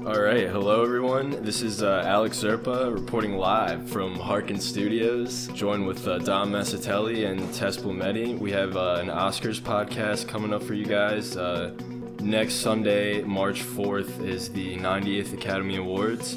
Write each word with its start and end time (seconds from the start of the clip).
All 0.00 0.20
right, 0.20 0.48
hello 0.48 0.82
everyone. 0.82 1.44
This 1.44 1.62
is 1.62 1.80
uh, 1.80 2.02
Alex 2.04 2.38
Zerpa 2.42 2.92
reporting 2.92 3.36
live 3.36 3.88
from 3.88 4.18
Harkin 4.18 4.58
Studios, 4.58 5.46
joined 5.48 5.86
with 5.86 6.08
uh, 6.08 6.18
Dom 6.18 6.50
Massatelli 6.50 7.30
and 7.30 7.54
Tess 7.54 7.76
Blumetti. 7.76 8.36
We 8.36 8.50
have 8.50 8.76
uh, 8.76 8.96
an 9.00 9.06
Oscars 9.06 9.60
podcast 9.60 10.26
coming 10.26 10.52
up 10.52 10.64
for 10.64 10.74
you 10.74 10.86
guys. 10.86 11.36
Uh, 11.36 11.72
next 12.20 12.54
Sunday, 12.54 13.22
March 13.22 13.62
4th, 13.62 14.24
is 14.24 14.48
the 14.48 14.76
90th 14.76 15.34
Academy 15.34 15.76
Awards. 15.76 16.34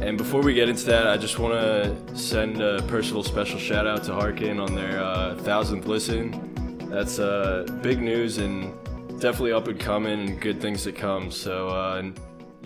And 0.00 0.18
before 0.18 0.42
we 0.42 0.52
get 0.52 0.68
into 0.68 0.86
that, 0.86 1.06
I 1.06 1.16
just 1.16 1.38
want 1.38 1.54
to 1.54 2.16
send 2.18 2.60
a 2.60 2.82
personal 2.82 3.22
special 3.22 3.60
shout 3.60 3.86
out 3.86 4.02
to 4.04 4.14
Harkin 4.14 4.58
on 4.58 4.74
their 4.74 5.00
uh, 5.00 5.36
thousandth 5.36 5.86
listen. 5.86 6.88
That's 6.90 7.20
uh, 7.20 7.66
big 7.82 8.02
news 8.02 8.38
and 8.38 8.74
definitely 9.20 9.52
up 9.52 9.68
and 9.68 9.78
coming 9.78 10.28
and 10.28 10.40
good 10.40 10.60
things 10.60 10.82
to 10.84 10.92
come. 10.92 11.30
So, 11.30 11.68
uh, 11.68 12.10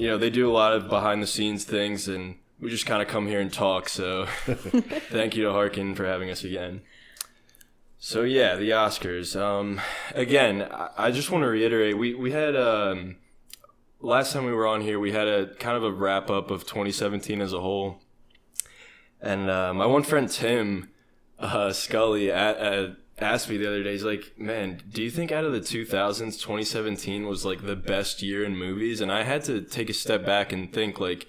you 0.00 0.08
know, 0.08 0.16
they 0.16 0.30
do 0.30 0.50
a 0.50 0.50
lot 0.50 0.72
of 0.72 0.88
behind 0.88 1.22
the 1.22 1.26
scenes 1.26 1.64
things, 1.64 2.08
and 2.08 2.36
we 2.58 2.70
just 2.70 2.86
kind 2.86 3.02
of 3.02 3.08
come 3.08 3.26
here 3.26 3.38
and 3.38 3.52
talk. 3.52 3.86
So, 3.86 4.24
thank 4.46 5.36
you 5.36 5.44
to 5.44 5.52
Harkin 5.52 5.94
for 5.94 6.06
having 6.06 6.30
us 6.30 6.42
again. 6.42 6.80
So 7.98 8.22
yeah, 8.22 8.56
the 8.56 8.70
Oscars. 8.70 9.38
Um, 9.38 9.78
again, 10.14 10.66
I, 10.96 11.10
just 11.10 11.30
want 11.30 11.42
to 11.42 11.48
reiterate 11.48 11.98
we 11.98 12.14
we 12.14 12.32
had 12.32 12.56
um, 12.56 13.16
last 14.00 14.32
time 14.32 14.46
we 14.46 14.54
were 14.54 14.66
on 14.66 14.80
here, 14.80 14.98
we 14.98 15.12
had 15.12 15.28
a 15.28 15.54
kind 15.56 15.76
of 15.76 15.84
a 15.84 15.92
wrap 15.92 16.30
up 16.30 16.50
of 16.50 16.62
2017 16.62 17.42
as 17.42 17.52
a 17.52 17.60
whole, 17.60 18.00
and 19.20 19.50
uh, 19.50 19.74
my 19.74 19.84
one 19.84 20.02
friend 20.02 20.30
Tim 20.30 20.88
uh, 21.38 21.74
Scully 21.74 22.32
at, 22.32 22.56
at 22.56 22.96
asked 23.20 23.48
me 23.48 23.56
the 23.56 23.66
other 23.66 23.82
day, 23.82 23.92
he's 23.92 24.04
like, 24.04 24.38
man, 24.38 24.82
do 24.90 25.02
you 25.02 25.10
think 25.10 25.30
out 25.30 25.44
of 25.44 25.52
the 25.52 25.60
2000s, 25.60 26.40
2017 26.40 27.26
was 27.26 27.44
like 27.44 27.64
the 27.64 27.76
best 27.76 28.22
year 28.22 28.44
in 28.44 28.56
movies? 28.56 29.00
And 29.00 29.12
I 29.12 29.22
had 29.24 29.44
to 29.44 29.60
take 29.60 29.90
a 29.90 29.94
step 29.94 30.24
back 30.24 30.52
and 30.52 30.72
think, 30.72 31.00
like, 31.00 31.26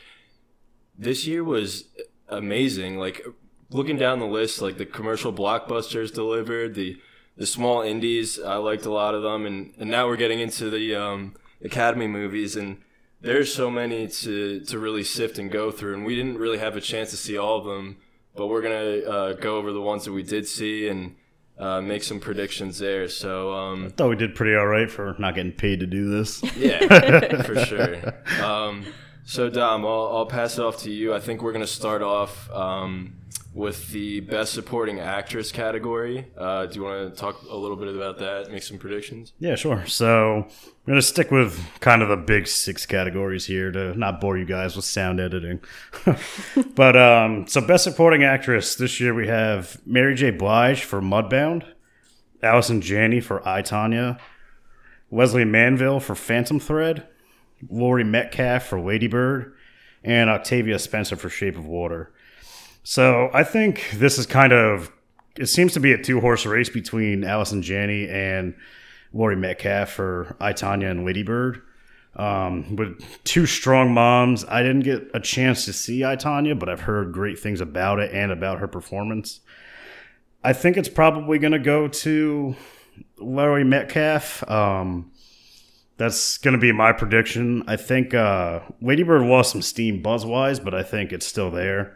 this 0.97 1.25
year 1.27 1.43
was 1.43 1.85
amazing. 2.29 2.97
Like, 2.97 3.25
looking 3.69 3.97
down 3.97 4.19
the 4.19 4.25
list, 4.25 4.61
like 4.61 4.77
the 4.77 4.85
commercial 4.85 5.33
blockbusters 5.33 6.13
delivered, 6.13 6.75
the 6.75 6.97
the 7.37 7.45
small 7.45 7.81
indies, 7.81 8.39
I 8.39 8.57
liked 8.57 8.85
a 8.85 8.91
lot 8.91 9.15
of 9.15 9.23
them. 9.23 9.45
And, 9.45 9.73
and 9.79 9.89
now 9.89 10.07
we're 10.07 10.17
getting 10.17 10.39
into 10.39 10.69
the 10.69 10.95
um, 10.95 11.35
Academy 11.63 12.07
movies, 12.07 12.55
and 12.55 12.81
there's 13.21 13.53
so 13.53 13.71
many 13.71 14.07
to, 14.07 14.59
to 14.61 14.77
really 14.77 15.03
sift 15.03 15.39
and 15.39 15.49
go 15.49 15.71
through. 15.71 15.95
And 15.95 16.05
we 16.05 16.15
didn't 16.15 16.37
really 16.37 16.59
have 16.59 16.75
a 16.75 16.81
chance 16.81 17.09
to 17.11 17.17
see 17.17 17.37
all 17.37 17.57
of 17.57 17.65
them, 17.65 17.97
but 18.35 18.47
we're 18.47 18.61
going 18.61 19.01
to 19.01 19.09
uh, 19.09 19.33
go 19.33 19.57
over 19.57 19.71
the 19.71 19.81
ones 19.81 20.05
that 20.05 20.11
we 20.11 20.23
did 20.23 20.47
see 20.47 20.87
and 20.87 21.15
uh, 21.61 21.79
make 21.79 22.03
some 22.03 22.19
predictions 22.19 22.79
there. 22.79 23.07
So 23.07 23.53
um, 23.53 23.85
I 23.85 23.89
thought 23.89 24.09
we 24.09 24.15
did 24.15 24.33
pretty 24.33 24.55
all 24.55 24.65
right 24.65 24.89
for 24.89 25.15
not 25.19 25.35
getting 25.35 25.51
paid 25.51 25.79
to 25.81 25.85
do 25.85 26.09
this. 26.09 26.43
Yeah, 26.57 27.41
for 27.43 27.63
sure. 27.63 28.13
Um, 28.43 28.85
so 29.23 29.47
Dom, 29.49 29.85
I'll, 29.85 30.09
I'll, 30.11 30.25
pass 30.25 30.57
it 30.57 30.61
off 30.63 30.79
to 30.79 30.91
you. 30.91 31.13
I 31.13 31.19
think 31.19 31.43
we're 31.43 31.53
gonna 31.53 31.67
start 31.67 32.01
off 32.01 32.49
um, 32.51 33.13
with 33.53 33.91
the 33.91 34.21
best 34.21 34.53
supporting 34.53 34.99
actress 34.99 35.51
category. 35.51 36.25
Uh, 36.37 36.65
do 36.67 36.75
you 36.75 36.83
want 36.83 37.13
to 37.13 37.19
talk 37.19 37.41
a 37.49 37.55
little 37.55 37.75
bit 37.75 37.93
about 37.93 38.17
that? 38.19 38.49
Make 38.49 38.63
some 38.63 38.77
predictions. 38.77 39.33
Yeah, 39.39 39.55
sure. 39.55 39.85
So 39.87 40.45
I'm 40.47 40.87
gonna 40.87 41.01
stick 41.01 41.31
with 41.31 41.61
kind 41.81 42.01
of 42.01 42.09
the 42.09 42.17
big 42.17 42.47
six 42.47 42.85
categories 42.85 43.45
here 43.45 43.71
to 43.71 43.97
not 43.97 44.21
bore 44.21 44.37
you 44.37 44.45
guys 44.45 44.75
with 44.75 44.85
sound 44.85 45.19
editing. 45.19 45.59
but 46.75 46.95
um, 46.95 47.45
so 47.47 47.59
best 47.59 47.83
supporting 47.83 48.23
actress 48.23 48.75
this 48.75 48.99
year 48.99 49.13
we 49.13 49.27
have 49.27 49.81
Mary 49.85 50.15
J. 50.15 50.31
Blige 50.31 50.83
for 50.83 51.01
Mudbound, 51.01 51.65
Allison 52.41 52.79
Janney 52.79 53.19
for 53.19 53.45
I 53.47 53.61
Tonya, 53.61 54.17
Lesley 55.11 55.43
Manville 55.43 55.99
for 55.99 56.15
Phantom 56.15 56.59
Thread, 56.59 57.05
Laurie 57.69 58.05
Metcalf 58.05 58.63
for 58.63 58.79
Lady 58.79 59.07
Bird, 59.07 59.53
and 60.05 60.29
Octavia 60.29 60.79
Spencer 60.79 61.17
for 61.17 61.29
Shape 61.29 61.57
of 61.57 61.65
Water. 61.65 62.13
So 62.83 63.29
I 63.33 63.43
think 63.43 63.91
this 63.93 64.17
is 64.17 64.25
kind 64.25 64.53
of 64.53 64.91
it 65.37 65.47
seems 65.47 65.73
to 65.73 65.79
be 65.79 65.93
a 65.93 66.01
two 66.01 66.19
horse 66.19 66.45
race 66.45 66.69
between 66.69 67.23
Allison 67.23 67.61
Janney 67.61 68.07
and 68.09 68.55
Laurie 69.13 69.35
Metcalf 69.35 69.89
for 69.89 70.35
I 70.39 70.53
Tonya 70.53 70.89
and 70.91 71.05
Lady 71.05 71.23
Bird. 71.23 71.61
Um, 72.15 72.75
with 72.75 73.01
two 73.23 73.45
strong 73.45 73.93
moms, 73.93 74.43
I 74.45 74.63
didn't 74.63 74.81
get 74.81 75.09
a 75.13 75.19
chance 75.19 75.63
to 75.65 75.73
see 75.73 76.03
I 76.03 76.17
Tonya, 76.17 76.57
but 76.57 76.67
I've 76.67 76.81
heard 76.81 77.13
great 77.13 77.39
things 77.39 77.61
about 77.61 77.99
it 77.99 78.11
and 78.13 78.31
about 78.31 78.59
her 78.59 78.67
performance. 78.67 79.39
I 80.43 80.53
think 80.53 80.75
it's 80.75 80.89
probably 80.89 81.39
going 81.39 81.53
to 81.53 81.59
go 81.59 81.87
to 81.87 82.55
Laurie 83.17 83.63
Metcalf. 83.63 84.49
Um, 84.49 85.11
that's 85.97 86.37
going 86.39 86.55
to 86.55 86.59
be 86.59 86.71
my 86.71 86.91
prediction. 86.91 87.63
I 87.67 87.75
think 87.77 88.13
uh, 88.13 88.61
Lady 88.81 89.03
Bird 89.03 89.21
lost 89.21 89.51
some 89.51 89.61
steam 89.61 90.01
buzz 90.01 90.25
wise, 90.25 90.59
but 90.59 90.73
I 90.73 90.83
think 90.83 91.13
it's 91.13 91.27
still 91.27 91.51
there. 91.51 91.95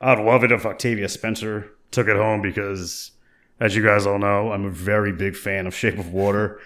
I'd 0.00 0.18
love 0.18 0.44
it 0.44 0.52
if 0.52 0.66
Octavia 0.66 1.08
Spencer 1.08 1.70
took 1.90 2.08
it 2.08 2.16
home 2.16 2.42
because, 2.42 3.12
as 3.60 3.74
you 3.74 3.82
guys 3.82 4.06
all 4.06 4.18
know, 4.18 4.52
I'm 4.52 4.66
a 4.66 4.70
very 4.70 5.12
big 5.12 5.36
fan 5.36 5.66
of 5.66 5.74
Shape 5.74 5.98
of 5.98 6.12
Water. 6.12 6.60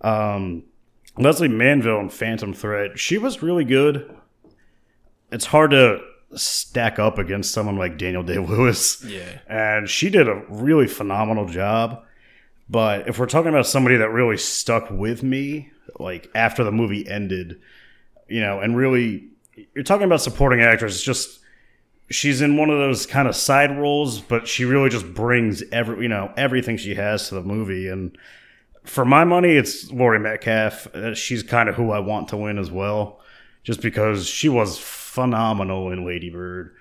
Um, 0.00 0.64
Lesley 1.16 1.48
Manville 1.48 1.98
and 1.98 2.12
Phantom 2.12 2.52
Thread, 2.54 2.98
she 2.98 3.18
was 3.18 3.42
really 3.42 3.64
good. 3.64 4.14
It's 5.32 5.46
hard 5.46 5.72
to 5.72 6.00
stack 6.34 6.98
up 6.98 7.18
against 7.18 7.52
someone 7.52 7.76
like 7.76 7.98
Daniel 7.98 8.22
Day 8.22 8.38
Lewis. 8.38 9.02
Yeah. 9.04 9.38
And 9.48 9.88
she 9.88 10.10
did 10.10 10.28
a 10.28 10.42
really 10.48 10.86
phenomenal 10.86 11.46
job. 11.46 12.04
But 12.70 13.08
if 13.08 13.18
we're 13.18 13.26
talking 13.26 13.48
about 13.48 13.66
somebody 13.66 13.96
that 13.96 14.10
really 14.10 14.36
stuck 14.36 14.90
with 14.90 15.22
me, 15.22 15.70
like 15.98 16.30
after 16.34 16.64
the 16.64 16.72
movie 16.72 17.08
ended, 17.08 17.60
you 18.28 18.40
know, 18.40 18.60
and 18.60 18.76
really, 18.76 19.28
you're 19.74 19.84
talking 19.84 20.04
about 20.04 20.20
supporting 20.20 20.60
actress, 20.60 21.02
just 21.02 21.40
she's 22.10 22.40
in 22.40 22.56
one 22.56 22.70
of 22.70 22.78
those 22.78 23.06
kind 23.06 23.28
of 23.28 23.36
side 23.36 23.76
roles, 23.76 24.20
but 24.20 24.48
she 24.48 24.64
really 24.64 24.90
just 24.90 25.12
brings 25.14 25.62
every 25.72 26.02
you 26.02 26.08
know 26.08 26.32
everything 26.36 26.76
she 26.76 26.94
has 26.94 27.28
to 27.28 27.34
the 27.34 27.42
movie. 27.42 27.88
And 27.88 28.16
for 28.84 29.04
my 29.04 29.24
money, 29.24 29.52
it's 29.52 29.90
Laurie 29.90 30.18
Metcalf. 30.18 30.94
Uh, 30.94 31.14
she's 31.14 31.42
kind 31.42 31.68
of 31.68 31.74
who 31.74 31.90
I 31.90 31.98
want 31.98 32.28
to 32.28 32.36
win 32.36 32.58
as 32.58 32.70
well, 32.70 33.20
just 33.62 33.80
because 33.82 34.26
she 34.26 34.48
was 34.48 34.78
phenomenal 34.78 35.90
in 35.90 36.06
Lady 36.06 36.30
Bird. 36.30 36.74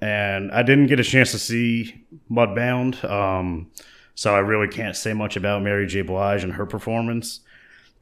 And 0.00 0.50
I 0.50 0.62
didn't 0.62 0.88
get 0.88 0.98
a 0.98 1.04
chance 1.04 1.30
to 1.30 1.38
see 1.38 2.04
Mudbound, 2.28 3.08
um, 3.08 3.70
so 4.16 4.34
I 4.34 4.40
really 4.40 4.66
can't 4.66 4.96
say 4.96 5.12
much 5.12 5.36
about 5.36 5.62
Mary 5.62 5.86
J. 5.86 6.02
Blige 6.02 6.42
and 6.42 6.54
her 6.54 6.66
performance. 6.66 7.40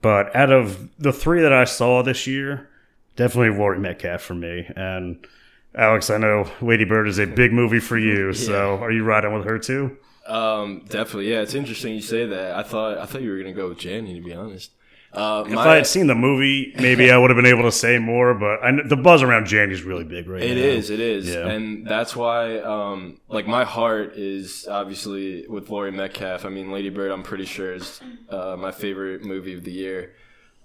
But 0.00 0.34
out 0.34 0.50
of 0.50 0.88
the 0.98 1.12
three 1.12 1.42
that 1.42 1.52
I 1.52 1.64
saw 1.64 2.02
this 2.02 2.26
year, 2.26 2.70
definitely 3.16 3.58
Laurie 3.58 3.78
Metcalf 3.78 4.22
for 4.22 4.34
me. 4.34 4.66
And 4.74 5.26
Alex, 5.74 6.10
I 6.10 6.18
know 6.18 6.50
Lady 6.60 6.84
Bird 6.84 7.06
is 7.08 7.18
a 7.18 7.26
big 7.26 7.52
movie 7.52 7.80
for 7.80 7.96
you, 7.96 8.26
yeah. 8.32 8.32
so 8.32 8.78
are 8.78 8.90
you 8.90 9.04
riding 9.04 9.32
with 9.32 9.44
her 9.44 9.58
too? 9.58 9.96
Um, 10.26 10.84
definitely. 10.88 11.30
Yeah, 11.30 11.40
it's 11.40 11.54
interesting 11.54 11.94
you 11.94 12.02
say 12.02 12.26
that. 12.26 12.56
I 12.56 12.62
thought 12.62 12.98
I 12.98 13.06
thought 13.06 13.22
you 13.22 13.30
were 13.30 13.38
gonna 13.38 13.52
go 13.52 13.68
with 13.68 13.78
Janney, 13.78 14.14
to 14.14 14.24
be 14.24 14.32
honest. 14.32 14.70
Uh, 15.12 15.42
if 15.44 15.52
my, 15.54 15.66
I 15.66 15.74
had 15.76 15.88
seen 15.88 16.06
the 16.06 16.14
movie, 16.14 16.72
maybe 16.78 17.10
I 17.10 17.18
would 17.18 17.30
have 17.30 17.36
been 17.36 17.46
able 17.46 17.64
to 17.64 17.72
say 17.72 17.98
more. 17.98 18.32
But 18.32 18.62
I, 18.62 18.70
the 18.86 18.96
buzz 18.96 19.22
around 19.22 19.46
Janney 19.46 19.72
is 19.72 19.82
really 19.82 20.04
big 20.04 20.28
right 20.28 20.40
it 20.40 20.46
now. 20.46 20.52
It 20.52 20.58
is, 20.58 20.90
it 20.90 21.00
is, 21.00 21.28
yeah. 21.28 21.48
and 21.48 21.84
that's 21.84 22.14
why, 22.14 22.58
um, 22.60 23.18
like 23.28 23.48
my 23.48 23.64
heart 23.64 24.16
is 24.16 24.68
obviously 24.68 25.48
with 25.48 25.68
Laurie 25.68 25.90
Metcalf. 25.90 26.44
I 26.44 26.48
mean, 26.48 26.70
Lady 26.70 26.90
Bird, 26.90 27.10
I'm 27.10 27.24
pretty 27.24 27.44
sure 27.44 27.74
is 27.74 28.00
uh, 28.28 28.56
my 28.56 28.70
favorite 28.70 29.24
movie 29.24 29.54
of 29.54 29.64
the 29.64 29.72
year. 29.72 30.14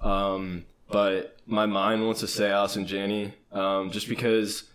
Um, 0.01 0.65
but 0.91 1.37
my 1.47 1.65
mind 1.65 2.05
wants 2.05 2.19
to 2.19 2.27
say 2.27 2.51
Allison 2.51 2.85
Janney, 2.85 3.33
um, 3.51 3.89
just 3.89 4.07
because 4.07 4.65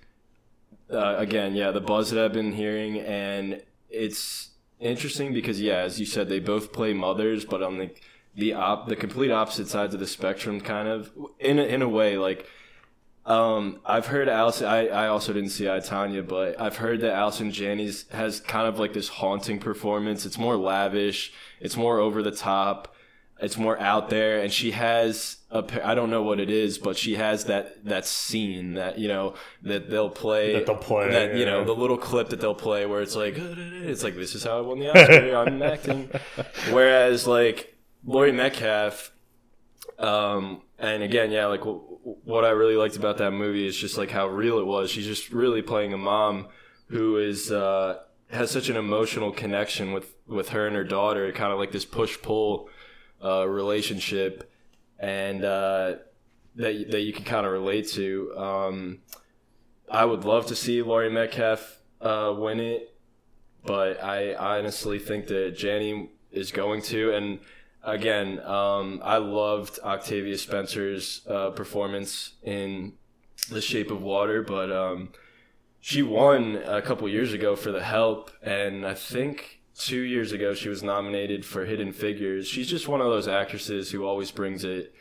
uh, 0.93 1.17
again, 1.19 1.55
yeah, 1.55 1.71
the 1.71 1.81
buzz 1.81 2.11
that 2.11 2.25
I've 2.25 2.33
been 2.33 2.53
hearing, 2.53 2.99
and 3.01 3.63
it's 3.89 4.51
interesting 4.79 5.33
because 5.33 5.61
yeah, 5.61 5.79
as 5.79 6.01
you 6.01 6.07
said, 6.07 6.29
they 6.29 6.41
both 6.41 6.73
play 6.73 6.93
mothers, 6.93 7.45
but 7.45 7.63
on 7.63 7.79
the 7.79 7.91
the 8.35 8.53
op 8.53 8.89
the 8.89 8.97
complete 8.97 9.31
opposite 9.31 9.69
sides 9.69 9.95
of 9.95 10.01
the 10.01 10.07
spectrum, 10.07 10.61
kind 10.61 10.89
of 10.89 11.13
in 11.39 11.59
a, 11.59 11.63
in 11.63 11.83
a 11.83 11.89
way. 11.89 12.17
Like, 12.19 12.47
um, 13.27 13.81
I've 13.85 14.07
heard 14.07 14.29
Allison. 14.29 14.67
I, 14.67 14.89
I 14.89 15.09
also 15.09 15.33
didn't 15.33 15.51
see 15.51 15.69
I 15.69 15.79
Tonya, 15.79 16.27
but 16.27 16.61
I've 16.61 16.77
heard 16.77 17.01
that 17.01 17.13
Allison 17.13 17.51
Janney's 17.51 18.09
has 18.11 18.41
kind 18.41 18.67
of 18.67 18.79
like 18.79 18.93
this 18.93 19.09
haunting 19.09 19.59
performance. 19.59 20.25
It's 20.27 20.39
more 20.39 20.57
lavish. 20.57 21.33
It's 21.61 21.77
more 21.77 21.99
over 21.99 22.23
the 22.23 22.31
top 22.31 22.95
it's 23.41 23.57
more 23.57 23.79
out 23.81 24.11
there 24.11 24.41
and 24.41 24.53
she 24.53 24.73
has 24.73 25.39
I 25.53 25.95
don't 25.95 26.11
know 26.11 26.23
what 26.23 26.39
it 26.39 26.49
is 26.51 26.79
but 26.79 26.97
she 26.97 27.17
has 27.17 27.45
that 27.47 27.85
that 27.85 28.07
scene 28.07 28.75
that 28.75 28.99
you 28.99 29.09
know 29.09 29.35
that 29.63 29.91
they'll 29.91 30.11
play 30.11 30.55
that 30.55 30.67
they'll 30.67 30.77
play 30.77 31.11
that 31.11 31.37
you 31.37 31.45
know 31.45 31.65
the 31.65 31.75
little 31.75 31.99
clip 31.99 32.29
that 32.29 32.41
they'll 32.41 32.55
play 32.55 32.87
where 32.87 33.03
it's 33.03 33.17
like 33.17 33.35
it's 33.39 34.05
like 34.05 34.15
this 34.15 34.35
is 34.35 34.45
how 34.45 34.59
I 34.59 34.61
won 34.61 34.79
the 34.79 34.91
Oscar 34.97 35.35
I'm 35.37 35.63
acting. 35.63 36.11
Whereas 36.71 37.27
like 37.27 37.77
Laurie 38.05 38.33
Metcalf 38.33 39.13
um 39.99 40.63
and 40.79 41.03
again 41.03 41.31
yeah 41.31 41.47
like 41.47 41.63
what 42.03 42.45
I 42.45 42.51
really 42.51 42.77
liked 42.77 42.97
about 42.97 43.19
that 43.19 43.33
movie 43.33 43.67
is 43.67 43.77
just 43.77 43.99
like 43.99 44.11
how 44.11 44.27
real 44.29 44.59
it 44.59 44.67
was. 44.67 44.91
She's 44.91 45.07
just 45.07 45.31
really 45.31 45.63
playing 45.63 45.93
a 45.93 45.99
mom 45.99 46.47
who 46.89 47.19
is 47.19 47.51
uh 47.51 47.99
has 48.31 48.51
such 48.51 48.69
an 48.69 48.77
emotional 48.77 49.33
connection 49.33 49.93
with 49.93 50.15
with 50.27 50.51
her 50.51 50.67
and 50.67 50.77
her 50.77 50.85
daughter 50.85 51.31
kind 51.33 51.53
of 51.53 51.59
like 51.59 51.73
this 51.73 51.85
push 51.85 52.21
pull 52.23 52.69
uh, 53.23 53.47
relationship, 53.47 54.50
and 55.01 55.43
uh, 55.45 55.95
that 56.57 56.91
that 56.91 57.01
you 57.01 57.13
can 57.13 57.25
kind 57.25 57.47
of 57.47 57.53
relate 57.53 57.89
to. 57.89 58.33
Um, 58.37 58.99
I 59.91 60.05
would 60.05 60.25
love 60.25 60.47
to 60.47 60.55
see 60.55 60.83
Laurie 60.83 61.11
Metcalf 61.11 61.81
uh, 62.01 62.33
win 62.37 62.61
it, 62.61 62.95
but 63.65 64.03
I 64.03 64.35
honestly 64.35 64.99
think 64.99 65.27
that 65.29 65.57
Janney 65.57 66.11
is 66.31 66.53
going 66.53 66.83
to. 66.83 67.13
And 67.13 67.41
again, 67.83 68.39
um, 68.41 69.01
I 69.03 69.17
loved 69.17 69.81
Octavia 69.83 70.39
Spencer's 70.39 71.27
uh, 71.29 71.51
performance 71.51 72.35
in 72.43 72.93
The 73.51 73.61
Shape 73.61 73.91
of 73.91 74.03
Water, 74.03 74.43
but 74.43 74.71
um, 74.71 75.11
she 75.81 76.03
won 76.03 76.57
a 76.65 76.83
couple 76.83 77.09
years 77.09 77.33
ago 77.33 77.57
for 77.57 77.73
The 77.73 77.83
Help, 77.83 78.31
and 78.43 78.87
I 78.87 78.95
think 78.95 79.60
two 79.81 80.01
years 80.01 80.33
ago 80.33 80.55
she 80.55 80.69
was 80.69 80.83
nominated 80.83 81.45
for 81.45 81.65
Hidden 81.65 81.93
Figures. 81.93 82.47
She's 82.47 82.69
just 82.69 82.87
one 82.87 83.01
of 83.01 83.07
those 83.07 83.27
actresses 83.27 83.91
who 83.91 84.05
always 84.05 84.31
brings 84.31 84.63
it 84.65 84.95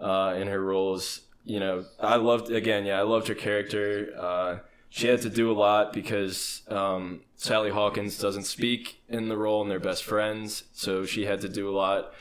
uh, 0.00 0.34
in 0.36 0.48
her 0.48 0.62
roles. 0.62 1.22
You 1.44 1.60
know, 1.60 1.84
I 1.98 2.16
loved 2.16 2.50
again, 2.50 2.84
yeah, 2.84 2.98
I 2.98 3.02
loved 3.02 3.28
her 3.28 3.34
character. 3.34 4.12
Uh, 4.18 4.58
she 4.90 5.06
had 5.08 5.22
to 5.22 5.30
do 5.30 5.50
a 5.50 5.56
lot 5.56 5.92
because 5.92 6.62
um, 6.68 7.20
Sally 7.36 7.70
Hawkins 7.70 8.18
doesn't 8.18 8.44
speak 8.44 9.02
in 9.08 9.28
the 9.28 9.36
role, 9.36 9.62
and 9.62 9.70
they're 9.70 9.78
best 9.78 10.04
friends, 10.04 10.64
so 10.72 11.04
she 11.04 11.26
had 11.26 11.40
to 11.42 11.48
do 11.48 11.68
a 11.68 11.76
lot 11.76 12.12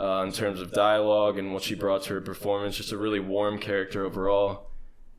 uh, 0.00 0.22
in 0.24 0.32
terms 0.32 0.60
of 0.60 0.72
dialogue 0.72 1.38
and 1.38 1.52
what 1.52 1.62
she 1.62 1.74
brought 1.74 2.02
to 2.04 2.14
her 2.14 2.20
performance. 2.20 2.76
Just 2.76 2.92
a 2.92 2.96
really 2.96 3.20
warm 3.20 3.58
character 3.58 4.04
overall. 4.04 4.70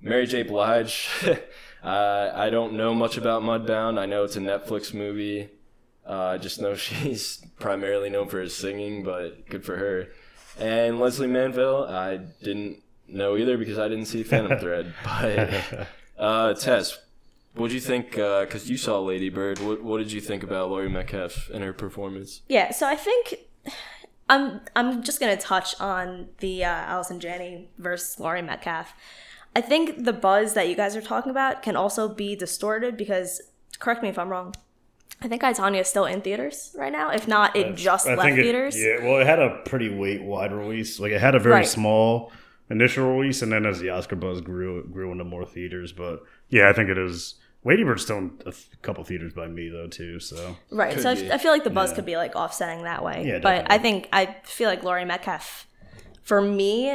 Mary 0.01 0.25
J. 0.25 0.43
Blige. 0.43 1.09
uh, 1.83 2.31
I 2.33 2.49
don't 2.49 2.73
know 2.73 2.93
much 2.93 3.17
about 3.17 3.43
Mudbound. 3.43 3.97
I 3.97 4.05
know 4.05 4.23
it's 4.23 4.35
a 4.35 4.41
Netflix 4.41 4.93
movie. 4.93 5.49
Uh, 6.07 6.25
I 6.25 6.37
just 6.37 6.61
know 6.61 6.75
she's 6.75 7.45
primarily 7.59 8.09
known 8.09 8.27
for 8.27 8.39
her 8.39 8.49
singing, 8.49 9.03
but 9.03 9.47
good 9.47 9.65
for 9.65 9.77
her. 9.77 10.09
And 10.59 10.99
Lesley 10.99 11.27
Manville, 11.27 11.85
I 11.85 12.17
didn't 12.17 12.83
know 13.07 13.37
either 13.37 13.57
because 13.57 13.79
I 13.79 13.87
didn't 13.87 14.05
see 14.05 14.23
Phantom 14.23 14.59
Thread. 14.59 14.93
But 15.03 15.87
uh, 16.17 16.53
Tess, 16.53 16.99
what 17.55 17.67
did 17.67 17.75
you 17.75 17.79
think? 17.81 18.11
Because 18.11 18.69
you 18.69 18.77
saw 18.77 18.99
Lady 18.99 19.29
Bird. 19.29 19.59
What, 19.59 19.83
what 19.83 19.97
did 19.97 20.11
you 20.11 20.21
think 20.21 20.43
about 20.43 20.69
Laurie 20.69 20.89
Metcalf 20.89 21.49
and 21.53 21.63
her 21.63 21.73
performance? 21.73 22.41
Yeah, 22.47 22.71
so 22.71 22.87
I 22.87 22.95
think 22.95 23.35
I'm 24.29 24.61
I'm 24.75 25.03
just 25.03 25.19
gonna 25.19 25.37
touch 25.37 25.79
on 25.79 26.29
the 26.39 26.63
uh, 26.63 26.69
Allison 26.69 27.19
Janney 27.19 27.69
versus 27.77 28.19
Laurie 28.19 28.41
Metcalf. 28.41 28.93
I 29.55 29.61
think 29.61 30.03
the 30.03 30.13
buzz 30.13 30.53
that 30.55 30.67
you 30.67 30.75
guys 30.75 30.95
are 30.95 31.01
talking 31.01 31.29
about 31.29 31.61
can 31.61 31.75
also 31.75 32.09
be 32.09 32.35
distorted 32.35 32.97
because 32.97 33.41
correct 33.79 34.01
me 34.01 34.09
if 34.09 34.17
I'm 34.17 34.29
wrong. 34.29 34.55
I 35.21 35.27
think 35.27 35.43
I 35.43 35.53
Tonya 35.53 35.81
is 35.81 35.87
still 35.87 36.05
in 36.05 36.21
theaters 36.21 36.75
right 36.77 36.91
now. 36.91 37.09
If 37.11 37.27
not, 37.27 37.55
it 37.55 37.75
just 37.75 38.07
I 38.07 38.15
left 38.15 38.23
think 38.23 38.39
it- 38.39 38.43
theaters. 38.43 38.75
yeah, 38.77 39.03
well, 39.03 39.19
it 39.21 39.25
had 39.27 39.39
a 39.39 39.61
pretty 39.65 39.89
wait 39.89 40.21
wide 40.21 40.51
release. 40.51 40.99
Like 40.99 41.11
it 41.11 41.21
had 41.21 41.35
a 41.35 41.39
very 41.39 41.55
Right. 41.55 41.67
small 41.67 42.31
initial 42.69 43.15
release, 43.15 43.41
and 43.41 43.51
then 43.51 43.65
as 43.65 43.79
the 43.79 43.89
Oscar 43.89 44.15
buzz 44.15 44.41
grew, 44.41 44.79
it 44.79 44.91
grew 44.91 45.11
into 45.11 45.23
more 45.23 45.45
theaters. 45.45 45.91
But 45.93 46.23
yeah, 46.49 46.69
I 46.69 46.73
think 46.73 46.89
it 46.89 46.97
is. 46.97 47.35
Lady 47.65 47.83
Bird's 47.83 48.03
still 48.03 48.17
in 48.17 48.31
a 48.41 48.51
th- 48.51 48.67
couple 48.81 49.01
theaters 49.05 49.33
by 49.33 49.47
me 49.47 49.69
though 49.69 49.87
too. 49.87 50.19
So 50.19 50.57
Right. 50.69 50.93
Could 50.93 51.03
so 51.03 51.11
I, 51.11 51.15
be. 51.15 51.31
I 51.31 51.37
feel 51.37 51.51
like 51.51 51.63
the 51.63 51.69
buzz 51.69 51.91
Yeah. 51.91 51.95
could 51.95 52.05
be 52.05 52.17
like 52.17 52.35
offsetting 52.35 52.83
that 52.83 53.03
way. 53.05 53.23
Yeah, 53.25 53.39
but 53.39 53.71
I 53.71 53.77
think 53.77 54.09
I 54.11 54.35
feel 54.43 54.67
like 54.69 54.83
Laurie 54.83 55.05
Metcalf, 55.05 55.65
for 56.23 56.41
me, 56.41 56.93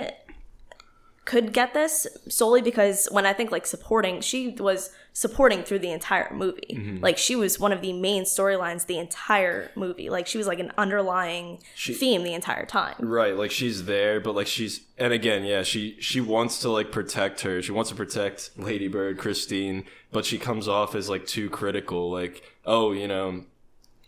could 1.28 1.52
get 1.52 1.74
this 1.74 2.06
solely 2.30 2.62
because 2.62 3.06
when 3.10 3.26
I 3.26 3.34
think 3.34 3.52
like 3.52 3.66
supporting, 3.66 4.22
she 4.22 4.48
was 4.48 4.90
supporting 5.12 5.62
through 5.62 5.80
the 5.80 5.90
entire 5.90 6.32
movie. 6.32 6.70
Mm-hmm. 6.70 7.04
Like 7.04 7.18
she 7.18 7.36
was 7.36 7.60
one 7.60 7.70
of 7.70 7.82
the 7.82 7.92
main 7.92 8.22
storylines 8.22 8.86
the 8.86 8.96
entire 8.96 9.70
movie. 9.74 10.08
Like 10.08 10.26
she 10.26 10.38
was 10.38 10.46
like 10.46 10.58
an 10.58 10.72
underlying 10.78 11.58
theme 11.76 12.22
the 12.22 12.32
entire 12.32 12.64
time. 12.64 12.94
Right, 12.98 13.36
like 13.36 13.50
she's 13.50 13.84
there, 13.84 14.20
but 14.20 14.34
like 14.34 14.46
she's 14.46 14.80
and 14.96 15.12
again, 15.12 15.44
yeah, 15.44 15.64
she 15.64 15.98
she 16.00 16.22
wants 16.22 16.60
to 16.60 16.70
like 16.70 16.90
protect 16.90 17.42
her. 17.42 17.60
She 17.60 17.72
wants 17.72 17.90
to 17.90 17.96
protect 17.96 18.52
Lady 18.56 18.88
Bird, 18.88 19.18
Christine, 19.18 19.84
but 20.10 20.24
she 20.24 20.38
comes 20.38 20.66
off 20.66 20.94
as 20.94 21.10
like 21.10 21.26
too 21.26 21.50
critical. 21.50 22.10
Like, 22.10 22.42
oh, 22.64 22.92
you 22.92 23.06
know, 23.06 23.44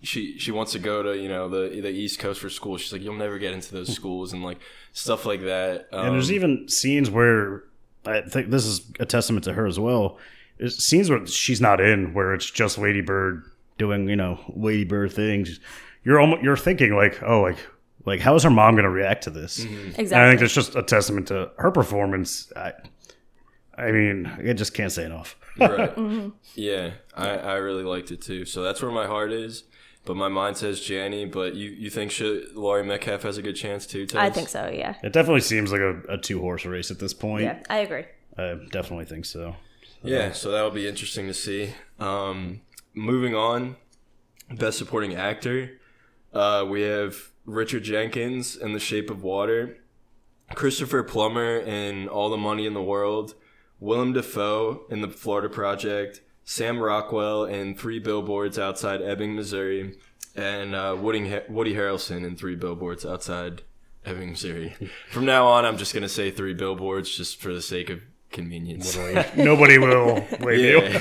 she 0.02 0.38
she 0.38 0.50
wants 0.50 0.73
to 0.73 0.79
go 0.79 1.02
to 1.02 1.17
you 1.19 1.29
know 1.29 1.49
the 1.49 1.81
the 1.81 1.91
East 1.91 2.19
Coast 2.19 2.41
for 2.41 2.50
school. 2.50 2.76
She's 2.76 2.93
like, 2.93 3.02
you'll 3.02 3.14
never 3.14 3.38
get 3.38 3.52
into 3.52 3.73
those 3.73 3.93
schools 3.94 4.32
and 4.32 4.43
like 4.43 4.58
stuff 4.93 5.26
like 5.26 5.43
that. 5.43 5.88
Um, 5.93 6.06
and 6.06 6.14
there's 6.14 6.32
even 6.32 6.69
scenes 6.69 7.11
where 7.11 7.64
I 8.06 8.23
think 8.23 8.50
this 8.50 8.64
is 8.64 8.82
a 8.99 9.06
testament 9.06 9.44
to 9.44 9.52
her 9.52 9.67
as 9.67 9.79
well. 9.79 10.19
There's 10.58 10.82
scenes 10.82 11.11
where 11.11 11.26
she's 11.26 11.61
not 11.61 11.81
in, 11.81 12.14
where 12.14 12.35
it's 12.35 12.50
just 12.50 12.79
Lady 12.79 13.00
Bird 13.00 13.44
doing 13.79 14.08
you 14.08 14.17
know 14.17 14.41
Lady 14.55 14.85
Bird 14.85 15.12
things. 15.12 15.61
You're 16.05 16.20
almost 16.20 16.43
you're 16.43 16.56
thinking 16.56 16.94
like, 16.94 17.23
oh, 17.23 17.43
like 17.43 17.58
like 18.06 18.20
how 18.20 18.35
is 18.35 18.43
her 18.43 18.50
mom 18.50 18.75
going 18.75 18.85
to 18.85 18.91
react 18.91 19.25
to 19.25 19.31
this? 19.31 19.62
And 19.64 19.94
I 19.99 20.29
think 20.29 20.41
that's 20.41 20.55
just 20.55 20.75
a 20.76 20.82
testament 20.82 21.29
to 21.29 21.50
her 21.58 21.70
performance. 21.70 22.50
I, 22.56 22.73
I 23.76 23.93
mean, 23.93 24.26
I 24.26 24.53
just 24.53 24.75
can't 24.75 24.93
say 24.93 25.05
enough. 25.05 25.37
right. 25.58 25.93
Yeah, 26.55 26.93
I, 27.14 27.29
I 27.31 27.55
really 27.56 27.85
liked 27.85 28.11
it 28.11 28.20
too. 28.23 28.44
So 28.44 28.62
that's 28.62 28.82
where 28.82 28.91
my 28.91 29.06
heart 29.06 29.32
is. 29.32 29.64
But 30.05 30.17
my 30.17 30.29
mind 30.29 30.56
says 30.56 30.81
Janney. 30.81 31.26
But 31.26 31.55
you, 31.55 31.70
you 31.70 31.91
think 31.91 32.11
she, 32.11 32.47
Laurie 32.55 32.85
Metcalf 32.85 33.23
has 33.23 33.38
a 33.38 33.43
good 33.43 33.56
chance 33.56 33.87
too? 33.87 34.06
Tess? 34.06 34.20
I 34.20 34.31
think 34.31 34.49
so. 34.49 34.70
Yeah. 34.73 34.97
It 35.02 35.12
definitely 35.12 35.43
seems 35.43 35.73
like 35.73 35.81
a, 35.81 36.00
a 36.08 36.19
two 36.19 36.41
horse 36.41 36.64
race 36.64 36.91
at 36.91 36.99
this 36.99 37.14
point. 37.14 37.44
Yeah. 37.44 37.62
I 37.69 37.79
agree. 37.79 38.05
I 38.38 38.58
definitely 38.70 39.05
think 39.05 39.25
so. 39.25 39.56
Yeah, 40.02 40.32
so 40.32 40.50
that'll 40.50 40.70
be 40.70 40.88
interesting 40.88 41.26
to 41.26 41.35
see. 41.35 41.75
Um, 41.99 42.62
moving 42.94 43.35
on, 43.35 43.76
best 44.50 44.79
supporting 44.79 45.14
actor, 45.14 45.73
uh, 46.32 46.64
we 46.67 46.82
have 46.82 47.31
Richard 47.44 47.82
Jenkins 47.82 48.56
in 48.56 48.73
The 48.73 48.81
Shape 48.81 49.11
of 49.11 49.23
Water, 49.23 49.76
Christopher 50.55 51.03
Plummer 51.03 51.56
in 51.56 52.08
All 52.08 52.31
the 52.31 52.38
Money 52.38 52.64
in 52.67 52.73
the 52.73 52.82
World, 52.82 53.35
Willem 53.79 54.14
Dafoe 54.14 54.87
in 54.88 55.03
The 55.03 55.08
Florida 55.08 55.50
Project, 55.50 56.23
Sam 56.44 56.78
Rockwell 56.78 57.44
in 57.44 57.75
Three 57.75 57.98
Billboards 57.98 58.58
Outside 58.58 59.02
Ebbing, 59.02 59.34
Missouri, 59.37 59.96
and 60.34 60.75
uh, 60.75 60.96
Woody, 60.98 61.40
Woody 61.48 61.75
Harrelson 61.75 62.25
in 62.25 62.37
Three 62.37 62.56
Billboards 62.56 63.06
Outside 63.06 63.62
Ebbing, 64.04 64.31
Missouri. 64.31 64.75
From 65.10 65.25
now 65.25 65.46
on, 65.46 65.64
I'm 65.64 65.76
just 65.76 65.94
gonna 65.94 66.08
say 66.08 66.31
Three 66.31 66.54
Billboards 66.54 67.14
just 67.14 67.40
for 67.40 67.52
the 67.52 67.62
sake 67.62 67.90
of 67.90 68.00
convenience. 68.31 68.96
Nobody 69.37 69.78
will 69.78 70.25
blame 70.40 70.60
you. 70.60 71.00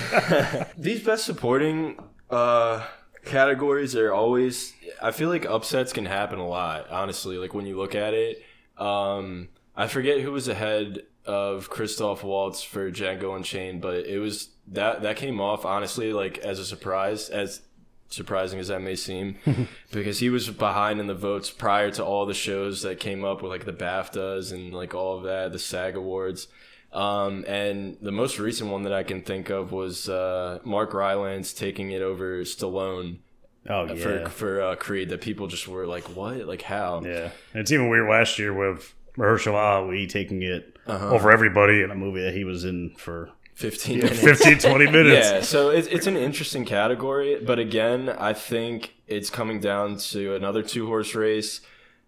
These 0.78 1.04
best 1.04 1.26
supporting 1.26 1.98
uh, 2.30 2.86
categories 3.26 3.96
are 3.96 4.12
always. 4.14 4.74
I 5.02 5.12
feel 5.12 5.30
like 5.30 5.46
upsets 5.46 5.94
can 5.94 6.06
happen 6.06 6.40
a 6.40 6.48
lot. 6.48 6.90
Honestly, 6.90 7.38
like 7.38 7.54
when 7.54 7.66
you 7.66 7.78
look 7.78 7.96
at 7.96 8.14
it, 8.14 8.44
um, 8.78 9.50
I 9.76 9.88
forget 9.88 10.20
who 10.22 10.32
was 10.32 10.48
ahead 10.48 11.04
of 11.30 11.70
Christoph 11.70 12.24
Waltz 12.24 12.64
for 12.64 12.92
Django 12.92 13.36
Unchained, 13.36 13.82
but 13.82 14.06
it 14.06 14.20
was 14.20 14.50
that 14.68 15.02
that 15.04 15.16
came 15.16 15.40
off 15.40 15.66
honestly 15.66 16.12
like 16.14 16.38
as 16.40 16.60
a 16.60 16.66
surprise 16.66 17.30
as 17.30 17.62
surprising 18.10 18.60
as 18.60 18.68
that 18.70 18.82
may 18.82 18.96
seem 18.96 19.36
because 19.92 20.18
he 20.20 20.30
was 20.30 20.50
behind 20.50 21.00
in 21.00 21.06
the 21.08 21.14
votes 21.14 21.50
prior 21.52 21.92
to 21.92 22.04
all 22.04 22.26
the 22.26 22.34
shows 22.34 22.82
that 22.82 23.00
came 23.00 23.24
up 23.24 23.42
with 23.42 23.52
like 23.52 23.66
the 23.66 23.74
BAFTAs 23.74 24.52
and 24.52 24.74
like 24.74 24.94
all 24.96 25.18
of 25.18 25.24
that 25.24 25.52
the 25.52 25.60
SAG 25.60 25.96
awards 25.96 26.48
um, 26.92 27.46
and 27.48 27.98
the 28.02 28.12
most 28.12 28.40
recent 28.40 28.72
one 28.72 28.84
that 28.84 28.94
I 28.94 29.04
can 29.04 29.22
think 29.22 29.50
of 29.50 29.72
was 29.72 30.10
uh, 30.10 30.60
Mark 30.64 30.94
Rylance 30.94 31.54
taking 31.54 31.92
it 31.92 32.02
over 32.02 32.42
Stallone 32.42 33.20
Oh 33.68 33.86
yeah. 33.86 33.96
for 33.96 34.30
for 34.30 34.62
uh, 34.62 34.76
Creed. 34.76 35.10
That 35.10 35.22
people 35.22 35.46
just 35.48 35.68
were 35.68 35.86
like, 35.86 36.16
"What? 36.16 36.48
Like 36.48 36.62
how?" 36.64 37.02
Yeah, 37.04 37.30
it's 37.54 37.72
even 37.72 37.90
weird 37.90 38.10
last 38.10 38.40
year 38.40 38.54
with 38.54 38.96
Mahershala 39.18 39.84
Ali 39.84 40.08
taking 40.08 40.42
it 40.42 40.78
Uh-huh. 40.90 41.10
over 41.12 41.32
everybody 41.32 41.82
in 41.82 41.92
a 41.92 41.96
movie 41.96 42.22
that 42.22 42.34
he 42.34 42.44
was 42.44 42.66
in 42.66 42.96
for 42.98 43.30
Fifteen 43.54 44.00
minutes. 44.00 44.22
15, 44.22 44.58
20 44.60 44.86
minutes. 44.92 45.30
Yeah, 45.30 45.42
so 45.42 45.70
it's 45.70 45.88
it's 45.90 46.08
an 46.08 46.16
interesting 46.16 46.64
category, 46.64 47.38
but 47.44 47.60
again, 47.60 48.08
I 48.10 48.32
think 48.32 48.94
it's 49.06 49.30
coming 49.30 49.60
down 49.60 49.98
to 49.98 50.34
another 50.34 50.64
two 50.64 50.88
horse 50.88 51.14
race 51.14 51.60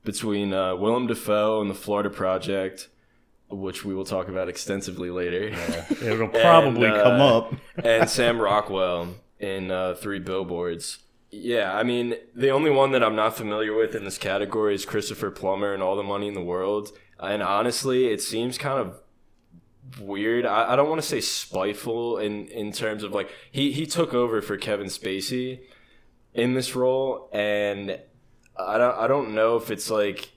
between 0.05 0.53
uh, 0.53 0.75
Willem 0.77 1.07
Dafoe 1.07 1.59
and 1.59 1.69
the 1.69 1.73
Florida 1.75 2.09
Project, 2.09 2.87
which 3.49 3.83
we 3.83 3.93
will 3.93 4.05
talk 4.05 4.29
about 4.29 4.47
extensively 4.47 5.09
later. 5.11 5.49
It'll 6.01 6.29
probably 6.29 6.87
And, 6.87 6.95
uh, 6.95 7.03
come 7.03 7.19
up. 7.21 7.53
and 7.83 8.09
Sam 8.09 8.39
Rockwell 8.39 9.15
in 9.37 9.71
uh, 9.71 9.95
Three 9.95 10.19
Billboards. 10.19 10.99
Yeah, 11.31 11.75
I 11.75 11.83
mean, 11.83 12.15
the 12.33 12.49
only 12.49 12.69
one 12.71 12.91
that 12.93 13.03
I'm 13.03 13.15
not 13.15 13.35
familiar 13.37 13.73
with 13.75 13.93
in 13.93 14.05
this 14.05 14.17
category 14.17 14.73
is 14.75 14.85
Christopher 14.85 15.31
Plummer 15.31 15.73
and 15.73 15.83
All 15.83 15.95
the 15.97 16.03
Money 16.03 16.27
in 16.29 16.33
the 16.33 16.41
World. 16.43 16.91
And 17.21 17.43
honestly, 17.43 18.07
it 18.07 18.21
seems 18.21 18.57
kind 18.57 18.79
of 18.79 18.99
weird. 19.99 20.45
I, 20.45 20.73
I 20.73 20.75
don't 20.75 20.89
want 20.89 21.01
to 21.01 21.07
say 21.07 21.21
spiteful 21.21 22.17
in, 22.17 22.47
in 22.47 22.71
terms 22.71 23.03
of 23.03 23.11
like, 23.11 23.29
he, 23.51 23.71
he 23.71 23.85
took 23.85 24.13
over 24.13 24.41
for 24.41 24.57
Kevin 24.57 24.87
Spacey 24.87 25.59
in 26.33 26.53
this 26.53 26.75
role. 26.75 27.29
And 27.31 27.99
I 28.57 28.77
don't, 28.77 28.97
I 28.97 29.07
don't 29.07 29.35
know 29.35 29.57
if 29.57 29.69
it's 29.69 29.89
like, 29.89 30.31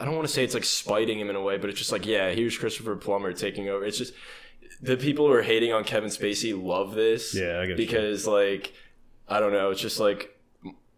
I 0.00 0.04
don't 0.04 0.14
want 0.14 0.28
to 0.28 0.32
say 0.32 0.44
it's 0.44 0.54
like 0.54 0.64
spiting 0.64 1.18
him 1.18 1.28
in 1.28 1.36
a 1.36 1.42
way, 1.42 1.58
but 1.58 1.68
it's 1.68 1.78
just 1.78 1.92
like, 1.92 2.06
yeah, 2.06 2.30
here's 2.30 2.56
Christopher 2.56 2.94
Plummer 2.96 3.32
taking 3.32 3.68
over. 3.68 3.84
It's 3.84 3.98
just 3.98 4.14
the 4.80 4.96
people 4.96 5.26
who 5.26 5.32
are 5.32 5.42
hating 5.42 5.72
on 5.72 5.84
Kevin 5.84 6.10
Spacey 6.10 6.60
love 6.60 6.94
this. 6.94 7.34
Yeah, 7.34 7.60
I 7.60 7.66
get 7.66 7.70
you. 7.70 7.76
because 7.76 8.26
like 8.26 8.72
I 9.28 9.40
don't 9.40 9.52
know, 9.52 9.70
it's 9.70 9.80
just 9.80 9.98
like 9.98 10.36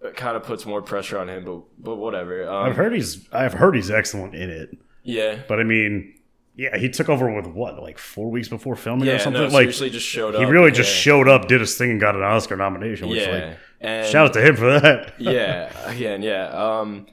it 0.04 0.16
kind 0.16 0.36
of 0.36 0.44
puts 0.44 0.66
more 0.66 0.82
pressure 0.82 1.18
on 1.18 1.28
him, 1.28 1.44
but 1.44 1.62
but 1.78 1.96
whatever. 1.96 2.48
Um, 2.48 2.66
I've 2.66 2.76
heard 2.76 2.92
he's 2.92 3.26
I've 3.32 3.54
heard 3.54 3.74
he's 3.74 3.90
excellent 3.90 4.34
in 4.34 4.50
it. 4.50 4.70
Yeah. 5.02 5.40
But 5.48 5.60
I 5.60 5.64
mean, 5.64 6.14
yeah, 6.56 6.76
he 6.76 6.88
took 6.88 7.08
over 7.08 7.32
with 7.34 7.46
what, 7.46 7.82
like 7.82 7.98
four 7.98 8.30
weeks 8.30 8.48
before 8.48 8.76
filming 8.76 9.06
Yeah, 9.06 9.14
or 9.14 9.18
something? 9.18 9.42
no, 9.42 9.48
like 9.48 9.64
seriously 9.64 9.90
just 9.90 10.06
showed 10.06 10.34
up. 10.34 10.40
he 10.42 10.46
really 10.50 10.70
just 10.70 10.90
yeah. 10.90 11.00
showed 11.00 11.28
up, 11.28 11.48
did 11.48 11.60
his 11.60 11.76
thing, 11.76 11.90
and 11.90 12.00
got 12.00 12.14
an 12.14 12.22
Oscar 12.22 12.56
nomination. 12.56 13.08
Which, 13.08 13.20
Yeah. 13.22 13.30
like, 13.48 13.58
and 13.80 14.06
shout 14.06 14.26
out 14.28 14.32
to 14.34 14.46
him 14.46 14.56
for 14.56 14.78
that. 14.80 15.14
yeah, 15.18 15.70
again, 15.90 16.22
yeah. 16.22 16.46
Um, 16.48 17.06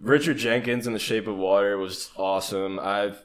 Richard 0.00 0.36
Jenkins 0.38 0.86
in 0.86 0.92
The 0.92 0.98
Shape 0.98 1.26
of 1.26 1.36
Water 1.36 1.76
was 1.78 2.10
awesome. 2.16 2.78
I've, 2.78 3.22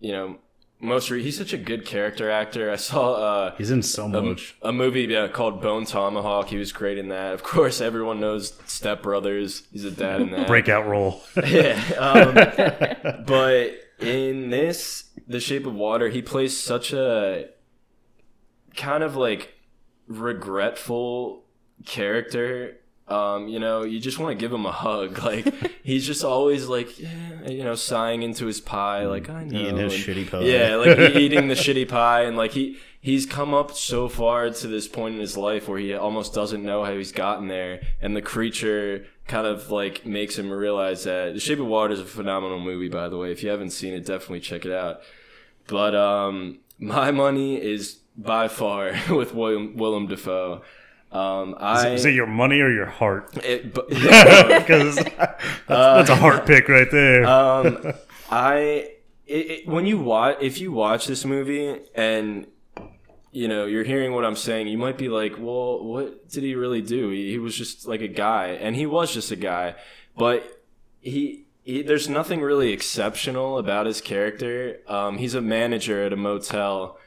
you 0.00 0.12
know, 0.12 0.38
most 0.82 1.10
re- 1.10 1.22
he's 1.22 1.38
such 1.38 1.52
a 1.52 1.56
good 1.58 1.86
character 1.86 2.28
actor. 2.28 2.70
I 2.70 2.76
saw 2.76 3.14
uh, 3.14 3.54
He's 3.56 3.70
in 3.70 3.82
so 3.82 4.06
a, 4.06 4.20
much. 4.20 4.56
a 4.62 4.72
movie 4.72 5.02
yeah, 5.02 5.28
called 5.28 5.62
Bone 5.62 5.86
Tomahawk. 5.86 6.48
He 6.48 6.56
was 6.58 6.72
great 6.72 6.98
in 6.98 7.08
that. 7.08 7.32
Of 7.34 7.42
course, 7.44 7.80
everyone 7.80 8.20
knows 8.20 8.54
Step 8.66 9.02
Brothers. 9.02 9.62
He's 9.72 9.84
a 9.84 9.90
dad 9.92 10.20
in 10.20 10.32
that. 10.32 10.48
Breakout 10.48 10.86
role. 10.86 11.22
yeah. 11.46 11.80
Um, 11.98 13.24
but 13.24 13.70
in 14.00 14.50
this, 14.50 15.04
The 15.28 15.38
Shape 15.40 15.66
of 15.66 15.74
Water, 15.74 16.08
he 16.08 16.20
plays 16.20 16.58
such 16.58 16.92
a 16.92 17.48
kind 18.74 19.04
of 19.04 19.14
like 19.14 19.54
regretful 20.08 21.44
character. 21.86 22.78
Um, 23.08 23.48
you 23.48 23.58
know, 23.58 23.82
you 23.82 23.98
just 24.00 24.18
want 24.18 24.30
to 24.38 24.40
give 24.40 24.52
him 24.52 24.64
a 24.64 24.72
hug. 24.72 25.18
Like 25.22 25.46
he's 25.82 26.06
just 26.06 26.24
always 26.24 26.66
like, 26.66 26.98
yeah, 26.98 27.48
you 27.48 27.64
know, 27.64 27.74
sighing 27.74 28.22
into 28.22 28.46
his 28.46 28.60
pie. 28.60 29.06
Like 29.06 29.28
I 29.28 29.44
know, 29.44 29.58
Eating 29.60 29.76
his 29.76 29.94
and- 29.94 30.02
shitty 30.16 30.30
pie. 30.30 30.40
Yeah, 30.40 30.76
like 30.76 30.98
eating 31.16 31.48
the 31.48 31.54
shitty 31.54 31.88
pie, 31.88 32.22
and 32.22 32.36
like 32.36 32.52
he 32.52 32.78
he's 33.00 33.26
come 33.26 33.52
up 33.52 33.72
so 33.72 34.08
far 34.08 34.48
to 34.48 34.66
this 34.68 34.86
point 34.88 35.16
in 35.16 35.20
his 35.20 35.36
life 35.36 35.68
where 35.68 35.78
he 35.78 35.92
almost 35.94 36.32
doesn't 36.32 36.62
know 36.62 36.84
how 36.84 36.92
he's 36.96 37.12
gotten 37.12 37.48
there, 37.48 37.82
and 38.00 38.16
the 38.16 38.22
creature 38.22 39.04
kind 39.26 39.46
of 39.46 39.70
like 39.70 40.06
makes 40.06 40.38
him 40.38 40.50
realize 40.50 41.04
that 41.04 41.34
The 41.34 41.40
Shape 41.40 41.58
of 41.58 41.66
Water 41.66 41.92
is 41.94 42.00
a 42.00 42.04
phenomenal 42.04 42.60
movie. 42.60 42.88
By 42.88 43.08
the 43.08 43.18
way, 43.18 43.32
if 43.32 43.42
you 43.42 43.50
haven't 43.50 43.70
seen 43.70 43.94
it, 43.94 44.06
definitely 44.06 44.40
check 44.40 44.64
it 44.64 44.72
out. 44.72 45.00
But 45.66 45.94
um, 45.94 46.60
my 46.78 47.10
money 47.10 47.60
is 47.60 47.98
by 48.16 48.46
far 48.48 48.92
with 49.10 49.34
William 49.34 49.76
Willem 49.76 50.06
Dafoe. 50.06 50.62
Um, 51.12 51.56
I 51.58 51.90
Is 51.90 52.04
it 52.06 52.14
your 52.14 52.26
money 52.26 52.60
or 52.60 52.70
your 52.70 52.86
heart? 52.86 53.32
Because 53.34 54.96
that's, 54.96 55.44
that's 55.68 56.10
a 56.10 56.16
heart 56.16 56.46
pick 56.46 56.68
right 56.68 56.90
there. 56.90 57.24
um, 57.26 57.92
I 58.30 58.88
it, 59.26 59.50
it, 59.50 59.68
when 59.68 59.86
you 59.86 59.98
watch 59.98 60.38
if 60.40 60.58
you 60.60 60.72
watch 60.72 61.06
this 61.06 61.24
movie 61.24 61.80
and 61.94 62.46
you 63.30 63.46
know 63.48 63.66
you're 63.66 63.84
hearing 63.84 64.12
what 64.12 64.24
I'm 64.24 64.36
saying, 64.36 64.68
you 64.68 64.78
might 64.78 64.96
be 64.96 65.08
like, 65.08 65.34
well, 65.38 65.84
what 65.84 66.28
did 66.30 66.42
he 66.42 66.54
really 66.54 66.82
do? 66.82 67.10
He, 67.10 67.30
he 67.30 67.38
was 67.38 67.54
just 67.56 67.86
like 67.86 68.00
a 68.00 68.08
guy, 68.08 68.48
and 68.48 68.74
he 68.74 68.86
was 68.86 69.12
just 69.12 69.30
a 69.30 69.36
guy, 69.36 69.74
but 70.16 70.62
he. 71.00 71.46
He, 71.64 71.82
there's 71.82 72.08
nothing 72.08 72.40
really 72.40 72.72
exceptional 72.72 73.56
about 73.56 73.86
his 73.86 74.00
character. 74.00 74.80
Um, 74.88 75.18
he's 75.18 75.36
a 75.36 75.40
manager 75.40 76.04
at 76.04 76.12
a 76.12 76.16
motel, 76.16 76.98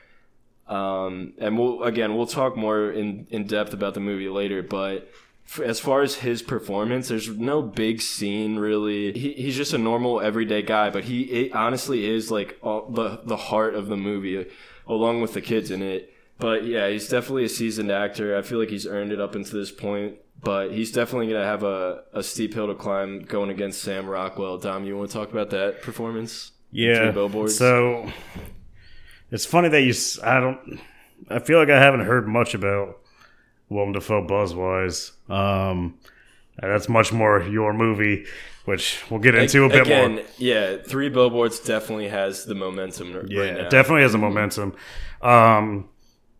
um, 0.67 1.33
and 1.37 1.57
we'll 1.57 1.83
again 1.83 2.15
we'll 2.15 2.27
talk 2.27 2.57
more 2.57 2.91
in, 2.91 3.27
in 3.29 3.45
depth 3.45 3.73
about 3.73 3.93
the 3.93 3.99
movie 3.99 4.29
later. 4.29 4.63
But 4.63 5.11
f- 5.47 5.59
as 5.59 5.79
far 5.79 6.01
as 6.01 6.15
his 6.15 6.41
performance, 6.41 7.07
there's 7.07 7.29
no 7.29 7.61
big 7.61 8.01
scene 8.01 8.57
really. 8.57 9.11
He, 9.13 9.33
he's 9.33 9.55
just 9.55 9.73
a 9.73 9.77
normal 9.77 10.21
everyday 10.21 10.61
guy, 10.61 10.89
but 10.89 11.03
he 11.05 11.23
it 11.23 11.55
honestly 11.55 12.05
is 12.05 12.31
like 12.31 12.57
all, 12.61 12.89
the 12.89 13.21
the 13.25 13.37
heart 13.37 13.75
of 13.75 13.87
the 13.87 13.97
movie, 13.97 14.47
along 14.87 15.21
with 15.21 15.33
the 15.33 15.41
kids 15.41 15.69
in 15.71 15.81
it. 15.81 16.11
But 16.37 16.65
yeah, 16.65 16.89
he's 16.89 17.07
definitely 17.07 17.45
a 17.45 17.49
seasoned 17.49 17.91
actor. 17.91 18.37
I 18.37 18.41
feel 18.41 18.59
like 18.59 18.69
he's 18.69 18.87
earned 18.87 19.11
it 19.11 19.21
up 19.21 19.35
until 19.35 19.59
this 19.59 19.71
point. 19.71 20.17
But 20.43 20.71
he's 20.73 20.91
definitely 20.91 21.27
gonna 21.27 21.45
have 21.45 21.63
a, 21.63 22.03
a 22.13 22.21
steep 22.21 22.53
hill 22.53 22.67
to 22.67 22.75
climb 22.75 23.21
going 23.21 23.49
against 23.49 23.81
Sam 23.81 24.05
Rockwell. 24.05 24.57
Dom, 24.57 24.83
you 24.85 24.97
want 24.97 25.09
to 25.09 25.17
talk 25.17 25.31
about 25.31 25.49
that 25.51 25.81
performance? 25.81 26.51
yeah. 26.71 27.03
Three 27.03 27.11
billboards. 27.13 27.57
So 27.57 28.11
it's 29.31 29.45
funny 29.45 29.69
that 29.69 29.81
you. 29.81 29.93
I 30.23 30.39
don't. 30.39 30.79
I 31.29 31.39
feel 31.39 31.59
like 31.59 31.69
I 31.69 31.79
haven't 31.79 32.01
heard 32.05 32.27
much 32.27 32.53
about 32.53 32.99
Willem 33.69 33.93
Dafoe 33.93 34.25
buzzwise. 34.27 35.11
Um, 35.29 35.97
that's 36.59 36.87
much 36.89 37.11
more 37.11 37.41
your 37.41 37.73
movie, 37.73 38.25
which 38.65 39.03
we'll 39.09 39.19
get 39.19 39.35
into 39.35 39.63
a 39.63 39.69
bit 39.69 39.81
Again, 39.83 40.15
more. 40.15 40.23
yeah, 40.37 40.77
three 40.77 41.09
billboards 41.09 41.59
definitely 41.59 42.07
has 42.09 42.45
the 42.45 42.55
momentum 42.55 43.13
r- 43.15 43.23
Yeah, 43.27 43.51
now. 43.51 43.59
it 43.65 43.69
definitely 43.69 44.03
has 44.03 44.13
a 44.13 44.17
momentum. 44.17 44.73
Um, 45.21 45.89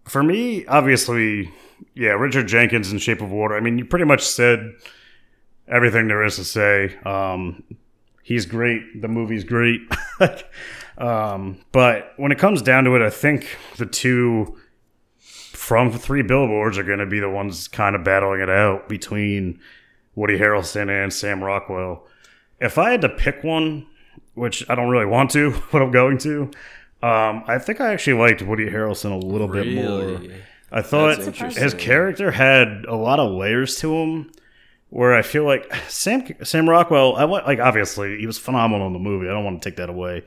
for 0.06 0.22
me, 0.24 0.66
obviously, 0.68 1.52
yeah, 1.96 2.10
Richard 2.12 2.48
Jenkins 2.48 2.92
in 2.92 3.00
Shape 3.00 3.22
of 3.22 3.32
Water. 3.32 3.56
I 3.56 3.60
mean, 3.60 3.78
you 3.78 3.86
pretty 3.86 4.06
much 4.06 4.22
said 4.24 4.74
everything 5.68 6.08
there 6.08 6.24
is 6.24 6.36
to 6.36 6.44
say. 6.46 6.96
Um, 7.06 7.64
he's 8.24 8.46
great. 8.46 9.02
The 9.02 9.08
movie's 9.08 9.44
great. 9.44 9.82
um, 10.98 11.60
but 11.72 12.14
when 12.18 12.32
it 12.32 12.40
comes 12.40 12.62
down 12.62 12.84
to 12.86 12.96
it, 12.96 13.02
I 13.02 13.10
think 13.10 13.58
the 13.78 13.86
two 13.86 14.58
from 15.20 15.92
three 15.92 16.22
billboards 16.22 16.78
are 16.78 16.84
going 16.84 17.00
to 17.00 17.06
be 17.06 17.20
the 17.20 17.30
ones 17.30 17.68
kind 17.68 17.96
of 17.96 18.04
battling 18.04 18.42
it 18.42 18.50
out 18.50 18.88
between 18.88 19.60
Woody 20.14 20.38
Harrelson 20.38 20.90
and 20.90 21.12
Sam 21.12 21.44
Rockwell. 21.44 22.06
If 22.60 22.78
I 22.78 22.92
had 22.92 23.02
to 23.02 23.10
pick 23.10 23.44
one, 23.44 23.88
which 24.36 24.68
I 24.70 24.76
don't 24.76 24.90
really 24.90 25.06
want 25.06 25.32
to, 25.32 25.62
but 25.72 25.82
I'm 25.82 25.92
going 25.92 26.18
to, 26.20 26.52
um, 27.02 27.44
I 27.48 27.58
think 27.60 27.82
I 27.82 27.94
actually 27.94 28.20
liked 28.20 28.42
Woody 28.42 28.68
Harrelson 28.68 29.12
a 29.12 29.26
little 29.26 29.48
bit 29.48 29.74
more. 29.74 30.22
I 30.72 30.82
thought 30.82 31.18
his 31.54 31.74
character 31.74 32.32
had 32.32 32.86
a 32.88 32.96
lot 32.96 33.20
of 33.20 33.32
layers 33.32 33.78
to 33.80 33.94
him. 33.96 34.32
Where 34.90 35.14
I 35.14 35.24
feel 35.24 35.44
like 35.44 35.74
Sam 35.90 36.24
Sam 36.44 36.70
Rockwell, 36.70 37.16
I 37.16 37.26
want 37.26 37.46
like 37.46 37.60
obviously 37.60 38.18
he 38.18 38.28
was 38.28 38.38
phenomenal 38.38 38.88
in 38.88 38.94
the 38.94 39.00
movie. 39.00 39.28
I 39.28 39.32
don't 39.32 39.44
want 39.44 39.62
to 39.62 39.70
take 39.70 39.78
that 39.78 39.90
away, 39.90 40.24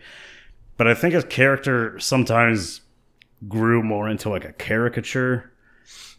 but 0.78 0.87
I 0.88 0.94
think 0.94 1.12
his 1.12 1.25
character 1.25 1.99
sometimes 1.99 2.80
grew 3.47 3.82
more 3.82 4.08
into 4.08 4.30
like 4.30 4.44
a 4.47 4.52
caricature, 4.54 5.52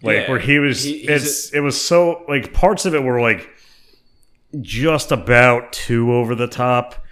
like 0.04 0.16
Yeah, 0.18 0.30
where 0.30 0.40
he 0.40 0.60
was. 0.60 0.84
he- 0.84 1.08
it's 1.08 1.52
it 1.52 1.62
was 1.62 1.80
so 1.80 2.24
like 2.30 2.54
parts 2.54 2.86
of 2.86 2.94
it 2.94 3.02
were 3.04 3.20
like 3.20 3.50
just 4.62 5.12
about 5.12 5.74
too 5.74 6.14
over 6.14 6.36
the 6.36 6.48
top, 6.48 7.04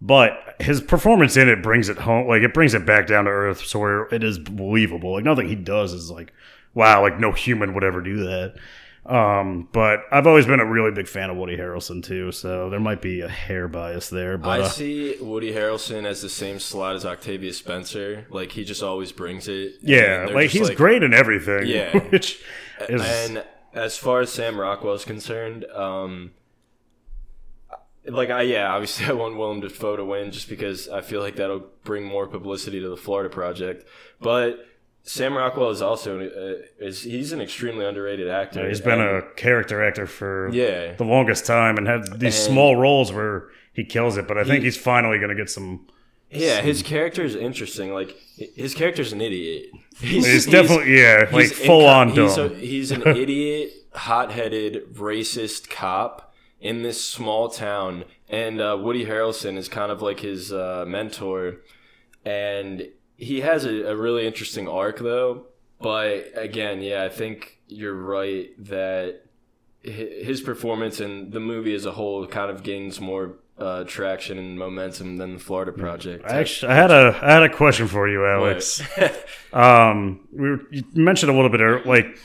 but 0.00 0.32
his 0.60 0.80
performance 0.80 1.36
in 1.36 1.48
it 1.48 1.62
brings 1.62 1.88
it 1.88 1.98
home. 1.98 2.26
Like 2.28 2.42
it 2.42 2.54
brings 2.54 2.74
it 2.74 2.84
back 2.86 3.06
down 3.06 3.24
to 3.26 3.30
earth, 3.30 3.64
so 3.64 3.78
where 3.78 4.04
it 4.06 4.24
is 4.24 4.38
believable. 4.38 5.12
Like 5.14 5.24
nothing 5.24 5.48
he 5.48 5.54
does 5.54 5.92
is 5.92 6.10
like, 6.10 6.32
wow, 6.74 7.02
like 7.02 7.18
no 7.20 7.32
human 7.32 7.74
would 7.74 7.84
ever 7.84 8.00
do 8.00 8.16
that. 8.24 8.54
Um, 9.08 9.68
but 9.70 10.00
I've 10.10 10.26
always 10.26 10.46
been 10.46 10.58
a 10.58 10.66
really 10.66 10.90
big 10.90 11.06
fan 11.06 11.30
of 11.30 11.36
Woody 11.36 11.56
Harrelson 11.56 12.02
too, 12.02 12.32
so 12.32 12.68
there 12.70 12.80
might 12.80 13.00
be 13.00 13.20
a 13.20 13.28
hair 13.28 13.68
bias 13.68 14.10
there. 14.10 14.36
But 14.36 14.48
I 14.48 14.64
uh, 14.64 14.68
see 14.68 15.16
Woody 15.20 15.52
Harrelson 15.52 16.04
as 16.04 16.22
the 16.22 16.28
same 16.28 16.58
slot 16.58 16.96
as 16.96 17.06
Octavia 17.06 17.52
Spencer. 17.52 18.26
Like 18.30 18.52
he 18.52 18.64
just 18.64 18.82
always 18.82 19.12
brings 19.12 19.46
it. 19.46 19.74
yeah, 19.80 20.28
like 20.32 20.50
he's 20.50 20.70
great 20.70 21.04
in 21.04 21.14
everything. 21.14 21.66
Yeah. 21.66 21.96
which 22.10 22.42
is 22.88 23.02
And 23.02 23.44
as 23.72 23.96
far 23.96 24.20
as 24.22 24.32
Sam 24.32 24.58
Rockwell's 24.58 25.04
concerned, 25.04 25.66
um, 25.66 26.32
like 28.08 28.30
I 28.30 28.42
yeah, 28.42 28.72
obviously 28.72 29.06
I 29.08 29.12
want 29.12 29.36
Willem 29.36 29.60
Dafoe 29.60 29.96
to 29.96 30.04
win 30.04 30.32
just 30.32 30.48
because 30.48 30.88
I 30.88 31.00
feel 31.00 31.20
like 31.20 31.36
that'll 31.36 31.66
bring 31.84 32.04
more 32.04 32.26
publicity 32.26 32.80
to 32.80 32.88
the 32.88 32.96
Florida 32.96 33.30
Project. 33.30 33.86
But 34.20 34.66
Sam 35.08 35.34
Rockwell 35.36 35.70
is 35.70 35.80
also 35.80 36.20
uh, 36.20 36.84
is 36.84 37.02
he's 37.02 37.30
an 37.32 37.40
extremely 37.40 37.84
underrated 37.86 38.28
actor. 38.28 38.68
he's 38.68 38.80
been 38.80 39.00
And- 39.00 39.18
a 39.18 39.22
character 39.36 39.82
actor 39.84 40.06
for 40.06 40.48
yeah. 40.52 40.94
the 40.94 41.04
longest 41.04 41.46
time 41.46 41.78
and 41.78 41.86
had 41.86 42.18
these 42.20 42.36
And- 42.36 42.52
small 42.52 42.76
roles 42.76 43.12
where 43.12 43.48
he 43.72 43.84
kills 43.84 44.16
it. 44.16 44.26
But 44.26 44.36
I 44.36 44.44
think 44.44 44.64
he's 44.64 44.76
finally 44.76 45.18
going 45.18 45.28
to 45.30 45.36
get 45.36 45.48
some. 45.48 45.86
Yeah, 46.30 46.60
his 46.60 46.82
character 46.82 47.22
is 47.22 47.36
interesting. 47.36 47.94
Like 47.94 48.16
his 48.36 48.74
character's 48.74 49.12
an 49.12 49.20
idiot. 49.20 49.70
He's, 50.00 50.26
He's, 50.26 50.44
definitely 50.46 51.00
yeah, 51.00 51.26
like 51.32 51.44
he's 51.44 51.52
full 51.58 51.80
inco- 51.84 51.94
on 51.96 52.14
dumb. 52.14 52.26
He's, 52.28 52.36
a, 52.36 52.48
he's 52.48 52.90
an 52.90 53.02
idiot, 53.06 53.72
hot-headed, 53.94 54.92
racist 54.94 55.70
cop 55.70 56.34
in 56.60 56.82
this 56.82 57.02
small 57.02 57.48
town, 57.48 58.04
and 58.28 58.60
uh, 58.60 58.76
Woody 58.78 59.06
Harrelson 59.06 59.56
is 59.56 59.70
kind 59.70 59.90
of 59.90 60.02
like 60.02 60.20
his 60.20 60.52
uh, 60.52 60.84
mentor, 60.86 61.62
and 62.26 62.88
he 63.16 63.40
has 63.40 63.64
a, 63.64 63.84
a 63.84 63.96
really 63.96 64.26
interesting 64.26 64.68
arc 64.68 64.98
though. 64.98 65.46
But 65.80 66.32
again, 66.34 66.80
yeah, 66.80 67.04
I 67.04 67.08
think 67.08 67.60
you're 67.68 67.94
right 67.94 68.50
that 68.64 69.22
his 69.82 70.40
performance 70.40 71.00
and 71.00 71.32
the 71.32 71.40
movie 71.40 71.74
as 71.74 71.84
a 71.84 71.92
whole 71.92 72.26
kind 72.26 72.50
of 72.50 72.62
gains 72.62 73.00
more 73.00 73.36
uh, 73.58 73.84
traction 73.84 74.38
and 74.38 74.58
momentum 74.58 75.16
than 75.16 75.34
the 75.34 75.38
Florida 75.38 75.72
Project. 75.72 76.24
I 76.26 76.40
actually, 76.40 76.72
I 76.72 76.74
had 76.74 76.90
a 76.90 77.18
I 77.22 77.32
had 77.32 77.42
a 77.42 77.54
question 77.54 77.88
for 77.88 78.08
you, 78.08 78.26
Alex. 78.26 78.82
Um, 79.52 80.28
we 80.32 80.50
were, 80.50 80.60
you 80.70 80.82
mentioned 80.92 81.30
a 81.30 81.34
little 81.34 81.48
bit 81.48 81.62
earlier, 81.62 81.82
like 81.86 82.18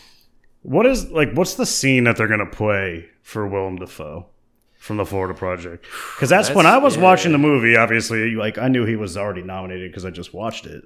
what 0.63 0.85
is 0.85 1.09
like 1.11 1.31
what's 1.31 1.53
the 1.53 1.65
scene 1.65 2.03
that 2.03 2.17
they're 2.17 2.27
gonna 2.27 2.45
play 2.49 3.09
for 3.21 3.47
Willem 3.47 3.77
Dafoe 3.77 4.25
from 4.81 4.97
the 4.97 5.05
Florida 5.05 5.33
Project? 5.33 5.85
Because 6.15 6.29
that's, 6.29 6.51
when 6.51 6.65
I 6.65 6.77
was 6.77 6.97
yeah. 6.97 7.03
watching 7.03 7.31
the 7.31 7.37
movie. 7.37 7.75
Obviously, 7.77 8.35
like 8.35 8.57
I 8.57 8.67
knew 8.67 8.85
he 8.85 8.95
was 8.95 9.17
already 9.17 9.41
nominated 9.41 9.91
because 9.91 10.05
I 10.05 10.09
just 10.11 10.33
watched 10.33 10.65
it, 10.65 10.83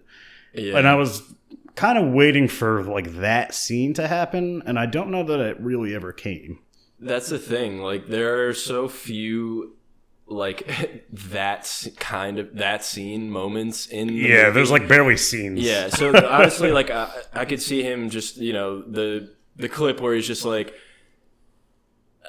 yeah. 0.53 0.77
and 0.77 0.87
I 0.87 0.95
was 0.95 1.21
kind 1.75 1.97
of 1.97 2.13
waiting 2.13 2.47
for 2.47 2.83
like 2.83 3.15
that 3.15 3.53
scene 3.53 3.93
to 3.95 4.07
happen, 4.07 4.61
and 4.65 4.79
I 4.79 4.85
don't 4.85 5.09
know 5.09 5.23
that 5.23 5.39
it 5.39 5.59
really 5.59 5.93
ever 5.95 6.13
came. 6.13 6.59
That's 6.99 7.29
the 7.29 7.39
thing. 7.39 7.79
Like 7.79 8.07
there 8.07 8.47
are 8.47 8.53
so 8.53 8.87
few 8.87 9.75
like 10.27 11.05
that 11.11 11.87
kind 11.97 12.39
of 12.39 12.55
that 12.55 12.83
scene 12.83 13.29
moments 13.29 13.87
in 13.87 14.07
the 14.07 14.13
Yeah, 14.13 14.43
movie. 14.43 14.51
there's 14.51 14.71
like 14.71 14.87
barely 14.87 15.17
scenes. 15.17 15.59
Yeah, 15.59 15.89
so 15.89 16.15
honestly, 16.29 16.71
like 16.71 16.89
I, 16.89 17.09
I 17.33 17.45
could 17.45 17.61
see 17.61 17.83
him 17.83 18.09
just 18.09 18.37
you 18.37 18.53
know 18.53 18.81
the 18.81 19.33
the 19.57 19.69
clip 19.69 19.99
where 20.01 20.13
he's 20.15 20.27
just 20.27 20.45
like, 20.45 20.73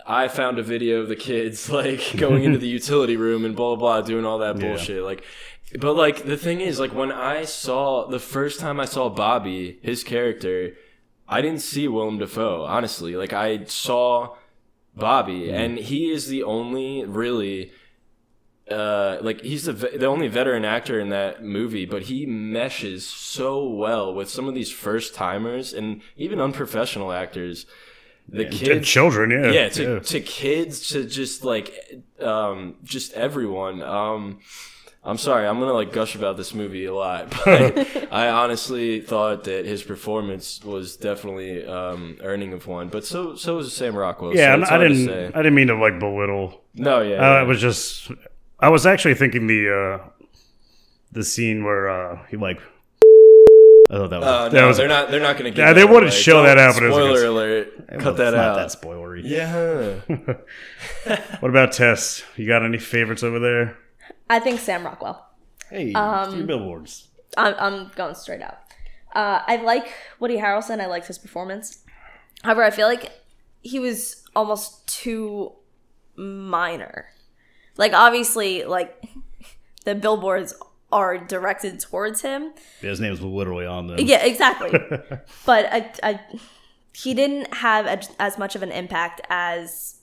I 0.07 0.29
found 0.29 0.59
a 0.59 0.63
video 0.63 1.01
of 1.01 1.09
the 1.09 1.17
kids 1.17 1.69
like 1.81 2.17
going 2.17 2.45
into 2.45 2.59
the 2.59 2.69
utility 2.69 3.17
room 3.17 3.45
and 3.45 3.57
blah 3.57 3.75
blah 3.77 4.01
blah 4.01 4.07
doing 4.07 4.25
all 4.25 4.39
that 4.39 4.57
Yeah. 4.57 4.69
bullshit. 4.69 5.03
Like, 5.03 5.25
but 5.81 5.95
like 5.95 6.25
the 6.25 6.37
thing 6.37 6.61
is, 6.61 6.79
like 6.79 6.95
when 6.95 7.11
I 7.13 7.45
saw 7.45 8.07
the 8.07 8.21
first 8.21 8.61
time 8.61 8.79
I 8.81 8.85
saw 8.85 9.09
Bobby, 9.09 9.79
his 9.83 10.05
character, 10.05 10.75
I 11.29 11.41
didn't 11.41 11.61
see 11.63 11.89
Willem 11.89 12.19
Dafoe. 12.19 12.63
Honestly, 12.65 13.17
like 13.17 13.33
I 13.33 13.65
saw 13.65 14.37
Bobby, 14.97 15.51
and 15.51 15.77
he 15.79 16.11
is 16.11 16.29
the 16.29 16.43
only 16.45 17.05
really 17.05 17.73
uh, 18.71 19.19
like 19.21 19.43
he's 19.43 19.65
the 19.65 19.73
ve- 19.73 19.97
the 19.97 20.07
only 20.07 20.29
veteran 20.29 20.65
actor 20.65 20.99
in 20.99 21.09
that 21.11 21.43
movie, 21.45 21.85
but 21.87 22.03
he 22.05 22.27
meshes 22.27 23.07
so 23.07 23.65
well 23.69 24.13
with 24.15 24.29
some 24.31 24.49
of 24.49 24.55
these 24.55 24.71
first 24.73 25.15
timers 25.15 25.73
and 25.73 26.01
even 26.17 26.41
unprofessional 26.41 27.13
actors. 27.13 27.67
The 28.29 28.45
And 28.47 28.53
kids, 28.53 28.89
children, 28.89 29.31
yeah. 29.31 29.51
yeah, 29.53 29.69
to, 29.69 30.01
to 30.01 30.21
kids, 30.21 30.89
to 30.91 31.05
just 31.05 31.45
like, 31.45 31.73
um, 32.21 32.75
just 32.83 33.13
everyone. 33.13 33.83
Um, 33.83 34.41
I'm 35.05 35.19
sorry, 35.19 35.47
I'm 35.47 35.61
gonna 35.61 35.73
like 35.73 35.93
gush 35.93 36.17
about 36.17 36.37
this 36.37 36.53
movie 36.53 36.87
a 36.87 36.93
lot, 36.93 37.31
but 37.45 38.13
I 38.13 38.29
honestly 38.29 39.01
thought 39.01 39.45
that 39.45 39.65
his 39.65 39.85
performance 39.85 40.65
was 40.65 40.97
definitely 40.97 41.65
um, 41.65 42.19
earning 42.23 42.53
of 42.53 42.67
one. 42.67 42.89
But 42.89 43.05
so 43.05 43.37
so 43.37 43.57
was 43.59 43.73
Sam 43.73 43.95
Rockwell. 43.95 44.35
yeah, 44.35 44.57
so 44.65 44.75
I 44.75 44.79
didn't. 44.79 45.09
I 45.09 45.39
didn't 45.39 45.55
mean 45.55 45.69
to 45.69 45.77
like 45.77 46.01
belittle. 46.01 46.63
No, 46.75 47.03
yeah, 47.03 47.15
Uh, 47.19 47.35
yeah. 47.37 47.43
it 47.43 47.47
was 47.47 47.61
just. 47.61 48.11
I 48.59 48.69
was 48.71 48.85
actually 48.87 49.15
thinking 49.15 49.47
the 49.47 50.01
uh 50.03 50.09
the 51.13 51.23
scene 51.23 51.63
where 51.63 51.89
uh 51.89 52.27
he 52.29 52.37
like. 52.37 52.61
I 53.89 53.95
thought 53.99 54.11
that 54.11 54.21
was. 54.21 54.27
Uh, 54.27 54.49
that 54.49 54.61
no, 54.61 54.69
was 54.69 54.77
they're 54.77 54.89
not. 54.89 55.11
They're 55.11 55.21
not 55.21 55.37
going 55.39 55.51
to. 55.53 55.57
Get. 55.57 55.67
Yeah, 55.69 55.73
they 55.73 55.85
wouldn't 55.85 56.13
show 56.13 56.43
that 56.43 56.59
out, 56.59 56.75
but 56.75 56.83
it 56.83 56.87
was 56.89 56.97
spoiler 56.97 57.15
good. 57.21 57.29
alert. 57.29 57.69
it 57.91 58.01
Cut 58.01 58.05
was 58.13 58.17
that 58.19 58.35
not 58.35 58.35
out. 58.35 58.57
that 58.57 58.81
spoilery. 58.81 59.23
yeah. 59.25 60.37
What 61.41 61.51
about 61.51 61.73
Tess? 61.73 62.23
You 62.37 62.47
got 62.49 62.65
any 62.65 62.79
favorites 62.79 63.23
over 63.23 63.39
there? 63.39 63.77
I 64.29 64.41
think 64.41 64.59
Sam 64.61 64.85
Rockwell. 64.85 65.25
Hey, 65.71 65.93
Um, 65.93 66.33
three 66.33 66.43
billboards. 66.43 67.09
I'm, 67.37 67.55
I'm 67.59 67.91
going 67.95 68.15
straight 68.17 68.43
out. 68.43 68.59
Uh, 69.15 69.43
I 69.47 69.57
like 69.57 69.93
Woody 70.19 70.37
Harrelson. 70.39 70.81
I 70.81 70.87
liked 70.87 71.07
his 71.07 71.19
performance. 71.19 71.85
However, 72.43 72.65
I 72.65 72.71
feel 72.71 72.89
like 72.89 73.13
he 73.63 73.79
was 73.79 74.25
almost 74.35 74.87
too 74.89 75.53
minor. 76.17 77.07
Like, 77.77 77.93
obviously, 77.93 78.65
like 78.65 79.01
the 79.85 79.95
billboards 79.95 80.55
are 80.97 81.19
directed 81.19 81.79
towards 81.79 82.23
him. 82.23 82.55
His 82.81 83.01
name 83.01 83.13
is 83.13 83.21
literally 83.21 83.67
on 83.67 83.87
them. 83.87 83.99
Yeah, 84.01 84.25
exactly. 84.25 84.71
but 85.45 85.67
I, 85.71 85.93
I, 86.03 86.21
he 86.95 87.13
didn't 87.13 87.53
have 87.53 87.87
as, 87.87 88.11
as 88.19 88.39
much 88.39 88.57
of 88.57 88.63
an 88.63 88.73
impact 88.73 89.21
as 89.29 89.96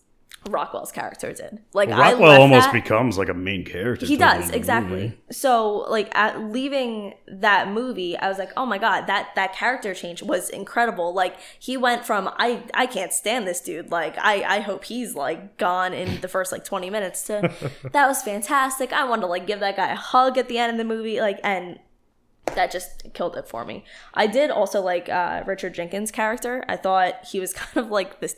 Rockwell's 0.50 0.91
character 0.91 1.31
did. 1.33 1.59
Like, 1.73 1.89
I 1.89 2.12
Rockwell 2.12 2.41
almost 2.41 2.65
that- 2.67 2.73
becomes 2.73 3.17
like 3.17 3.29
a 3.29 3.33
main 3.33 3.63
character. 3.65 4.05
he 4.05 4.17
does 4.17 4.33
end 4.35 4.43
of 4.45 4.51
the 4.51 4.57
exactly 4.57 4.89
movie. 5.01 5.17
so 5.31 5.85
like 5.89 6.13
at 6.15 6.41
leaving 6.41 7.13
that 7.27 7.69
movie 7.69 8.17
i 8.17 8.27
was 8.27 8.38
like 8.38 8.51
oh 8.57 8.65
my 8.65 8.77
god 8.77 9.07
that 9.07 9.29
that 9.35 9.53
character 9.53 9.93
change 9.93 10.21
was 10.21 10.50
incredible 10.50 11.13
like 11.13 11.35
he 11.59 11.77
went 11.77 12.05
from 12.05 12.29
i 12.38 12.62
i 12.73 12.85
can't 12.85 13.13
stand 13.13 13.47
this 13.47 13.62
dude 13.62 13.89
like 13.91 14.15
i 14.19 14.43
i 14.43 14.59
hope 14.59 14.83
he's 14.85 15.15
like 15.15 15.57
gone 15.57 15.93
in 15.93 16.19
the 16.21 16.27
first 16.27 16.51
like 16.51 16.63
20 16.63 16.89
minutes 16.89 17.23
to 17.23 17.51
that 17.91 18.07
was 18.07 18.21
fantastic 18.21 18.91
i 18.93 19.03
wanted 19.03 19.21
to 19.21 19.27
like 19.27 19.47
give 19.47 19.59
that 19.62 19.75
guy 19.75 19.91
a 19.91 19.95
hug 19.95 20.38
at 20.38 20.47
the 20.50 20.57
end 20.57 20.71
of 20.71 20.77
the 20.77 20.83
movie 20.83 21.19
like 21.19 21.39
and 21.43 21.79
that 22.55 22.71
just 22.71 23.12
killed 23.13 23.35
it 23.38 23.47
for 23.47 23.63
me 23.65 23.83
i 24.13 24.27
did 24.27 24.51
also 24.51 24.81
like 24.81 25.07
uh 25.09 25.41
richard 25.45 25.73
jenkins 25.73 26.12
character 26.12 26.63
i 26.68 26.75
thought 26.75 27.13
he 27.31 27.39
was 27.39 27.53
kind 27.61 27.77
of 27.85 27.89
like 27.91 28.20
this 28.20 28.35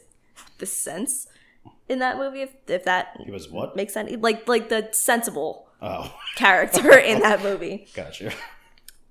the 0.60 0.65
sense 0.65 1.27
in 1.89 1.99
that 1.99 2.17
movie 2.17 2.41
if, 2.41 2.51
if 2.67 2.84
that 2.86 3.17
He 3.23 3.32
was 3.32 3.49
what? 3.49 3.75
makes 3.75 3.93
sense 3.93 4.12
like 4.19 4.47
like 4.47 4.69
the 4.69 4.89
sensible 4.91 5.67
Oh, 5.82 6.12
character 6.36 6.97
in 6.97 7.19
that 7.19 7.43
movie 7.49 7.88
gotcha. 7.93 8.32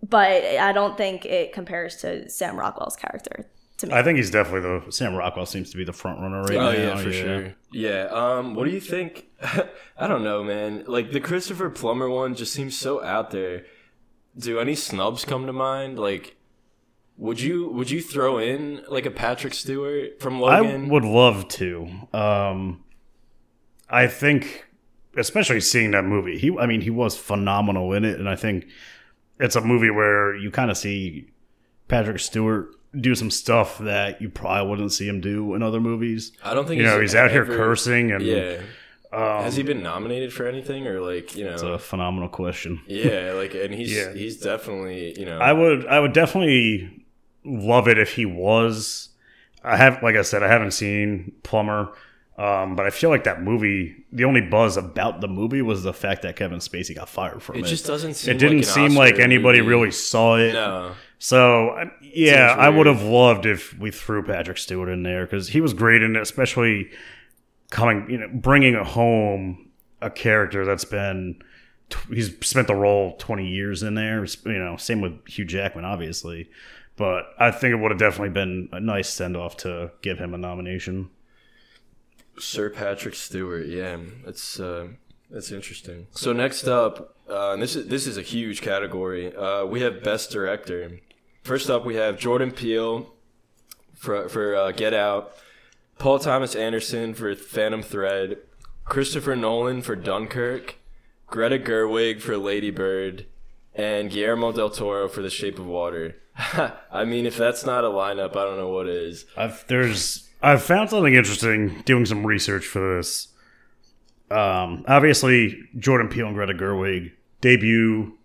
but 0.03 0.45
i 0.45 0.73
don't 0.73 0.97
think 0.97 1.25
it 1.27 1.53
compares 1.53 1.97
to 1.97 2.29
sam 2.29 2.59
rockwell's 2.59 2.97
character 2.97 3.47
to 3.77 3.87
me 3.89 3.93
I 3.95 4.03
think 4.05 4.19
he's 4.19 4.31
definitely 4.31 4.61
the 4.87 4.93
Sam 4.93 5.17
Rockwell 5.17 5.47
seems 5.47 5.71
to 5.73 5.77
be 5.77 5.83
the 5.83 5.93
front 5.93 6.21
runner 6.21 6.43
right 6.43 6.57
Oh 6.57 6.71
now. 6.73 6.79
yeah, 6.79 6.97
for 6.97 7.13
sure. 7.13 7.55
Yeah. 7.73 8.05
Um, 8.05 8.55
what 8.55 8.67
do 8.67 8.71
you 8.71 8.79
think? 8.81 9.27
I 9.99 10.07
don't 10.07 10.23
know, 10.23 10.45
man. 10.45 10.85
Like 10.87 11.11
the 11.11 11.19
Christopher 11.19 11.69
Plummer 11.71 12.09
one 12.09 12.37
just 12.37 12.53
seems 12.53 12.79
so 12.79 13.03
out 13.03 13.33
there. 13.33 13.65
Do 14.39 14.61
any 14.61 14.77
snubs 14.77 15.25
come 15.25 15.47
to 15.47 15.53
mind? 15.53 15.99
Like, 15.99 16.37
would 17.17 17.41
you 17.41 17.69
would 17.69 17.91
you 17.91 18.01
throw 18.01 18.39
in 18.39 18.83
like 18.89 19.07
a 19.07 19.11
Patrick 19.11 19.55
Stewart 19.55 20.21
from 20.21 20.41
Logan? 20.41 20.87
I 20.87 20.89
would 20.89 21.05
love 21.05 21.49
to. 21.49 21.89
Um, 22.13 22.83
I 23.89 24.07
think, 24.07 24.67
especially 25.17 25.61
seeing 25.61 25.93
that 25.93 26.05
movie, 26.05 26.39
he. 26.39 26.57
I 26.59 26.67
mean, 26.67 26.81
he 26.81 26.91
was 26.91 27.17
phenomenal 27.17 27.93
in 27.93 28.05
it, 28.05 28.19
and 28.19 28.29
I 28.29 28.37
think 28.37 28.67
it's 29.39 29.57
a 29.57 29.61
movie 29.61 29.91
where 29.91 30.35
you 30.37 30.51
kind 30.51 30.71
of 30.71 30.77
see 30.77 31.29
Patrick 31.89 32.19
Stewart 32.21 32.69
do 33.01 33.15
some 33.15 33.31
stuff 33.31 33.79
that 33.79 34.21
you 34.23 34.29
probably 34.29 34.71
wouldn't 34.71 34.93
see 34.93 35.09
him 35.09 35.21
do 35.21 35.55
in 35.55 35.63
other 35.63 35.81
movies. 35.81 36.33
I 36.45 36.55
don't 36.55 36.67
think 36.67 36.79
You 36.79 36.87
know, 36.87 37.01
he's 37.01 37.15
out 37.15 37.31
here 37.31 37.45
cursing, 37.45 38.13
and 38.13 38.23
Yeah. 38.25 38.61
um, 39.13 39.43
Has 39.45 39.57
he 39.57 39.63
been 39.65 39.83
nominated 39.83 40.33
for 40.33 40.47
anything 40.47 40.87
or 40.87 41.01
like 41.01 41.37
you 41.37 41.45
know? 41.45 41.53
it's 41.55 41.63
a 41.63 41.79
phenomenal 41.79 42.29
question. 42.29 42.81
yeah, 42.87 43.33
like 43.35 43.55
and 43.55 43.75
he's 43.75 43.93
Yeah. 43.97 44.13
he's 44.13 44.41
definitely 44.41 45.19
you 45.19 45.27
know. 45.27 45.39
I 45.39 45.53
would 45.53 45.87
I 45.87 45.99
would 46.01 46.13
definitely 46.13 47.04
love 47.45 47.89
it 47.89 47.99
if 47.99 48.15
he 48.15 48.27
was. 48.27 49.11
I 49.63 49.77
have 49.77 50.03
like 50.03 50.17
I 50.17 50.23
said, 50.23 50.43
I 50.43 50.49
haven't 50.49 50.73
seen 50.73 51.33
Plummer, 51.43 51.93
um, 52.37 52.77
but 52.77 52.87
I 52.87 52.91
feel 52.91 53.11
like 53.11 53.25
that 53.25 53.43
movie. 53.43 54.05
The 54.13 54.25
only 54.25 54.41
buzz 54.41 54.77
about 54.77 55.21
the 55.21 55.29
movie 55.29 55.63
was 55.63 55.83
the 55.83 55.95
fact 55.95 56.23
that 56.23 56.37
Kevin 56.37 56.59
Spacey 56.59 56.95
got 56.95 57.09
fired 57.09 57.43
from 57.43 57.57
it. 57.57 57.61
it 57.61 57.67
just 57.67 57.87
doesn't 57.87 58.15
seem. 58.15 58.35
it 58.35 58.39
didn't 58.39 58.59
like 58.59 58.67
seem 58.67 58.95
like 58.95 59.19
anybody 59.19 59.61
movie. 59.61 59.71
really 59.71 59.91
saw 59.91 60.37
it. 60.37 60.53
No. 60.53 60.93
So 61.19 61.91
yeah, 62.03 62.55
I 62.59 62.69
would 62.69 62.87
have 62.87 63.03
loved 63.03 63.47
if 63.47 63.79
we 63.79 63.91
threw 63.91 64.23
Patrick 64.23 64.59
Stewart 64.59 64.91
in 64.91 65.03
there 65.03 65.25
because 65.25 65.49
he 65.49 65.61
was 65.61 65.73
great 65.73 66.03
in 66.03 66.17
it, 66.17 66.21
especially 66.21 66.91
coming, 67.71 68.11
you 68.11 68.19
know, 68.19 68.29
bringing 68.33 68.75
home 68.75 69.71
a 70.03 70.11
character 70.11 70.67
that's 70.67 70.85
been 70.85 71.41
he's 72.13 72.37
spent 72.47 72.67
the 72.67 72.75
role 72.75 73.17
twenty 73.17 73.49
years 73.49 73.83
in 73.83 73.95
there. 73.95 74.27
You 74.45 74.59
know, 74.59 74.77
same 74.77 75.01
with 75.01 75.27
Hugh 75.27 75.45
Jackman, 75.45 75.85
obviously, 75.85 76.51
but 76.97 77.27
I 77.39 77.51
think 77.51 77.73
it 77.73 77.77
would 77.77 77.91
have 77.91 77.99
definitely 77.99 78.31
been 78.31 78.69
a 78.73 78.81
nice 78.81 79.09
send 79.09 79.37
off 79.37 79.57
to 79.59 79.93
give 80.03 80.19
him 80.19 80.35
a 80.35 80.39
nomination. 80.39 81.11
Sir 82.39 82.71
Patrick 82.71 83.15
Stewart. 83.15 83.67
Yeah, 83.67 83.99
it's 84.27 84.59
uh, 84.61 84.89
that's 85.31 85.51
interesting. 85.51 86.07
So 86.13 86.33
next 86.33 86.67
up, 86.67 87.17
uh, 87.29 87.53
and 87.53 87.63
this 87.63 87.77
is 87.77 87.89
this 87.89 88.07
is 88.07 88.17
a 88.17 88.23
huge 88.23 88.61
category. 88.61 89.35
Uh, 89.35 89.65
we 89.65 89.81
have 89.81 90.03
Best 90.03 90.31
Director. 90.31 91.01
First 91.43 91.71
up, 91.71 91.85
we 91.85 91.97
have 91.97 92.19
Jordan 92.19 92.51
Peele 92.51 93.13
for 93.95 94.29
for 94.29 94.55
uh, 94.55 94.73
Get 94.73 94.95
Out, 94.95 95.33
Paul 95.99 96.19
Thomas 96.19 96.55
Anderson 96.55 97.15
for 97.15 97.35
Phantom 97.35 97.83
Thread, 97.83 98.39
Christopher 98.85 99.37
Nolan 99.37 99.83
for 99.83 99.97
Dunkirk, 99.97 100.77
Greta 101.27 101.59
Gerwig 101.59 102.21
for 102.21 102.37
Lady 102.37 102.71
Bird, 102.71 103.27
and 103.75 104.11
Guillermo 104.11 104.53
del 104.53 104.71
Toro 104.71 105.09
for 105.09 105.23
The 105.23 105.31
Shape 105.31 105.59
of 105.59 105.67
Water. 105.67 106.17
I 106.91 107.05
mean, 107.05 107.27
if 107.27 107.37
that's 107.37 107.65
not 107.65 107.85
a 107.85 107.89
lineup, 107.89 108.31
I 108.31 108.45
don't 108.45 108.57
know 108.57 108.69
what 108.71 108.89
is. 108.89 109.25
I've 109.37 109.65
there's 109.69 110.29
I've 110.43 110.63
found 110.63 110.91
something 110.91 111.15
interesting 111.15 111.83
doing 111.85 112.07
some 112.07 112.27
research 112.27 112.67
for 112.67 112.97
this. 112.97 113.29
Um, 114.31 114.85
obviously, 114.89 115.57
Jordan 115.79 116.09
Peele 116.09 116.27
and 116.27 116.35
Greta 116.35 116.55
Gerwig 116.55 117.13
debut 117.41 118.19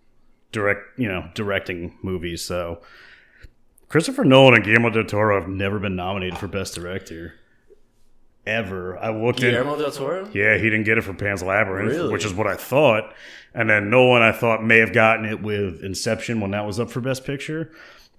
direct, 0.50 0.98
you 0.98 1.08
know, 1.08 1.28
directing 1.34 1.96
movies. 2.02 2.44
So 2.44 2.80
Christopher 3.88 4.24
Nolan 4.24 4.54
and 4.54 4.64
Guillermo 4.64 4.90
del 4.90 5.04
Toro 5.04 5.38
have 5.40 5.48
never 5.48 5.78
been 5.78 5.94
nominated 5.94 6.38
for 6.38 6.48
Best 6.48 6.74
Director 6.74 7.34
ever. 8.46 8.98
I 8.98 9.10
looked 9.10 9.42
in. 9.42 9.50
Guillermo 9.50 9.76
del 9.76 9.90
Toro. 9.92 10.28
Yeah, 10.32 10.56
he 10.56 10.64
didn't 10.64 10.84
get 10.84 10.98
it 10.98 11.02
for 11.02 11.14
Pan's 11.14 11.42
Labyrinth, 11.42 11.92
Really? 11.92 12.12
which 12.12 12.24
is 12.24 12.34
what 12.34 12.46
I 12.46 12.56
thought. 12.56 13.14
And 13.54 13.68
then 13.70 13.90
Nolan, 13.90 14.22
I 14.22 14.32
thought, 14.32 14.64
may 14.64 14.78
have 14.78 14.92
gotten 14.92 15.24
it 15.24 15.42
with 15.42 15.82
Inception 15.84 16.40
when 16.40 16.50
that 16.52 16.66
was 16.66 16.80
up 16.80 16.90
for 16.90 17.00
Best 17.00 17.24
Picture. 17.24 17.70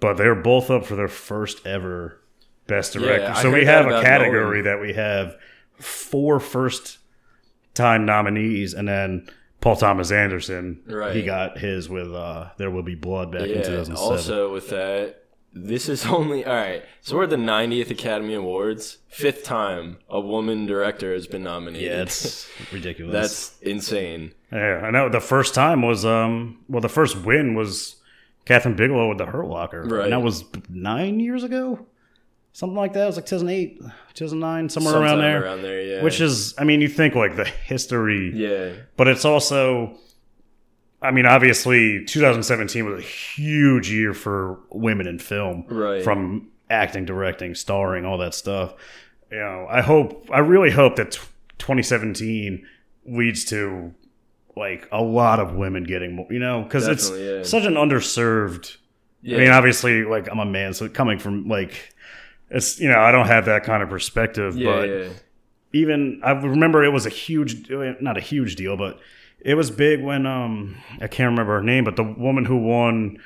But 0.01 0.17
they're 0.17 0.35
both 0.35 0.69
up 0.69 0.85
for 0.85 0.95
their 0.97 1.07
first 1.07 1.65
ever 1.65 2.19
Best 2.67 2.93
Director. 2.93 3.27
I 3.31 3.41
so 3.41 3.51
we 3.51 3.63
have 3.65 3.85
a 3.87 4.01
category 4.01 4.61
Nolan. 4.61 4.63
that 4.65 4.81
we 4.81 4.93
have 4.93 5.35
four 5.79 6.39
first 6.41 6.97
time 7.73 8.05
nominees, 8.05 8.73
and 8.73 8.87
then 8.87 9.27
Paul 9.61 9.75
Thomas 9.77 10.11
Anderson. 10.11 10.81
Right. 10.87 11.15
He 11.15 11.21
got 11.23 11.57
his 11.59 11.87
with 11.87 12.13
uh, 12.13 12.49
There 12.57 12.69
Will 12.71 12.83
Be 12.83 12.95
Blood 12.95 13.31
back 13.31 13.43
in 13.43 13.49
Yeah. 13.49 13.63
2007. 13.63 13.95
Also, 13.97 14.51
with 14.51 14.69
that, 14.69 15.23
this 15.53 15.87
is 15.87 16.05
only 16.07 16.43
all 16.45 16.55
right. 16.55 16.83
So 17.01 17.15
we're 17.17 17.23
at 17.25 17.29
the 17.29 17.35
90th 17.35 17.91
Academy 17.91 18.33
Awards. 18.33 18.97
Fifth 19.07 19.43
time 19.43 19.97
a 20.09 20.19
woman 20.19 20.65
director 20.65 21.13
has 21.13 21.27
been 21.27 21.43
nominated. 21.43 21.91
Yeah, 21.91 22.01
it's 22.01 22.49
ridiculous. 22.73 23.13
That's 23.13 23.59
insane. 23.61 24.33
yeah. 24.51 24.81
I 24.83 24.89
know 24.91 25.09
the 25.09 25.19
first 25.19 25.53
time 25.53 25.81
was 25.83 26.05
um 26.05 26.59
well 26.67 26.81
the 26.81 26.89
first 26.89 27.17
win 27.17 27.53
was 27.53 27.97
Kathryn 28.45 28.75
Bigelow 28.75 29.09
with 29.09 29.17
the 29.17 29.25
Hurt 29.25 29.47
Locker. 29.47 29.83
Right. 29.83 30.03
And 30.05 30.13
that 30.13 30.21
was 30.21 30.43
nine 30.69 31.19
years 31.19 31.43
ago, 31.43 31.85
something 32.53 32.75
like 32.75 32.93
that. 32.93 33.03
It 33.03 33.07
was 33.07 33.15
like 33.17 33.25
2008, 33.25 33.81
2009, 34.13 34.69
somewhere 34.69 34.93
Sometime 34.93 35.09
around 35.09 35.19
there. 35.19 35.43
Around 35.43 35.61
there, 35.61 35.81
yeah. 35.81 36.03
Which 36.03 36.19
is, 36.21 36.53
I 36.57 36.63
mean, 36.63 36.81
you 36.81 36.87
think 36.87 37.15
like 37.15 37.35
the 37.35 37.45
history, 37.45 38.31
yeah, 38.33 38.73
but 38.97 39.07
it's 39.07 39.25
also, 39.25 39.97
I 41.01 41.11
mean, 41.11 41.25
obviously 41.25 42.03
2017 42.05 42.85
was 42.85 42.99
a 42.99 43.05
huge 43.05 43.91
year 43.91 44.13
for 44.13 44.59
women 44.71 45.07
in 45.07 45.19
film, 45.19 45.65
Right. 45.67 46.03
From 46.03 46.49
acting, 46.69 47.05
directing, 47.05 47.53
starring, 47.55 48.05
all 48.05 48.17
that 48.19 48.33
stuff. 48.33 48.73
You 49.31 49.39
know, 49.39 49.67
I 49.69 49.81
hope, 49.81 50.29
I 50.31 50.39
really 50.39 50.71
hope 50.71 50.95
that 50.97 51.11
t- 51.11 51.19
2017 51.59 52.65
leads 53.05 53.45
to 53.45 53.93
like 54.61 54.87
a 54.91 55.01
lot 55.01 55.39
of 55.39 55.55
women 55.55 55.83
getting 55.83 56.15
more, 56.15 56.27
you 56.29 56.37
know, 56.37 56.61
because 56.61 56.87
it's 56.87 57.09
yeah. 57.09 57.41
such 57.41 57.63
an 57.65 57.73
underserved. 57.73 58.77
yeah. 59.23 59.37
I 59.37 59.39
mean, 59.39 59.49
obviously, 59.49 60.03
like 60.03 60.29
I'm 60.31 60.39
a 60.39 60.45
man, 60.45 60.75
so 60.75 60.87
coming 60.87 61.17
from 61.17 61.47
like, 61.47 61.95
it's 62.51 62.79
you 62.79 62.87
know, 62.87 62.99
I 62.99 63.11
don't 63.11 63.25
have 63.25 63.45
that 63.45 63.63
kind 63.63 63.81
of 63.81 63.89
perspective, 63.89 64.55
yeah, 64.55 64.65
but 64.71 65.15
even 65.73 66.21
I 66.23 66.31
remember 66.31 66.83
it 66.83 66.89
was 66.89 67.07
a 67.07 67.09
huge, 67.09 67.69
not 67.69 68.17
a 68.17 68.21
huge 68.21 68.55
deal, 68.55 68.77
but 68.77 68.99
it 69.39 69.55
was 69.55 69.71
big 69.71 70.03
when 70.03 70.27
um 70.27 70.77
I 71.01 71.07
can't 71.07 71.31
remember 71.31 71.55
her 71.55 71.63
name, 71.63 71.83
but 71.83 71.95
the 71.95 72.03
woman 72.03 72.45
who 72.45 72.57
won, 72.57 73.17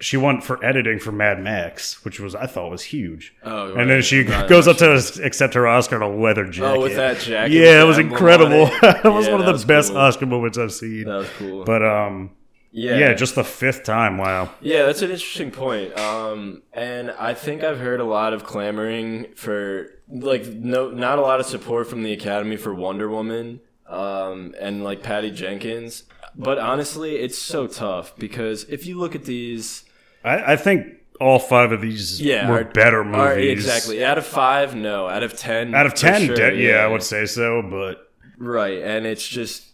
she 0.00 0.16
won 0.16 0.40
for 0.40 0.64
editing 0.64 0.98
for 0.98 1.10
Mad 1.12 1.40
Max, 1.42 2.04
which 2.04 2.20
was 2.20 2.34
I 2.34 2.46
thought 2.46 2.70
was 2.70 2.82
huge. 2.84 3.34
Oh, 3.42 3.74
And 3.74 3.90
then 3.90 4.02
she 4.02 4.24
goes 4.48 4.68
up 4.68 4.76
to 4.78 4.92
accept 5.24 5.54
her 5.54 5.66
Oscar 5.66 5.96
in 5.96 6.02
a 6.02 6.08
leather 6.08 6.44
jacket. 6.48 6.76
Oh, 6.76 6.80
with 6.82 6.96
that 6.96 7.18
jacket. 7.20 7.52
yeah, 7.52 7.82
it 7.82 7.84
was 7.84 7.98
incredible. 7.98 8.66
it 8.72 9.04
was 9.04 9.26
Yeah, 9.26 9.32
one 9.32 9.40
of 9.48 9.60
the 9.60 9.66
best 9.66 9.90
cool. 9.90 9.98
Oscar 9.98 10.26
moments 10.26 10.56
I've 10.58 10.72
seen. 10.72 11.04
That 11.04 11.16
was 11.16 11.28
cool. 11.38 11.64
But 11.64 11.84
um, 11.84 12.30
yeah, 12.70 12.98
yeah. 12.98 13.14
just 13.14 13.34
the 13.34 13.44
fifth 13.44 13.82
time. 13.84 14.18
Wow. 14.18 14.50
Yeah, 14.60 14.86
that's 14.86 15.02
an 15.02 15.10
interesting 15.10 15.50
point. 15.50 15.98
Um, 15.98 16.62
and 16.72 17.10
I 17.12 17.34
think 17.34 17.64
I've 17.64 17.80
heard 17.80 18.00
a 18.00 18.04
lot 18.04 18.32
of 18.32 18.44
clamoring 18.44 19.32
for 19.34 19.90
like 20.08 20.46
no, 20.46 20.90
not 20.90 21.18
a 21.18 21.22
lot 21.22 21.40
of 21.40 21.46
support 21.46 21.88
from 21.88 22.02
the 22.02 22.12
Academy 22.12 22.56
for 22.56 22.72
Wonder 22.74 23.08
Woman, 23.08 23.60
um, 23.88 24.54
and 24.60 24.84
like 24.84 25.02
Patty 25.02 25.30
Jenkins. 25.30 26.04
But 26.36 26.58
honestly, 26.58 27.16
it's 27.16 27.36
so 27.36 27.66
tough 27.66 28.14
because 28.16 28.64
if 28.64 28.86
you 28.86 28.96
look 28.98 29.14
at 29.16 29.24
these, 29.24 29.84
I, 30.28 30.52
I 30.52 30.56
think 30.56 30.86
all 31.20 31.38
five 31.38 31.72
of 31.72 31.80
these 31.80 32.20
yeah, 32.20 32.48
were 32.50 32.60
are- 32.60 32.64
better 32.64 33.02
movies. 33.04 33.18
are- 33.20 33.38
exactly. 33.38 34.04
Out 34.04 34.18
of 34.18 34.26
five, 34.26 34.74
no. 34.76 35.08
Out 35.08 35.22
of 35.22 35.36
ten, 35.36 35.74
Out 35.74 35.86
of 35.86 35.94
ten, 35.94 36.26
sure, 36.26 36.36
de- 36.36 36.56
yeah, 36.62 36.84
I 36.84 36.86
would 36.86 37.02
say 37.02 37.26
so. 37.26 37.62
But 37.62 38.10
Right, 38.38 38.82
and 38.82 39.04
it's 39.06 39.26
just 39.26 39.64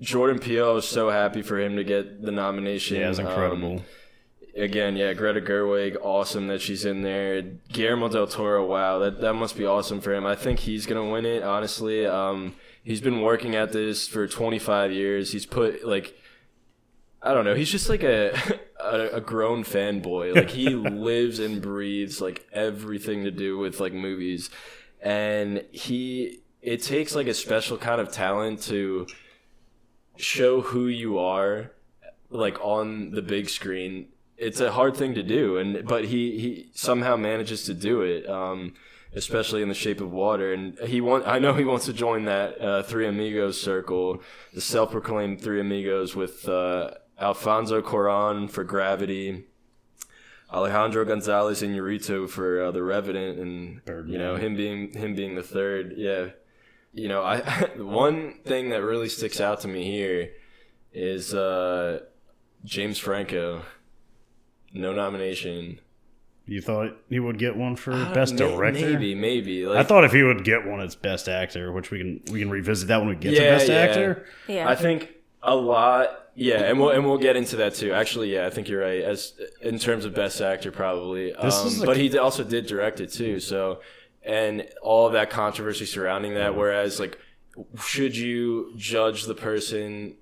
Jordan 0.00 0.38
Peele. 0.40 0.70
I 0.70 0.72
was 0.72 0.88
so 0.88 1.10
happy 1.10 1.42
for 1.42 1.60
him 1.60 1.76
to 1.76 1.84
get 1.84 2.22
the 2.22 2.32
nomination. 2.32 2.96
yeah, 2.96 3.06
it 3.06 3.08
was 3.10 3.20
Um, 3.20 3.26
incredible. 3.26 3.84
again, 4.56 4.96
yeah, 4.96 5.12
Greta 5.12 5.40
Gerwig, 5.40 5.96
awesome 6.02 6.48
that 6.48 6.60
she's 6.60 6.84
in 6.84 7.02
there. 7.02 7.42
Guillermo 7.72 8.08
del 8.08 8.26
Toro, 8.26 8.66
wow, 8.66 8.98
that 8.98 9.20
that 9.20 9.34
must 9.34 9.56
be 9.56 9.64
awesome 9.64 10.00
for 10.00 10.12
him. 10.12 10.26
I 10.26 10.34
think 10.34 10.58
he's 10.60 10.86
gonna 10.86 11.08
win 11.08 11.24
it. 11.24 11.42
Honestly, 11.44 12.04
um, 12.06 12.54
he's 12.82 13.00
been 13.00 13.20
working 13.22 13.54
at 13.54 13.72
this 13.72 14.08
for 14.08 14.26
25 14.26 14.90
years. 14.92 15.32
He's 15.32 15.46
put 15.46 15.86
like. 15.86 16.18
I 17.22 17.34
don't 17.34 17.44
know. 17.44 17.54
He's 17.54 17.70
just 17.70 17.88
like 17.88 18.02
a 18.02 18.32
a, 18.80 19.16
a 19.16 19.20
grown 19.20 19.64
fanboy. 19.64 20.34
Like 20.34 20.50
he 20.50 20.68
lives 20.74 21.38
and 21.38 21.62
breathes 21.62 22.20
like 22.20 22.46
everything 22.52 23.24
to 23.24 23.30
do 23.30 23.58
with 23.58 23.80
like 23.80 23.92
movies, 23.92 24.50
and 25.00 25.64
he 25.70 26.40
it 26.60 26.82
takes 26.82 27.14
like 27.14 27.26
a 27.26 27.34
special 27.34 27.76
kind 27.76 28.00
of 28.00 28.10
talent 28.12 28.62
to 28.62 29.06
show 30.16 30.60
who 30.60 30.86
you 30.86 31.18
are 31.18 31.72
like 32.30 32.58
on 32.60 33.10
the 33.10 33.22
big 33.22 33.48
screen 33.48 34.06
it's 34.36 34.60
a 34.60 34.72
hard 34.72 34.96
thing 34.96 35.14
to 35.14 35.22
do 35.22 35.56
and 35.56 35.86
but 35.86 36.04
he 36.04 36.38
he 36.38 36.70
somehow 36.74 37.16
manages 37.16 37.64
to 37.64 37.74
do 37.74 38.02
it 38.02 38.28
um 38.28 38.72
especially 39.14 39.62
in 39.62 39.68
the 39.68 39.74
shape 39.74 40.00
of 40.00 40.10
water 40.10 40.52
and 40.52 40.78
he 40.86 41.00
want 41.00 41.26
i 41.26 41.38
know 41.38 41.54
he 41.54 41.64
wants 41.64 41.84
to 41.84 41.92
join 41.92 42.24
that 42.24 42.60
uh, 42.60 42.82
three 42.82 43.06
amigos 43.06 43.60
circle 43.60 44.22
the 44.54 44.60
self-proclaimed 44.60 45.40
three 45.40 45.60
amigos 45.60 46.14
with 46.14 46.48
uh 46.48 46.90
alfonso 47.22 47.80
cuaron 47.80 48.50
for 48.50 48.64
gravity 48.64 49.44
alejandro 50.52 51.04
gonzalez 51.04 51.62
Inarritu 51.62 52.28
for 52.28 52.64
uh, 52.64 52.70
the 52.70 52.82
revenant 52.82 53.38
and 53.38 53.80
you 54.10 54.18
know 54.18 54.36
him 54.36 54.56
being 54.56 54.92
him 54.92 55.14
being 55.14 55.34
the 55.34 55.42
third 55.42 55.94
yeah 55.96 56.28
you 56.92 57.08
know 57.08 57.22
i 57.22 57.38
one 57.76 58.34
thing 58.44 58.70
that 58.70 58.82
really 58.82 59.08
sticks 59.08 59.40
out 59.40 59.60
to 59.60 59.68
me 59.68 59.84
here 59.84 60.30
is 60.92 61.32
uh 61.32 62.00
James 62.64 62.98
Franco. 62.98 63.62
No 64.72 64.92
nomination. 64.92 65.80
You 66.46 66.60
thought 66.60 66.96
he 67.08 67.20
would 67.20 67.38
get 67.38 67.56
one 67.56 67.76
for 67.76 67.92
best 68.14 68.34
May- 68.34 68.38
director? 68.38 68.90
Maybe, 68.92 69.14
maybe. 69.14 69.66
Like, 69.66 69.78
I 69.78 69.82
thought 69.84 70.04
if 70.04 70.12
he 70.12 70.22
would 70.22 70.44
get 70.44 70.66
one, 70.66 70.80
it's 70.80 70.94
best 70.94 71.28
actor, 71.28 71.72
which 71.72 71.90
we 71.90 71.98
can 71.98 72.22
we 72.32 72.40
can 72.40 72.50
revisit 72.50 72.88
that 72.88 72.98
when 72.98 73.08
we 73.08 73.16
get 73.16 73.32
to 73.32 73.40
best 73.40 73.68
yeah. 73.68 73.74
actor. 73.74 74.26
Yeah. 74.48 74.68
I 74.68 74.74
think 74.74 75.10
a 75.42 75.54
lot. 75.54 76.18
Yeah, 76.34 76.62
and 76.62 76.80
we'll 76.80 76.90
and 76.90 77.04
we'll 77.04 77.18
get 77.18 77.36
into 77.36 77.56
that 77.56 77.74
too. 77.74 77.92
Actually, 77.92 78.32
yeah, 78.32 78.46
I 78.46 78.50
think 78.50 78.68
you're 78.68 78.80
right. 78.80 79.02
As 79.02 79.34
in 79.60 79.78
terms 79.78 80.04
of 80.04 80.14
best 80.14 80.40
actor, 80.40 80.72
probably. 80.72 81.34
Um, 81.34 81.50
but 81.84 81.96
he 81.96 82.16
also 82.16 82.42
did 82.42 82.66
direct 82.66 83.00
it 83.00 83.12
too. 83.12 83.38
So, 83.38 83.80
and 84.22 84.66
all 84.80 85.06
of 85.06 85.12
that 85.12 85.28
controversy 85.28 85.84
surrounding 85.84 86.34
that. 86.34 86.56
Whereas, 86.56 86.98
like, 86.98 87.18
should 87.84 88.16
you 88.16 88.72
judge 88.76 89.24
the 89.24 89.34
person 89.34 90.16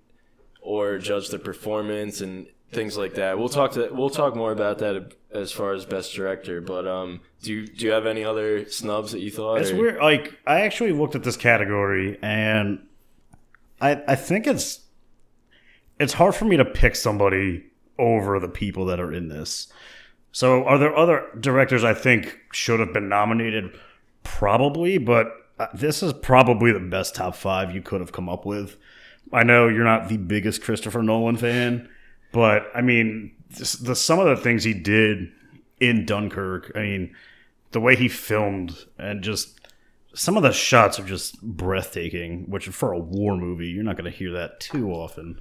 or 0.61 0.99
judge 0.99 1.29
the 1.29 1.39
performance 1.39 2.21
and 2.21 2.49
things 2.73 2.97
like 2.99 3.15
that? 3.15 3.39
We'll 3.39 3.49
talk 3.49 3.73
to 3.73 3.91
we'll 3.93 4.11
talk 4.11 4.35
more 4.35 4.51
about 4.51 4.79
that 4.79 5.13
as 5.33 5.53
far 5.53 5.75
as 5.75 5.85
best 5.85 6.13
director. 6.13 6.61
But 6.61 6.89
um, 6.89 7.21
do 7.43 7.53
you 7.53 7.67
do 7.69 7.87
you 7.87 7.93
have 7.93 8.07
any 8.07 8.25
other 8.25 8.69
snubs 8.69 9.13
that 9.13 9.21
you 9.21 9.31
thought? 9.31 9.61
It's 9.61 9.71
or- 9.71 9.77
weird. 9.77 10.01
Like 10.01 10.35
I 10.45 10.63
actually 10.63 10.93
looked 10.93 11.15
at 11.15 11.23
this 11.23 11.37
category, 11.37 12.19
and 12.21 12.81
I 13.81 14.03
I 14.09 14.17
think 14.17 14.49
it's 14.49 14.81
it's 16.01 16.15
hard 16.15 16.35
for 16.35 16.47
me 16.47 16.57
to 16.57 16.65
pick 16.65 16.97
somebody 16.97 17.67
over 17.99 18.41
the 18.41 18.49
people 18.49 18.87
that 18.87 18.99
are 18.99 19.13
in 19.13 19.29
this. 19.29 19.69
So, 20.33 20.65
are 20.65 20.79
there 20.79 20.97
other 20.97 21.27
directors 21.39 21.85
I 21.85 21.93
think 21.93 22.39
should 22.53 22.81
have 22.81 22.93
been 22.93 23.09
nominated? 23.09 23.79
Probably, 24.23 24.97
but 24.97 25.33
uh, 25.59 25.67
this 25.75 26.03
is 26.03 26.13
probably 26.15 26.73
the 26.73 26.81
best 26.81 27.15
top 27.15 27.35
five 27.37 27.75
you 27.75 27.83
could 27.83 28.01
have 28.01 28.13
come 28.13 28.29
up 28.29 28.47
with. 28.47 28.77
I 29.33 29.43
know 29.43 29.69
you're 29.69 29.85
not 29.85 30.09
the 30.09 30.17
biggest 30.17 30.63
Christopher 30.63 31.03
Nolan 31.03 31.37
fan, 31.37 31.89
but 32.33 32.67
I 32.75 32.81
mean, 32.81 33.35
the 33.51 33.95
some 33.95 34.19
of 34.19 34.27
the 34.27 34.43
things 34.43 34.65
he 34.65 34.73
did 34.75 35.31
in 35.81 36.07
Dunkirk. 36.07 36.73
I 36.75 36.81
mean, 36.81 37.15
the 37.73 37.81
way 37.81 37.95
he 37.95 38.09
filmed 38.09 38.87
and 38.99 39.23
just 39.23 39.61
some 40.15 40.37
of 40.37 40.43
the 40.43 40.53
shots 40.53 40.99
are 40.99 41.05
just 41.05 41.41
breathtaking. 41.43 42.49
Which 42.49 42.69
for 42.69 42.93
a 42.93 42.99
war 42.99 43.37
movie, 43.37 43.69
you're 43.69 43.85
not 43.85 43.97
going 43.97 44.11
to 44.11 44.17
hear 44.17 44.33
that 44.33 44.61
too 44.61 44.91
often. 44.93 45.41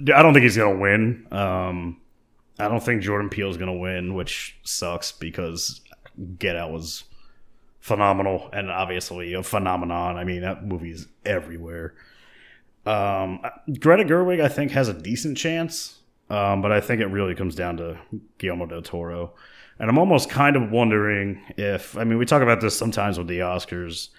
I 0.00 0.22
don't 0.22 0.32
think 0.32 0.44
he's 0.44 0.56
to 0.56 0.70
win. 0.70 1.26
Um, 1.30 2.00
I 2.58 2.68
don't 2.68 2.82
think 2.82 3.02
Jordan 3.02 3.30
Peele 3.30 3.50
is 3.50 3.56
going 3.56 3.72
to 3.72 3.78
win, 3.78 4.14
which 4.14 4.58
sucks 4.62 5.12
because 5.12 5.80
Get 6.38 6.56
Out 6.56 6.72
was 6.72 7.04
phenomenal 7.80 8.50
and 8.52 8.70
obviously 8.70 9.32
a 9.34 9.42
phenomenon. 9.42 10.16
I 10.16 10.24
mean, 10.24 10.42
that 10.42 10.64
movie 10.64 10.90
is 10.90 11.06
everywhere. 11.24 11.94
Um, 12.86 13.40
Greta 13.78 14.04
Gerwig, 14.04 14.42
I 14.42 14.48
think, 14.48 14.72
has 14.72 14.88
a 14.88 14.94
decent 14.94 15.36
chance, 15.36 15.98
um, 16.28 16.62
but 16.62 16.72
I 16.72 16.80
think 16.80 17.00
it 17.00 17.06
really 17.06 17.34
comes 17.34 17.54
down 17.54 17.76
to 17.78 17.98
Guillermo 18.38 18.66
del 18.66 18.82
Toro. 18.82 19.34
And 19.78 19.88
I'm 19.88 19.98
almost 19.98 20.28
kind 20.28 20.56
of 20.56 20.70
wondering 20.70 21.40
if, 21.56 21.96
I 21.96 22.04
mean, 22.04 22.18
we 22.18 22.26
talk 22.26 22.42
about 22.42 22.60
this 22.60 22.76
sometimes 22.76 23.16
with 23.16 23.28
the 23.28 23.38
Oscars. 23.38 24.10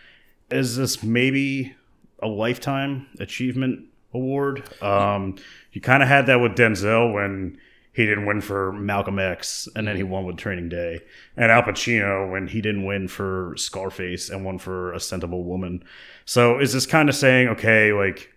Is 0.50 0.76
this 0.76 1.04
maybe 1.04 1.76
a 2.22 2.28
lifetime 2.28 3.08
achievement 3.20 3.86
award? 4.14 4.64
Um, 4.82 5.36
you 5.72 5.82
kind 5.82 6.02
of 6.04 6.10
had 6.10 6.26
that 6.28 6.40
with 6.42 6.54
Denzel 6.54 7.14
when 7.14 7.58
he 7.94 8.06
didn't 8.06 8.26
win 8.26 8.40
for 8.42 8.72
Malcolm 8.72 9.20
X 9.20 9.68
and 9.76 9.86
then 9.88 9.98
he 9.98 10.04
won 10.04 10.26
with 10.26 10.38
Training 10.38 10.70
Day, 10.70 11.02
and 11.36 11.52
Al 11.52 11.64
Pacino 11.64 12.32
when 12.32 12.48
he 12.48 12.62
didn't 12.62 12.86
win 12.86 13.08
for 13.08 13.54
Scarface 13.58 14.30
and 14.30 14.46
won 14.46 14.58
for 14.60 14.98
Scent 15.00 15.24
of 15.24 15.32
a 15.32 15.38
Woman. 15.38 15.84
So 16.26 16.60
is 16.60 16.72
this 16.74 16.86
kind 16.86 17.10
of 17.10 17.16
saying, 17.16 17.50
okay, 17.50 17.92
like 17.92 18.32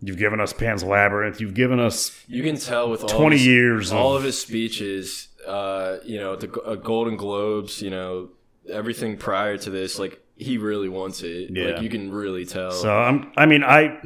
you've 0.00 0.16
given 0.18 0.40
us 0.40 0.52
Pan's 0.52 0.82
Labyrinth, 0.82 1.40
you've 1.40 1.54
given 1.54 1.80
us 1.80 2.18
You 2.28 2.42
can 2.42 2.56
tell 2.56 2.88
with 2.90 3.02
all 3.02 3.08
20 3.08 3.26
of 3.36 3.40
his, 3.40 3.46
years 3.46 3.90
of- 3.92 3.98
all 3.98 4.16
of 4.16 4.22
his 4.22 4.40
speeches, 4.40 5.28
uh, 5.46 5.98
you 6.04 6.18
know, 6.18 6.36
the 6.36 6.50
uh, 6.62 6.74
Golden 6.76 7.16
Globes, 7.16 7.82
you 7.82 7.90
know, 7.90 8.30
everything 8.70 9.18
prior 9.18 9.58
to 9.58 9.70
this, 9.70 9.98
like 9.98 10.20
he 10.36 10.56
really 10.58 10.88
wants 10.88 11.22
it. 11.22 11.50
Yeah. 11.50 11.72
Like 11.74 11.82
you 11.82 11.90
can 11.90 12.10
really 12.10 12.44
tell. 12.46 12.70
So 12.72 12.90
I'm. 12.90 13.30
I 13.36 13.46
mean, 13.46 13.62
I 13.62 14.00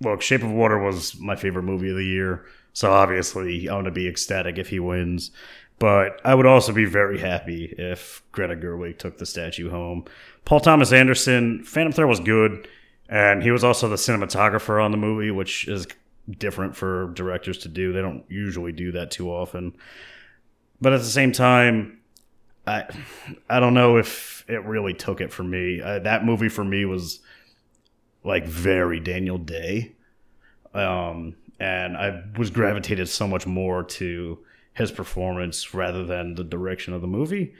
look. 0.00 0.22
Shape 0.22 0.42
of 0.42 0.50
Water 0.50 0.78
was 0.78 1.18
my 1.18 1.36
favorite 1.36 1.64
movie 1.64 1.90
of 1.90 1.96
the 1.96 2.04
year. 2.04 2.46
So 2.72 2.92
obviously, 2.92 3.68
I'm 3.68 3.74
going 3.74 3.84
to 3.86 3.90
be 3.90 4.08
ecstatic 4.08 4.58
if 4.58 4.68
he 4.68 4.80
wins. 4.80 5.30
But 5.78 6.20
I 6.24 6.34
would 6.34 6.46
also 6.46 6.72
be 6.72 6.84
very 6.84 7.18
happy 7.18 7.74
if 7.78 8.22
Greta 8.32 8.54
Gerwig 8.54 8.98
took 8.98 9.16
the 9.16 9.24
statue 9.24 9.70
home. 9.70 10.04
Paul 10.44 10.60
Thomas 10.60 10.92
Anderson, 10.92 11.64
Phantom 11.64 11.92
Thread 11.92 12.08
was 12.08 12.20
good, 12.20 12.68
and 13.08 13.42
he 13.42 13.50
was 13.50 13.64
also 13.64 13.88
the 13.88 13.96
cinematographer 13.96 14.82
on 14.84 14.90
the 14.90 14.98
movie, 14.98 15.30
which 15.30 15.66
is 15.68 15.86
different 16.38 16.76
for 16.76 17.10
directors 17.14 17.58
to 17.58 17.68
do. 17.68 17.92
They 17.92 18.02
don't 18.02 18.24
usually 18.28 18.72
do 18.72 18.92
that 18.92 19.10
too 19.10 19.30
often. 19.30 19.74
But 20.82 20.92
at 20.92 21.00
the 21.00 21.06
same 21.06 21.32
time, 21.32 22.00
I 22.66 22.84
I 23.48 23.58
don't 23.58 23.74
know 23.74 23.96
if 23.96 24.44
it 24.48 24.64
really 24.64 24.94
took 24.94 25.22
it 25.22 25.32
for 25.32 25.42
me. 25.42 25.80
Uh, 25.80 25.98
that 26.00 26.24
movie 26.24 26.48
for 26.50 26.64
me 26.64 26.84
was 26.84 27.20
like 28.24 28.46
very 28.46 29.00
Daniel 29.00 29.38
Day, 29.38 29.92
um, 30.74 31.36
and 31.58 31.96
I 31.96 32.22
was 32.38 32.50
gravitated 32.50 33.08
so 33.08 33.26
much 33.26 33.46
more 33.46 33.82
to 33.84 34.38
his 34.74 34.90
performance 34.92 35.74
rather 35.74 36.04
than 36.04 36.34
the 36.34 36.44
direction 36.44 36.94
of 36.94 37.00
the 37.00 37.06
movie. 37.06 37.54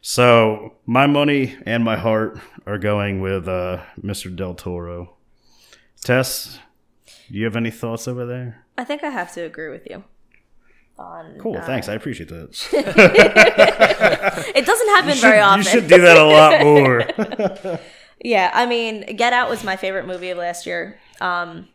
So 0.00 0.74
my 0.84 1.06
money 1.06 1.56
and 1.64 1.82
my 1.84 1.96
heart 1.96 2.38
are 2.66 2.78
going 2.78 3.20
with 3.20 3.48
uh, 3.48 3.82
Mr. 4.02 4.34
Del 4.34 4.54
Toro. 4.54 5.14
Tess, 6.04 6.58
do 7.28 7.34
you 7.38 7.44
have 7.44 7.56
any 7.56 7.70
thoughts 7.70 8.06
over 8.06 8.24
there? 8.26 8.64
I 8.78 8.84
think 8.84 9.02
I 9.02 9.10
have 9.10 9.32
to 9.34 9.40
agree 9.42 9.68
with 9.70 9.86
you. 9.90 10.04
On 10.98 11.38
Cool, 11.38 11.56
uh, 11.58 11.62
thanks. 11.66 11.88
I 11.88 11.94
appreciate 11.94 12.28
that. 12.30 12.48
It 14.56 14.64
doesn't 14.64 14.88
happen 14.88 15.08
You 15.10 15.14
should, 15.14 15.20
very 15.22 15.40
often. 15.40 15.64
you 15.64 15.70
should 15.70 15.88
do 15.88 16.00
that 16.00 16.16
a 16.16 16.24
lot 16.24 16.62
more. 16.64 17.78
Yeah, 18.26 18.50
I 18.52 18.66
mean, 18.66 19.14
Get 19.14 19.32
Out 19.32 19.48
was 19.48 19.62
my 19.62 19.76
favorite 19.76 20.04
movie 20.04 20.30
of 20.30 20.38
last 20.38 20.66
year. 20.66 20.98
Um, 21.20 21.68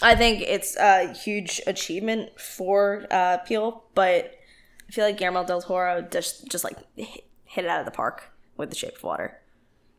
I 0.00 0.14
think 0.14 0.42
it's 0.42 0.76
a 0.76 1.12
huge 1.12 1.60
achievement 1.66 2.38
for 2.40 3.04
uh, 3.10 3.38
Peele, 3.38 3.82
but 3.96 4.32
I 4.88 4.92
feel 4.92 5.04
like 5.04 5.18
Guillermo 5.18 5.44
del 5.44 5.60
Toro 5.60 6.02
just 6.02 6.46
just 6.48 6.62
like 6.62 6.76
hit, 6.96 7.24
hit 7.44 7.64
it 7.64 7.68
out 7.68 7.80
of 7.80 7.84
the 7.84 7.90
park 7.90 8.30
with 8.56 8.70
The 8.70 8.76
Shape 8.76 8.96
of 8.96 9.02
Water. 9.02 9.38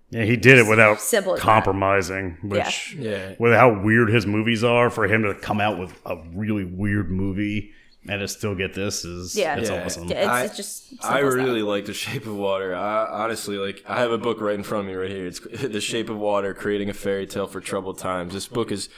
yeah, 0.09 0.23
he 0.23 0.37
did 0.37 0.57
it 0.57 0.67
without 0.69 1.01
Simple 1.01 1.35
compromising, 1.35 2.37
which 2.43 2.95
Yeah. 2.97 3.33
with 3.37 3.51
how 3.53 3.81
weird 3.83 4.09
his 4.09 4.25
movies 4.25 4.63
are, 4.63 4.89
for 4.89 5.05
him 5.05 5.23
to 5.23 5.33
come 5.35 5.59
out 5.59 5.77
with 5.77 5.93
a 6.05 6.15
really 6.33 6.63
weird 6.63 7.11
movie 7.11 7.73
and 8.07 8.19
to 8.21 8.27
still 8.27 8.55
get 8.55 8.73
this 8.73 9.05
is 9.05 9.35
Yeah. 9.35 9.57
it's 9.57 9.69
Yeah. 9.69 9.85
awesome. 9.85 10.07
Yeah, 10.09 10.17
it's, 10.21 10.27
I- 10.27 10.43
it's 10.45 10.57
just 10.57 10.89
simple 10.89 11.07
I 11.09 11.21
as 11.21 11.33
that. 11.35 11.39
really 11.43 11.61
like 11.61 11.85
The 11.85 11.93
Shape 11.93 12.25
of 12.25 12.35
Water. 12.35 12.75
I, 12.75 13.05
honestly, 13.23 13.57
like 13.57 13.83
I 13.87 13.99
have 13.99 14.11
a 14.11 14.17
book 14.17 14.41
right 14.41 14.55
in 14.55 14.63
front 14.63 14.85
of 14.85 14.91
me 14.91 14.95
right 14.95 15.11
here. 15.11 15.27
It's 15.27 15.39
The 15.61 15.81
Shape 15.81 16.09
of 16.09 16.17
Water: 16.17 16.53
Creating 16.53 16.89
a 16.89 16.93
Fairy 16.93 17.27
Tale 17.27 17.47
for 17.47 17.61
Troubled 17.61 17.97
Times. 17.99 18.33
This 18.33 18.47
book 18.47 18.71
is 18.71 18.89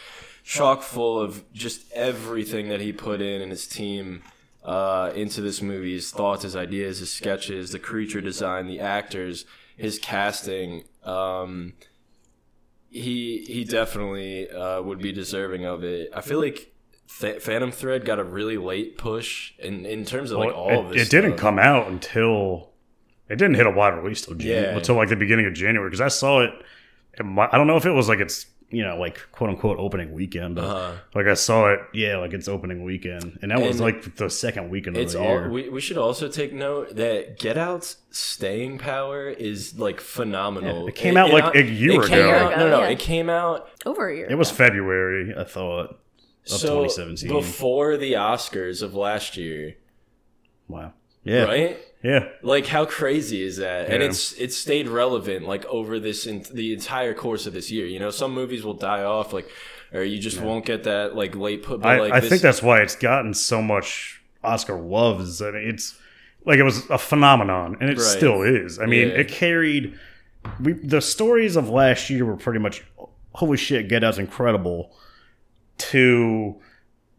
chock 0.45 0.81
full 0.81 1.19
of 1.19 1.43
just 1.53 1.91
everything 1.93 2.69
that 2.69 2.81
he 2.81 2.91
put 2.93 3.21
in 3.21 3.41
and 3.41 3.51
his 3.51 3.65
team 3.67 4.21
uh, 4.63 5.11
into 5.15 5.41
this 5.41 5.61
movie. 5.61 5.93
His 5.93 6.11
thoughts, 6.11 6.43
his 6.43 6.55
ideas, 6.55 6.99
his 6.99 7.11
sketches, 7.11 7.71
the 7.71 7.79
creature 7.79 8.21
design, 8.21 8.67
the 8.67 8.79
actors, 8.79 9.45
his 9.77 9.99
casting. 9.99 10.83
Um, 11.03 11.73
he 12.89 13.43
he 13.47 13.63
definitely 13.63 14.49
uh, 14.49 14.81
would 14.81 14.99
be 14.99 15.11
deserving 15.11 15.65
of 15.65 15.83
it. 15.83 16.09
I 16.15 16.21
feel 16.21 16.39
like 16.39 16.72
Th- 17.19 17.41
Phantom 17.41 17.71
Thread 17.71 18.06
got 18.06 18.19
a 18.19 18.23
really 18.23 18.58
late 18.58 18.97
push 18.97 19.54
in 19.60 19.86
in 19.86 20.06
terms 20.06 20.32
of 20.32 20.39
like 20.39 20.54
all 20.56 20.69
it, 20.69 20.76
of 20.78 20.89
this. 20.89 21.08
it 21.08 21.12
didn't 21.12 21.32
stuff. 21.32 21.41
come 21.41 21.60
out 21.60 21.88
until 21.88 22.71
it 23.30 23.36
didn't 23.38 23.56
hit 23.56 23.67
a 23.67 23.71
wide 23.71 23.89
release 23.95 24.26
till 24.26 24.36
Jan- 24.36 24.63
Yeah. 24.63 24.76
until 24.78 24.95
like 24.95 25.10
the 25.10 25.15
beginning 25.15 25.45
of 25.45 25.54
January 25.54 25.89
because 25.89 26.02
I 26.02 26.08
saw 26.10 26.41
it. 26.41 26.52
it 27.17 27.23
mi- 27.26 27.47
I 27.52 27.58
don't 27.58 27.67
know 27.67 27.78
if 27.78 27.86
it 27.86 27.91
was 27.91 28.10
like 28.10 28.19
its 28.19 28.47
you 28.69 28.84
know 28.84 28.97
like 28.97 29.19
quote 29.32 29.52
unquote 29.52 29.78
opening 29.78 30.12
weekend, 30.13 30.56
but 30.56 30.63
Uh-huh. 30.63 30.91
like 31.13 31.28
I 31.28 31.36
saw 31.36 31.71
it, 31.71 31.80
yeah, 31.93 32.17
like 32.17 32.34
its 32.34 32.47
opening 32.47 32.84
weekend, 32.84 33.38
and 33.43 33.52
that 33.52 33.62
was 33.62 33.80
like 33.80 34.15
the 34.15 34.30
second 34.32 34.71
weekend 34.71 34.97
of 34.97 35.04
It's 35.04 35.13
the 35.13 35.19
all. 35.19 35.26
year. 35.30 35.49
We, 35.49 35.69
we 35.69 35.80
should 35.80 35.97
also 35.99 36.28
take 36.28 36.52
note 36.54 36.95
that 36.95 37.38
Get 37.38 37.56
Out's 37.56 37.97
staying 38.10 38.80
power 38.80 39.30
is 39.30 39.78
like 39.78 40.02
phenomenal. 40.02 40.84
Yeah, 40.84 40.88
it 40.89 40.95
came 40.95 41.17
out, 41.17 41.30
like, 41.32 41.54
a 41.54 41.62
year 41.63 42.02
it 42.02 42.08
came 42.10 42.19
ago. 42.26 42.32
out- 42.32 42.58
no, 42.58 42.69
no, 42.69 42.82
Yeah. 42.82 42.88
it 42.89 42.97
came 42.99 43.30
out 43.30 43.69
over 43.86 44.10
a 44.10 44.15
year. 44.15 44.28
it 44.28 44.36
was 44.39 44.49
February, 44.49 45.36
I 45.38 45.43
thought, 45.43 45.89
of 45.91 45.95
so 46.43 46.84
2017. 46.86 47.29
before 47.29 47.97
the 47.97 48.13
Oscars 48.13 48.82
of 48.82 48.93
last 48.95 49.38
year, 49.38 49.75
wow, 50.67 50.93
yeah, 51.23 51.43
right? 51.43 51.77
yeah, 52.03 52.27
Like 52.41 52.65
how 52.67 52.86
crazy 52.86 53.43
is 53.43 53.58
that? 53.58 53.89
And 53.89 54.03
it's 54.03 54.34
it's 54.34 54.56
stayed 54.58 54.88
relevant 54.88 55.47
like 55.47 55.65
over 55.65 55.99
this 55.99 56.25
in, 56.27 56.43
the 56.51 56.73
entire 56.73 57.13
course 57.13 57.45
of 57.45 57.53
this 57.53 57.71
year. 57.71 57.86
You 57.86 57.99
know, 57.99 58.10
some 58.10 58.34
movies 58.34 58.63
will 58.63 58.73
die 58.73 59.03
off 59.03 59.32
like, 59.34 59.49
or 59.93 60.03
you 60.03 60.19
just 60.19 60.41
won't 60.41 60.65
get 60.65 60.84
that 60.84 61.15
like 61.15 61.36
late 61.36 61.63
put. 61.63 61.82
But 61.82 61.88
I, 61.89 61.99
like 62.01 62.13
I 62.13 62.19
this, 62.19 62.29
think 62.29 62.41
that's 62.41 62.62
why 62.62 62.82
it's 62.82 62.95
gotten 62.95 63.34
so 63.34 63.62
much 63.62 64.21
Oscar 64.43 64.79
love. 64.79 65.21
Is 65.21 65.39
that 65.39 65.56
it's 65.56 65.97
like 66.45 66.60
it 66.60 66.63
was 66.63 66.89
a 66.89 66.97
phenomenon, 66.97 67.77
and 67.79 67.89
it 67.89 67.97
Right. 67.97 68.01
still 68.06 68.41
is. 68.41 68.79
I 68.79 68.86
mean, 68.86 69.08
Yeah. 69.08 69.15
it 69.15 69.29
carried. 69.29 69.97
We 70.62 70.73
the 70.73 70.99
stories 70.99 71.56
of 71.56 71.69
last 71.69 72.10
year 72.10 72.25
were 72.25 72.36
pretty 72.36 72.60
much 72.60 72.84
holy 73.34 73.56
shit, 73.58 73.88
Get 73.88 74.03
Out's 74.03 74.17
incredible. 74.17 74.93
To 75.77 76.55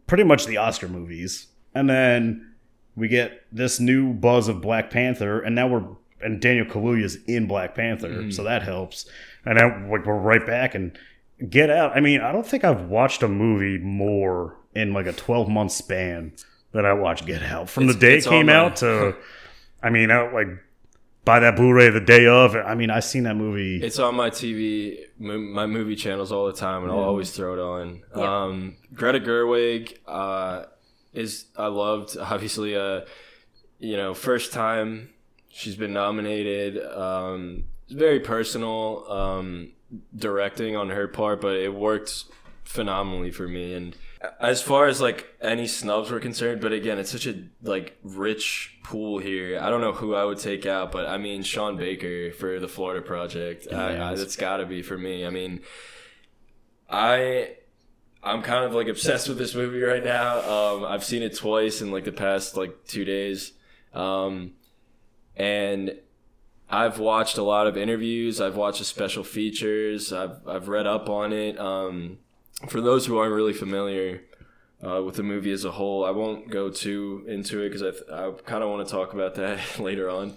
pretty 0.07 0.23
much 0.23 0.45
the 0.45 0.57
Oscar 0.57 0.87
movies, 0.87 1.47
and 1.73 1.89
then 1.89 2.53
we 2.95 3.07
get 3.07 3.41
this 3.51 3.79
new 3.79 4.13
buzz 4.13 4.47
of 4.47 4.61
Black 4.61 4.89
Panther, 4.89 5.39
and 5.41 5.53
now 5.55 5.67
we're 5.67 5.83
and 6.21 6.41
Daniel 6.41 6.65
Kaluuya's 6.65 7.17
in 7.27 7.45
Black 7.47 7.75
Panther, 7.75 8.07
Mm-hmm. 8.09 8.31
so 8.31 8.43
that 8.43 8.63
helps. 8.63 9.05
And 9.45 9.59
then 9.59 9.89
like 9.91 10.05
we're 10.05 10.15
right 10.17 10.45
back 10.45 10.73
and 10.73 10.97
Get 11.49 11.69
Out. 11.69 11.95
I 11.95 11.99
mean, 11.99 12.21
I 12.21 12.31
don't 12.31 12.47
think 12.47 12.63
I've 12.63 12.83
watched 12.83 13.21
a 13.21 13.27
movie 13.27 13.77
more 13.77 14.55
in 14.73 14.93
like 14.93 15.05
a 15.05 15.11
12 15.13 15.49
month 15.49 15.73
span 15.73 16.31
than 16.71 16.85
I 16.85 16.93
watched 16.93 17.25
Get 17.25 17.43
Out. 17.43 17.69
From 17.69 17.83
It's- 17.83 17.95
the 17.95 17.99
day 17.99 18.17
it 18.17 18.23
came 18.25 18.47
out 18.49 18.77
to, 18.77 19.15
I 19.83 19.89
mean, 19.89 20.09
I, 20.09 20.31
like 20.31 20.47
buy 21.25 21.39
that 21.39 21.55
Blu-ray 21.55 21.89
the 21.89 21.99
day 21.99 22.27
of. 22.27 22.55
I 22.55 22.75
mean, 22.75 22.89
I've 22.89 23.03
seen 23.03 23.23
that 23.23 23.35
movie. 23.35 23.83
It's 23.83 23.99
on 23.99 24.15
my 24.15 24.29
TV, 24.29 24.99
my 25.19 25.65
movie 25.65 25.95
channels 25.95 26.31
all 26.31 26.45
the 26.45 26.53
time, 26.53 26.83
and 26.83 26.91
I'll 26.91 26.99
always 26.99 27.31
throw 27.31 27.53
it 27.53 27.59
on. 27.59 28.03
Yeah. 28.15 28.43
Um, 28.43 28.77
Greta 28.93 29.19
Gerwig 29.19 29.97
uh, 30.07 30.65
is 31.13 31.45
I 31.57 31.67
loved 31.67 32.17
obviously. 32.21 32.75
Uh, 32.75 33.01
you 33.79 33.97
know, 33.97 34.13
first 34.13 34.53
time 34.53 35.09
she's 35.49 35.75
been 35.75 35.93
nominated. 35.93 36.83
Um, 36.85 37.65
very 37.89 38.19
personal 38.19 39.05
um, 39.11 39.71
directing 40.15 40.75
on 40.75 40.89
her 40.89 41.07
part, 41.07 41.41
but 41.41 41.55
it 41.55 41.73
worked 41.73 42.25
phenomenally 42.63 43.31
for 43.31 43.47
me. 43.47 43.73
And 43.73 43.95
as 44.39 44.61
far 44.61 44.87
as 44.87 45.01
like 45.01 45.27
any 45.41 45.67
snubs 45.67 46.11
were 46.11 46.19
concerned, 46.19 46.61
but 46.61 46.71
again, 46.71 46.99
it's 46.99 47.11
such 47.11 47.27
a 47.27 47.43
like 47.61 47.97
rich 48.03 48.77
pool 48.83 49.19
here. 49.19 49.59
I 49.61 49.69
don't 49.69 49.81
know 49.81 49.93
who 49.93 50.15
I 50.15 50.23
would 50.23 50.39
take 50.39 50.65
out, 50.65 50.91
but 50.91 51.05
I 51.05 51.17
mean 51.17 51.43
Sean 51.43 51.77
Baker 51.77 52.31
for 52.31 52.59
the 52.59 52.67
Florida 52.67 53.05
Project. 53.05 53.67
I, 53.71 54.11
I, 54.11 54.15
that's 54.15 54.35
got 54.35 54.57
to 54.57 54.65
be 54.65 54.81
for 54.81 54.97
me. 54.97 55.25
I 55.25 55.29
mean, 55.29 55.61
I 56.89 57.55
I'm 58.23 58.41
kind 58.41 58.65
of 58.65 58.73
like 58.73 58.87
obsessed 58.87 59.27
with 59.29 59.37
this 59.37 59.53
movie 59.53 59.81
right 59.81 60.03
now. 60.03 60.39
Um, 60.39 60.85
I've 60.85 61.03
seen 61.03 61.21
it 61.21 61.35
twice 61.35 61.81
in 61.81 61.91
like 61.91 62.05
the 62.05 62.11
past 62.11 62.57
like 62.57 62.85
two 62.85 63.05
days, 63.05 63.53
um, 63.93 64.53
and 65.35 65.95
I've 66.69 66.99
watched 66.99 67.37
a 67.37 67.43
lot 67.43 67.67
of 67.67 67.77
interviews. 67.77 68.41
I've 68.41 68.55
watched 68.55 68.79
the 68.79 68.85
special 68.85 69.23
features. 69.23 70.11
I've 70.11 70.47
I've 70.47 70.67
read 70.67 70.87
up 70.87 71.09
on 71.09 71.33
it. 71.33 71.59
Um, 71.59 72.19
for 72.67 72.81
those 72.81 73.05
who 73.05 73.17
aren't 73.17 73.33
really 73.33 73.53
familiar 73.53 74.21
uh, 74.85 75.01
with 75.03 75.15
the 75.15 75.23
movie 75.23 75.51
as 75.51 75.65
a 75.65 75.71
whole, 75.71 76.05
I 76.05 76.11
won't 76.11 76.49
go 76.49 76.69
too 76.69 77.23
into 77.27 77.61
it 77.61 77.69
because 77.69 77.81
I, 77.81 77.91
th- 77.91 78.03
I 78.11 78.31
kind 78.45 78.63
of 78.63 78.69
want 78.69 78.87
to 78.87 78.91
talk 78.91 79.13
about 79.13 79.35
that 79.35 79.59
later 79.79 80.09
on. 80.09 80.35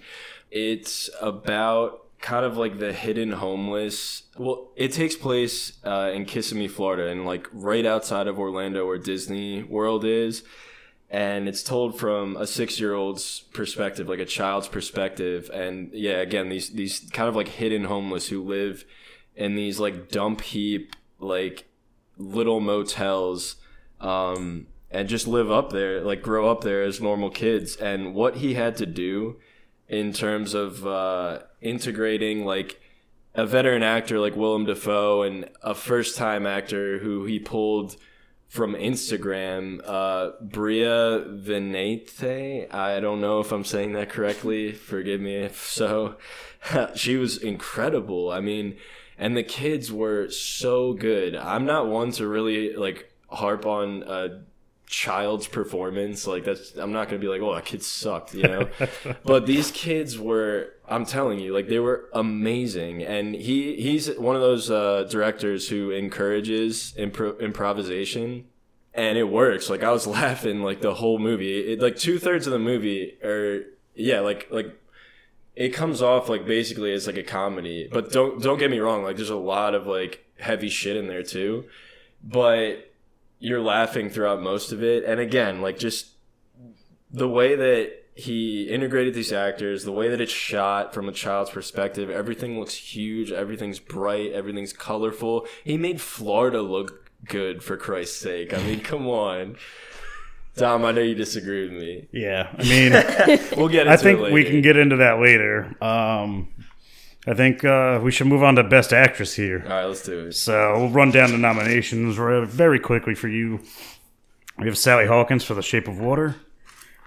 It's 0.50 1.10
about 1.20 2.04
kind 2.20 2.44
of 2.44 2.56
like 2.56 2.78
the 2.78 2.92
hidden 2.92 3.32
homeless. 3.32 4.24
Well, 4.36 4.68
it 4.76 4.92
takes 4.92 5.16
place 5.16 5.78
uh, 5.84 6.10
in 6.12 6.24
Kissimmee, 6.24 6.68
Florida, 6.68 7.08
and 7.08 7.24
like 7.24 7.46
right 7.52 7.86
outside 7.86 8.26
of 8.26 8.38
Orlando, 8.38 8.86
where 8.86 8.98
Disney 8.98 9.62
World 9.62 10.04
is. 10.04 10.42
And 11.10 11.48
it's 11.48 11.62
told 11.62 11.98
from 11.98 12.36
a 12.36 12.46
six-year-old's 12.46 13.40
perspective, 13.54 14.10
like 14.10 14.18
a 14.18 14.26
child's 14.26 14.68
perspective. 14.68 15.50
And 15.54 15.90
yeah, 15.94 16.18
again, 16.18 16.50
these 16.50 16.70
these 16.70 17.00
kind 17.12 17.28
of 17.28 17.36
like 17.36 17.48
hidden 17.48 17.84
homeless 17.84 18.28
who 18.28 18.42
live 18.42 18.84
in 19.34 19.54
these 19.54 19.78
like 19.78 20.10
dump 20.10 20.42
heap, 20.42 20.94
like 21.18 21.67
little 22.18 22.60
motels, 22.60 23.56
um, 24.00 24.66
and 24.90 25.08
just 25.08 25.26
live 25.26 25.50
up 25.50 25.72
there, 25.72 26.02
like 26.02 26.22
grow 26.22 26.50
up 26.50 26.62
there 26.62 26.82
as 26.82 27.00
normal 27.00 27.30
kids. 27.30 27.76
And 27.76 28.14
what 28.14 28.36
he 28.36 28.54
had 28.54 28.76
to 28.76 28.86
do 28.86 29.38
in 29.88 30.12
terms 30.12 30.54
of 30.54 30.86
uh, 30.86 31.40
integrating 31.60 32.44
like 32.44 32.80
a 33.34 33.46
veteran 33.46 33.82
actor 33.82 34.18
like 34.18 34.36
Willem 34.36 34.66
Dafoe 34.66 35.22
and 35.22 35.48
a 35.62 35.74
first 35.74 36.16
time 36.16 36.46
actor 36.46 36.98
who 36.98 37.24
he 37.24 37.38
pulled 37.38 37.96
from 38.48 38.74
Instagram, 38.74 39.80
uh, 39.84 40.30
Bria 40.40 41.24
Venete. 41.28 42.72
I 42.72 42.98
don't 42.98 43.20
know 43.20 43.40
if 43.40 43.52
I'm 43.52 43.64
saying 43.64 43.92
that 43.92 44.08
correctly. 44.08 44.72
Forgive 44.72 45.20
me 45.20 45.36
if 45.36 45.68
so. 45.68 46.16
she 46.94 47.16
was 47.16 47.36
incredible. 47.36 48.30
I 48.30 48.40
mean, 48.40 48.76
and 49.18 49.36
the 49.36 49.42
kids 49.42 49.90
were 49.92 50.30
so 50.30 50.92
good. 50.92 51.34
I'm 51.34 51.66
not 51.66 51.88
one 51.88 52.12
to 52.12 52.26
really 52.26 52.74
like 52.74 53.12
harp 53.28 53.66
on 53.66 54.04
a 54.06 54.42
child's 54.86 55.46
performance. 55.46 56.26
Like 56.26 56.44
that's 56.44 56.76
I'm 56.76 56.92
not 56.92 57.08
gonna 57.08 57.18
be 57.18 57.28
like, 57.28 57.42
oh, 57.42 57.54
that 57.54 57.64
kid 57.64 57.82
sucked, 57.82 58.34
you 58.34 58.44
know. 58.44 58.68
but 59.24 59.46
these 59.46 59.70
kids 59.72 60.18
were, 60.18 60.74
I'm 60.88 61.04
telling 61.04 61.40
you, 61.40 61.52
like 61.52 61.68
they 61.68 61.80
were 61.80 62.08
amazing. 62.14 63.02
And 63.02 63.34
he 63.34 63.76
he's 63.76 64.08
one 64.16 64.36
of 64.36 64.42
those 64.42 64.70
uh, 64.70 65.06
directors 65.10 65.68
who 65.68 65.90
encourages 65.90 66.94
impro- 66.96 67.38
improvisation. 67.40 68.46
And 68.94 69.16
it 69.16 69.24
works. 69.24 69.68
Like 69.68 69.82
I 69.82 69.90
was 69.90 70.06
laughing 70.20 70.62
like 70.62 70.80
the 70.80 70.94
whole 70.94 71.18
movie. 71.18 71.72
It, 71.72 71.80
like 71.80 71.96
two 71.96 72.18
thirds 72.18 72.46
of 72.46 72.52
the 72.52 72.58
movie 72.58 73.18
are 73.22 73.64
yeah, 73.94 74.20
like 74.20 74.46
like 74.50 74.78
it 75.58 75.70
comes 75.70 76.00
off 76.00 76.28
like 76.28 76.46
basically 76.46 76.92
as 76.92 77.08
like 77.08 77.16
a 77.16 77.22
comedy. 77.24 77.88
But 77.90 78.12
don't 78.12 78.40
don't 78.40 78.60
get 78.60 78.70
me 78.70 78.78
wrong. 78.78 79.02
Like 79.02 79.16
there's 79.16 79.28
a 79.28 79.36
lot 79.36 79.74
of 79.74 79.88
like 79.88 80.24
heavy 80.38 80.68
shit 80.68 80.96
in 80.96 81.08
there 81.08 81.24
too. 81.24 81.64
But 82.22 82.92
you're 83.40 83.60
laughing 83.60 84.08
throughout 84.08 84.40
most 84.40 84.70
of 84.70 84.84
it. 84.84 85.04
And 85.04 85.18
again, 85.18 85.60
like 85.60 85.76
just 85.76 86.12
the 87.10 87.28
way 87.28 87.56
that 87.56 87.92
he 88.14 88.68
integrated 88.68 89.14
these 89.14 89.32
actors, 89.32 89.82
the 89.82 89.92
way 89.92 90.08
that 90.08 90.20
it's 90.20 90.32
shot 90.32 90.94
from 90.94 91.08
a 91.08 91.12
child's 91.12 91.50
perspective, 91.50 92.08
everything 92.08 92.60
looks 92.60 92.74
huge, 92.74 93.32
everything's 93.32 93.80
bright, 93.80 94.30
everything's 94.32 94.72
colorful. 94.72 95.44
He 95.64 95.76
made 95.76 96.00
Florida 96.00 96.62
look 96.62 97.10
good 97.24 97.64
for 97.64 97.76
Christ's 97.76 98.20
sake. 98.20 98.54
I 98.54 98.62
mean, 98.62 98.80
come 98.80 99.08
on. 99.08 99.56
Dom, 100.58 100.84
I 100.84 100.92
know 100.92 101.00
you 101.00 101.14
disagree 101.14 101.68
with 101.68 101.78
me. 101.78 102.08
Yeah, 102.12 102.48
I 102.56 102.62
mean, 102.62 102.92
We'll 103.56 103.68
get 103.68 103.86
into 103.86 103.92
I 103.92 103.96
think 103.96 104.20
we 104.32 104.44
can 104.44 104.60
get 104.60 104.76
into 104.76 104.96
that 104.96 105.20
later. 105.20 105.74
Um, 105.82 106.48
I 107.26 107.34
think 107.34 107.64
uh, 107.64 108.00
we 108.02 108.10
should 108.10 108.26
move 108.26 108.42
on 108.42 108.56
to 108.56 108.64
Best 108.64 108.92
Actress 108.92 109.34
here. 109.34 109.62
All 109.64 109.70
right, 109.70 109.84
let's 109.84 110.02
do 110.02 110.26
it. 110.26 110.32
So 110.32 110.78
we'll 110.78 110.90
run 110.90 111.10
down 111.10 111.30
the 111.30 111.38
nominations 111.38 112.16
very 112.16 112.80
quickly 112.80 113.14
for 113.14 113.28
you. 113.28 113.60
We 114.58 114.66
have 114.66 114.78
Sally 114.78 115.06
Hawkins 115.06 115.44
for 115.44 115.54
The 115.54 115.62
Shape 115.62 115.86
of 115.88 116.00
Water, 116.00 116.36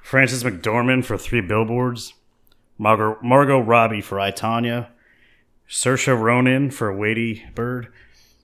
Frances 0.04 0.44
McDormand 0.44 1.06
for 1.06 1.18
Three 1.18 1.42
Billboards, 1.42 2.14
Margot, 2.78 3.18
Margot 3.22 3.60
Robbie 3.60 4.02
for 4.02 4.20
I, 4.20 4.32
Tonya, 4.32 4.90
Saoirse 5.70 6.20
Ronan 6.20 6.72
for 6.72 6.98
Lady 6.98 7.46
Bird, 7.56 7.92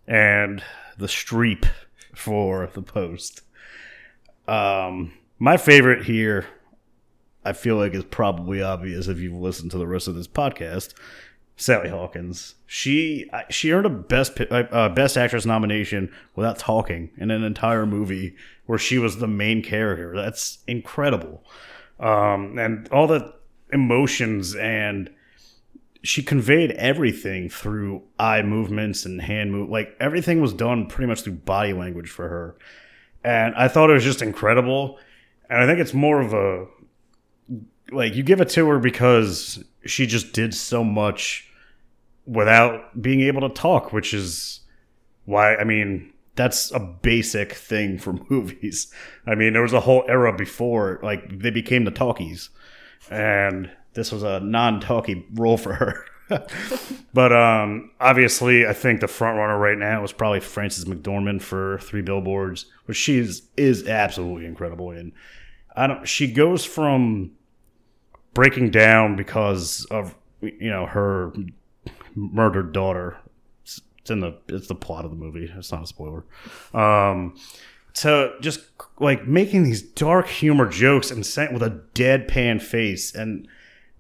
and 0.08 0.64
The 0.98 1.08
Streep 1.08 1.66
for 2.16 2.68
The 2.74 2.82
Post. 2.82 3.42
Um, 4.48 5.14
my 5.40 5.58
favorite 5.58 6.06
here, 6.06 6.48
I 7.44 7.54
feel 7.54 7.76
like, 7.76 7.94
is 7.94 8.04
probably 8.04 8.62
obvious 8.62 9.08
if 9.08 9.20
you've 9.20 9.34
listened 9.34 9.72
to 9.72 9.78
the 9.78 9.88
rest 9.88 10.08
of 10.08 10.16
this 10.16 10.28
podcast. 10.28 10.94
Sally 11.60 11.90
Hawkins. 11.90 12.54
She 12.68 13.30
she 13.50 13.72
earned 13.72 13.88
a 13.88 13.90
best 13.90 14.40
uh, 14.40 14.64
uh, 14.72 14.90
best 14.90 15.18
actress 15.18 15.46
nomination 15.46 16.14
without 16.36 16.60
talking 16.60 17.10
in 17.18 17.32
an 17.32 17.44
entire 17.44 17.88
movie 17.88 18.36
where 18.68 18.78
she 18.78 19.00
was 19.00 19.18
the 19.18 19.28
main 19.28 19.64
character. 19.64 20.16
That's 20.16 20.60
incredible. 20.68 21.44
Um, 22.00 22.60
and 22.60 22.88
all 22.90 23.08
the 23.08 23.34
emotions 23.74 24.56
and 24.56 25.10
she 26.04 26.22
conveyed 26.22 26.72
everything 26.72 27.50
through 27.50 28.04
eye 28.20 28.44
movements 28.44 29.04
and 29.04 29.20
hand 29.20 29.52
move. 29.52 29.70
Like 29.70 29.96
everything 30.00 30.40
was 30.42 30.54
done 30.54 30.86
pretty 30.86 31.08
much 31.08 31.22
through 31.22 31.34
body 31.34 31.74
language 31.74 32.10
for 32.10 32.30
her. 32.30 32.56
And 33.28 33.54
I 33.56 33.68
thought 33.68 33.90
it 33.90 33.94
was 33.94 34.06
just 34.06 34.22
incredible. 34.22 34.98
And 35.50 35.60
I 35.60 35.66
think 35.66 35.80
it's 35.80 35.94
more 35.94 36.22
of 36.22 36.34
a 36.34 36.66
like 37.92 38.16
you 38.16 38.24
give 38.24 38.40
it 38.40 38.48
to 38.52 38.70
her 38.70 38.80
because 38.80 39.62
she 39.86 40.08
just 40.08 40.32
did 40.32 40.54
so 40.54 40.82
much 40.82 41.50
without 42.26 43.02
being 43.02 43.20
able 43.20 43.42
to 43.42 43.50
talk, 43.50 43.92
which 43.92 44.14
is 44.14 44.62
why 45.26 45.58
I 45.58 45.66
mean 45.66 46.14
that's 46.36 46.72
a 46.72 46.80
basic 46.80 47.52
thing 47.52 47.98
for 47.98 48.14
movies. 48.30 48.94
I 49.26 49.36
mean, 49.36 49.52
there 49.52 49.62
was 49.62 49.74
a 49.74 49.82
whole 49.82 50.06
era 50.08 50.32
before 50.32 51.02
like 51.04 51.40
they 51.42 51.50
became 51.50 51.84
the 51.84 51.92
talkies, 51.92 52.50
and 53.12 53.70
this 53.92 54.10
was 54.10 54.24
a 54.24 54.40
non-talky 54.40 55.26
role 55.34 55.58
for 55.58 55.74
her. 55.74 56.06
but 57.14 57.34
um, 57.34 57.92
obviously, 58.00 58.68
I 58.68 58.74
think 58.74 59.02
the 59.02 59.08
front 59.08 59.38
runner 59.38 59.58
right 59.58 59.78
now 59.78 60.04
is 60.04 60.12
probably 60.12 60.40
Frances 60.40 60.86
McDormand 60.86 61.42
for 61.42 61.80
Three 61.80 62.02
Billboards, 62.02 62.66
which 62.86 62.98
she 62.98 63.18
is 63.18 63.44
is 63.56 63.88
absolutely 63.88 64.46
incredible 64.46 64.92
in. 64.92 65.14
I 65.76 65.88
don't. 65.88 66.08
She 66.08 66.32
goes 66.32 66.66
from 66.66 67.32
breaking 68.34 68.72
down 68.72 69.16
because 69.16 69.86
of 69.86 70.16
you 70.42 70.70
know 70.70 70.86
her 70.86 71.34
murdered 72.16 72.74
daughter. 72.74 73.18
It's 73.64 74.10
in 74.10 74.20
the 74.20 74.38
it's 74.50 74.68
the 74.68 74.76
plot 74.76 75.06
of 75.06 75.12
the 75.12 75.18
movie. 75.18 75.52
It's 75.56 75.72
not 75.72 75.84
a 75.84 75.88
spoiler. 75.88 76.26
Um, 76.74 77.36
to 77.96 78.34
just 78.42 78.62
like 79.00 79.28
making 79.28 79.64
these 79.64 79.82
dark 79.82 80.28
humor 80.28 80.68
jokes 80.70 81.10
and 81.10 81.26
saying 81.26 81.54
with 81.54 81.64
a 81.64 81.82
deadpan 81.96 82.62
face 82.62 83.16
and 83.16 83.48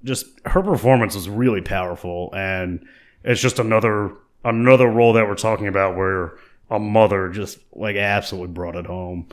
just 0.03 0.25
her 0.45 0.61
performance 0.61 1.15
was 1.15 1.29
really 1.29 1.61
powerful 1.61 2.33
and 2.33 2.85
it's 3.23 3.41
just 3.41 3.59
another 3.59 4.13
another 4.43 4.87
role 4.87 5.13
that 5.13 5.27
we're 5.27 5.35
talking 5.35 5.67
about 5.67 5.97
where 5.97 6.37
a 6.69 6.79
mother 6.79 7.29
just 7.29 7.59
like 7.73 7.95
absolutely 7.95 8.53
brought 8.53 8.75
it 8.75 8.85
home. 8.85 9.27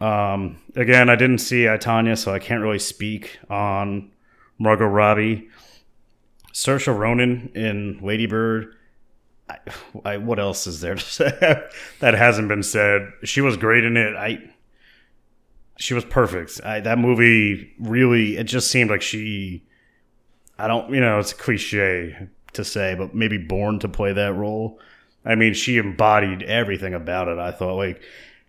Um, 0.00 0.58
again, 0.74 1.08
I 1.08 1.16
didn't 1.16 1.38
see 1.38 1.68
I 1.68 1.78
Tonya, 1.78 2.18
so 2.18 2.32
I 2.32 2.38
can't 2.38 2.62
really 2.62 2.78
speak 2.78 3.38
on 3.48 4.10
Margot 4.58 4.86
Robbie, 4.86 5.48
Saoirse 6.52 6.96
Ronan 6.96 7.50
in 7.54 7.98
Lady 8.02 8.26
Bird. 8.26 8.74
I, 9.48 9.58
I, 10.04 10.16
what 10.16 10.38
else 10.38 10.66
is 10.66 10.80
there 10.80 10.94
to 10.96 11.00
say 11.00 11.62
that 12.00 12.14
hasn't 12.14 12.48
been 12.48 12.62
said? 12.62 13.10
She 13.24 13.40
was 13.40 13.56
great 13.56 13.84
in 13.84 13.96
it. 13.96 14.14
I 14.16 14.50
she 15.78 15.94
was 15.94 16.04
perfect. 16.04 16.60
I, 16.64 16.80
that 16.80 16.98
movie 16.98 17.72
really 17.78 18.36
it 18.36 18.44
just 18.44 18.70
seemed 18.70 18.90
like 18.90 19.02
she 19.02 19.62
I 20.58 20.68
don't 20.68 20.92
you 20.92 21.00
know 21.00 21.18
it's 21.18 21.32
cliche 21.32 22.28
to 22.54 22.64
say, 22.64 22.94
but 22.94 23.14
maybe 23.14 23.38
born 23.38 23.78
to 23.80 23.88
play 23.88 24.12
that 24.12 24.34
role. 24.34 24.80
I 25.24 25.34
mean, 25.34 25.54
she 25.54 25.78
embodied 25.78 26.42
everything 26.42 26.94
about 26.94 27.28
it. 27.28 27.38
I 27.38 27.50
thought 27.50 27.76
like 27.76 28.02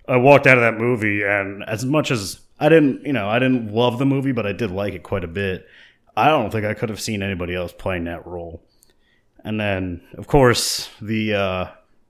I 0.08 0.17
walked 0.17 0.48
out 0.48 0.58
of 0.58 0.63
that 0.63 0.80
movie 0.80 1.24
and 1.24 1.63
as 1.63 1.86
much 1.86 2.12
as 2.12 2.39
I 2.60 2.70
didn't, 2.70 3.06
you 3.06 3.13
know, 3.13 3.28
I 3.28 3.39
didn't 3.39 3.74
love 3.74 4.00
the 4.00 4.06
movie, 4.06 4.32
but 4.32 4.46
I 4.46 4.54
did 4.54 4.72
like 4.72 4.93
it 4.93 5.04
quite 5.04 5.24
a 5.24 5.28
bit. 5.28 5.67
I 6.15 6.30
don't 6.30 6.50
think 6.50 6.65
I 6.65 6.74
could 6.74 6.89
have 6.89 7.00
seen 7.02 7.22
anybody 7.22 7.54
else 7.54 7.72
playing 7.72 8.06
that 8.06 8.26
role. 8.26 8.63
And 9.43 9.60
then, 9.60 10.02
of 10.17 10.28
course, 10.28 10.89
the 11.02 11.34
uh, 11.34 11.67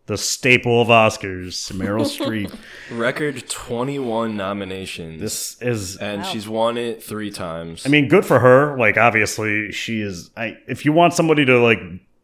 the 0.07 0.17
staple 0.17 0.81
of 0.81 0.87
Oscars, 0.87 1.71
Meryl 1.71 2.01
Streep. 2.17 2.53
Record 2.91 3.47
21 3.47 4.35
nominations. 4.35 5.21
This 5.21 5.61
is, 5.61 5.95
and 5.97 6.21
Wow. 6.23 6.27
she's 6.29 6.47
won 6.49 6.77
it 6.77 7.03
three 7.03 7.29
times. 7.31 7.85
I 7.85 7.89
mean, 7.89 8.07
good 8.07 8.25
for 8.25 8.39
her. 8.39 8.77
Like, 8.77 8.97
obviously, 8.97 9.71
she 9.71 10.01
is. 10.01 10.31
I 10.35 10.57
if 10.67 10.83
you 10.85 10.91
want 10.93 11.13
somebody 11.13 11.45
to 11.45 11.59
like 11.59 11.79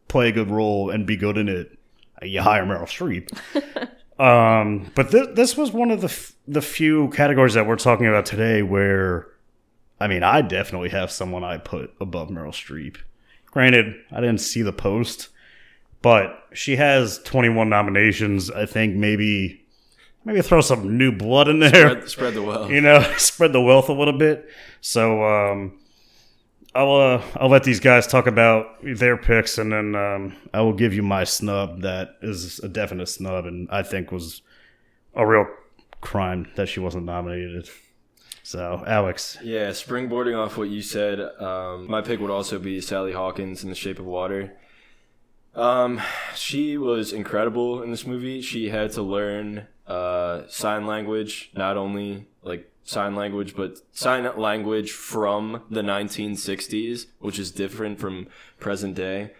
play 0.08 0.28
a 0.28 0.32
good 0.32 0.50
role 0.50 0.90
and 0.90 1.06
be 1.06 1.16
good 1.16 1.38
in 1.38 1.48
it, 1.48 1.78
you 2.22 2.40
hire 2.42 2.64
Meryl 2.64 2.84
Streep. 2.86 3.28
um, 4.20 4.90
but 4.94 5.10
th- 5.10 5.30
this 5.34 5.56
was 5.56 5.72
one 5.72 5.90
of 5.90 6.00
the 6.00 6.08
f- 6.08 6.32
the 6.46 6.62
few 6.62 7.08
categories 7.10 7.54
that 7.54 7.66
we're 7.66 7.76
talking 7.76 8.06
about 8.06 8.26
today 8.26 8.62
where, 8.62 9.26
I 10.00 10.08
mean, 10.08 10.22
I 10.22 10.40
definitely 10.42 10.90
have 10.90 11.10
someone 11.10 11.42
I 11.44 11.58
put 11.58 11.92
above 12.00 12.28
Meryl 12.28 12.48
Streep. 12.52 12.96
Granted, 13.46 13.94
I 14.10 14.20
didn't 14.20 14.38
see 14.40 14.62
the 14.62 14.72
post, 14.72 15.28
but 16.04 16.38
she 16.52 16.76
has 16.76 17.18
21 17.20 17.70
nominations. 17.70 18.50
I 18.50 18.66
think 18.66 18.94
maybe 18.94 19.64
maybe 20.22 20.42
throw 20.42 20.60
some 20.60 20.98
new 20.98 21.10
blood 21.10 21.48
in 21.48 21.60
there 21.60 21.70
spread, 21.70 22.08
spread 22.10 22.34
the 22.34 22.42
wealth. 22.42 22.70
you 22.70 22.82
know, 22.82 23.00
spread 23.16 23.54
the 23.54 23.60
wealth 23.62 23.88
a 23.88 23.94
little 23.94 24.16
bit. 24.18 24.46
So 24.82 25.24
um, 25.24 25.78
I'll 26.74 26.92
uh, 26.92 27.22
I'll 27.36 27.48
let 27.48 27.64
these 27.64 27.80
guys 27.80 28.06
talk 28.06 28.26
about 28.26 28.66
their 28.82 29.16
picks, 29.16 29.56
and 29.56 29.72
then 29.72 29.94
um, 29.94 30.36
I 30.52 30.60
will 30.60 30.74
give 30.74 30.92
you 30.92 31.02
my 31.02 31.24
snub. 31.24 31.80
That 31.80 32.16
is 32.20 32.60
a 32.60 32.68
definite 32.68 33.06
snub, 33.06 33.46
and 33.46 33.66
I 33.70 33.82
think 33.82 34.12
was 34.12 34.42
a 35.14 35.26
real 35.26 35.46
crime 36.02 36.52
that 36.56 36.68
she 36.68 36.80
wasn't 36.80 37.06
nominated. 37.06 37.70
So 38.42 38.84
Alex, 38.86 39.38
Yeah, 39.42 39.70
springboarding 39.70 40.36
off 40.36 40.58
what 40.58 40.68
you 40.68 40.82
said, 40.82 41.18
um, 41.18 41.90
my 41.90 42.02
pick 42.02 42.20
would 42.20 42.30
also 42.30 42.58
be 42.58 42.78
Sally 42.82 43.12
Hawkins 43.12 43.64
in 43.64 43.70
The 43.70 43.74
Shape 43.74 43.98
of 43.98 44.04
Water. 44.04 44.52
Um, 45.54 46.00
she 46.34 46.76
was 46.76 47.12
incredible 47.12 47.82
in 47.82 47.90
this 47.90 48.06
movie. 48.06 48.40
She 48.40 48.70
had 48.70 48.92
to 48.92 49.02
learn 49.02 49.66
uh, 49.86 50.42
sign 50.48 50.86
language, 50.86 51.50
not 51.54 51.76
only 51.76 52.26
like 52.42 52.70
sign 52.84 53.14
language, 53.14 53.54
but 53.54 53.78
sign 53.92 54.28
language 54.36 54.90
from 54.90 55.62
the 55.70 55.82
1960s, 55.82 57.06
which 57.18 57.38
is 57.38 57.50
different 57.50 58.00
from 58.00 58.26
present 58.58 58.94
day. 58.94 59.32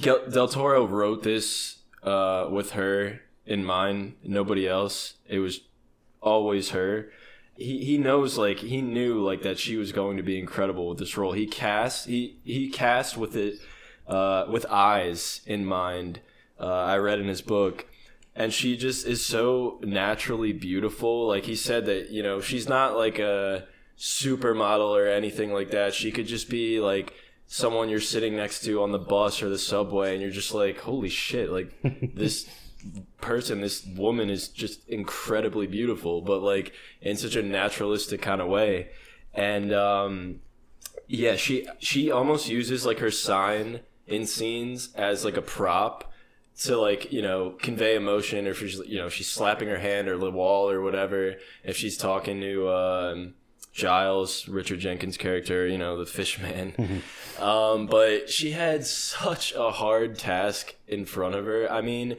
Del 0.00 0.48
Toro 0.48 0.86
wrote 0.86 1.22
this 1.22 1.78
uh, 2.02 2.48
with 2.50 2.72
her 2.72 3.20
in 3.46 3.64
mind, 3.64 4.14
nobody 4.22 4.68
else. 4.68 5.14
It 5.28 5.38
was 5.38 5.60
always 6.20 6.70
her 6.70 7.10
he 7.56 7.84
he 7.84 7.98
knows 7.98 8.36
like 8.36 8.58
he 8.58 8.82
knew 8.82 9.20
like 9.20 9.42
that 9.42 9.58
she 9.58 9.76
was 9.76 9.92
going 9.92 10.16
to 10.16 10.22
be 10.22 10.38
incredible 10.38 10.88
with 10.88 10.98
this 10.98 11.16
role. 11.16 11.32
He 11.32 11.46
cast 11.46 12.06
he 12.06 12.36
he 12.44 12.68
cast 12.68 13.16
with 13.16 13.36
it 13.36 13.60
uh, 14.06 14.46
with 14.48 14.66
eyes 14.66 15.40
in 15.46 15.64
mind. 15.64 16.20
Uh, 16.58 16.66
I 16.66 16.98
read 16.98 17.20
in 17.20 17.28
his 17.28 17.42
book, 17.42 17.86
and 18.34 18.52
she 18.52 18.76
just 18.76 19.06
is 19.06 19.24
so 19.24 19.80
naturally 19.82 20.52
beautiful. 20.52 21.26
Like 21.26 21.44
he 21.44 21.56
said 21.56 21.86
that 21.86 22.10
you 22.10 22.22
know 22.22 22.40
she's 22.40 22.68
not 22.68 22.96
like 22.96 23.18
a 23.18 23.66
supermodel 23.98 24.90
or 24.90 25.08
anything 25.08 25.52
like 25.52 25.70
that. 25.70 25.94
She 25.94 26.10
could 26.10 26.26
just 26.26 26.48
be 26.48 26.80
like 26.80 27.12
someone 27.46 27.88
you're 27.88 28.00
sitting 28.00 28.36
next 28.36 28.64
to 28.64 28.82
on 28.82 28.92
the 28.92 28.98
bus 28.98 29.42
or 29.42 29.48
the 29.48 29.58
subway, 29.58 30.12
and 30.12 30.22
you're 30.22 30.30
just 30.30 30.54
like, 30.54 30.78
holy 30.80 31.08
shit, 31.08 31.50
like 31.50 31.72
this 32.14 32.48
person, 33.20 33.60
this 33.60 33.84
woman 33.96 34.30
is 34.30 34.48
just 34.48 34.88
incredibly 34.88 35.66
beautiful, 35.66 36.20
but 36.20 36.42
like 36.42 36.72
in 37.00 37.16
such 37.16 37.36
a 37.36 37.42
naturalistic 37.42 38.20
kind 38.20 38.40
of 38.40 38.48
way. 38.48 38.90
And 39.32 39.72
um, 39.72 40.40
yeah, 41.08 41.36
she 41.36 41.66
she 41.78 42.10
almost 42.10 42.48
uses 42.48 42.86
like 42.86 42.98
her 42.98 43.10
sign 43.10 43.80
in 44.06 44.26
scenes 44.26 44.90
as 44.94 45.24
like 45.24 45.36
a 45.36 45.42
prop 45.42 46.12
to 46.56 46.76
like 46.76 47.12
you 47.12 47.22
know 47.22 47.50
convey 47.60 47.96
emotion 47.96 48.46
or 48.46 48.50
if 48.50 48.58
she's 48.58 48.78
you 48.86 48.98
know 48.98 49.08
she's 49.08 49.28
slapping 49.28 49.68
her 49.68 49.78
hand 49.78 50.08
or 50.08 50.16
the 50.16 50.30
wall 50.30 50.70
or 50.70 50.80
whatever 50.82 51.34
if 51.64 51.76
she's 51.76 51.96
talking 51.96 52.40
to 52.40 52.68
um, 52.70 53.34
Giles 53.72 54.46
Richard 54.46 54.78
Jenkins 54.78 55.16
character 55.16 55.66
you 55.66 55.78
know 55.78 55.98
the 55.98 56.06
fish 56.06 56.40
man 56.40 57.02
um, 57.40 57.86
but 57.86 58.30
she 58.30 58.52
had 58.52 58.86
such 58.86 59.52
a 59.54 59.72
hard 59.72 60.18
task 60.18 60.74
in 60.86 61.04
front 61.06 61.34
of 61.34 61.44
her. 61.44 61.70
I 61.70 61.80
mean 61.80 62.16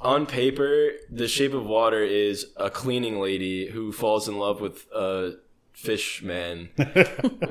on 0.00 0.26
paper 0.26 0.90
the 1.08 1.28
shape 1.28 1.54
of 1.54 1.64
water 1.64 2.02
is 2.02 2.46
a 2.56 2.68
cleaning 2.68 3.20
lady 3.20 3.70
who 3.70 3.92
falls 3.92 4.28
in 4.28 4.38
love 4.38 4.60
with 4.60 4.86
a 4.92 5.34
fish 5.74 6.22
man 6.22 6.70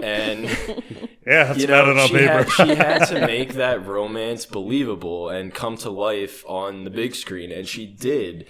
and 0.02 0.46
Yeah, 1.26 1.44
that's 1.46 1.60
you 1.60 1.66
about 1.66 1.86
know, 1.88 1.92
it 1.92 1.98
on 2.00 2.08
she 2.08 2.14
paper. 2.18 2.44
had, 2.44 2.50
she 2.50 2.76
had 2.76 3.06
to 3.10 3.20
make 3.28 3.54
that 3.54 3.86
romance 3.86 4.46
believable 4.46 5.30
and 5.30 5.54
come 5.54 5.78
to 5.78 5.90
life 5.90 6.44
on 6.48 6.84
the 6.84 6.90
big 6.90 7.14
screen, 7.16 7.52
and 7.52 7.68
she 7.68 7.86
did. 7.86 8.48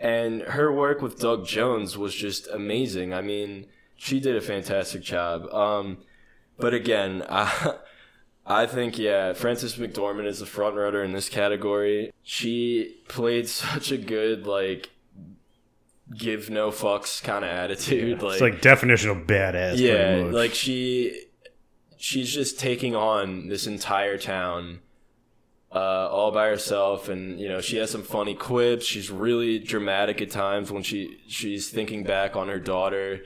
And 0.00 0.42
her 0.42 0.72
work 0.72 1.00
with 1.00 1.18
Doug 1.18 1.46
Jones 1.46 1.96
was 1.96 2.14
just 2.14 2.48
amazing. 2.48 3.14
I 3.14 3.22
mean, 3.22 3.66
she 3.96 4.20
did 4.20 4.36
a 4.36 4.40
fantastic 4.42 5.02
job. 5.02 5.46
Um, 5.54 5.98
but 6.58 6.74
again, 6.74 7.22
I, 7.30 7.76
I 8.44 8.66
think 8.66 8.98
yeah, 8.98 9.32
Frances 9.32 9.76
McDormand 9.76 10.26
is 10.26 10.40
the 10.40 10.46
front 10.46 10.76
runner 10.76 11.02
in 11.02 11.12
this 11.12 11.28
category. 11.28 12.12
She 12.22 12.96
played 13.08 13.48
such 13.48 13.90
a 13.90 13.96
good 13.96 14.46
like 14.46 14.90
give 16.14 16.50
no 16.50 16.70
fucks 16.70 17.22
kind 17.22 17.44
of 17.44 17.50
attitude. 17.50 18.22
like 18.22 18.32
it's 18.34 18.40
like 18.40 18.60
definition 18.60 19.10
of 19.10 19.26
badass. 19.26 19.78
yeah 19.78 20.22
like 20.30 20.54
she 20.54 21.24
she's 21.96 22.32
just 22.32 22.60
taking 22.60 22.94
on 22.94 23.48
this 23.48 23.66
entire 23.66 24.16
town 24.18 24.80
uh, 25.74 26.08
all 26.08 26.30
by 26.30 26.46
herself 26.46 27.08
and 27.08 27.40
you 27.40 27.48
know 27.48 27.60
she 27.60 27.76
has 27.76 27.90
some 27.90 28.02
funny 28.02 28.34
quips 28.34 28.86
she's 28.86 29.10
really 29.10 29.58
dramatic 29.58 30.22
at 30.22 30.30
times 30.30 30.70
when 30.70 30.82
she 30.82 31.18
she's 31.26 31.68
thinking 31.70 32.04
back 32.04 32.36
on 32.36 32.48
her 32.48 32.60
daughter 32.60 33.20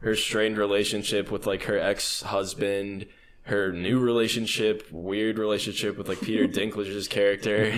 her 0.00 0.14
strained 0.14 0.58
relationship 0.58 1.30
with 1.30 1.46
like 1.46 1.64
her 1.64 1.78
ex-husband 1.78 3.06
her 3.42 3.72
new 3.72 3.98
relationship 3.98 4.86
weird 4.92 5.38
relationship 5.38 5.96
with 5.96 6.08
like 6.08 6.20
peter 6.20 6.46
dinklage's 6.60 7.08
character 7.08 7.72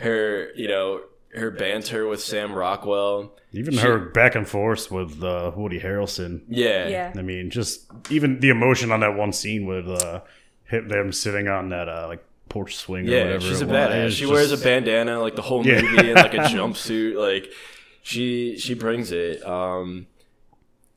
her 0.00 0.50
you 0.54 0.68
know 0.68 1.00
her 1.34 1.50
banter 1.50 2.06
with 2.06 2.20
sam 2.20 2.52
rockwell 2.52 3.34
even 3.52 3.76
her 3.78 3.98
back 3.98 4.34
and 4.34 4.46
forth 4.48 4.90
with 4.90 5.22
uh, 5.22 5.50
Woody 5.56 5.80
Harrelson. 5.80 6.42
yeah 6.48 6.88
Yeah. 6.88 7.12
I 7.16 7.22
mean, 7.22 7.50
just 7.50 7.86
even 8.10 8.40
the 8.40 8.50
emotion 8.50 8.92
on 8.92 9.00
that 9.00 9.14
one 9.16 9.32
scene 9.32 9.66
with 9.66 9.88
uh, 9.88 10.20
him, 10.64 10.88
them 10.88 11.12
sitting 11.12 11.48
on 11.48 11.70
that 11.70 11.88
uh, 11.88 12.06
like 12.08 12.22
porch 12.50 12.76
swing 12.76 13.08
or 13.08 13.10
Yeah, 13.12 13.24
whatever. 13.24 13.40
she's 13.46 13.60
a 13.62 13.64
it 13.64 13.68
was. 13.68 13.76
badass. 13.76 14.10
She 14.10 14.20
just- 14.20 14.32
wears 14.32 14.52
a 14.52 14.58
bandana 14.58 15.20
like 15.20 15.34
the 15.36 15.42
whole 15.42 15.66
Yeah. 15.66 15.80
movie 15.80 16.10
and 16.10 16.14
like 16.16 16.34
a 16.34 16.38
jumpsuit. 16.54 17.14
Like 17.16 17.50
she 18.02 18.58
she 18.58 18.74
brings 18.74 19.12
it. 19.12 19.42
Um 19.46 20.06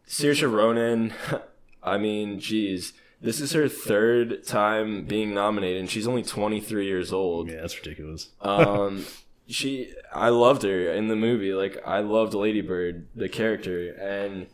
Saoirse 0.07 0.51
Ronan, 0.51 1.13
I 1.83 1.97
mean, 1.97 2.39
geez, 2.39 2.93
this 3.21 3.39
is 3.39 3.53
her 3.53 3.69
third 3.69 4.43
time 4.45 5.05
being 5.05 5.33
nominated, 5.33 5.79
and 5.79 5.89
she's 5.89 6.07
only 6.07 6.23
23 6.23 6.85
years 6.85 7.13
old. 7.13 7.49
Yeah, 7.49 7.61
that's 7.61 7.77
ridiculous. 7.77 8.29
Um, 8.41 9.05
she, 9.51 9.93
I 10.13 10.29
loved 10.29 10.63
her 10.63 10.91
in 10.91 11.07
the 11.07 11.15
movie. 11.15 11.53
Like 11.53 11.81
I 11.85 11.99
loved 11.99 12.33
Lady 12.33 12.61
Bird, 12.61 13.07
the 13.15 13.29
character, 13.29 13.91
and 13.93 14.47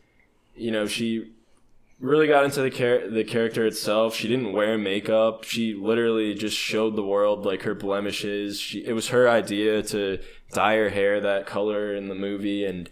you 0.55 0.71
know 0.71 0.87
she 0.87 1.31
really 1.99 2.27
got 2.27 2.45
into 2.45 2.61
the 2.61 2.69
char- 2.69 3.07
the 3.07 3.23
character 3.23 3.65
itself. 3.65 4.15
She 4.15 4.27
didn't 4.27 4.53
wear 4.53 4.77
makeup. 4.77 5.43
She 5.43 5.73
literally 5.73 6.33
just 6.33 6.57
showed 6.57 6.95
the 6.95 7.03
world 7.03 7.45
like 7.45 7.63
her 7.63 7.75
blemishes. 7.75 8.59
She 8.59 8.85
it 8.85 8.93
was 8.93 9.09
her 9.09 9.29
idea 9.29 9.83
to 9.83 10.19
dye 10.51 10.75
her 10.75 10.89
hair 10.89 11.19
that 11.21 11.45
color 11.45 11.93
in 11.93 12.07
the 12.07 12.15
movie, 12.15 12.65
and 12.65 12.89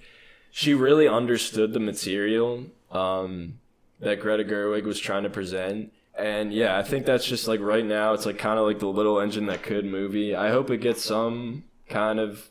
she 0.52 0.74
really 0.74 1.08
understood 1.08 1.74
the 1.74 1.80
material 1.80 2.66
um, 2.92 3.60
that 4.00 4.20
Greta 4.20 4.44
Gerwig 4.44 4.84
was 4.84 5.00
trying 5.00 5.24
to 5.24 5.30
present. 5.30 5.92
And 6.18 6.54
yeah, 6.54 6.78
I 6.78 6.84
think 6.84 7.06
that's 7.06 7.26
just 7.26 7.48
like 7.48 7.60
right 7.60 7.86
now, 7.86 8.14
it's 8.14 8.26
like 8.26 8.38
kind 8.38 8.58
of 8.58 8.66
like 8.66 8.80
the 8.80 8.88
little 8.88 9.20
engine 9.20 9.48
that 9.48 9.64
could 9.64 9.86
movie. 9.86 10.34
I 10.34 10.50
hope 10.50 10.70
it 10.70 10.78
gets 10.78 11.04
some 11.04 11.66
kind 11.90 12.20
of 12.20 12.50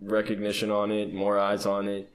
recognition 0.00 0.70
on 0.70 0.90
it, 0.90 1.12
more 1.12 1.38
eyes 1.38 1.66
on 1.66 1.88
it. 1.88 2.12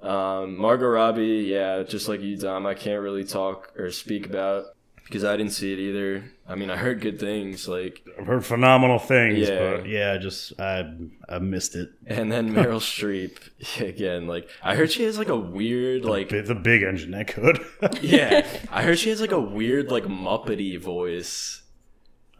Um, 0.00 0.58
Margot 0.58 0.86
Robbie, 0.88 1.46
yeah, 1.48 1.82
just 1.82 2.08
like 2.08 2.20
you, 2.20 2.36
Dom, 2.36 2.66
I 2.66 2.74
can't 2.74 3.02
really 3.02 3.24
talk 3.24 3.72
or 3.78 3.90
speak 3.90 4.26
about 4.26 4.64
because 5.04 5.24
I 5.24 5.36
didn't 5.36 5.52
see 5.52 5.72
it 5.72 5.78
either. 5.78 6.24
I 6.48 6.54
mean, 6.56 6.70
I 6.70 6.76
heard 6.76 7.00
good 7.00 7.18
things, 7.18 7.66
like, 7.68 8.02
I've 8.18 8.26
heard 8.26 8.44
phenomenal 8.44 8.98
things, 8.98 9.38
Yeah. 9.48 9.76
but 9.76 9.88
yeah, 9.88 10.16
just 10.18 10.58
I 10.60 10.84
I 11.28 11.38
missed 11.38 11.74
it. 11.74 11.90
and 12.06 12.30
then 12.30 12.50
Meryl 12.52 12.80
Streep 12.80 13.38
again. 13.80 14.26
Like, 14.26 14.48
I 14.62 14.74
heard 14.76 14.92
she 14.92 15.04
has 15.04 15.16
like 15.18 15.28
a 15.28 15.36
weird, 15.38 16.04
like, 16.04 16.28
Bi- 16.28 16.40
the 16.42 16.54
big 16.54 16.82
engine 16.82 17.12
that 17.12 17.28
could. 17.28 17.60
yeah, 18.02 18.46
I 18.70 18.82
heard 18.82 18.98
she 18.98 19.08
has 19.10 19.20
like 19.22 19.32
a 19.32 19.40
weird, 19.40 19.90
like, 19.90 20.04
Muppety 20.04 20.78
voice. 20.78 21.62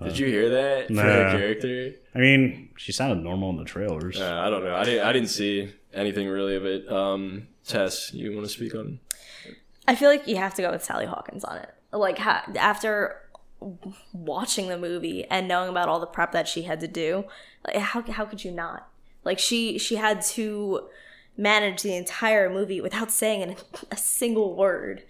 Did 0.02 0.18
you 0.18 0.26
hear 0.26 0.48
that 0.50 0.88
for 0.88 1.02
her 1.02 1.38
character? 1.38 1.94
I 2.14 2.18
mean, 2.18 2.70
she 2.76 2.92
sounded 2.92 3.22
normal 3.22 3.50
in 3.50 3.56
the 3.56 3.64
trailers. 3.64 4.20
Uh, 4.20 4.42
I 4.44 4.50
don't 4.50 4.64
know. 4.64 4.74
I 4.74 4.84
didn't. 4.84 5.06
I 5.06 5.12
didn't 5.12 5.28
see 5.28 5.72
anything 5.92 6.28
really 6.28 6.56
of 6.56 6.66
it. 6.66 6.90
Um, 6.90 7.48
Tess, 7.66 8.12
you 8.12 8.32
want 8.34 8.44
to 8.46 8.52
speak 8.52 8.74
on? 8.74 9.00
I 9.86 9.94
feel 9.94 10.10
like 10.10 10.26
you 10.26 10.36
have 10.36 10.54
to 10.54 10.62
go 10.62 10.70
with 10.70 10.84
Sally 10.84 11.06
Hawkins 11.06 11.44
on 11.44 11.58
it. 11.58 11.70
Like 11.92 12.18
ha- 12.18 12.44
after 12.56 13.20
watching 14.12 14.68
the 14.68 14.76
movie 14.76 15.24
and 15.24 15.48
knowing 15.48 15.68
about 15.68 15.88
all 15.88 16.00
the 16.00 16.06
prep 16.06 16.32
that 16.32 16.48
she 16.48 16.62
had 16.62 16.80
to 16.80 16.88
do, 16.88 17.24
like 17.66 17.76
how 17.76 18.02
how 18.02 18.24
could 18.24 18.44
you 18.44 18.50
not? 18.50 18.88
Like 19.24 19.38
she 19.38 19.78
she 19.78 19.96
had 19.96 20.22
to 20.22 20.88
manage 21.36 21.82
the 21.82 21.94
entire 21.94 22.50
movie 22.50 22.80
without 22.80 23.10
saying 23.10 23.42
an, 23.42 23.56
a 23.90 23.96
single 23.96 24.54
word, 24.54 25.02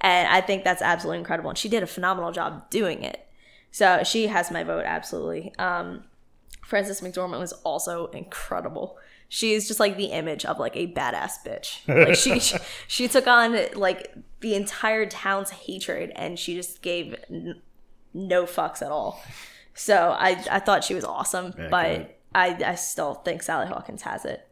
and 0.00 0.28
I 0.28 0.40
think 0.40 0.64
that's 0.64 0.82
absolutely 0.82 1.18
incredible. 1.18 1.50
And 1.50 1.58
she 1.58 1.68
did 1.68 1.82
a 1.82 1.86
phenomenal 1.86 2.32
job 2.32 2.68
doing 2.70 3.02
it. 3.02 3.25
So 3.76 4.04
she 4.04 4.28
has 4.28 4.50
my 4.50 4.64
vote 4.64 4.86
absolutely. 4.86 5.52
Um, 5.58 6.04
Frances 6.64 7.02
McDormand 7.02 7.40
was 7.40 7.52
also 7.52 8.06
incredible. 8.06 8.96
She's 9.28 9.68
just 9.68 9.78
like 9.80 9.98
the 9.98 10.06
image 10.06 10.46
of 10.46 10.58
like 10.58 10.74
a 10.76 10.86
badass 10.94 11.32
bitch. 11.46 11.86
Like 11.86 12.14
she 12.16 12.38
she, 12.40 12.56
she 12.88 13.06
took 13.06 13.26
on 13.26 13.54
like 13.74 14.14
the 14.40 14.54
entire 14.54 15.04
town's 15.04 15.50
hatred 15.50 16.10
and 16.16 16.38
she 16.38 16.54
just 16.54 16.80
gave 16.80 17.16
n- 17.30 17.60
no 18.14 18.44
fucks 18.44 18.80
at 18.80 18.90
all. 18.90 19.22
So 19.74 20.16
I 20.18 20.42
I 20.50 20.58
thought 20.58 20.82
she 20.82 20.94
was 20.94 21.04
awesome, 21.04 21.48
Accurate. 21.48 21.70
but 21.70 22.18
I 22.34 22.58
I 22.64 22.74
still 22.76 23.12
think 23.12 23.42
Sally 23.42 23.66
Hawkins 23.66 24.00
has 24.00 24.24
it. 24.24 24.48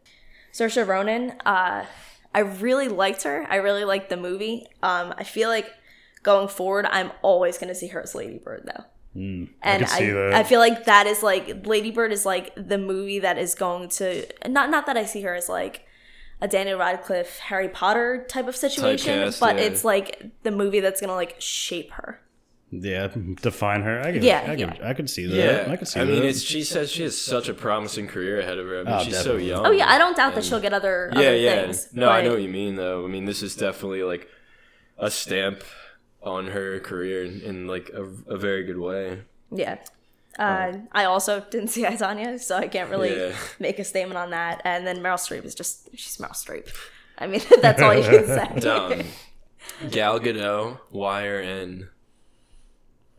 Saoirse 0.52 0.86
Ronan, 0.86 1.30
uh, 1.46 1.86
I 2.34 2.40
really 2.40 2.88
liked 2.88 3.22
her. 3.22 3.46
I 3.48 3.56
really 3.56 3.84
liked 3.86 4.10
the 4.10 4.18
movie. 4.18 4.66
Um, 4.82 5.14
I 5.16 5.24
feel 5.24 5.48
like 5.48 5.72
going 6.22 6.48
forward, 6.48 6.84
I'm 6.90 7.10
always 7.22 7.56
going 7.56 7.68
to 7.68 7.74
see 7.74 7.86
her 7.86 8.02
as 8.02 8.14
Lady 8.14 8.36
Bird 8.36 8.64
though 8.66 8.84
Hmm. 9.14 9.44
and 9.62 9.86
can 9.86 9.86
see 9.86 10.10
I. 10.12 10.40
I 10.40 10.42
feel 10.42 10.58
like 10.58 10.84
that 10.86 11.06
is 11.06 11.22
like 11.22 11.66
Lady 11.66 11.90
Bird 11.92 12.12
is 12.12 12.26
like 12.26 12.52
the 12.56 12.78
movie 12.78 13.20
that 13.20 13.38
is 13.38 13.54
going 13.54 13.88
to 13.90 14.26
not 14.48 14.70
not 14.70 14.86
that 14.86 14.96
I 14.96 15.04
see 15.04 15.22
her 15.22 15.34
as 15.34 15.48
like 15.48 15.86
a 16.40 16.48
Daniel 16.48 16.78
Radcliffe 16.78 17.38
Harry 17.38 17.68
Potter 17.68 18.26
type 18.28 18.48
of 18.48 18.56
situation, 18.56 19.20
Typecast, 19.20 19.38
but 19.40 19.56
yeah. 19.56 19.62
it's 19.62 19.84
like 19.84 20.30
the 20.42 20.50
movie 20.50 20.80
that's 20.80 21.00
gonna 21.00 21.14
like 21.14 21.36
shape 21.38 21.92
her. 21.92 22.20
Yeah, 22.72 23.06
define 23.40 23.82
her. 23.82 24.00
I 24.00 24.10
can, 24.10 24.22
Yeah, 24.24 24.42
I 24.42 24.56
can, 24.56 24.58
yeah. 24.58 24.88
I 24.88 24.94
can 24.94 25.06
see 25.06 25.26
that. 25.26 25.36
Yeah, 25.36 25.72
I 25.72 25.76
can 25.76 25.86
see 25.86 26.00
I 26.00 26.04
mean, 26.04 26.24
it's 26.24 26.42
she 26.42 26.64
says 26.64 26.90
she 26.90 27.04
has 27.04 27.16
such 27.16 27.48
a 27.48 27.54
promising 27.54 28.08
career 28.08 28.40
ahead 28.40 28.58
of 28.58 28.66
her. 28.66 28.80
I 28.80 28.82
mean, 28.82 28.92
Oh, 28.92 29.04
she's 29.04 29.14
definitely. 29.14 29.48
so 29.48 29.54
young. 29.54 29.66
Oh 29.66 29.70
yeah, 29.70 29.88
I 29.88 29.96
don't 29.96 30.16
doubt 30.16 30.34
that 30.34 30.44
she'll 30.44 30.58
get 30.60 30.72
other 30.72 31.08
Yeah, 31.12 31.18
other 31.20 31.36
yeah. 31.36 31.62
things. 31.62 31.90
No, 31.92 32.08
I 32.08 32.22
know 32.22 32.30
what 32.32 32.42
you 32.42 32.48
mean 32.48 32.74
though. 32.74 33.04
I 33.04 33.08
mean, 33.08 33.26
this 33.26 33.44
is 33.44 33.54
definitely 33.54 34.02
like 34.02 34.28
a 34.98 35.08
stamp 35.08 35.62
on 36.24 36.48
her 36.48 36.80
career 36.80 37.24
in, 37.24 37.40
in 37.42 37.66
like 37.66 37.90
a, 37.94 38.02
a 38.32 38.36
very 38.36 38.64
good 38.64 38.78
way. 38.78 39.20
Yeah. 39.50 39.78
Uh, 40.38 40.72
I 40.92 41.04
also 41.04 41.40
didn't 41.50 41.68
see 41.68 41.86
I 41.86 41.92
Tonya, 41.96 42.40
so 42.40 42.56
I 42.56 42.66
can't 42.66 42.90
really 42.90 43.16
Yeah. 43.16 43.32
make 43.60 43.78
a 43.78 43.84
statement 43.84 44.18
on 44.18 44.30
that. 44.30 44.60
And 44.64 44.84
then 44.86 44.98
Meryl 44.98 45.14
Streep 45.14 45.44
is 45.44 45.54
just 45.54 45.88
she's 45.94 46.16
Meryl 46.16 46.32
Streep. 46.32 46.68
I 47.18 47.26
mean, 47.28 47.40
that's 47.62 47.80
all 47.80 47.94
you 47.94 48.02
can 48.02 48.26
say. 48.26 48.48
Down. 48.60 49.04
Gal 49.90 50.18
Gadot, 50.20 50.78
Wire, 50.90 51.40
and 51.40 51.86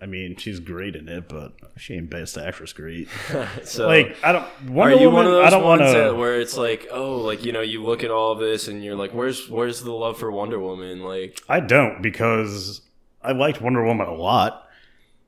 I 0.02 0.08
mean, 0.08 0.36
she's 0.36 0.60
great 0.60 0.96
in 0.96 1.08
it, 1.08 1.30
but 1.30 1.54
she 1.78 1.94
ain't 1.96 2.10
best 2.10 2.38
actress 2.38 2.74
great. 2.74 3.08
so 3.64 3.88
like 3.88 4.18
I 4.22 4.34
don't 4.34 4.44
Are 4.44 4.50
Wonder 4.68 4.96
you 4.98 5.10
Woman. 5.10 5.14
one 5.14 5.26
of 5.28 5.32
those 5.32 5.46
I 5.48 5.50
don't 5.52 5.64
want 5.64 5.82
ones 5.82 5.94
that 5.94 6.08
to. 6.10 6.14
where 6.16 6.40
it's 6.42 6.58
like, 6.58 6.88
oh, 6.92 7.20
like 7.22 7.46
you 7.46 7.54
know, 7.54 7.62
you 7.62 7.82
look 7.82 8.04
at 8.04 8.12
all 8.12 8.34
of 8.34 8.40
this 8.40 8.68
and 8.68 8.84
you're 8.84 8.96
like, 8.98 9.12
where's 9.14 9.50
where's 9.50 9.82
the 9.82 9.94
love 9.94 10.20
for 10.20 10.30
Wonder 10.32 10.60
Woman? 10.60 11.02
Like, 11.02 11.42
I 11.48 11.62
don't 11.62 12.02
because 12.02 12.82
I 13.26 13.32
liked 13.32 13.62
Wonder 13.62 13.84
Woman 13.84 14.08
a 14.08 14.14
lot, 14.14 14.68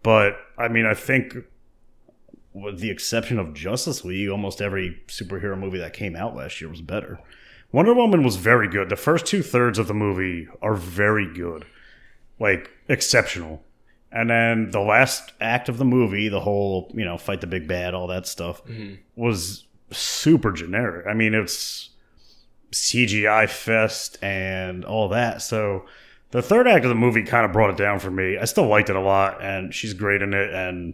but 0.04 0.38
I 0.58 0.68
mean, 0.68 0.86
I 0.86 0.94
think 0.94 1.36
with 2.54 2.80
the 2.80 2.90
exception 2.90 3.40
of 3.40 3.54
Justice 3.54 4.04
League, 4.04 4.30
almost 4.30 4.62
every 4.62 5.02
superhero 5.08 5.58
movie 5.58 5.78
that 5.78 5.94
came 5.94 6.16
out 6.16 6.36
last 6.36 6.60
year 6.60 6.70
was 6.70 6.82
better. 6.82 7.20
Wonder 7.72 7.94
Woman 7.94 8.24
was 8.24 8.38
very 8.38 8.68
good. 8.68 8.90
The 8.90 8.96
first 8.96 9.26
two 9.26 9.44
thirds 9.44 9.78
of 9.78 9.88
the 9.88 9.94
movie 9.94 10.48
are 10.62 10.74
very 10.74 11.32
good, 11.32 11.66
like 12.40 12.72
exceptional. 12.88 13.64
And 14.12 14.30
then 14.30 14.72
the 14.72 14.80
last 14.80 15.34
act 15.42 15.68
of 15.70 15.78
the 15.78 15.86
movie, 15.86 16.30
the 16.30 16.40
whole, 16.40 16.92
you 16.96 17.04
know, 17.04 17.18
fight 17.18 17.42
the 17.42 17.48
big 17.48 17.68
bad, 17.68 17.94
all 17.94 18.08
that 18.08 18.26
stuff, 18.26 18.64
mm-hmm. 18.66 18.96
was 19.16 19.66
super 19.92 20.52
generic. 20.52 21.06
I 21.08 21.14
mean, 21.14 21.34
it's 21.34 21.90
CGI 22.72 23.50
fest 23.50 24.18
and 24.22 24.86
all 24.86 25.10
that. 25.10 25.42
So 25.42 25.86
the 26.32 26.42
third 26.42 26.68
act 26.68 26.84
of 26.86 26.90
the 26.90 26.96
movie 26.96 27.24
kind 27.24 27.46
of 27.46 27.52
brought 27.52 27.70
it 27.70 27.78
down 27.78 28.00
for 28.00 28.12
me. 28.12 28.38
I 28.38 28.46
still 28.46 28.68
liked 28.68 28.90
it 28.90 28.96
a 28.96 29.02
lot, 29.02 29.42
and 29.42 29.74
she's 29.74 29.94
great 29.94 30.22
in 30.22 30.34
it. 30.34 30.54
And 30.54 30.94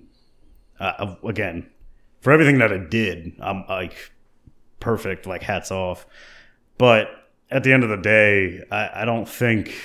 uh, 0.80 1.16
again, 1.24 1.70
for 2.22 2.32
everything 2.32 2.60
that 2.60 2.72
it 2.72 2.90
did, 2.90 3.34
I'm 3.40 3.66
like 3.68 4.12
perfect, 4.80 5.26
like 5.26 5.44
hats 5.44 5.72
off. 5.72 6.06
But 6.78 7.10
at 7.50 7.64
the 7.64 7.74
end 7.74 7.84
of 7.84 7.90
the 7.90 7.98
day, 7.98 8.64
I, 8.72 9.02
I 9.02 9.06
don't 9.06 9.28
think 9.28 9.76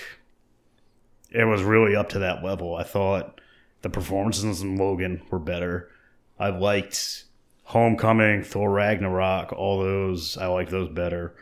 it 1.31 1.45
was 1.45 1.63
really 1.63 1.97
up 1.97 2.11
to 2.11 2.21
that 2.21 2.45
level. 2.45 2.75
I 2.75 2.83
thought 2.83 3.41
the 3.83 3.91
performances 3.91 4.63
in 4.63 4.77
Logan 4.77 5.23
were 5.31 5.39
better. 5.39 5.91
I 6.39 6.51
liked 6.51 7.25
Homecoming, 7.65 8.43
Thor 8.45 8.71
Ragnarok, 8.71 9.53
all 9.53 9.81
those. 9.81 10.37
I 10.39 10.47
like 10.47 10.71
those 10.71 10.89
better. 10.89 11.35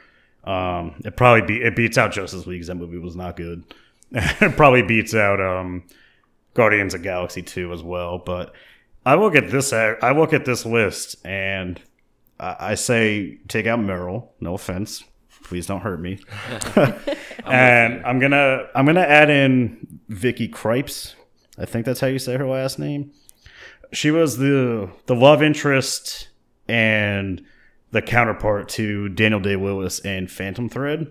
Um, 0.44 1.00
it 1.04 1.16
probably 1.16 1.42
be 1.42 1.62
it 1.62 1.76
beats 1.76 1.98
out 1.98 2.12
Justice 2.12 2.46
League 2.46 2.64
that 2.66 2.74
movie 2.76 2.98
was 2.98 3.16
not 3.16 3.36
good. 3.36 3.64
It 4.12 4.52
probably 4.56 4.82
beats 4.82 5.14
out 5.14 5.40
um, 5.40 5.84
Guardians 6.54 6.94
of 6.94 7.02
Galaxy 7.02 7.42
2 7.42 7.72
as 7.72 7.82
well. 7.82 8.18
But 8.18 8.52
I 9.04 9.14
look 9.14 9.36
at 9.36 9.50
this 9.50 9.72
I 9.72 10.10
look 10.12 10.32
at 10.32 10.44
this 10.44 10.66
list 10.66 11.16
and 11.24 11.80
I, 12.40 12.56
I 12.58 12.74
say 12.74 13.38
take 13.48 13.66
out 13.66 13.78
Meryl. 13.78 14.28
No 14.40 14.54
offense, 14.54 15.04
please 15.44 15.66
don't 15.66 15.82
hurt 15.82 16.00
me. 16.00 16.18
and 17.46 18.04
I'm 18.04 18.18
gonna 18.18 18.66
I'm 18.74 18.86
gonna 18.86 19.00
add 19.00 19.30
in 19.30 20.00
Vicky 20.08 20.48
Krieps. 20.48 21.14
I 21.58 21.64
think 21.64 21.86
that's 21.86 22.00
how 22.00 22.08
you 22.08 22.18
say 22.18 22.36
her 22.36 22.46
last 22.46 22.78
name. 22.78 23.12
She 23.92 24.10
was 24.10 24.38
the 24.38 24.90
the 25.06 25.14
love 25.14 25.42
interest 25.42 26.28
and 26.68 27.42
the 27.92 28.02
counterpart 28.02 28.68
to 28.70 29.08
Daniel 29.08 29.40
Day 29.40 29.56
Lewis 29.56 30.00
in 30.00 30.26
Phantom 30.26 30.68
Thread. 30.68 31.06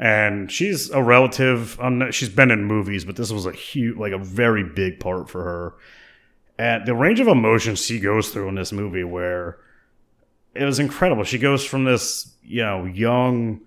And 0.00 0.50
she's 0.50 0.88
a 0.90 1.02
relative. 1.02 1.78
She's 2.10 2.30
been 2.30 2.50
in 2.50 2.64
movies, 2.64 3.04
but 3.04 3.16
this 3.16 3.30
was 3.30 3.44
a 3.44 3.52
huge, 3.52 3.98
like 3.98 4.12
a 4.12 4.18
very 4.18 4.64
big 4.64 4.98
part 4.98 5.28
for 5.28 5.44
her. 5.44 5.74
And 6.58 6.86
the 6.86 6.94
range 6.94 7.20
of 7.20 7.28
emotions 7.28 7.84
she 7.84 8.00
goes 8.00 8.30
through 8.30 8.48
in 8.48 8.54
this 8.54 8.72
movie, 8.72 9.04
where 9.04 9.58
it 10.54 10.64
was 10.64 10.78
incredible. 10.78 11.24
She 11.24 11.38
goes 11.38 11.66
from 11.66 11.84
this, 11.84 12.34
you 12.42 12.62
know, 12.62 12.86
young 12.86 13.60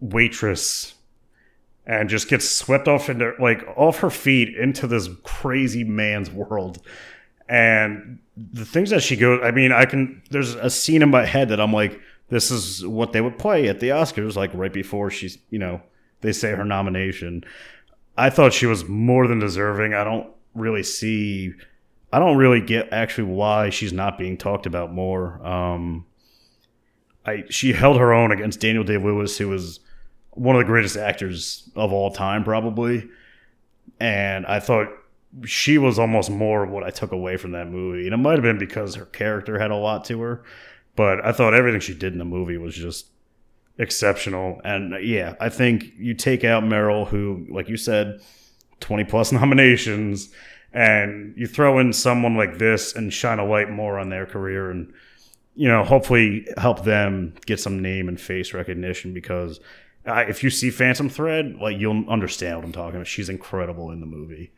waitress 0.00 0.94
and 1.86 2.08
just 2.08 2.28
gets 2.28 2.48
swept 2.48 2.88
off 2.88 3.08
into 3.08 3.32
like 3.38 3.64
off 3.76 4.00
her 4.00 4.10
feet 4.10 4.56
into 4.56 4.88
this 4.88 5.08
crazy 5.22 5.84
man's 5.84 6.28
world. 6.28 6.82
And 7.48 8.18
the 8.36 8.64
things 8.64 8.90
that 8.90 9.04
she 9.04 9.14
goes, 9.14 9.40
I 9.44 9.52
mean, 9.52 9.70
I 9.70 9.84
can. 9.84 10.22
There's 10.30 10.56
a 10.56 10.70
scene 10.70 11.02
in 11.02 11.10
my 11.10 11.24
head 11.24 11.50
that 11.50 11.60
I'm 11.60 11.72
like, 11.72 12.00
this 12.28 12.50
is 12.50 12.84
what 12.86 13.12
they 13.12 13.20
would 13.20 13.38
play 13.38 13.68
at 13.68 13.80
the 13.80 13.90
Oscars, 13.90 14.36
like 14.36 14.50
right 14.54 14.72
before 14.72 15.10
she's, 15.10 15.38
you 15.50 15.58
know, 15.58 15.80
they 16.20 16.32
say 16.32 16.52
her 16.52 16.64
nomination. 16.64 17.44
I 18.16 18.30
thought 18.30 18.52
she 18.52 18.66
was 18.66 18.88
more 18.88 19.26
than 19.26 19.38
deserving. 19.38 19.94
I 19.94 20.04
don't 20.04 20.28
really 20.54 20.82
see, 20.82 21.52
I 22.12 22.18
don't 22.18 22.36
really 22.36 22.60
get 22.60 22.92
actually 22.92 23.30
why 23.30 23.70
she's 23.70 23.92
not 23.92 24.18
being 24.18 24.36
talked 24.36 24.66
about 24.66 24.92
more. 24.92 25.44
Um, 25.46 26.06
I 27.26 27.44
she 27.50 27.72
held 27.72 27.98
her 27.98 28.12
own 28.12 28.32
against 28.32 28.60
Daniel 28.60 28.84
Day 28.84 28.96
Lewis, 28.96 29.36
who 29.36 29.48
was 29.48 29.80
one 30.30 30.54
of 30.54 30.60
the 30.60 30.66
greatest 30.66 30.96
actors 30.96 31.68
of 31.74 31.92
all 31.92 32.10
time, 32.10 32.44
probably. 32.44 33.08
And 33.98 34.46
I 34.46 34.60
thought 34.60 34.88
she 35.44 35.78
was 35.78 35.98
almost 35.98 36.30
more 36.30 36.66
what 36.66 36.84
I 36.84 36.90
took 36.90 37.12
away 37.12 37.36
from 37.36 37.52
that 37.52 37.68
movie. 37.68 38.04
And 38.04 38.14
it 38.14 38.18
might 38.18 38.34
have 38.34 38.42
been 38.42 38.58
because 38.58 38.94
her 38.94 39.06
character 39.06 39.58
had 39.58 39.70
a 39.70 39.76
lot 39.76 40.04
to 40.06 40.20
her, 40.20 40.44
but 40.96 41.24
I 41.24 41.32
thought 41.32 41.54
everything 41.54 41.80
she 41.80 41.94
did 41.94 42.12
in 42.12 42.18
the 42.18 42.24
movie 42.24 42.56
was 42.56 42.74
just 42.74 43.06
exceptional. 43.78 44.60
And 44.64 44.94
uh, 44.94 44.98
yeah, 44.98 45.34
I 45.40 45.50
think 45.50 45.92
you 45.98 46.14
take 46.14 46.42
out 46.42 46.64
Meryl, 46.64 47.06
who, 47.06 47.46
like 47.50 47.68
you 47.68 47.76
said, 47.76 48.20
20 48.80 49.04
plus 49.04 49.32
nominations, 49.40 50.30
and 50.72 51.34
you 51.36 51.46
throw 51.46 51.78
in 51.78 51.92
someone 51.92 52.36
like 52.36 52.58
this 52.58 52.94
and 52.94 53.12
shine 53.12 53.38
a 53.38 53.44
light 53.44 53.70
more 53.70 53.98
on 53.98 54.08
their 54.08 54.26
career 54.26 54.70
and, 54.70 54.92
you 55.54 55.68
know, 55.68 55.84
hopefully 55.84 56.46
help 56.58 56.84
them 56.84 57.34
get 57.46 57.60
some 57.60 57.80
name 57.80 58.08
and 58.08 58.20
face 58.20 58.52
recognition 58.52 59.14
because. 59.14 59.60
I, 60.04 60.22
if 60.22 60.44
you 60.44 60.50
see 60.50 60.70
Phantom 60.70 61.08
Thread, 61.08 61.56
like 61.60 61.78
you'll 61.78 62.08
understand 62.08 62.58
what 62.58 62.64
I'm 62.64 62.70
talking 62.70 62.94
about. 62.94 63.08
She's 63.08 63.28
incredible 63.28 63.90
in 63.90 63.98
the 63.98 64.06
movie. 64.06 64.52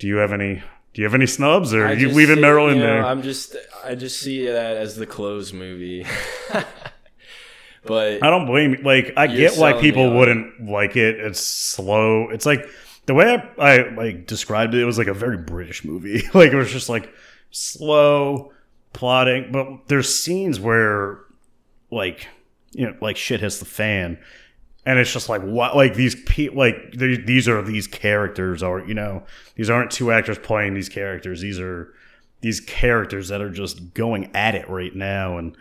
Do 0.00 0.08
you 0.08 0.16
have 0.16 0.32
any? 0.32 0.64
Do 0.92 1.02
you 1.02 1.06
have 1.06 1.14
any 1.14 1.26
snubs, 1.26 1.72
or 1.72 1.86
are 1.86 1.94
you 1.94 2.08
leaving 2.08 2.36
see- 2.36 2.42
Meryl 2.42 2.68
in 2.70 2.76
you 2.76 2.82
know, 2.82 2.86
there? 2.86 3.04
I'm 3.04 3.22
just, 3.22 3.54
I 3.84 3.94
just 3.94 4.20
see 4.20 4.46
that 4.46 4.76
as 4.76 4.96
the 4.96 5.06
close 5.06 5.52
movie. 5.52 6.04
but 7.84 8.22
I 8.22 8.30
don't 8.30 8.46
blame 8.46 8.72
you. 8.72 8.82
Like 8.82 9.12
I 9.16 9.26
get 9.26 9.56
why 9.56 9.74
people 9.74 10.16
wouldn't 10.16 10.68
like 10.68 10.96
it. 10.96 11.20
It's 11.20 11.40
slow. 11.40 12.28
It's 12.30 12.44
like 12.46 12.66
the 13.06 13.14
way 13.14 13.42
I, 13.58 13.64
I 13.64 13.90
like 13.90 14.26
described 14.26 14.74
it. 14.74 14.80
It 14.80 14.84
was 14.84 14.98
like 14.98 15.06
a 15.06 15.14
very 15.14 15.38
British 15.38 15.84
movie. 15.84 16.22
like 16.34 16.52
it 16.52 16.56
was 16.56 16.72
just 16.72 16.88
like 16.88 17.12
slow 17.50 18.52
plotting. 18.92 19.52
But 19.52 19.88
there's 19.88 20.14
scenes 20.14 20.60
where 20.60 21.20
like 21.90 22.28
you 22.72 22.86
know 22.86 22.96
like 23.00 23.16
shit 23.16 23.40
hits 23.40 23.58
the 23.58 23.64
fan. 23.64 24.18
And 24.86 24.98
it's 24.98 25.12
just 25.12 25.28
like 25.28 25.42
what, 25.42 25.76
like 25.76 25.94
these 25.94 26.14
pe- 26.24 26.48
like 26.48 26.92
these 26.92 27.48
are 27.48 27.60
these 27.62 27.86
characters, 27.86 28.62
or 28.62 28.80
you 28.86 28.94
know, 28.94 29.24
these 29.54 29.68
aren't 29.68 29.90
two 29.90 30.10
actors 30.10 30.38
playing 30.38 30.74
these 30.74 30.88
characters. 30.88 31.40
These 31.42 31.60
are 31.60 31.92
these 32.40 32.60
characters 32.60 33.28
that 33.28 33.40
are 33.40 33.50
just 33.50 33.94
going 33.94 34.34
at 34.34 34.54
it 34.54 34.68
right 34.68 34.94
now. 34.94 35.38
And 35.38 35.56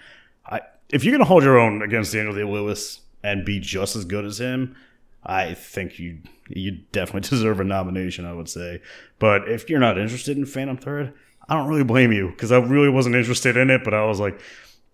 I, 0.46 0.62
if 0.90 1.04
you're 1.04 1.12
gonna 1.12 1.26
hold 1.26 1.44
your 1.44 1.60
own 1.60 1.82
against 1.82 2.14
Daniel 2.14 2.34
Day 2.34 2.44
Lewis 2.44 3.02
and 3.24 3.46
be 3.46 3.60
just 3.60 3.96
as 3.96 4.06
good 4.06 4.24
as 4.26 4.40
him, 4.40 4.76
I 5.24 5.54
think 5.54 6.00
you 6.00 6.20
you 6.48 6.80
definitely 6.92 7.30
deserve 7.38 7.60
a 7.60 7.64
nomination. 7.64 8.26
I 8.26 8.34
would 8.34 8.50
say, 8.50 8.82
but 9.20 9.50
if 9.50 9.70
you're 9.70 9.80
not 9.80 9.98
interested 9.98 10.38
in 10.38 10.46
Phantom 10.46 10.78
Thread, 10.78 11.14
I 11.48 11.56
don't 11.56 11.68
really 11.68 11.84
blame 11.84 12.12
you 12.12 12.30
because 12.30 12.52
I 12.52 12.58
really 12.60 12.90
wasn't 12.90 13.16
interested 13.16 13.58
in 13.58 13.70
it. 13.70 13.84
But 13.84 13.94
I 13.94 14.06
was 14.06 14.20
like, 14.20 14.40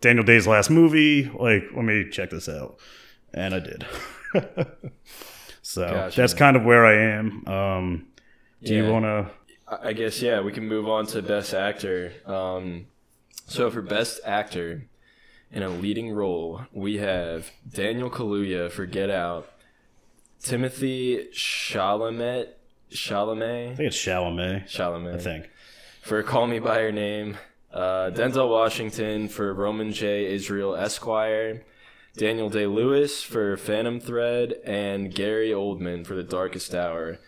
Daniel 0.01 0.25
Day's 0.25 0.47
last 0.47 0.69
movie, 0.69 1.29
like 1.37 1.65
let 1.75 1.85
me 1.85 2.09
check 2.09 2.31
this 2.31 2.49
out, 2.49 2.77
and 3.33 3.53
I 3.53 3.59
did. 3.59 3.85
so 5.61 5.87
Gotcha. 5.87 6.21
that's 6.21 6.33
kind 6.33 6.55
of 6.55 6.63
where 6.63 6.85
I 6.85 7.17
am. 7.17 7.47
Um, 7.47 8.07
do 8.63 8.73
you 8.73 8.91
want 8.91 9.05
to? 9.05 9.29
I 9.67 9.93
guess 9.93 10.21
yeah, 10.21 10.41
we 10.41 10.51
can 10.51 10.67
move 10.67 10.87
on 10.87 11.05
to 11.07 11.21
best 11.21 11.53
actor. 11.53 12.13
Um, 12.25 12.87
so 13.47 13.69
for 13.71 13.81
best 13.81 14.19
actor 14.25 14.87
in 15.51 15.63
a 15.63 15.69
leading 15.69 16.11
role, 16.11 16.61
we 16.73 16.97
have 16.97 17.51
Daniel 17.67 18.09
Kaluuya 18.09 18.71
for 18.71 18.85
Get 18.85 19.09
Out, 19.09 19.49
Timothy 20.39 21.27
Chalamet, 21.33 22.49
I 22.91 23.75
think 23.75 23.87
it's 23.87 23.97
Chalamet. 23.97 24.67
Chalamet 24.69 25.15
I 25.15 25.17
think. 25.17 25.49
for 26.01 26.21
Call 26.23 26.47
Me 26.47 26.59
by 26.59 26.81
Your 26.81 26.91
Name, 26.91 27.37
uh, 27.73 28.11
Denzel 28.13 28.49
Washington 28.49 29.27
for 29.27 29.53
Roman 29.53 29.91
J. 29.91 30.25
Israel 30.33 30.75
Esquire, 30.75 31.63
Daniel 32.17 32.49
Day 32.49 32.65
Lewis 32.65 33.21
for 33.21 33.57
Phantom 33.57 33.99
Thread, 33.99 34.53
and 34.65 35.13
Gary 35.13 35.49
Oldman 35.49 36.05
for 36.05 36.15
The 36.15 36.23
Darkest 36.23 36.73
Hour. 36.73 37.19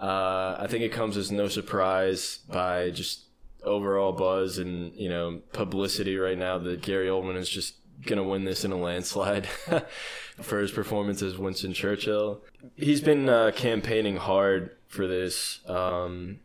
Uh, 0.00 0.56
I 0.58 0.66
think 0.68 0.82
it 0.82 0.90
comes 0.92 1.16
as 1.16 1.30
no 1.30 1.46
surprise 1.48 2.40
by 2.48 2.90
just 2.90 3.26
overall 3.62 4.10
buzz 4.12 4.58
and 4.58 4.92
you 4.94 5.08
know 5.08 5.40
publicity 5.52 6.16
right 6.16 6.36
now 6.36 6.58
that 6.58 6.82
Gary 6.82 7.06
Oldman 7.06 7.36
is 7.36 7.48
just 7.48 7.76
gonna 8.04 8.24
win 8.24 8.42
this 8.44 8.64
in 8.64 8.72
a 8.72 8.76
landslide 8.76 9.46
for 10.40 10.58
his 10.58 10.72
performance 10.72 11.22
as 11.22 11.38
Winston 11.38 11.72
Churchill. 11.72 12.42
He's 12.74 13.00
been 13.00 13.28
uh, 13.28 13.52
campaigning 13.54 14.16
hard 14.16 14.70
for 14.88 15.06
this. 15.06 15.60
Um, 15.68 16.40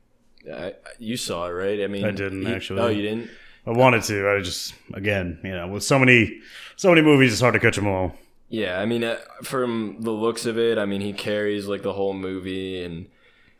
I, 0.53 0.73
you 0.99 1.17
saw 1.17 1.47
it, 1.47 1.51
right? 1.51 1.81
I 1.83 1.87
mean, 1.87 2.05
I 2.05 2.11
didn't, 2.11 2.45
he- 2.45 2.53
actually. 2.53 2.79
Oh, 2.79 2.87
you 2.87 3.01
didn't? 3.01 3.29
I 3.65 3.71
wanted 3.71 4.03
to. 4.03 4.29
I 4.29 4.39
just 4.41 4.75
again, 4.93 5.39
you 5.43 5.51
know, 5.51 5.67
with 5.67 5.83
so 5.83 5.97
many, 5.99 6.39
so 6.77 6.89
many 6.89 7.01
movies, 7.01 7.33
it's 7.33 7.41
hard 7.41 7.53
to 7.55 7.59
catch 7.59 7.75
them 7.75 7.87
all. 7.87 8.15
Yeah, 8.49 8.79
I 8.79 8.85
mean, 8.85 9.03
uh, 9.03 9.17
from 9.43 9.97
the 9.99 10.11
looks 10.11 10.45
of 10.45 10.57
it, 10.57 10.77
I 10.77 10.85
mean, 10.85 11.01
he 11.01 11.11
carries 11.11 11.67
like 11.67 11.81
the 11.83 11.91
whole 11.93 12.13
movie, 12.13 12.81
and 12.81 13.07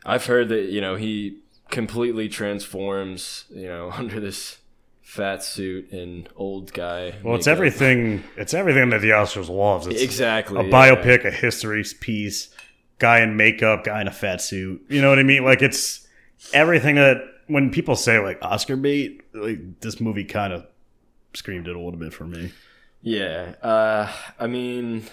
I've 0.06 0.24
heard 0.24 0.48
that 0.48 0.70
you 0.70 0.80
know 0.80 0.96
he 0.96 1.40
completely 1.70 2.28
transforms, 2.30 3.44
you 3.50 3.66
know, 3.68 3.90
under 3.94 4.18
this 4.18 4.58
fat 5.02 5.42
suit 5.42 5.90
and 5.92 6.28
old 6.36 6.72
guy. 6.72 7.14
Well, 7.22 7.34
it's 7.34 7.46
everything. 7.46 8.24
It's 8.36 8.54
everything 8.54 8.90
that 8.90 9.00
the 9.02 9.10
Oscars 9.10 9.48
loves. 9.50 9.86
It's 9.86 10.00
Exactly. 10.02 10.60
a 10.60 10.64
yeah. 10.64 10.70
biopic, 10.70 11.24
a 11.26 11.30
history 11.30 11.84
piece, 12.00 12.48
guy 12.98 13.20
in 13.20 13.36
makeup, 13.36 13.84
guy 13.84 14.00
in 14.00 14.08
a 14.08 14.12
fat 14.12 14.40
suit. 14.40 14.82
You 14.88 15.02
know 15.02 15.10
what 15.10 15.18
I 15.18 15.22
mean? 15.22 15.44
Like 15.44 15.60
it's 15.60 16.06
everything 16.54 16.94
that 16.94 17.18
when 17.46 17.70
people 17.70 17.96
say 17.96 18.18
like 18.20 18.38
Oscar 18.42 18.76
bait, 18.76 19.22
like 19.34 19.80
this 19.80 20.00
movie 20.00 20.24
kind 20.24 20.52
of 20.52 20.66
screamed 21.34 21.68
it 21.68 21.76
a 21.76 21.78
little 21.78 21.98
bit 21.98 22.12
for 22.14 22.24
me. 22.24 22.52
Yeah. 23.00 23.54
Uh, 23.62 24.12
I 24.38 24.46
mean, 24.46 25.04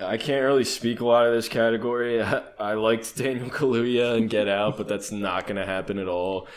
I 0.00 0.16
can't 0.16 0.44
really 0.44 0.64
speak 0.64 1.00
a 1.00 1.06
lot 1.06 1.26
of 1.26 1.34
this 1.34 1.48
category. 1.48 2.22
I, 2.22 2.42
I 2.58 2.74
liked 2.74 3.16
Daniel 3.16 3.48
Kaluuya 3.50 4.16
and 4.16 4.28
Get 4.30 4.48
Out, 4.48 4.76
but 4.76 4.88
that's 4.88 5.10
not 5.10 5.46
going 5.46 5.56
to 5.56 5.66
happen 5.66 5.98
at 5.98 6.08
all. 6.08 6.48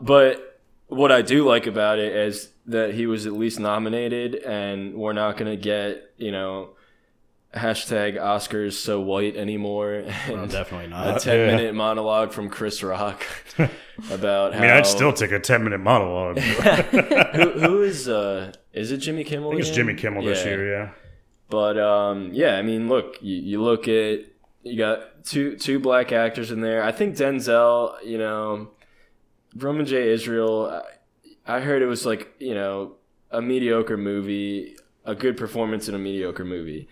But 0.00 0.60
what 0.88 1.12
I 1.12 1.22
do 1.22 1.46
like 1.46 1.66
about 1.66 1.98
it 1.98 2.14
is 2.14 2.50
that 2.66 2.94
he 2.94 3.06
was 3.06 3.26
at 3.26 3.32
least 3.32 3.60
nominated, 3.60 4.36
and 4.36 4.94
we're 4.94 5.12
not 5.12 5.36
going 5.36 5.50
to 5.50 5.56
get, 5.56 6.12
you 6.16 6.32
know, 6.32 6.70
hashtag 7.54 8.16
Oscars 8.20 8.72
so 8.74 9.00
white 9.00 9.36
anymore. 9.36 10.04
Well, 10.28 10.46
definitely 10.48 10.88
not 10.88 11.16
a 11.16 11.20
10 11.20 11.38
Yeah. 11.38 11.56
minute 11.56 11.74
monologue 11.74 12.32
from 12.32 12.48
Chris 12.48 12.82
Rock 12.82 13.24
about 14.10 14.52
I 14.52 14.56
how. 14.56 14.62
mean, 14.62 14.70
I'd 14.70 14.86
still 14.86 15.12
take 15.12 15.30
a 15.32 15.38
ten 15.40 15.62
minute 15.64 15.78
monologue. 15.78 16.38
Who, 16.40 17.50
who 17.50 17.82
is, 17.82 18.08
uh, 18.08 18.52
is 18.72 18.90
it 18.92 18.98
Jimmy 18.98 19.24
Kimmel? 19.24 19.50
I 19.50 19.54
think 19.54 19.66
it's? 19.66 19.70
Jimmy 19.74 19.94
Kimmel 19.94 20.24
this 20.24 20.44
year. 20.44 20.68
Yeah. 20.70 20.90
But 21.48 21.78
um, 21.78 22.30
yeah, 22.32 22.56
I 22.56 22.62
mean, 22.62 22.88
look, 22.88 23.18
you, 23.22 23.36
you 23.36 23.62
look 23.62 23.86
at 23.86 24.20
you 24.62 24.78
got 24.78 25.24
two 25.24 25.56
two 25.56 25.78
black 25.78 26.10
actors 26.10 26.50
in 26.50 26.60
there. 26.60 26.82
I 26.82 26.90
think 26.90 27.16
Denzel, 27.16 27.94
you 28.04 28.18
know, 28.18 28.70
Roman 29.54 29.86
J. 29.86 30.10
Israel. 30.10 30.82
I, 31.46 31.56
I 31.56 31.60
heard 31.60 31.82
it 31.82 31.86
was 31.86 32.06
like 32.06 32.34
you 32.40 32.54
know 32.54 32.94
a 33.30 33.42
mediocre 33.42 33.96
movie, 33.98 34.76
a 35.04 35.14
good 35.14 35.36
performance 35.36 35.88
in 35.88 35.94
a 35.94 35.98
mediocre 35.98 36.44
movie, 36.46 36.88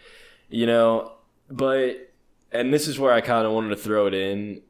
you 0.53 0.67
know. 0.67 1.13
But 1.51 2.13
and 2.53 2.73
this 2.73 2.87
is 2.87 2.99
where 2.99 3.13
I 3.13 3.21
kind 3.21 3.47
of 3.47 3.53
wanted 3.53 3.71
to 3.71 3.77
throw 3.77 4.07
it 4.07 4.15
in. 4.15 4.63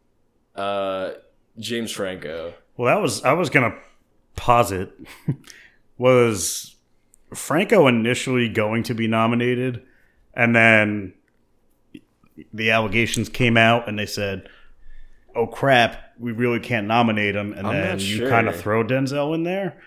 Uh, 0.56 1.12
James 1.58 1.92
Franco. 1.92 2.54
Well, 2.76 2.94
that 2.94 3.02
was 3.02 3.22
I 3.22 3.32
was 3.34 3.50
gonna 3.50 3.76
posit 4.36 4.92
was 5.98 6.76
Franco 7.34 7.86
initially 7.86 8.48
going 8.48 8.82
to 8.84 8.94
be 8.94 9.06
nominated, 9.06 9.82
and 10.34 10.54
then 10.54 11.14
the 12.52 12.70
allegations 12.70 13.28
came 13.28 13.56
out, 13.56 13.88
and 13.88 13.98
they 13.98 14.06
said, 14.06 14.48
"Oh 15.34 15.46
crap, 15.46 16.14
we 16.18 16.32
really 16.32 16.60
can't 16.60 16.86
nominate 16.86 17.36
him," 17.36 17.52
and 17.52 17.66
I'm 17.66 17.74
then 17.74 17.88
not 17.90 18.00
you 18.00 18.16
sure. 18.18 18.28
kind 18.28 18.48
of 18.48 18.56
throw 18.56 18.84
Denzel 18.84 19.34
in 19.34 19.42
there. 19.42 19.80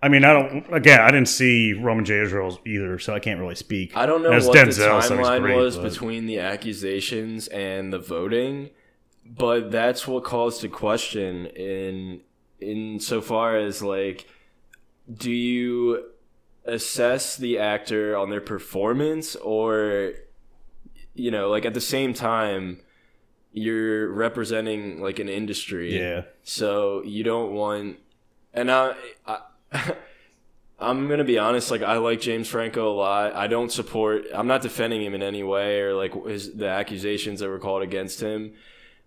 I 0.00 0.08
mean, 0.08 0.24
I 0.24 0.32
don't. 0.32 0.72
Again, 0.72 1.00
I 1.00 1.10
didn't 1.10 1.28
see 1.28 1.72
Roman 1.72 2.04
J. 2.04 2.20
Israel 2.20 2.58
either, 2.64 2.98
so 2.98 3.14
I 3.14 3.18
can't 3.18 3.40
really 3.40 3.56
speak. 3.56 3.96
I 3.96 4.06
don't 4.06 4.22
know 4.22 4.30
what 4.30 4.42
the 4.52 4.58
Denzel, 4.58 5.02
so 5.02 5.16
timeline 5.16 5.40
great, 5.40 5.56
was 5.56 5.76
but- 5.76 5.90
between 5.90 6.26
the 6.26 6.38
accusations 6.38 7.48
and 7.48 7.92
the 7.92 7.98
voting, 7.98 8.70
but 9.24 9.70
that's 9.72 10.06
what 10.06 10.22
calls 10.24 10.60
to 10.60 10.68
question 10.68 11.46
in 11.46 12.20
in 12.60 12.98
so 13.00 13.20
far 13.20 13.56
as 13.56 13.82
like 13.82 14.26
do 15.12 15.30
you 15.30 16.04
assess 16.64 17.36
the 17.36 17.56
actor 17.58 18.16
on 18.16 18.30
their 18.30 18.40
performance 18.40 19.36
or 19.36 20.12
you 21.14 21.30
know 21.30 21.48
like 21.48 21.64
at 21.64 21.72
the 21.72 21.80
same 21.80 22.12
time 22.12 22.80
you're 23.52 24.10
representing 24.12 25.00
like 25.00 25.18
an 25.20 25.28
industry 25.28 25.98
Yeah. 25.98 26.22
so 26.42 27.02
you 27.04 27.22
don't 27.24 27.52
want, 27.52 27.98
and 28.52 28.70
I, 28.70 28.94
I 29.26 29.38
I'm 30.80 31.08
gonna 31.08 31.24
be 31.24 31.38
honest. 31.38 31.70
Like 31.70 31.82
I 31.82 31.96
like 31.96 32.20
James 32.20 32.48
Franco 32.48 32.90
a 32.90 32.94
lot. 32.94 33.34
I 33.34 33.46
don't 33.48 33.72
support. 33.72 34.24
I'm 34.32 34.46
not 34.46 34.62
defending 34.62 35.02
him 35.02 35.14
in 35.14 35.22
any 35.22 35.42
way 35.42 35.80
or 35.80 35.94
like 35.94 36.14
his 36.26 36.54
the 36.54 36.68
accusations 36.68 37.40
that 37.40 37.48
were 37.48 37.58
called 37.58 37.82
against 37.82 38.20
him. 38.20 38.54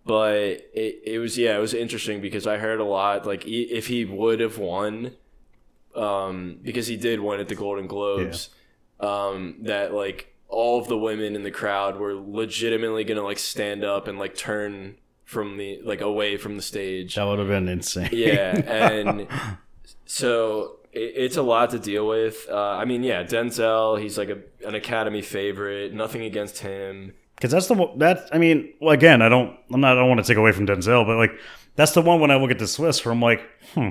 But 0.06 0.34
it, 0.74 1.02
it 1.06 1.20
was 1.20 1.38
yeah, 1.38 1.56
it 1.58 1.62
was 1.62 1.74
interesting 1.74 2.22
because 2.22 2.46
I 2.46 2.58
heard 2.58 2.80
a 2.80 2.86
lot 2.86 3.26
like 3.26 3.46
if 3.46 3.88
he 3.88 4.04
would 4.04 4.40
have 4.42 4.58
won, 4.58 5.14
um, 5.96 6.60
because 6.62 6.88
he 6.88 6.98
did 6.98 7.20
win 7.20 7.40
at 7.40 7.48
the 7.48 7.56
Golden 7.56 7.88
Globes, 7.88 8.50
um, 9.00 9.56
that 9.62 9.94
like 9.94 10.36
all 10.50 10.82
of 10.82 10.88
the 10.88 10.98
women 10.98 11.36
in 11.36 11.44
the 11.44 11.52
crowd 11.52 11.98
were 11.98 12.14
legitimately 12.14 13.06
gonna 13.06 13.24
like 13.24 13.40
stand 13.40 13.86
up 13.86 14.08
and 14.10 14.20
like 14.20 14.36
turn 14.36 14.98
from 15.24 15.56
the 15.56 15.80
like 15.86 16.02
away 16.02 16.36
from 16.36 16.58
the 16.58 16.62
stage. 16.62 17.16
That 17.16 17.24
would 17.24 17.40
have 17.40 17.48
been 17.48 17.70
insane. 17.70 18.10
Yeah, 18.12 18.52
and 18.68 19.28
so 20.12 20.80
it, 20.92 21.14
it's 21.16 21.38
a 21.38 21.42
lot 21.42 21.70
to 21.70 21.80
deal 21.80 22.06
with. 22.06 22.46
Uh, 22.50 22.56
I 22.56 22.84
mean, 22.84 23.02
yeah, 23.02 23.24
Denzel, 23.24 24.02
he's 24.02 24.18
like 24.18 24.30
a, 24.30 24.40
an 24.68 24.76
Academy 24.76 25.22
favorite. 25.22 25.94
Nothing 25.94 26.24
against 26.24 26.60
him. 26.60 27.14
Because 27.36 27.52
that's 27.52 27.68
the 27.68 27.76
one 27.76 27.98
that 28.00 28.28
I 28.34 28.38
mean. 28.38 28.74
Well, 28.82 28.92
again, 28.92 29.22
I 29.22 29.30
don't. 29.30 29.58
I'm 29.72 29.80
not. 29.80 29.94
I 29.94 30.02
don't 30.02 30.10
want 30.10 30.20
to 30.20 30.28
take 30.28 30.38
away 30.38 30.52
from 30.52 30.68
Denzel, 30.68 31.06
but 31.06 31.16
like 31.16 31.32
that's 31.76 31.94
the 31.94 32.02
one 32.02 32.20
when 32.20 32.30
I 32.30 32.36
look 32.36 32.52
at 32.52 32.60
this 32.60 32.78
list 32.78 33.06
where 33.06 33.14
I'm 33.14 33.22
like, 33.22 33.42
hmm. 33.74 33.90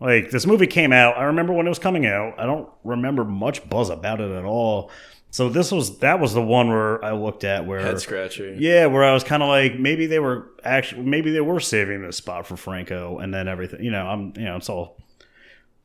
Like 0.00 0.30
this 0.30 0.46
movie 0.46 0.66
came 0.66 0.92
out. 0.92 1.16
I 1.16 1.24
remember 1.24 1.52
when 1.52 1.66
it 1.66 1.70
was 1.70 1.78
coming 1.78 2.06
out. 2.06 2.38
I 2.38 2.46
don't 2.46 2.68
remember 2.84 3.24
much 3.24 3.68
buzz 3.68 3.90
about 3.90 4.20
it 4.20 4.30
at 4.30 4.44
all. 4.44 4.90
So 5.30 5.48
this 5.48 5.70
was 5.70 5.98
that 5.98 6.20
was 6.20 6.34
the 6.34 6.42
one 6.42 6.68
where 6.68 7.04
I 7.04 7.12
looked 7.12 7.44
at 7.44 7.66
where 7.66 7.80
Head 7.80 8.00
scratcher. 8.00 8.54
yeah, 8.54 8.86
where 8.86 9.04
I 9.04 9.12
was 9.12 9.24
kind 9.24 9.42
of 9.42 9.48
like 9.48 9.78
maybe 9.78 10.06
they 10.06 10.18
were 10.18 10.50
actually 10.64 11.02
maybe 11.02 11.30
they 11.30 11.40
were 11.40 11.60
saving 11.60 12.02
this 12.02 12.16
spot 12.16 12.46
for 12.46 12.56
Franco, 12.56 13.18
and 13.18 13.32
then 13.32 13.46
everything. 13.48 13.82
You 13.82 13.90
know, 13.90 14.06
I'm 14.06 14.32
you 14.36 14.44
know 14.44 14.56
it's 14.56 14.68
all 14.68 14.96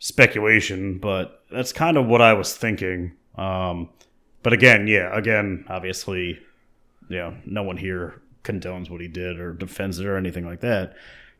speculation, 0.03 0.97
but 0.97 1.43
that's 1.49 1.71
kind 1.71 1.95
of 1.95 2.05
what 2.07 2.21
I 2.21 2.33
was 2.33 2.53
thinking. 2.53 3.13
Um, 3.37 3.87
but 4.43 4.51
again, 4.51 4.85
yeah, 4.87 5.09
again, 5.17 5.63
obviously, 5.69 6.39
you 7.07 7.17
know, 7.17 7.37
no 7.45 7.63
one 7.63 7.77
here 7.77 8.21
condones 8.43 8.89
what 8.89 8.99
he 8.99 9.07
did 9.07 9.39
or 9.39 9.53
defends 9.53 9.99
it 10.01 10.05
or 10.05 10.17
anything 10.17 10.45
like 10.45 10.59
that. 10.59 10.93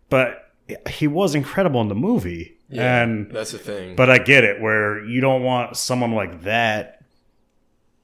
But 0.10 0.50
he 0.90 1.08
was 1.08 1.36
incredible 1.36 1.82
in 1.82 1.90
the 1.90 1.96
movie, 1.96 2.56
Yeah, 2.70 3.04
and 3.04 3.30
that's 3.30 3.52
the 3.52 3.58
thing. 3.58 3.98
but 3.98 4.10
I 4.10 4.18
get 4.18 4.46
it 4.46 4.62
where 4.62 5.04
you 5.04 5.20
don't 5.20 5.44
want 5.44 5.76
someone 5.76 6.14
like 6.14 6.44
that, 6.44 7.02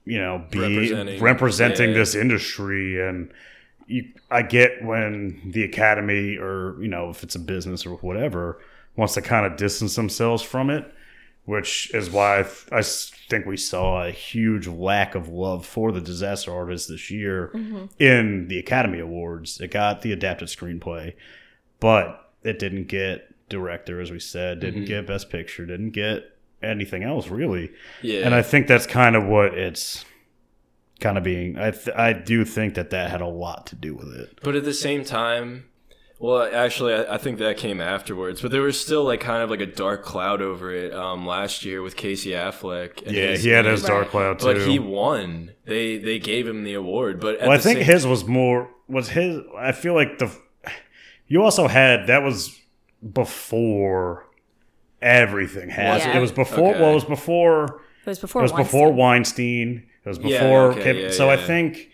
you 0.03 0.17
know, 0.17 0.43
be 0.51 0.59
Representing- 0.59 1.21
representing, 1.23 1.89
yeah. 1.91 1.95
this 1.95 2.15
industry. 2.15 3.01
And 3.01 3.31
you, 3.87 4.09
I 4.29 4.41
get 4.41 4.83
when 4.83 5.39
the 5.45 5.63
academy 5.63 6.35
or, 6.35 6.75
you 6.81 6.89
know, 6.89 7.09
if 7.11 7.23
it's 7.23 7.35
a 7.35 7.39
business 7.39 7.85
or 7.85 7.95
whatever, 7.97 8.59
wants 8.99 9.13
to 9.15 9.21
kind 9.21 9.45
of 9.45 9.57
distance 9.57 9.95
themselves 9.95 10.43
from 10.43 10.69
it, 10.69 10.93
which 11.45 11.93
is 11.93 12.09
why 12.09 12.39
I, 12.39 12.43
th- 12.43 12.67
I 12.71 12.81
think 12.81 13.45
we 13.45 13.57
saw 13.57 14.05
a 14.05 14.11
huge 14.11 14.67
lack 14.67 15.15
of 15.15 15.29
love 15.29 15.65
for 15.65 15.91
the 15.91 16.01
disaster 16.01 16.53
artist 16.53 16.89
this 16.89 17.09
year 17.09 17.51
mm-hmm. 17.53 17.85
in 17.97 18.49
the 18.49 18.59
Academy 18.59 18.99
Awards. 18.99 19.59
It 19.61 19.71
got 19.71 20.01
the 20.01 20.11
adapted 20.11 20.49
screenplay, 20.49 21.15
but 21.79 22.33
it 22.43 22.59
didn't 22.59 22.87
get 22.87 23.33
director, 23.47 24.01
as 24.01 24.11
we 24.11 24.19
said, 24.19 24.59
didn't 24.59 24.81
mm-hmm. 24.81 24.87
get 24.87 25.07
best 25.07 25.29
picture, 25.29 25.65
didn't 25.65 25.91
get 25.91 26.37
anything 26.61 27.03
else 27.03 27.29
really. 27.29 27.71
yeah, 28.01 28.25
And 28.25 28.35
I 28.35 28.41
think 28.41 28.67
that's 28.67 28.85
kind 28.85 29.15
of 29.15 29.25
what 29.25 29.53
it's 29.57 30.03
kind 30.99 31.17
of 31.17 31.23
being. 31.23 31.57
I 31.57 31.71
th- 31.71 31.95
I 31.95 32.11
do 32.13 32.43
think 32.43 32.73
that 32.75 32.89
that 32.89 33.09
had 33.09 33.21
a 33.21 33.27
lot 33.27 33.65
to 33.67 33.75
do 33.75 33.95
with 33.95 34.13
it. 34.13 34.39
but 34.43 34.55
at 34.55 34.65
the 34.65 34.73
same 34.73 35.05
time, 35.05 35.68
well, 36.19 36.49
actually, 36.53 36.93
I, 36.93 37.15
I 37.15 37.17
think 37.17 37.39
that 37.39 37.57
came 37.57 37.79
afterwards. 37.81 38.41
But 38.41 38.51
there 38.51 38.61
was 38.61 38.79
still 38.79 39.03
like 39.05 39.21
kind 39.21 39.41
of 39.41 39.49
like 39.49 39.61
a 39.61 39.65
dark 39.65 40.03
cloud 40.03 40.41
over 40.41 40.71
it 40.73 40.93
um, 40.93 41.25
last 41.25 41.63
year 41.65 41.81
with 41.81 41.95
Casey 41.95 42.31
Affleck. 42.31 43.01
and 43.07 43.15
Yeah, 43.15 43.27
his- 43.31 43.43
he 43.43 43.49
had 43.49 43.65
his 43.65 43.81
Right. 43.83 43.87
dark 43.89 44.09
cloud 44.09 44.39
too. 44.39 44.45
But 44.45 44.61
he 44.67 44.79
won. 44.79 45.51
They 45.65 45.97
they 45.97 46.19
gave 46.19 46.47
him 46.47 46.63
the 46.63 46.73
award. 46.73 47.19
But 47.19 47.35
at 47.39 47.47
well, 47.47 47.51
I 47.51 47.57
think 47.57 47.77
same- 47.77 47.85
his 47.85 48.05
was 48.05 48.25
more 48.25 48.69
was 48.87 49.09
his. 49.09 49.39
I 49.57 49.71
feel 49.71 49.93
like 49.95 50.17
the 50.19 50.29
you 51.27 51.41
also 51.43 51.67
had 51.67 52.07
that 52.07 52.21
was 52.23 52.59
before 53.13 54.25
everything 55.01 55.69
happened. 55.69 56.05
Was 56.05 56.05
it? 56.05 56.15
It 56.17 56.19
was 56.19 56.31
before. 56.31 56.71
Okay. 56.71 56.81
Well, 56.81 56.91
it 56.91 56.95
was 56.95 57.05
before. 57.05 57.81
It 58.05 58.09
was 58.09 58.19
before. 58.19 58.41
It 58.41 58.43
was 58.43 58.51
before 58.51 58.91
Weinstein. 58.91 59.67
Weinstein. 59.67 59.89
It 60.05 60.09
was 60.09 60.17
Yeah, 60.19 60.39
before. 60.41 60.71
okay, 60.71 60.83
Kevin- 60.83 61.01
yeah, 61.03 61.11
so 61.11 61.29
I 61.29 61.37
think 61.37 61.89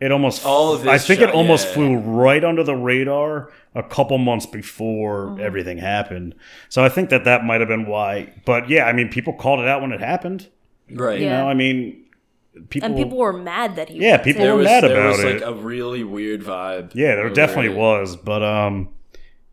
it 0.00 0.12
almost. 0.12 0.44
All 0.44 0.74
of 0.74 0.82
this 0.82 0.90
I 0.90 0.98
think 0.98 1.20
shot- 1.20 1.30
it 1.30 1.34
almost 1.34 1.68
yeah. 1.68 1.74
flew 1.74 1.96
right 1.96 2.44
under 2.44 2.62
the 2.62 2.74
radar 2.76 3.50
a 3.74 3.82
couple 3.82 4.16
months 4.18 4.46
before 4.46 5.26
Mm-hmm. 5.26 5.40
everything 5.40 5.78
happened. 5.78 6.34
So 6.68 6.84
I 6.84 6.88
think 6.88 7.10
that 7.10 7.24
that 7.24 7.44
might 7.44 7.60
have 7.60 7.68
been 7.68 7.86
why. 7.86 8.32
But 8.44 8.68
yeah, 8.70 8.84
I 8.84 8.92
mean, 8.92 9.08
people 9.08 9.32
called 9.32 9.60
it 9.60 9.68
out 9.68 9.80
when 9.82 9.92
it 9.92 10.00
happened. 10.00 10.48
right. 10.90 11.18
You 11.18 11.26
Yeah. 11.26 11.38
know, 11.42 11.48
I 11.48 11.54
mean, 11.54 12.04
people. 12.68 12.86
and 12.88 12.96
people 12.96 13.18
were 13.18 13.32
mad 13.32 13.76
that 13.76 13.88
he. 13.88 13.98
Yeah, 13.98 14.18
people. 14.18 14.42
There 14.42 14.52
were 14.52 14.58
was, 14.58 14.64
mad 14.66 14.84
there 14.84 14.92
about 14.92 15.10
was 15.16 15.24
it. 15.24 15.40
like 15.40 15.42
a 15.42 15.54
really 15.54 16.04
weird 16.04 16.42
vibe. 16.42 16.92
Yeah, 16.94 17.14
there 17.16 17.28
definitely 17.30 17.72
it. 17.72 17.76
was, 17.76 18.16
but 18.16 18.42
um, 18.42 18.88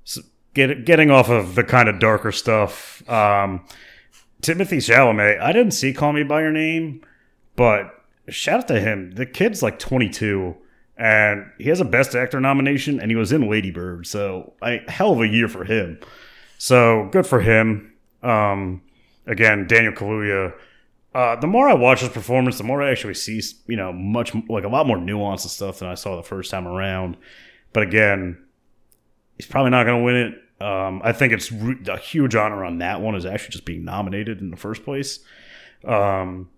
s 0.06 0.20
get, 0.54 0.86
getting 0.86 1.10
off 1.10 1.30
of 1.30 1.56
the 1.56 1.64
kind 1.64 1.90
of 1.90 2.00
darker 2.00 2.32
stuff, 2.32 3.02
um, 3.10 3.66
Timothy 4.42 4.78
Chalamet. 4.78 5.40
I 5.40 5.52
didn't 5.52 5.72
see 5.72 5.94
"Call 5.94 6.14
Me 6.14 6.24
by 6.24 6.42
Your 6.42 6.52
Name," 6.52 7.02
but 7.56 7.92
shout 8.30 8.60
out 8.62 8.68
to 8.68 8.80
him. 8.80 9.12
The 9.14 9.26
kid's 9.26 9.64
like 9.64 9.80
22, 9.80 10.56
and 11.02 11.50
he 11.58 11.68
has 11.70 11.82
a 11.82 11.86
Best 11.86 12.14
Actor 12.14 12.40
nomination, 12.40 13.00
and 13.00 13.10
he 13.10 13.16
was 13.16 13.32
in 13.32 13.50
Lady 13.50 13.72
Bird, 13.72 14.06
so 14.06 14.54
a 14.62 14.78
hell 14.88 15.14
of 15.14 15.20
a 15.20 15.28
year 15.28 15.48
for 15.48 15.64
him. 15.64 16.00
So 16.60 17.10
good 17.12 17.26
for 17.26 17.42
him. 17.42 17.92
Um, 18.22 18.84
again, 19.26 19.66
Daniel 19.66 19.94
Kaluuya. 19.94 20.54
Uh, 21.16 21.36
the 21.38 21.48
more 21.48 21.68
I 21.68 21.74
watch 21.74 22.02
his 22.02 22.10
performance, 22.10 22.60
the 22.60 22.64
more 22.66 22.84
I 22.84 22.92
actually 22.92 23.16
see, 23.16 23.42
you 23.66 23.78
know, 23.78 23.92
much 23.92 24.36
like 24.48 24.64
a 24.64 24.68
lot 24.68 24.86
more 24.86 25.00
nuance 25.00 25.44
and 25.44 25.50
stuff 25.50 25.80
than 25.80 25.90
I 25.90 25.96
saw 25.96 26.18
the 26.18 26.24
first 26.24 26.52
time 26.52 26.68
around. 26.68 27.18
But 27.74 27.82
again, 27.82 28.38
he's 29.38 29.48
probably 29.48 29.72
not 29.72 29.86
going 29.88 30.02
to 30.02 30.06
win 30.06 30.16
it. 30.16 30.64
Um, 30.64 31.02
I 31.04 31.14
think 31.14 31.34
it's 31.34 31.52
re- 31.52 31.82
a 31.88 31.98
huge 31.98 32.36
honor 32.36 32.64
on 32.64 32.78
that 32.78 33.02
one 33.02 33.16
is 33.16 33.26
actually 33.26 33.54
just 33.54 33.66
being 33.66 33.84
nominated 33.84 34.40
in 34.40 34.52
the 34.52 34.56
first 34.56 34.84
place. 34.84 35.20
Um, 35.84 36.52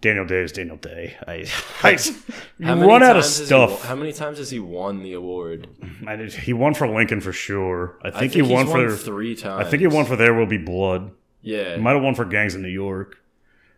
Daniel 0.00 0.24
Day 0.24 0.42
is 0.42 0.52
Daniel 0.52 0.76
Day. 0.76 1.14
I, 1.26 1.46
I 1.82 1.98
you 2.58 2.66
run 2.86 3.02
out 3.02 3.16
of 3.16 3.22
has 3.22 3.38
he 3.38 3.44
stuff. 3.46 3.84
how 3.84 3.94
many 3.94 4.12
times 4.12 4.38
has 4.38 4.50
he 4.50 4.58
won 4.58 5.02
the 5.02 5.12
award? 5.12 5.68
Did- 6.06 6.32
he 6.32 6.52
won 6.52 6.74
for 6.74 6.88
Lincoln 6.88 7.20
for 7.20 7.32
sure. 7.32 7.98
I 8.02 8.10
think, 8.10 8.14
I 8.16 8.18
think 8.20 8.32
he 8.32 8.42
won 8.42 8.66
won 8.68 8.88
for 8.88 8.96
three 8.96 9.36
times. 9.36 9.66
I 9.66 9.70
think 9.70 9.80
he 9.82 9.86
won 9.86 10.06
for 10.06 10.16
There 10.16 10.32
Will 10.34 10.46
Be 10.46 10.58
Blood. 10.58 11.10
Yeah, 11.42 11.74
He 11.76 11.80
might 11.80 11.92
have 11.94 12.02
won 12.02 12.14
for 12.14 12.24
Gangs 12.24 12.54
in 12.54 12.62
New 12.62 12.68
York 12.68 13.16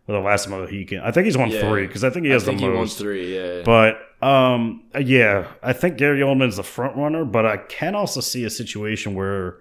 or 0.09 0.15
the 0.15 0.21
last 0.21 0.49
Mohican. 0.49 1.01
I 1.01 1.11
think 1.13 1.27
he's 1.27 1.37
won 1.39 1.51
Yeah. 1.51 1.61
three 1.69 1.87
because 1.87 2.03
I 2.05 2.11
think 2.11 2.25
he 2.27 2.31
I 2.31 2.35
has 2.35 2.45
think 2.45 2.59
the 2.59 2.65
he 2.67 2.71
won 2.71 2.79
most. 2.81 2.99
three. 2.99 3.37
Yeah, 3.37 3.63
But 3.65 3.99
um, 4.27 4.83
yeah, 5.01 5.49
I 5.63 5.73
think 5.73 5.97
Gary 5.97 6.21
Oldman's 6.21 6.57
the 6.57 6.63
front 6.63 6.97
runner. 6.97 7.25
But 7.25 7.47
I 7.47 7.57
can 7.59 7.95
also 7.95 8.21
see 8.21 8.45
a 8.45 8.51
situation 8.51 9.15
where 9.15 9.59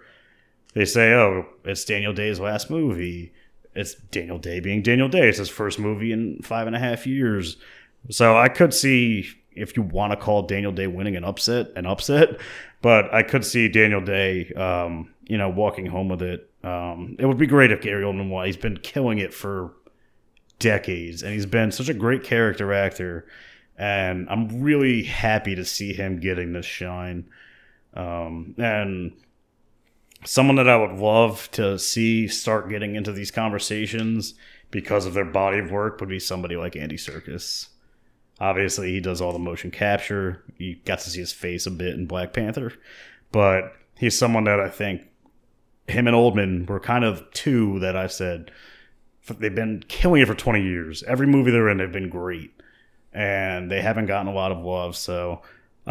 they 0.73 0.85
say, 0.85 1.13
"Oh, 1.13 1.45
it's 1.65 1.83
Daniel 1.85 2.13
Day's 2.13 2.39
last 2.39 2.69
movie. 2.69 3.33
It's 3.75 3.95
Daniel 3.95 4.37
Day 4.37 4.59
being 4.59 4.81
Daniel 4.81 5.09
Day. 5.09 5.29
It's 5.29 5.37
his 5.37 5.49
first 5.49 5.79
movie 5.79 6.11
in 6.11 6.41
five 6.41 6.67
and 6.67 6.75
a 6.75 6.79
half 6.79 7.05
years." 7.07 7.57
So 8.09 8.37
I 8.37 8.49
could 8.49 8.73
see 8.73 9.27
if 9.53 9.75
you 9.75 9.83
want 9.83 10.11
to 10.11 10.17
call 10.17 10.43
Daniel 10.43 10.71
Day 10.71 10.87
winning 10.87 11.15
an 11.15 11.23
upset, 11.23 11.67
an 11.75 11.85
upset. 11.85 12.39
But 12.81 13.13
I 13.13 13.23
could 13.23 13.45
see 13.45 13.67
Daniel 13.67 14.01
Day, 14.01 14.51
um, 14.53 15.13
you 15.25 15.37
know, 15.37 15.49
walking 15.49 15.85
home 15.85 16.09
with 16.09 16.21
it. 16.21 16.49
Um, 16.63 17.15
it 17.19 17.25
would 17.25 17.37
be 17.37 17.47
great 17.47 17.71
if 17.71 17.81
Gary 17.81 18.03
Oldman 18.03 18.29
won. 18.29 18.45
He's 18.45 18.57
been 18.57 18.77
killing 18.77 19.19
it 19.19 19.33
for 19.33 19.73
decades, 20.59 21.23
and 21.23 21.33
he's 21.33 21.45
been 21.45 21.71
such 21.71 21.89
a 21.89 21.93
great 21.93 22.23
character 22.23 22.73
actor. 22.73 23.27
And 23.77 24.27
I'm 24.29 24.61
really 24.61 25.03
happy 25.03 25.55
to 25.55 25.65
see 25.65 25.93
him 25.93 26.19
getting 26.19 26.53
this 26.53 26.65
shine. 26.65 27.25
Um, 27.93 28.55
and 28.57 29.13
someone 30.23 30.55
that 30.57 30.69
I 30.69 30.77
would 30.77 30.99
love 30.99 31.49
to 31.51 31.77
see 31.79 32.27
start 32.27 32.69
getting 32.69 32.95
into 32.95 33.11
these 33.11 33.31
conversations 33.31 34.33
because 34.69 35.05
of 35.05 35.13
their 35.13 35.25
body 35.25 35.59
of 35.59 35.71
work 35.71 35.99
would 35.99 36.09
be 36.09 36.19
somebody 36.19 36.55
like 36.55 36.75
Andy 36.75 36.97
Serkis. 36.97 37.69
Obviously, 38.39 38.91
he 38.91 38.99
does 38.99 39.21
all 39.21 39.33
the 39.33 39.39
motion 39.39 39.69
capture. 39.69 40.43
You 40.57 40.77
got 40.85 40.99
to 40.99 41.09
see 41.09 41.19
his 41.19 41.33
face 41.33 41.65
a 41.65 41.71
bit 41.71 41.93
in 41.93 42.07
Black 42.07 42.33
Panther, 42.33 42.73
but 43.31 43.73
he's 43.97 44.17
someone 44.17 44.45
that 44.45 44.59
I 44.59 44.69
think 44.69 45.03
him 45.87 46.07
and 46.07 46.15
Oldman 46.15 46.67
were 46.67 46.79
kind 46.79 47.03
of 47.03 47.29
two 47.33 47.79
that 47.79 47.95
I 47.95 48.07
said 48.07 48.51
they've 49.39 49.53
been 49.53 49.83
killing 49.87 50.21
it 50.21 50.27
for 50.27 50.35
20 50.35 50.61
years. 50.61 51.03
Every 51.03 51.27
movie 51.27 51.51
they're 51.51 51.69
in, 51.69 51.77
they've 51.77 51.91
been 51.91 52.09
great, 52.09 52.51
and 53.13 53.69
they 53.69 53.81
haven't 53.81 54.07
gotten 54.07 54.27
a 54.27 54.33
lot 54.33 54.51
of 54.51 54.63
love. 54.63 54.95
So 54.95 55.41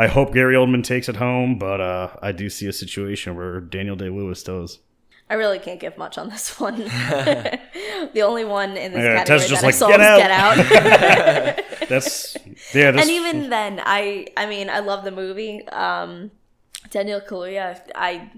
I 0.00 0.06
hope 0.06 0.32
Gary 0.32 0.54
Oldman 0.54 0.82
takes 0.82 1.10
it 1.10 1.16
home, 1.16 1.58
but 1.58 1.78
uh, 1.80 2.08
I 2.22 2.32
do 2.32 2.48
see 2.48 2.66
a 2.66 2.72
situation 2.72 3.36
where 3.36 3.60
Daniel 3.60 3.96
Day 3.96 4.08
Lewis 4.08 4.42
does. 4.42 4.78
I 5.28 5.34
really 5.34 5.58
can't 5.58 5.78
give 5.78 5.98
much 5.98 6.16
on 6.16 6.30
this 6.30 6.58
one. 6.58 6.78
the 8.14 8.22
only 8.22 8.44
one 8.46 8.78
in 8.78 8.92
this 8.92 9.02
Yeah, 9.04 9.24
category 9.24 9.38
Tess 9.40 9.48
just 9.48 9.60
that 9.60 9.64
I 9.64 9.68
like, 9.68 9.74
saw 9.74 9.88
"Get 9.88 9.98
was 10.00 10.06
out." 10.08 10.56
Get 10.70 11.58
Out. 11.60 11.64
That's 11.90 12.34
yeah. 12.74 12.92
This, 12.92 13.02
and 13.02 13.10
even 13.10 13.50
then, 13.50 13.80
I 13.84 14.26
I 14.38 14.46
mean, 14.46 14.70
I 14.70 14.78
love 14.80 15.04
the 15.04 15.10
movie. 15.10 15.68
Um, 15.68 16.30
Daniel 16.90 17.20
Kaluuya, 17.20 17.78
I 17.94 18.30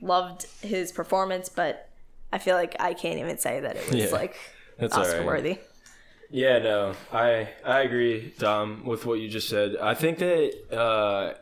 loved 0.00 0.46
his 0.62 0.92
performance, 0.92 1.48
but 1.48 1.88
I 2.32 2.38
feel 2.38 2.54
like 2.54 2.76
I 2.80 2.94
can't 2.94 3.18
even 3.18 3.38
say 3.38 3.58
that 3.60 3.76
it 3.76 3.86
was 3.90 3.96
Yeah, 3.96 4.10
like 4.10 4.36
that's 4.78 4.94
Oscar 4.96 5.12
alright. 5.20 5.26
worthy. 5.26 5.58
Yeah, 6.30 6.58
no, 6.58 6.94
I 7.12 7.48
I 7.64 7.80
agree, 7.82 8.34
Dom, 8.38 8.84
with 8.84 9.06
what 9.06 9.20
you 9.20 9.28
just 9.28 9.48
said. 9.48 9.76
I 9.80 9.94
think 9.94 10.18
that 10.18 10.76
uh, 10.76 11.34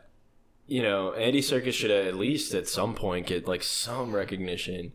you 0.67 0.81
know 0.83 1.13
Andy 1.13 1.41
Serkis 1.41 1.73
should 1.73 1.91
at 1.91 2.15
least 2.15 2.53
at 2.53 2.67
some 2.67 2.93
point 2.95 3.27
get 3.27 3.47
like 3.47 3.63
some 3.63 4.13
recognition 4.15 4.93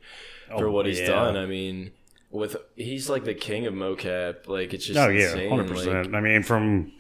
for 0.48 0.66
Oh, 0.68 0.70
what 0.70 0.86
he's 0.86 1.00
yeah. 1.00 1.06
done. 1.08 1.36
I 1.36 1.46
mean, 1.46 1.90
with 2.30 2.56
he's 2.76 3.08
like 3.10 3.24
the 3.24 3.34
king 3.34 3.66
of 3.66 3.74
mocap. 3.74 4.46
Like 4.46 4.72
it's 4.74 4.86
just 4.86 4.98
oh 4.98 5.08
yeah, 5.08 5.30
hundred 5.48 5.68
Like, 5.70 5.76
percent. 5.84 6.14
I 6.14 6.20
mean, 6.20 6.42
from 6.44 6.92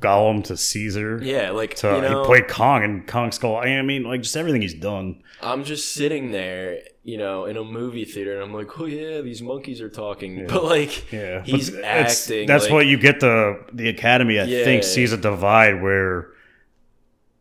Gollum 0.00 0.44
to 0.44 0.56
Caesar. 0.56 1.20
yeah, 1.22 1.50
like 1.50 1.74
To, 1.76 1.88
you 1.96 2.00
know, 2.02 2.20
he 2.22 2.26
played 2.26 2.48
Kong 2.48 2.82
and 2.84 3.06
Kong 3.06 3.32
Skull. 3.32 3.56
I 3.56 3.80
mean, 3.82 4.04
like 4.04 4.22
just 4.22 4.36
everything 4.36 4.62
he's 4.62 4.74
done. 4.74 5.22
I'm 5.42 5.64
just 5.64 5.92
sitting 5.92 6.32
there, 6.32 6.80
you 7.08 7.16
know, 7.16 7.44
in 7.44 7.56
a 7.56 7.62
movie 7.62 8.04
theater, 8.04 8.34
and 8.34 8.42
I'm 8.42 8.52
like, 8.52 8.80
oh 8.80 8.84
yeah, 8.86 9.20
these 9.20 9.40
monkeys 9.40 9.80
are 9.80 9.88
talking, 9.88 10.44
but 10.48 10.64
like, 10.64 11.12
Yeah, 11.12 11.42
he's 11.44 11.70
But 11.70 11.84
acting. 11.84 12.46
That's 12.48 12.64
like, 12.64 12.72
what 12.72 12.86
you 12.86 12.96
get. 12.98 13.20
The 13.20 13.64
the 13.72 13.88
Academy, 13.88 14.40
I 14.40 14.44
Yeah. 14.44 14.64
think, 14.64 14.82
sees 14.82 15.12
a 15.12 15.16
divide 15.16 15.80
where 15.82 16.28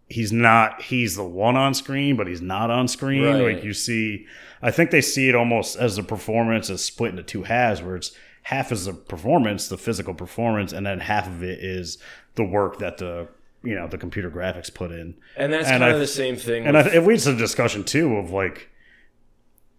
he's 0.07 0.31
not. 0.31 0.81
He's 0.83 1.15
the 1.15 1.23
one 1.23 1.55
on 1.55 1.73
screen, 1.73 2.15
but 2.15 2.27
he's 2.27 2.41
not 2.41 2.69
on 2.69 2.87
screen. 2.87 3.23
Right. 3.23 3.55
Like 3.55 3.63
you 3.63 3.73
see, 3.73 4.27
I 4.61 4.71
think 4.71 4.91
they 4.91 5.01
see 5.01 5.29
it 5.29 5.35
almost 5.35 5.77
as 5.77 5.95
the 5.95 6.03
performance 6.03 6.69
is 6.69 6.83
split 6.83 7.11
into 7.11 7.23
two 7.23 7.43
halves, 7.43 7.81
where 7.81 7.95
it's 7.95 8.11
half 8.43 8.71
is 8.71 8.85
the 8.85 8.93
performance, 8.93 9.67
the 9.67 9.77
physical 9.77 10.13
performance, 10.13 10.73
and 10.73 10.85
then 10.85 10.99
half 10.99 11.27
of 11.27 11.43
it 11.43 11.59
is 11.63 11.97
the 12.35 12.43
work 12.43 12.77
that 12.79 12.97
the 12.99 13.27
you 13.63 13.73
know 13.73 13.87
the 13.87 13.97
computer 13.97 14.29
graphics 14.29 14.71
put 14.71 14.91
in. 14.91 15.15
and 15.35 15.51
that's 15.51 15.67
and 15.67 15.79
kind 15.81 15.85
I- 15.85 15.89
of 15.89 15.99
the 15.99 16.05
same 16.07 16.35
thing. 16.35 16.67
And 16.67 16.77
I, 16.77 16.83
with- 16.83 16.93
it 16.93 17.01
leads 17.01 17.23
to 17.23 17.31
a 17.31 17.35
discussion 17.35 17.83
too 17.83 18.15
of 18.17 18.29
like, 18.29 18.69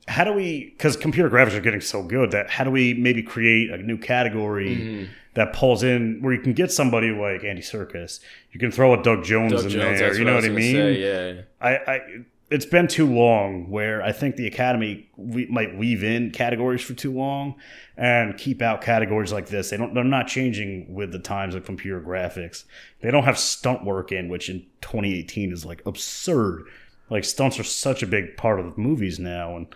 how 0.08 0.24
do 0.24 0.32
we? 0.32 0.70
Because 0.76 0.96
computer 0.96 1.28
graphics 1.28 1.54
are 1.54 1.60
getting 1.60 1.80
so 1.80 2.02
good 2.02 2.30
that 2.30 2.48
how 2.50 2.64
do 2.64 2.70
we 2.70 2.94
maybe 2.94 3.22
create 3.22 3.70
a 3.70 3.78
new 3.78 3.98
category 3.98 4.76
Mm-hmm. 4.76 5.12
that 5.34 5.52
pulls 5.52 5.82
in 5.82 6.18
where 6.22 6.32
you 6.32 6.40
can 6.40 6.52
get 6.52 6.72
somebody 6.72 7.10
like 7.10 7.44
Andy 7.44 7.62
Serkis, 7.62 8.20
you 8.52 8.60
can 8.60 8.70
throw 8.70 8.98
a 8.98 9.02
Doug 9.02 9.24
Jones 9.24 9.52
Doug 9.52 9.64
in 9.64 9.70
Jones, 9.70 9.98
there. 9.98 10.16
You 10.16 10.24
know 10.24 10.32
I 10.32 10.36
what 10.36 10.44
I 10.44 10.48
mean? 10.48 10.74
Say, 10.74 11.34
yeah. 11.34 11.42
I, 11.60 11.70
I 11.76 12.00
it's 12.48 12.66
been 12.66 12.86
too 12.86 13.12
long 13.12 13.70
where 13.70 14.02
I 14.02 14.12
think 14.12 14.36
the 14.36 14.46
Academy 14.46 15.08
we, 15.16 15.46
might 15.46 15.76
weave 15.76 16.04
in 16.04 16.30
categories 16.30 16.80
for 16.80 16.94
too 16.94 17.12
long 17.12 17.56
and 17.96 18.38
keep 18.38 18.62
out 18.62 18.82
categories 18.82 19.32
like 19.32 19.48
this. 19.48 19.70
They 19.70 19.76
don't. 19.76 19.94
They're 19.94 20.04
not 20.04 20.28
changing 20.28 20.94
with 20.94 21.10
the 21.10 21.18
times 21.18 21.54
of 21.54 21.64
computer 21.64 22.00
graphics. 22.00 22.64
They 23.00 23.10
don't 23.10 23.24
have 23.24 23.38
stunt 23.38 23.84
work 23.84 24.12
in, 24.12 24.28
which 24.28 24.48
in 24.48 24.60
2018 24.82 25.52
is 25.52 25.64
like 25.64 25.82
absurd. 25.86 26.66
Like 27.10 27.24
stunts 27.24 27.58
are 27.58 27.64
such 27.64 28.02
a 28.02 28.06
big 28.06 28.36
part 28.36 28.60
of 28.60 28.66
the 28.66 28.80
movies 28.80 29.18
now, 29.18 29.56
and 29.56 29.66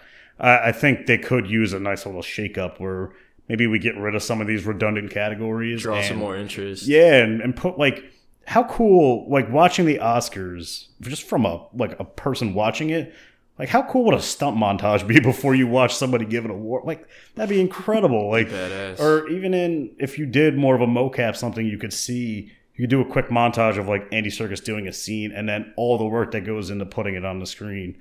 I, 0.40 0.68
I 0.68 0.72
think 0.72 1.06
they 1.06 1.18
could 1.18 1.46
use 1.46 1.72
a 1.72 1.78
nice 1.78 2.06
little 2.06 2.22
shake 2.22 2.58
up 2.58 2.80
where 2.80 3.10
maybe 3.48 3.66
we 3.66 3.78
get 3.78 3.96
rid 3.96 4.14
of 4.14 4.22
some 4.22 4.40
of 4.40 4.46
these 4.46 4.64
redundant 4.64 5.10
categories. 5.10 5.82
Draw 5.82 6.02
some 6.02 6.18
more 6.18 6.36
interest. 6.36 6.86
yeah, 6.86 7.16
and, 7.22 7.40
and 7.40 7.54
put 7.54 7.78
like 7.78 8.04
how 8.46 8.64
cool 8.64 9.30
like 9.30 9.50
watching 9.50 9.86
the 9.86 9.98
Oscars 9.98 10.86
just 11.00 11.22
from 11.22 11.44
a 11.44 11.66
like 11.74 11.98
a 12.00 12.04
person 12.04 12.54
watching 12.54 12.90
it. 12.90 13.14
Like 13.58 13.68
how 13.68 13.82
cool 13.82 14.04
would 14.06 14.14
a 14.14 14.22
stunt 14.22 14.56
montage 14.56 15.06
be 15.06 15.20
before 15.32 15.54
you 15.54 15.66
watch 15.66 15.94
somebody 15.94 16.24
give 16.24 16.46
an 16.46 16.50
award? 16.50 16.84
Like 16.86 17.06
that'd 17.34 17.50
be 17.50 17.60
incredible. 17.60 18.30
Like 18.30 18.48
Badass. 18.48 18.98
or 18.98 19.28
even 19.28 19.52
in 19.52 19.90
if 19.98 20.18
you 20.18 20.24
did 20.26 20.56
more 20.56 20.74
of 20.74 20.80
a 20.80 20.86
mocap 20.86 21.36
something 21.36 21.66
you 21.66 21.76
could 21.76 21.92
see 21.92 22.50
you 22.74 22.84
could 22.84 22.90
do 22.90 23.02
a 23.02 23.04
quick 23.04 23.26
montage 23.26 23.76
of 23.76 23.86
like 23.86 24.08
Andy 24.10 24.30
Serkis 24.30 24.64
doing 24.64 24.88
a 24.88 24.92
scene 24.92 25.32
and 25.32 25.46
then 25.46 25.74
all 25.76 25.98
the 25.98 26.06
work 26.06 26.30
that 26.30 26.46
goes 26.46 26.70
into 26.70 26.86
putting 26.86 27.14
it 27.14 27.26
on 27.26 27.38
the 27.38 27.46
screen. 27.46 27.98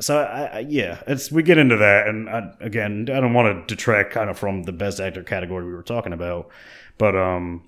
So 0.00 0.18
I, 0.18 0.44
I, 0.44 0.58
yeah, 0.60 1.02
it's 1.06 1.30
we 1.30 1.42
get 1.42 1.58
into 1.58 1.76
that, 1.76 2.08
and 2.08 2.28
I, 2.28 2.52
again, 2.60 3.08
I 3.12 3.20
don't 3.20 3.34
want 3.34 3.68
to 3.68 3.74
detract 3.74 4.12
kind 4.12 4.30
of 4.30 4.38
from 4.38 4.62
the 4.62 4.72
best 4.72 4.98
actor 4.98 5.22
category 5.22 5.64
we 5.66 5.72
were 5.72 5.82
talking 5.82 6.12
about, 6.12 6.48
but 6.96 7.14
um, 7.14 7.64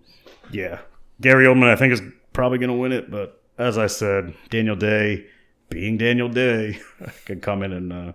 yeah, 0.51 0.80
Gary 1.20 1.45
Oldman 1.47 1.68
I 1.68 1.76
think 1.76 1.93
is 1.93 2.01
probably 2.33 2.59
going 2.59 2.70
to 2.70 2.76
win 2.76 2.93
it, 2.93 3.11
but 3.11 3.43
as 3.59 3.76
I 3.76 3.87
said, 3.87 4.35
Daniel 4.51 4.76
Day, 4.76 5.26
being 5.68 5.99
Daniel 5.99 6.28
Day, 6.28 6.80
could 7.26 7.43
come 7.43 7.62
in 7.62 7.72
and 7.72 7.93
uh, 7.93 8.12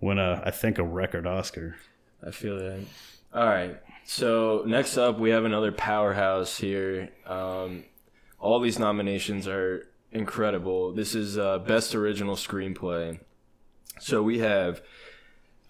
win 0.00 0.18
a 0.18 0.42
I 0.44 0.50
think 0.50 0.78
a 0.78 0.84
record 0.84 1.26
Oscar. 1.26 1.76
I 2.26 2.30
feel 2.30 2.58
that. 2.58 2.80
All 3.32 3.46
right. 3.46 3.80
So 4.04 4.64
next 4.66 4.96
up, 4.96 5.18
we 5.18 5.30
have 5.30 5.44
another 5.44 5.70
powerhouse 5.70 6.56
here. 6.56 7.10
Um, 7.26 7.84
all 8.38 8.58
these 8.60 8.78
nominations 8.78 9.46
are 9.46 9.86
incredible. 10.10 10.92
This 10.92 11.14
is 11.14 11.38
uh, 11.38 11.58
best 11.58 11.94
original 11.94 12.36
screenplay. 12.36 13.20
So 14.00 14.22
we 14.22 14.38
have 14.40 14.82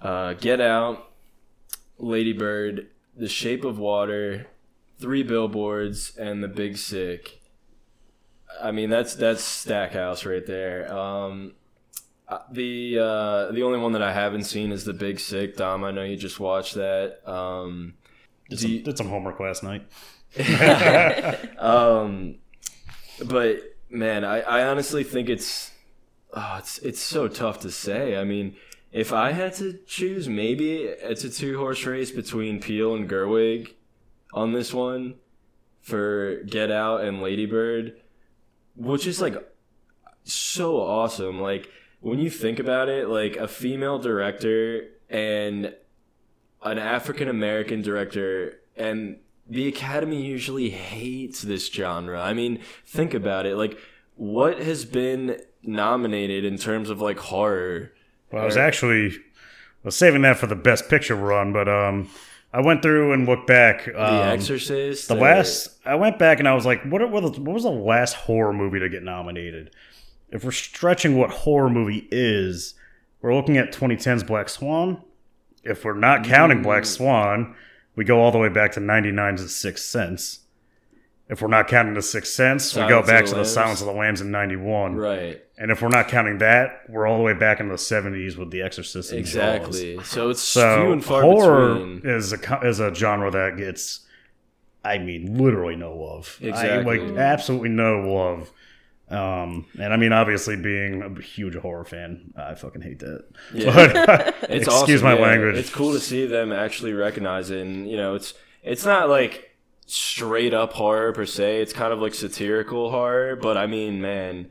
uh, 0.00 0.34
Get 0.34 0.60
Out, 0.60 1.10
Lady 1.98 2.32
Bird, 2.32 2.88
The 3.16 3.28
Shape 3.28 3.64
of 3.64 3.78
Water, 3.78 4.46
Three 4.98 5.22
Billboards, 5.22 6.16
and 6.16 6.42
The 6.42 6.48
Big 6.48 6.76
Sick. 6.76 7.40
I 8.62 8.70
mean, 8.72 8.90
that's 8.90 9.14
that's 9.14 9.42
Stackhouse 9.42 10.24
right 10.24 10.44
there. 10.46 10.92
Um, 10.92 11.52
uh, 12.28 12.38
the 12.52 12.98
uh, 12.98 13.52
the 13.52 13.62
only 13.62 13.78
one 13.78 13.92
that 13.92 14.02
I 14.02 14.12
haven't 14.12 14.44
seen 14.44 14.70
is 14.72 14.84
the 14.84 14.92
Big 14.92 15.18
Sick. 15.18 15.56
Dom, 15.56 15.82
I 15.84 15.90
know 15.90 16.02
you 16.04 16.16
just 16.16 16.38
watched 16.38 16.74
that. 16.74 17.20
Um, 17.28 17.94
Did 18.48 18.60
some, 18.60 18.70
you- 18.70 18.82
did 18.82 18.96
some 18.98 19.08
homework 19.08 19.40
last 19.40 19.62
night. 19.62 19.86
um, 21.58 22.36
but 23.24 23.60
man, 23.88 24.24
I, 24.24 24.40
I 24.42 24.66
honestly 24.68 25.02
think 25.02 25.28
it's 25.28 25.72
oh, 26.34 26.56
it's 26.58 26.78
it's 26.78 27.00
so 27.00 27.28
tough 27.28 27.60
to 27.60 27.70
say. 27.70 28.16
I 28.16 28.24
mean, 28.24 28.56
if 28.92 29.12
I 29.12 29.32
had 29.32 29.54
to 29.54 29.78
choose, 29.86 30.28
maybe 30.28 30.82
it's 30.82 31.24
a 31.24 31.30
two 31.30 31.58
horse 31.58 31.84
race 31.84 32.10
between 32.10 32.60
Peele 32.60 32.94
and 32.94 33.08
Gerwig 33.08 33.74
on 34.32 34.52
this 34.52 34.72
one 34.72 35.16
for 35.80 36.42
Get 36.44 36.70
Out 36.70 37.02
and 37.02 37.22
Lady 37.22 37.46
Bird, 37.46 38.00
which 38.76 39.06
is 39.06 39.20
like 39.20 39.36
so 40.24 40.80
awesome. 40.80 41.40
Like 41.40 41.70
when 42.00 42.18
you 42.18 42.30
think 42.30 42.58
about 42.58 42.88
it, 42.88 43.08
like 43.08 43.36
a 43.36 43.48
female 43.48 43.98
director 43.98 44.88
and 45.08 45.74
an 46.62 46.78
African 46.78 47.28
American 47.28 47.82
director 47.82 48.60
and 48.76 49.18
the 49.50 49.66
Academy 49.66 50.22
usually 50.22 50.70
hates 50.70 51.42
this 51.42 51.68
genre. 51.70 52.22
I 52.22 52.32
mean, 52.32 52.60
think 52.86 53.14
about 53.14 53.46
it. 53.46 53.56
Like, 53.56 53.76
what 54.20 54.58
has 54.58 54.84
been 54.84 55.40
nominated 55.62 56.44
in 56.44 56.58
terms 56.58 56.90
of 56.90 57.00
like 57.00 57.18
horror? 57.18 57.90
Well, 58.30 58.42
I 58.42 58.44
was 58.44 58.58
actually 58.58 59.12
I 59.12 59.84
was 59.84 59.96
saving 59.96 60.22
that 60.22 60.36
for 60.36 60.46
the 60.46 60.54
best 60.54 60.90
picture 60.90 61.14
run, 61.14 61.54
but 61.54 61.70
um, 61.70 62.10
I 62.52 62.60
went 62.60 62.82
through 62.82 63.14
and 63.14 63.26
looked 63.26 63.46
back. 63.46 63.88
Um, 63.88 63.94
The 63.94 64.24
Exorcist. 64.26 65.08
The 65.08 65.14
uh, 65.14 65.20
last, 65.20 65.70
I 65.86 65.94
went 65.94 66.18
back 66.18 66.38
and 66.38 66.46
I 66.46 66.52
was 66.52 66.66
like, 66.66 66.82
what, 66.84 67.00
what, 67.10 67.22
what 67.22 67.54
was 67.54 67.62
the 67.62 67.70
last 67.70 68.12
horror 68.12 68.52
movie 68.52 68.78
to 68.78 68.90
get 68.90 69.02
nominated? 69.02 69.74
If 70.28 70.44
we're 70.44 70.50
stretching 70.50 71.16
what 71.16 71.30
horror 71.30 71.70
movie 71.70 72.06
is, 72.10 72.74
we're 73.22 73.34
looking 73.34 73.56
at 73.56 73.72
2010's 73.72 74.22
Black 74.22 74.50
Swan. 74.50 75.02
If 75.64 75.82
we're 75.82 75.94
not 75.94 76.24
counting 76.24 76.60
Black 76.60 76.84
Swan, 76.84 77.54
we 77.96 78.04
go 78.04 78.20
all 78.20 78.32
the 78.32 78.38
way 78.38 78.50
back 78.50 78.72
to 78.72 78.80
99's 78.80 79.42
The 79.42 79.48
Sixth 79.48 79.86
Sense. 79.86 80.39
If 81.30 81.40
we're 81.40 81.48
not 81.48 81.68
counting 81.68 81.94
the 81.94 82.02
Sixth 82.02 82.32
Sense, 82.34 82.74
we 82.74 82.82
go 82.88 83.02
back 83.02 83.24
the 83.24 83.28
to 83.28 83.34
the 83.34 83.36
Lambs. 83.42 83.52
Silence 83.52 83.80
of 83.80 83.86
the 83.86 83.92
Lambs 83.92 84.20
in 84.20 84.30
91. 84.32 84.96
Right. 84.96 85.40
And 85.58 85.70
if 85.70 85.80
we're 85.80 85.88
not 85.88 86.08
counting 86.08 86.38
that, 86.38 86.80
we're 86.88 87.06
all 87.06 87.16
the 87.18 87.22
way 87.22 87.34
back 87.34 87.60
into 87.60 87.70
the 87.72 87.78
70s 87.78 88.36
with 88.36 88.50
The 88.50 88.62
Exorcist 88.62 89.12
and 89.12 89.24
Jaws. 89.24 89.36
Exactly. 89.36 90.02
So 90.02 90.30
it's 90.30 90.52
few 90.52 90.62
So 90.62 90.92
and 90.92 91.04
far 91.04 91.22
horror 91.22 91.74
between. 91.74 92.00
is 92.04 92.32
a 92.32 92.60
is 92.66 92.80
a 92.80 92.92
genre 92.94 93.30
that 93.30 93.56
gets, 93.56 94.00
I 94.84 94.98
mean, 94.98 95.38
literally 95.38 95.76
no 95.76 95.94
love. 95.96 96.38
I, 96.42 96.78
like 96.78 97.00
absolutely 97.00 97.68
no 97.68 98.00
love. 98.00 98.50
Um, 99.08 99.66
and 99.78 99.92
I 99.92 99.96
mean, 99.96 100.12
obviously, 100.12 100.56
being 100.56 101.02
a 101.02 101.20
huge 101.20 101.56
horror 101.56 101.84
fan, 101.84 102.32
I 102.36 102.54
fucking 102.54 102.82
hate 102.82 103.00
that. 103.00 103.24
Yeah. 103.52 103.74
But 103.74 104.34
It's 104.50 104.66
excuse 104.66 105.00
awesome, 105.00 105.02
my 105.02 105.14
yeah. 105.14 105.20
language. 105.20 105.56
It's 105.56 105.70
cool 105.70 105.92
to 105.92 106.00
see 106.00 106.26
them 106.26 106.52
actually 106.52 106.92
recognize 106.92 107.50
it. 107.50 107.60
And, 107.60 107.88
you 107.90 107.96
know, 107.96 108.14
it's 108.14 108.34
it's 108.62 108.84
not 108.84 109.08
like 109.08 109.49
straight 109.92 110.54
up 110.54 110.72
horror 110.74 111.12
per 111.12 111.26
se. 111.26 111.60
It's 111.60 111.72
kind 111.72 111.92
of 111.92 112.00
like 112.00 112.14
satirical 112.14 112.90
horror. 112.90 113.36
But 113.36 113.56
I 113.56 113.66
mean, 113.66 114.00
man, 114.00 114.50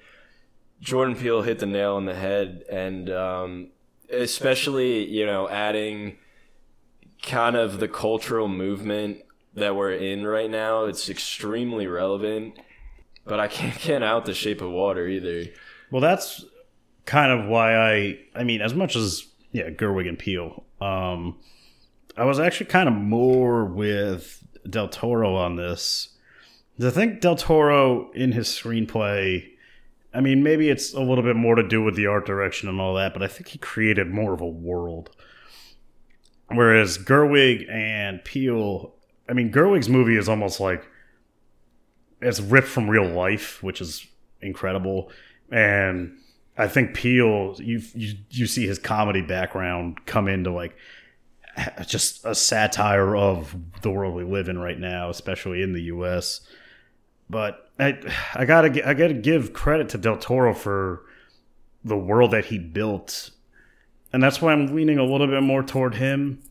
Jordan 0.81 1.15
Peele 1.15 1.41
hit 1.41 1.59
the 1.59 1.65
nail 1.65 1.95
on 1.95 2.05
the 2.05 2.15
head, 2.15 2.63
and 2.71 3.09
um, 3.09 3.69
especially 4.11 5.05
you 5.05 5.25
know 5.25 5.49
adding 5.49 6.17
kind 7.21 7.55
of 7.55 7.79
the 7.79 7.87
cultural 7.87 8.47
movement 8.47 9.19
that 9.53 9.75
we're 9.75 9.93
in 9.93 10.25
right 10.25 10.49
now. 10.49 10.85
It's 10.85 11.09
extremely 11.09 11.87
relevant. 11.87 12.59
But 13.25 13.39
I 13.39 13.47
can't 13.47 13.79
get 13.81 14.03
out 14.03 14.25
the 14.25 14.33
Shape 14.33 14.61
of 14.61 14.71
Water 14.71 15.07
either. 15.07 15.51
Well, 15.91 16.01
that's 16.01 16.45
kind 17.05 17.31
of 17.31 17.47
why 17.47 17.75
I. 17.75 18.19
I 18.35 18.43
mean, 18.43 18.61
as 18.61 18.73
much 18.73 18.95
as 18.95 19.27
yeah, 19.51 19.69
Gerwig 19.69 20.07
and 20.07 20.17
Peele. 20.19 20.63
um, 20.81 21.37
I 22.17 22.25
was 22.25 22.39
actually 22.39 22.65
kind 22.65 22.89
of 22.89 22.95
more 22.95 23.63
with 23.63 24.38
Del 24.67 24.87
Toro 24.87 25.35
on 25.35 25.55
this. 25.55 26.09
I 26.81 26.89
think 26.89 27.21
Del 27.21 27.35
Toro 27.35 28.11
in 28.11 28.31
his 28.31 28.47
screenplay. 28.47 29.49
I 30.13 30.21
mean, 30.21 30.41
maybe 30.41 30.69
it's 30.69 30.93
a 30.93 31.01
little 31.01 31.23
bit 31.23 31.35
more 31.35 31.55
to 31.55 31.67
do 31.67 31.83
with 31.83 31.95
the 31.95 32.07
art 32.07 32.25
direction 32.25 32.69
and 32.69 32.79
all 32.79 32.95
that, 32.95 33.13
but 33.13 33.21
I 33.21 33.27
think 33.27 33.49
he 33.49 33.57
created 33.57 34.07
more 34.07 34.33
of 34.33 34.41
a 34.41 34.47
world. 34.47 35.11
Whereas 36.47 36.97
Gerwig 36.97 37.69
and 37.69 38.23
Peele, 38.23 38.93
I 39.27 39.33
mean, 39.33 39.51
Gerwig's 39.51 39.89
movie 39.89 40.15
is 40.15 40.27
almost 40.27 40.59
like 40.59 40.87
it's 42.21 42.39
ripped 42.39 42.67
from 42.67 42.89
real 42.89 43.07
life, 43.07 43.61
which 43.61 43.81
is 43.81 44.07
incredible. 44.41 45.11
And 45.51 46.17
I 46.57 46.67
think 46.67 46.93
Peele, 46.95 47.55
you 47.59 47.81
you 47.93 48.15
you 48.29 48.47
see 48.47 48.65
his 48.67 48.79
comedy 48.79 49.21
background 49.21 50.05
come 50.05 50.27
into 50.27 50.51
like 50.51 50.75
just 51.85 52.25
a 52.25 52.35
satire 52.35 53.15
of 53.15 53.55
the 53.81 53.91
world 53.91 54.15
we 54.15 54.23
live 54.23 54.49
in 54.49 54.57
right 54.59 54.79
now, 54.79 55.09
especially 55.09 55.61
in 55.61 55.73
the 55.73 55.83
U.S. 55.83 56.41
But 57.29 57.69
I 57.79 57.99
I 58.33 58.45
gotta 58.45 58.87
I 58.87 58.93
gotta 58.93 59.13
give 59.13 59.53
credit 59.53 59.89
to 59.89 59.97
Del 59.97 60.17
Toro 60.17 60.53
for 60.53 61.03
the 61.83 61.97
world 61.97 62.31
that 62.31 62.45
he 62.45 62.57
built, 62.57 63.31
and 64.11 64.21
that's 64.21 64.41
why 64.41 64.51
I'm 64.51 64.75
leaning 64.75 64.97
a 64.97 65.03
little 65.03 65.27
bit 65.27 65.43
more 65.43 65.63
toward 65.63 65.95
him. 65.95 66.41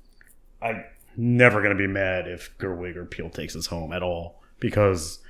I'm 0.63 0.85
never 1.17 1.63
gonna 1.63 1.75
be 1.75 1.87
mad 1.87 2.29
if 2.29 2.57
Gerwig 2.59 2.97
or 2.97 3.05
Peele 3.05 3.31
takes 3.31 3.57
us 3.57 3.67
home 3.67 3.93
at 3.93 4.03
all 4.03 4.43
because 4.61 5.21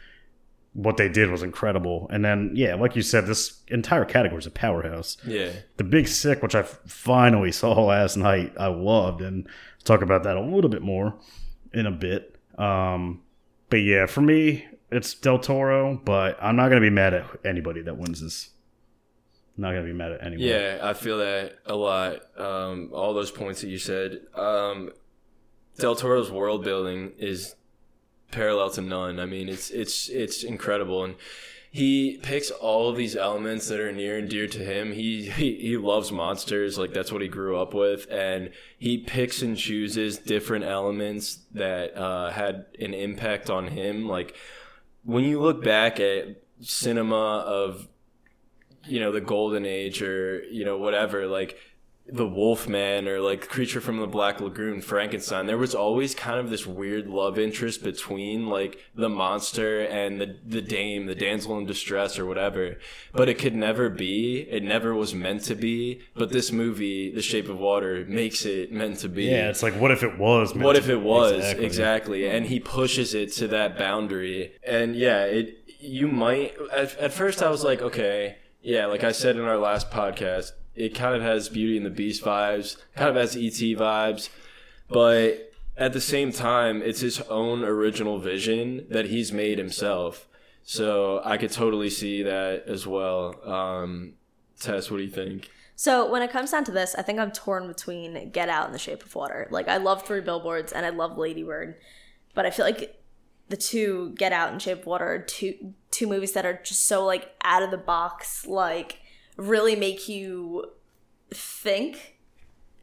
what 0.74 0.96
they 0.96 1.08
did 1.08 1.30
was 1.30 1.42
incredible. 1.42 2.06
And 2.10 2.24
then, 2.24 2.52
yeah, 2.54 2.74
like 2.74 2.94
you 2.94 3.02
said, 3.02 3.26
this 3.26 3.62
entire 3.68 4.04
category 4.04 4.38
is 4.38 4.46
a 4.46 4.50
powerhouse. 4.50 5.16
Yeah. 5.26 5.52
The 5.76 5.84
Big 5.84 6.08
Sick, 6.08 6.42
which 6.42 6.54
I 6.54 6.62
finally 6.62 7.50
saw 7.52 7.72
last 7.82 8.16
night, 8.16 8.52
I 8.58 8.68
loved, 8.68 9.20
and 9.20 9.48
talk 9.84 10.02
about 10.02 10.22
that 10.24 10.36
a 10.36 10.40
little 10.40 10.70
bit 10.70 10.82
more 10.82 11.16
in 11.72 11.86
a 11.86 11.90
bit. 11.90 12.36
Um, 12.58 13.22
but 13.70 13.78
yeah, 13.78 14.06
for 14.06 14.20
me, 14.20 14.66
it's 14.90 15.14
Del 15.14 15.38
Toro, 15.38 16.00
but 16.04 16.38
I'm 16.40 16.56
not 16.56 16.68
gonna 16.68 16.80
be 16.80 16.90
mad 16.90 17.14
at 17.14 17.26
anybody 17.44 17.82
that 17.82 17.96
wins 17.98 18.20
this. 18.20 18.50
not 19.56 19.72
gonna 19.72 19.84
be 19.84 19.92
mad 19.92 20.12
at 20.12 20.24
anyone. 20.24 20.46
Yeah, 20.46 20.78
I 20.82 20.94
feel 20.94 21.18
that 21.18 21.58
a 21.66 21.74
lot. 21.74 22.20
Um, 22.38 22.90
all 22.92 23.12
those 23.14 23.30
points 23.30 23.60
that 23.62 23.68
you 23.68 23.78
said. 23.78 24.20
Um, 24.34 24.92
Del 25.78 25.94
Toro's 25.94 26.30
world 26.30 26.64
building 26.64 27.12
is 27.18 27.54
parallel 28.30 28.70
to 28.70 28.82
none. 28.82 29.18
I 29.20 29.26
mean, 29.26 29.48
it's 29.48 29.70
it's 29.70 30.08
it's 30.08 30.42
incredible, 30.44 31.04
and 31.04 31.14
he 31.70 32.18
picks 32.22 32.50
all 32.50 32.88
of 32.88 32.96
these 32.96 33.14
elements 33.14 33.68
that 33.68 33.78
are 33.78 33.92
near 33.92 34.18
and 34.18 34.28
dear 34.28 34.46
to 34.46 34.58
him. 34.58 34.92
He, 34.92 35.28
he 35.28 35.56
he 35.56 35.76
loves 35.76 36.10
monsters, 36.10 36.78
like 36.78 36.92
that's 36.92 37.12
what 37.12 37.22
he 37.22 37.28
grew 37.28 37.58
up 37.58 37.74
with, 37.74 38.10
and 38.10 38.50
he 38.78 38.98
picks 38.98 39.42
and 39.42 39.56
chooses 39.56 40.18
different 40.18 40.64
elements 40.64 41.40
that 41.52 41.96
uh, 41.96 42.30
had 42.30 42.66
an 42.80 42.94
impact 42.94 43.50
on 43.50 43.68
him. 43.68 44.08
Like 44.08 44.34
when 45.04 45.24
you 45.24 45.40
look 45.40 45.62
back 45.62 46.00
at 46.00 46.42
cinema 46.60 47.38
of 47.38 47.88
you 48.86 49.00
know 49.00 49.12
the 49.12 49.20
golden 49.20 49.66
age 49.66 50.02
or 50.02 50.42
you 50.44 50.64
know 50.64 50.78
whatever 50.78 51.26
like 51.26 51.58
the 52.10 52.26
wolfman 52.26 53.06
or 53.06 53.20
like 53.20 53.48
creature 53.48 53.80
from 53.80 53.98
the 53.98 54.06
black 54.06 54.40
lagoon 54.40 54.80
frankenstein 54.80 55.46
there 55.46 55.58
was 55.58 55.74
always 55.74 56.14
kind 56.14 56.38
of 56.38 56.48
this 56.50 56.66
weird 56.66 57.06
love 57.06 57.38
interest 57.38 57.82
between 57.82 58.46
like 58.46 58.78
the 58.94 59.08
monster 59.08 59.80
and 59.80 60.20
the 60.20 60.36
the 60.46 60.62
dame 60.62 61.06
the 61.06 61.14
damsel 61.14 61.58
in 61.58 61.66
distress 61.66 62.18
or 62.18 62.26
whatever. 62.26 62.76
But 63.12 63.28
it 63.28 63.38
could 63.38 63.54
never 63.54 63.88
be. 63.88 64.46
It 64.50 64.62
never 64.62 64.94
was 64.94 65.14
meant 65.14 65.42
to 65.44 65.54
be. 65.54 66.00
But 66.14 66.30
this 66.30 66.52
movie 66.52 67.12
the 67.12 67.22
shape 67.22 67.48
of 67.48 67.58
water 67.58 68.04
makes 68.08 68.44
it 68.44 68.72
meant 68.72 68.98
to 69.00 69.08
be. 69.08 69.24
Yeah, 69.24 69.48
it's 69.48 69.62
like 69.62 69.74
what 69.74 69.90
if 69.90 70.02
it 70.02 70.18
was? 70.18 70.54
meant 70.54 70.64
what 70.64 70.76
if 70.76 70.88
it 70.88 71.00
was? 71.00 71.52
Exactly. 71.52 72.28
and 72.28 72.46
he 72.46 72.60
pushes 72.60 73.14
it 73.14 73.32
to 73.34 73.48
that 73.48 73.78
boundary. 73.78 74.52
And 74.66 74.96
yeah 74.96 75.24
it 75.24 75.54
you 75.80 76.08
might 76.08 76.54
at, 76.72 76.96
at 76.96 77.12
first 77.12 77.40
i 77.40 77.48
was 77.48 77.62
like 77.62 77.80
okay 77.80 78.36
yeah 78.62 78.86
like 78.86 79.04
i 79.04 79.12
said 79.12 79.36
in 79.36 79.42
our 79.42 79.56
last 79.56 79.92
podcast 79.92 80.50
it 80.78 80.94
kind 80.94 81.14
of 81.14 81.22
has 81.22 81.48
beauty 81.48 81.76
and 81.76 81.84
the 81.84 81.90
beast 81.90 82.22
vibes 82.24 82.76
kind 82.94 83.10
of 83.10 83.16
has 83.16 83.36
et 83.36 83.60
vibes 83.76 84.28
but 84.88 85.52
at 85.76 85.92
the 85.92 86.00
same 86.00 86.32
time 86.32 86.82
it's 86.82 87.00
his 87.00 87.20
own 87.22 87.62
original 87.62 88.18
vision 88.18 88.86
that 88.90 89.06
he's 89.06 89.32
made 89.32 89.58
himself. 89.58 90.26
So 90.64 91.22
i 91.24 91.38
could 91.38 91.52
totally 91.52 91.90
see 91.90 92.22
that 92.22 92.64
as 92.66 92.86
well. 92.86 93.36
Um 93.48 94.14
tess 94.60 94.90
what 94.90 94.96
do 94.98 95.04
you 95.04 95.10
think? 95.10 95.50
So 95.76 96.10
when 96.10 96.22
it 96.22 96.32
comes 96.32 96.50
down 96.50 96.64
to 96.64 96.72
this, 96.72 96.96
I 96.96 97.02
think 97.02 97.20
I'm 97.20 97.30
torn 97.30 97.68
between 97.68 98.30
Get 98.30 98.48
Out 98.48 98.66
and 98.66 98.74
The 98.74 98.80
Shape 98.80 99.04
of 99.04 99.14
Water. 99.14 99.46
Like 99.52 99.68
I 99.68 99.76
love 99.76 100.02
Three 100.02 100.20
Billboards 100.20 100.72
and 100.72 100.84
I 100.84 100.88
love 100.88 101.16
Lady 101.16 101.44
Bird, 101.44 101.76
but 102.34 102.44
I 102.44 102.50
feel 102.50 102.64
like 102.64 103.00
the 103.48 103.56
two 103.56 104.12
Get 104.18 104.32
Out 104.32 104.50
and 104.50 104.60
Shape 104.60 104.80
of 104.80 104.86
Water 104.86 105.06
are 105.06 105.18
two 105.20 105.74
two 105.92 106.08
movies 106.08 106.32
that 106.32 106.44
are 106.44 106.60
just 106.64 106.84
so 106.84 107.04
like 107.04 107.30
out 107.44 107.62
of 107.62 107.70
the 107.70 107.78
box, 107.78 108.46
like 108.46 108.98
really 109.38 109.74
make 109.74 110.08
you 110.08 110.66
think. 111.32 112.18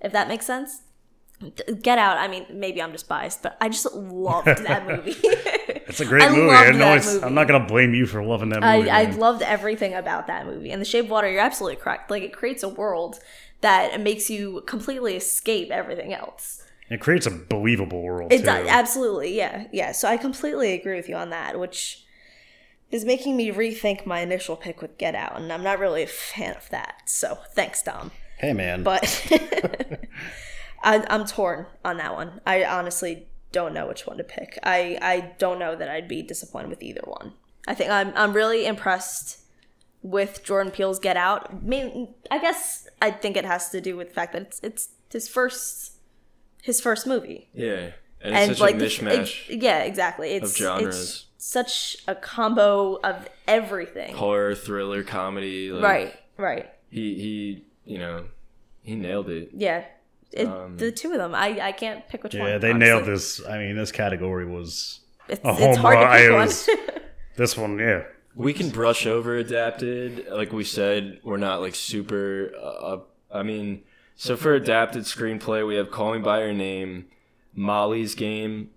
If 0.01 0.11
that 0.13 0.27
makes 0.27 0.45
sense. 0.47 0.81
Get 1.81 1.97
Out. 1.97 2.17
I 2.17 2.27
mean, 2.29 2.45
maybe 2.49 2.81
I'm 2.81 2.93
just 2.93 3.09
biased, 3.09 3.43
but 3.43 3.57
I 3.59 3.67
just 3.69 3.93
loved 3.93 4.47
that 4.65 4.87
movie. 4.87 5.15
It's 5.87 5.99
a 5.99 6.05
great 6.05 6.23
I 6.23 6.29
movie. 6.29 6.49
I 6.49 6.71
know 6.71 6.77
that 6.79 6.97
it's, 6.97 7.13
movie. 7.13 7.25
I'm 7.25 7.33
not 7.33 7.47
gonna 7.47 7.65
blame 7.67 7.93
you 7.93 8.05
for 8.05 8.23
loving 8.23 8.49
that 8.49 8.61
movie. 8.61 8.89
I, 8.89 9.01
I 9.01 9.11
loved 9.11 9.41
everything 9.41 9.93
about 9.93 10.27
that 10.27 10.45
movie. 10.45 10.71
And 10.71 10.81
The 10.81 10.85
Shape 10.85 11.05
of 11.05 11.11
Water, 11.11 11.29
you're 11.29 11.41
absolutely 11.41 11.75
correct. 11.75 12.09
Like, 12.09 12.23
it 12.23 12.31
creates 12.33 12.63
a 12.63 12.69
world 12.69 13.19
that 13.61 13.99
makes 13.99 14.29
you 14.29 14.63
completely 14.65 15.15
escape 15.15 15.71
everything 15.71 16.13
else. 16.13 16.63
it 16.89 17.01
creates 17.01 17.25
a 17.25 17.31
believable 17.31 18.01
world. 18.01 18.31
It 18.31 18.39
too. 18.39 18.45
does, 18.45 18.67
absolutely, 18.67 19.35
yeah. 19.35 19.67
Yeah. 19.73 19.91
So 19.91 20.07
I 20.07 20.15
completely 20.17 20.73
agree 20.73 20.95
with 20.95 21.09
you 21.09 21.15
on 21.15 21.31
that, 21.31 21.59
which 21.59 22.04
is 22.91 23.03
making 23.05 23.35
me 23.35 23.51
rethink 23.51 24.05
my 24.05 24.19
initial 24.21 24.55
pick 24.55 24.81
with 24.81 24.97
Get 24.97 25.15
Out, 25.15 25.39
and 25.39 25.51
I'm 25.51 25.63
not 25.63 25.79
really 25.79 26.03
a 26.03 26.07
fan 26.07 26.55
of 26.55 26.69
that. 26.69 27.01
So 27.05 27.39
thanks, 27.53 27.81
Dom. 27.81 28.11
Hey, 28.37 28.53
man. 28.53 28.83
But 28.83 29.27
I, 30.83 31.05
I'm 31.09 31.25
torn 31.25 31.65
on 31.83 31.97
that 31.97 32.13
one. 32.13 32.41
I 32.45 32.63
honestly 32.63 33.27
don't 33.51 33.73
know 33.73 33.87
which 33.87 34.05
one 34.05 34.17
to 34.17 34.23
pick. 34.23 34.59
I, 34.63 34.97
I 35.01 35.33
don't 35.39 35.59
know 35.59 35.75
that 35.75 35.89
I'd 35.89 36.07
be 36.07 36.21
disappointed 36.21 36.69
with 36.69 36.83
either 36.83 37.01
one. 37.05 37.33
I 37.67 37.73
think 37.73 37.89
I'm 37.89 38.13
I'm 38.15 38.33
really 38.33 38.65
impressed 38.67 39.39
with 40.03 40.43
Jordan 40.43 40.71
Peele's 40.71 40.99
Get 40.99 41.17
Out. 41.17 41.49
I 41.51 41.55
mean, 41.55 42.13
I 42.29 42.37
guess 42.37 42.87
I 43.01 43.09
think 43.09 43.35
it 43.35 43.45
has 43.45 43.69
to 43.71 43.81
do 43.81 43.97
with 43.97 44.09
the 44.09 44.13
fact 44.13 44.33
that 44.33 44.43
it's 44.43 44.59
it's 44.61 44.89
his 45.11 45.27
first 45.27 45.93
his 46.61 46.79
first 46.79 47.07
movie. 47.07 47.49
Yeah, 47.55 47.91
and 48.21 48.35
it's 48.51 48.59
such 48.59 48.73
a 48.73 48.77
the- 48.77 48.85
mishmash. 48.85 49.49
it- 49.49 49.63
yeah, 49.63 49.79
exactly. 49.79 50.29
It's 50.33 50.55
genres. 50.55 51.25
It's 51.34 51.34
such 51.47 51.95
a 52.07 52.15
combo 52.15 52.95
of 53.03 53.29
everything. 53.47 54.15
Horror, 54.15 54.55
thriller, 54.55 55.03
comedy. 55.03 55.71
Like, 55.71 55.83
Right, 55.83 56.13
right. 56.37 56.69
He 56.89 57.13
he, 57.15 57.65
you 57.85 57.99
know, 57.99 58.25
he 58.81 58.95
nailed 58.95 59.29
it. 59.29 59.49
Yeah. 59.53 59.83
It, 60.31 60.47
Um, 60.47 60.75
the 60.77 60.91
two 60.91 61.11
of 61.11 61.17
them, 61.19 61.35
I, 61.35 61.59
I 61.67 61.71
can't 61.71 62.05
pick 62.09 62.23
which 62.23 62.33
one. 62.33 62.47
yeah, 62.49 62.57
they 62.57 62.71
honestly. 62.71 62.87
nailed 62.87 63.05
this. 63.05 63.45
I 63.45 63.57
mean, 63.59 63.75
this 63.77 63.91
category 63.91 64.45
was 64.45 65.01
It's, 65.29 65.39
a 65.45 65.49
it's 65.51 65.59
home 65.59 65.75
hard 65.77 65.97
to 65.97 66.05
pick 66.05 66.09
I 66.09 66.31
one. 66.31 66.45
was- 66.47 66.69
this 67.37 67.55
one. 67.55 67.77
Yeah, 67.79 68.03
We 68.35 68.51
can 68.53 68.69
brush 68.69 69.05
over 69.05 69.35
adapted. 69.37 70.27
Like 70.31 70.51
we 70.51 70.63
said, 70.63 71.19
we're 71.23 71.37
not 71.37 71.61
like 71.61 71.75
super. 71.75 72.51
Uh, 72.61 72.97
I 73.31 73.43
mean, 73.43 73.83
so 74.15 74.35
for 74.35 74.53
adapted 74.55 75.03
screenplay, 75.03 75.65
we 75.65 75.75
have 75.75 75.91
Call 75.91 76.13
Me 76.13 76.19
by 76.19 76.39
Your 76.41 76.53
Name, 76.53 77.05
Molly's 77.53 78.15
Game, 78.15 78.71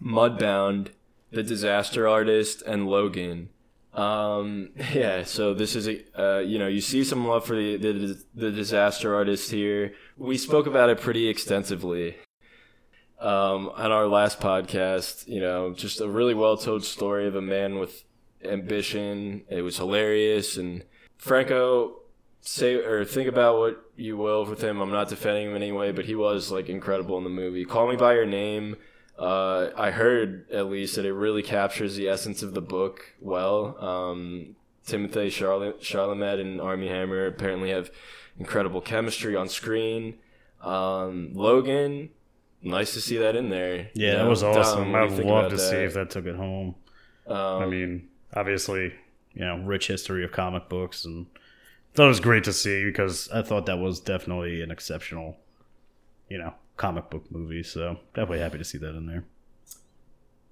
Mudbound, 0.00 0.88
The 1.30 1.42
Disaster 1.42 2.08
Artist, 2.08 2.62
and 2.62 2.86
Logan. 2.86 3.50
Um, 3.94 4.70
yeah, 4.92 5.24
so 5.24 5.54
this 5.54 5.74
is 5.74 5.88
a 5.88 6.02
uh, 6.18 6.38
you 6.40 6.58
know 6.58 6.68
you 6.68 6.80
see 6.80 7.04
some 7.04 7.26
love 7.26 7.44
for 7.44 7.56
the, 7.56 7.76
the 7.76 8.24
the 8.34 8.50
disaster 8.50 9.14
artist 9.14 9.50
here. 9.50 9.92
We 10.16 10.38
spoke 10.38 10.66
about 10.66 10.90
it 10.90 11.00
pretty 11.00 11.28
extensively 11.28 12.16
um, 13.20 13.70
on 13.74 13.92
our 13.92 14.06
last 14.06 14.40
podcast. 14.40 15.26
You 15.26 15.40
know, 15.40 15.72
just 15.72 16.00
a 16.00 16.08
really 16.08 16.34
well 16.34 16.56
told 16.56 16.84
story 16.84 17.26
of 17.26 17.34
a 17.34 17.42
man 17.42 17.78
with 17.78 18.04
ambition. 18.44 19.42
It 19.48 19.62
was 19.62 19.78
hilarious, 19.78 20.56
and 20.56 20.84
Franco 21.16 21.96
say 22.40 22.76
or 22.76 23.04
think 23.04 23.28
about 23.28 23.58
what 23.58 23.84
you 23.96 24.16
will 24.16 24.44
with 24.44 24.62
him. 24.62 24.80
I'm 24.80 24.92
not 24.92 25.08
defending 25.08 25.50
him 25.50 25.56
anyway, 25.56 25.92
but 25.92 26.04
he 26.04 26.14
was 26.14 26.50
like 26.50 26.68
incredible 26.68 27.18
in 27.18 27.24
the 27.24 27.30
movie. 27.30 27.64
Call 27.64 27.88
Me 27.88 27.96
by 27.96 28.14
Your 28.14 28.26
Name. 28.26 28.76
Uh, 29.18 29.70
I 29.76 29.90
heard 29.90 30.48
at 30.50 30.66
least 30.66 30.94
that 30.96 31.04
it 31.04 31.12
really 31.12 31.42
captures 31.42 31.96
the 31.96 32.08
essence 32.08 32.42
of 32.42 32.54
the 32.54 32.60
book 32.60 33.14
well. 33.20 33.76
Um, 33.84 34.54
Timothy 34.86 35.28
Charlotte, 35.30 35.80
Chalamet 35.80 36.40
and 36.40 36.60
Armie 36.60 36.88
Hammer 36.88 37.26
apparently 37.26 37.70
have 37.70 37.90
incredible 38.38 38.80
chemistry 38.80 39.34
on 39.34 39.48
screen. 39.48 40.14
Um, 40.62 41.30
Logan, 41.34 42.10
nice 42.62 42.94
to 42.94 43.00
see 43.00 43.18
that 43.18 43.34
in 43.36 43.50
there. 43.50 43.90
yeah, 43.94 44.12
You 44.12 44.18
that 44.18 44.28
was 44.28 44.42
awesome. 44.42 44.94
I'd 44.94 45.10
love 45.10 45.50
to 45.50 45.58
see 45.58 45.76
if 45.76 45.94
that 45.94 46.10
took 46.10 46.26
it 46.26 46.36
home. 46.36 46.74
Um, 47.26 47.36
I 47.36 47.66
mean, 47.66 48.08
obviously, 48.34 48.94
you 49.34 49.44
know, 49.44 49.58
rich 49.58 49.88
history 49.88 50.24
of 50.24 50.32
comic 50.32 50.68
books, 50.68 51.04
and 51.04 51.26
that 51.94 52.06
was 52.06 52.20
great 52.20 52.44
to 52.44 52.52
see 52.52 52.84
because 52.84 53.28
I 53.30 53.42
thought 53.42 53.66
that 53.66 53.78
was 53.78 54.00
definitely 54.00 54.62
an 54.62 54.70
exceptional, 54.70 55.36
you 56.28 56.38
know, 56.38 56.54
comic 56.78 57.10
book 57.10 57.30
movie. 57.30 57.62
So 57.62 57.98
definitely 58.14 58.38
happy 58.38 58.56
to 58.56 58.64
see 58.64 58.78
that 58.78 58.94
in 58.94 59.06
there. 59.06 59.24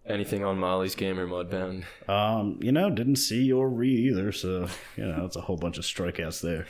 anything 0.05 0.45
on 0.45 0.59
Molly's 0.59 0.95
game 0.95 1.19
or 1.19 1.27
Mudbound? 1.27 1.85
Um, 2.09 2.59
you 2.61 2.73
know, 2.73 2.91
didn't 2.91 3.17
see 3.17 3.51
or 3.51 3.69
read 3.71 3.99
either, 3.99 4.33
so 4.33 4.69
you 4.97 5.07
know, 5.07 5.25
it's 5.25 5.37
a 5.37 5.41
whole 5.41 5.57
bunch 5.57 5.79
of 5.79 5.85
strikeouts 5.85 6.43
there. 6.43 6.67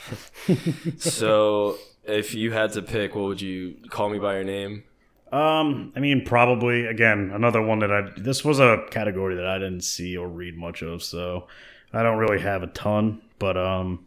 so, 0.98 1.76
if 2.04 2.34
you 2.34 2.52
had 2.52 2.72
to 2.74 2.82
pick, 2.82 3.14
what 3.14 3.24
would 3.24 3.40
you 3.40 3.76
call 3.90 4.08
me 4.08 4.18
by 4.18 4.34
your 4.34 4.44
name? 4.44 4.84
Um, 5.32 5.92
I 5.96 6.00
mean, 6.00 6.24
probably 6.24 6.86
again 6.86 7.32
another 7.34 7.60
one 7.60 7.80
that 7.80 7.90
I. 7.90 8.02
This 8.16 8.44
was 8.44 8.60
a 8.60 8.84
category 8.90 9.34
that 9.34 9.46
I 9.46 9.58
didn't 9.58 9.82
see 9.82 10.16
or 10.16 10.28
read 10.28 10.56
much 10.56 10.82
of, 10.82 11.02
so 11.02 11.48
I 11.92 12.02
don't 12.02 12.18
really 12.18 12.40
have 12.40 12.62
a 12.62 12.68
ton. 12.68 13.22
But 13.38 13.56
um, 13.56 14.06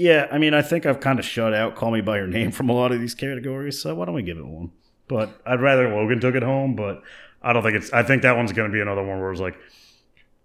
yeah, 0.00 0.28
I 0.32 0.38
mean, 0.38 0.54
I 0.54 0.62
think 0.62 0.86
I've 0.86 1.00
kind 1.00 1.18
of 1.18 1.26
shut 1.26 1.52
out 1.52 1.76
"Call 1.76 1.90
Me 1.90 2.00
by 2.00 2.16
Your 2.16 2.26
Name" 2.26 2.52
from 2.52 2.70
a 2.70 2.72
lot 2.72 2.90
of 2.90 3.00
these 3.00 3.14
categories. 3.14 3.82
So 3.82 3.94
why 3.94 4.06
don't 4.06 4.14
we 4.14 4.22
give 4.22 4.38
it 4.38 4.46
one? 4.46 4.72
But 5.08 5.38
I'd 5.44 5.60
rather 5.60 5.94
Logan 5.94 6.20
took 6.20 6.34
it 6.34 6.42
home. 6.42 6.74
But 6.74 7.02
I 7.42 7.52
don't 7.52 7.62
think 7.62 7.76
it's. 7.76 7.92
I 7.92 8.02
think 8.02 8.22
that 8.22 8.34
one's 8.34 8.52
going 8.52 8.70
to 8.70 8.72
be 8.72 8.80
another 8.80 9.02
one 9.02 9.20
where 9.20 9.30
it's 9.30 9.42
like 9.42 9.58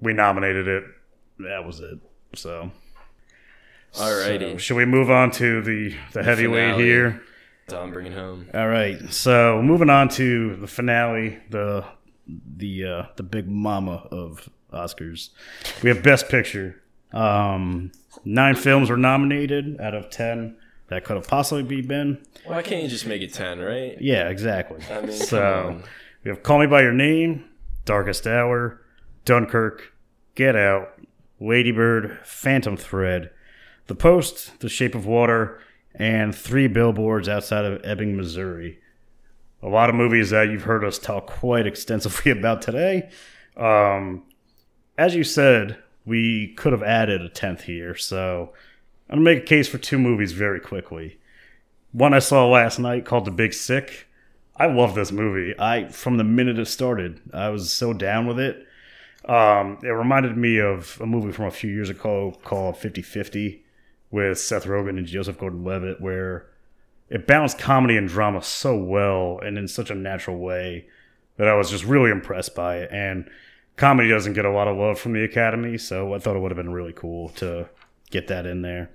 we 0.01 0.11
nominated 0.11 0.67
it. 0.67 0.83
That 1.39 1.65
was 1.65 1.79
it. 1.79 1.99
So. 2.35 2.69
Alrighty. 3.93 4.51
So, 4.53 4.57
should 4.57 4.75
we 4.75 4.83
move 4.83 5.09
on 5.09 5.31
to 5.31 5.61
the 5.61 5.95
the 6.11 6.21
heavyweight 6.21 6.73
finale. 6.73 6.83
here? 6.83 7.23
Tom, 7.69 7.93
bring 7.93 8.07
it 8.07 8.13
home. 8.13 8.49
All 8.53 8.67
right. 8.67 9.09
So 9.13 9.61
moving 9.61 9.89
on 9.89 10.09
to 10.09 10.57
the 10.57 10.67
finale, 10.67 11.39
the 11.49 11.85
the 12.27 12.85
uh, 12.85 13.03
the 13.15 13.23
big 13.23 13.47
mama 13.47 14.05
of 14.11 14.49
Oscars. 14.73 15.29
We 15.81 15.87
have 15.87 16.03
Best 16.03 16.27
Picture. 16.27 16.81
Um, 17.13 17.91
nine 18.23 18.55
films 18.55 18.89
were 18.89 18.97
nominated 18.97 19.79
out 19.79 19.93
of 19.93 20.09
ten 20.09 20.57
that 20.87 21.03
could 21.03 21.15
have 21.15 21.27
possibly 21.27 21.63
be 21.63 21.81
been. 21.81 22.23
Why 22.45 22.61
can't 22.61 22.83
you 22.83 22.89
just 22.89 23.07
make 23.07 23.21
it 23.21 23.33
10, 23.33 23.59
right? 23.59 23.97
Yeah, 23.99 24.29
exactly. 24.29 24.81
I 24.91 25.01
mean, 25.01 25.11
so 25.11 25.81
we 26.23 26.29
have 26.29 26.43
Call 26.43 26.59
Me 26.59 26.67
by 26.67 26.81
Your 26.81 26.93
Name, 26.93 27.45
Darkest 27.85 28.27
Hour, 28.27 28.81
Dunkirk, 29.25 29.93
Get 30.35 30.55
Out, 30.55 30.99
Lady 31.39 31.71
Bird, 31.71 32.19
Phantom 32.23 32.77
Thread, 32.77 33.31
The 33.87 33.95
Post, 33.95 34.59
The 34.59 34.69
Shape 34.69 34.93
of 34.95 35.05
Water, 35.05 35.59
and 35.95 36.35
three 36.35 36.67
billboards 36.67 37.27
outside 37.27 37.65
of 37.65 37.81
Ebbing, 37.83 38.15
Missouri. 38.15 38.79
A 39.63 39.67
lot 39.67 39.89
of 39.89 39.95
movies 39.95 40.29
that 40.29 40.49
you've 40.49 40.63
heard 40.63 40.83
us 40.83 40.99
talk 40.99 41.25
quite 41.25 41.65
extensively 41.65 42.31
about 42.37 42.61
today. 42.61 43.09
Um, 43.57 44.23
as 44.97 45.15
you 45.15 45.23
said, 45.23 45.77
we 46.05 46.53
could 46.53 46.71
have 46.71 46.83
added 46.83 47.21
a 47.21 47.29
tenth 47.29 47.63
here, 47.63 47.95
so 47.95 48.53
I'm 49.09 49.17
gonna 49.17 49.23
make 49.23 49.43
a 49.43 49.47
case 49.47 49.67
for 49.67 49.77
two 49.77 49.99
movies 49.99 50.31
very 50.31 50.59
quickly. 50.59 51.19
One 51.91 52.13
I 52.13 52.19
saw 52.19 52.47
last 52.47 52.79
night 52.79 53.05
called 53.05 53.25
The 53.25 53.31
Big 53.31 53.53
Sick. 53.53 54.07
I 54.57 54.67
love 54.67 54.95
this 54.95 55.11
movie. 55.11 55.53
I 55.59 55.89
from 55.89 56.17
the 56.17 56.23
minute 56.23 56.59
it 56.59 56.65
started, 56.65 57.21
I 57.33 57.49
was 57.49 57.71
so 57.71 57.93
down 57.93 58.27
with 58.27 58.39
it. 58.39 58.65
Um, 59.25 59.79
it 59.81 59.89
reminded 59.89 60.37
me 60.37 60.59
of 60.59 60.99
a 61.01 61.05
movie 61.05 61.31
from 61.31 61.45
a 61.45 61.51
few 61.51 61.71
years 61.71 61.89
ago 61.89 62.37
called 62.43 62.75
50-50 62.75 63.61
with 64.11 64.37
Seth 64.37 64.65
Rogen 64.65 64.97
and 64.97 65.07
Joseph 65.07 65.39
Gordon-Levitt, 65.39 65.99
where 65.99 66.45
it 67.09 67.25
balanced 67.25 67.57
comedy 67.57 67.97
and 67.97 68.07
drama 68.07 68.43
so 68.43 68.77
well 68.77 69.39
and 69.43 69.57
in 69.57 69.67
such 69.67 69.89
a 69.89 69.95
natural 69.95 70.37
way 70.37 70.87
that 71.37 71.47
I 71.47 71.55
was 71.55 71.69
just 71.69 71.85
really 71.85 72.11
impressed 72.11 72.55
by 72.55 72.77
it. 72.77 72.89
And 72.91 73.29
comedy 73.77 74.09
doesn't 74.09 74.33
get 74.33 74.45
a 74.45 74.51
lot 74.51 74.67
of 74.67 74.77
love 74.77 74.99
from 74.99 75.13
the 75.13 75.23
Academy, 75.23 75.77
so 75.77 76.13
I 76.13 76.19
thought 76.19 76.35
it 76.35 76.39
would 76.39 76.51
have 76.51 76.57
been 76.57 76.73
really 76.73 76.93
cool 76.93 77.29
to 77.29 77.69
get 78.09 78.27
that 78.27 78.45
in 78.45 78.61
there. 78.61 78.91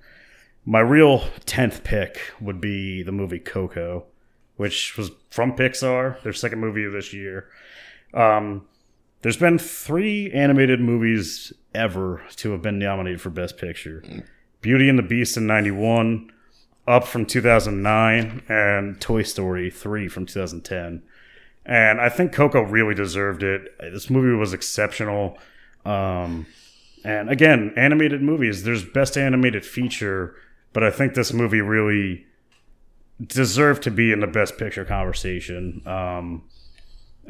My 0.65 0.79
real 0.79 1.19
10th 1.45 1.83
pick 1.83 2.19
would 2.39 2.61
be 2.61 3.03
the 3.03 3.11
movie 3.11 3.39
Coco, 3.39 4.05
which 4.57 4.97
was 4.97 5.11
from 5.29 5.55
Pixar, 5.55 6.21
their 6.21 6.33
second 6.33 6.59
movie 6.59 6.85
of 6.85 6.93
this 6.93 7.13
year. 7.13 7.47
Um, 8.13 8.67
there's 9.21 9.37
been 9.37 9.57
three 9.57 10.31
animated 10.31 10.79
movies 10.79 11.53
ever 11.73 12.21
to 12.37 12.51
have 12.51 12.61
been 12.61 12.79
nominated 12.79 13.21
for 13.21 13.29
Best 13.29 13.57
Picture 13.57 14.03
Beauty 14.61 14.89
and 14.89 14.99
the 14.99 15.03
Beast 15.03 15.37
in 15.37 15.47
91, 15.47 16.31
Up 16.87 17.05
from 17.05 17.25
2009, 17.25 18.43
and 18.47 19.01
Toy 19.01 19.23
Story 19.23 19.71
3 19.71 20.07
from 20.07 20.25
2010. 20.25 21.01
And 21.65 22.01
I 22.01 22.09
think 22.09 22.31
Coco 22.31 22.61
really 22.61 22.95
deserved 22.95 23.43
it. 23.43 23.77
This 23.79 24.09
movie 24.09 24.35
was 24.35 24.53
exceptional. 24.53 25.37
Um, 25.85 26.47
and 27.03 27.29
again, 27.29 27.73
animated 27.75 28.21
movies, 28.21 28.63
there's 28.63 28.83
best 28.83 29.17
animated 29.17 29.65
feature, 29.65 30.35
but 30.73 30.83
I 30.83 30.91
think 30.91 31.13
this 31.13 31.33
movie 31.33 31.61
really 31.61 32.25
deserved 33.25 33.83
to 33.83 33.91
be 33.91 34.11
in 34.11 34.19
the 34.19 34.27
best 34.27 34.57
picture 34.57 34.85
conversation. 34.85 35.81
Um, 35.85 36.43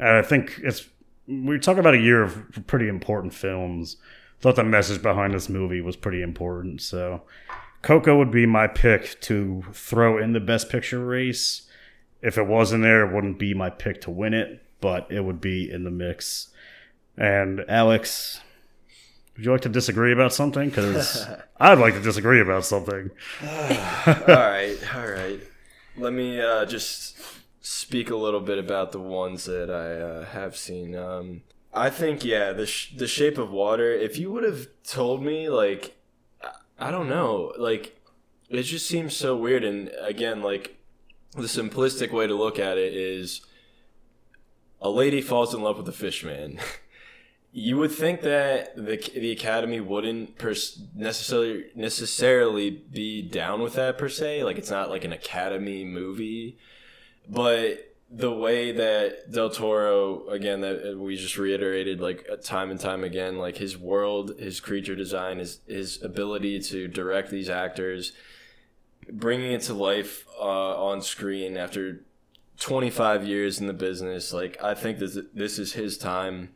I 0.00 0.22
think 0.22 0.60
it's 0.62 0.88
we 1.26 1.58
talk 1.58 1.76
about 1.76 1.94
a 1.94 1.98
year 1.98 2.22
of 2.22 2.66
pretty 2.66 2.88
important 2.88 3.32
films. 3.32 3.96
Thought 4.40 4.56
the 4.56 4.64
message 4.64 5.02
behind 5.02 5.34
this 5.34 5.48
movie 5.48 5.80
was 5.80 5.96
pretty 5.96 6.20
important. 6.20 6.82
So 6.82 7.22
Coco 7.82 8.18
would 8.18 8.30
be 8.30 8.44
my 8.44 8.66
pick 8.66 9.20
to 9.22 9.64
throw 9.72 10.18
in 10.18 10.32
the 10.32 10.40
best 10.40 10.68
picture 10.68 11.04
race. 11.04 11.68
If 12.22 12.38
it 12.38 12.46
wasn't 12.46 12.82
there, 12.84 13.04
it 13.06 13.12
wouldn't 13.14 13.38
be 13.38 13.52
my 13.52 13.68
pick 13.70 14.00
to 14.02 14.10
win 14.10 14.32
it, 14.32 14.62
but 14.80 15.06
it 15.10 15.20
would 15.20 15.40
be 15.40 15.70
in 15.70 15.84
the 15.84 15.90
mix. 15.90 16.48
And 17.16 17.64
Alex, 17.68 18.40
would 19.36 19.44
you 19.44 19.52
like 19.52 19.60
to 19.62 19.68
disagree 19.68 20.12
about 20.12 20.32
something? 20.32 20.68
Because 20.68 21.26
I'd 21.60 21.78
like 21.78 21.94
to 21.94 22.00
disagree 22.00 22.40
about 22.40 22.64
something. 22.64 23.10
all 23.42 23.48
right, 23.48 24.76
all 24.94 25.06
right. 25.08 25.40
Let 25.96 26.12
me 26.12 26.40
uh, 26.40 26.64
just 26.64 27.18
speak 27.60 28.10
a 28.10 28.16
little 28.16 28.40
bit 28.40 28.58
about 28.58 28.92
the 28.92 29.00
ones 29.00 29.44
that 29.44 29.70
I 29.70 30.00
uh, 30.00 30.24
have 30.26 30.56
seen. 30.56 30.94
Um, 30.96 31.42
I 31.74 31.90
think 31.90 32.24
yeah, 32.24 32.52
the 32.52 32.66
sh- 32.66 32.92
the 32.96 33.06
Shape 33.06 33.36
of 33.38 33.50
Water. 33.50 33.92
If 33.92 34.16
you 34.18 34.30
would 34.32 34.44
have 34.44 34.68
told 34.84 35.22
me, 35.22 35.48
like, 35.48 35.96
I- 36.42 36.86
I 36.86 36.90
don't 36.90 37.08
know, 37.08 37.52
like, 37.58 38.00
it 38.48 38.62
just 38.62 38.86
seems 38.86 39.14
so 39.16 39.36
weird. 39.36 39.64
And 39.64 39.90
again, 40.00 40.42
like, 40.42 40.76
the 41.34 41.42
simplistic 41.42 42.12
way 42.12 42.26
to 42.26 42.34
look 42.34 42.58
at 42.58 42.78
it 42.78 42.94
is, 42.94 43.40
a 44.80 44.90
lady 44.90 45.20
falls 45.20 45.54
in 45.54 45.62
love 45.62 45.78
with 45.78 45.88
a 45.88 45.92
fish 45.92 46.24
man. 46.24 46.58
you 47.52 47.76
would 47.76 47.92
think 47.92 48.22
that 48.22 48.74
the 48.76 48.96
the 49.14 49.30
Academy 49.30 49.80
wouldn't 49.80 50.38
pers- 50.38 50.80
necessarily 50.94 51.66
necessarily 51.74 52.70
be 52.70 53.22
down 53.22 53.62
with 53.62 53.74
that 53.74 53.98
per 53.98 54.08
se. 54.08 54.44
Like, 54.44 54.58
it's 54.58 54.70
not 54.70 54.90
like 54.90 55.04
an 55.04 55.12
Academy 55.12 55.84
movie, 55.84 56.58
but 57.28 57.92
the 58.14 58.30
way 58.30 58.72
that 58.72 59.32
Del 59.32 59.48
Toro 59.48 60.28
again 60.28 60.60
that 60.60 60.92
uh, 60.92 60.98
we 60.98 61.16
just 61.16 61.38
reiterated 61.38 62.00
like 62.00 62.26
uh, 62.30 62.36
time 62.36 62.70
and 62.70 62.78
time 62.78 63.04
again 63.04 63.38
like 63.38 63.56
his 63.56 63.78
world 63.78 64.38
his 64.38 64.60
creature 64.60 64.94
design 64.94 65.38
his 65.38 65.60
his 65.66 66.02
ability 66.02 66.60
to 66.60 66.88
direct 66.88 67.30
these 67.30 67.48
actors 67.48 68.12
bringing 69.10 69.52
it 69.52 69.62
to 69.62 69.74
life 69.74 70.26
uh, 70.38 70.84
on 70.84 71.02
screen 71.02 71.56
after 71.56 72.04
25 72.58 73.26
years 73.26 73.60
in 73.60 73.66
the 73.66 73.72
business 73.72 74.32
like 74.32 74.62
I 74.62 74.74
think 74.74 74.98
this 74.98 75.18
this 75.34 75.58
is 75.58 75.72
his 75.72 75.98
time 75.98 76.50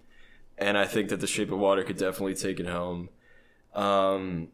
and 0.59 0.79
I 0.79 0.87
think 0.87 1.09
that 1.09 1.21
The 1.21 1.27
Shape 1.27 1.51
of 1.51 1.59
Water 1.59 1.83
could 1.83 1.99
definitely 1.99 2.35
take 2.35 2.61
it 2.61 2.67
home 2.67 3.09
um 3.75 4.49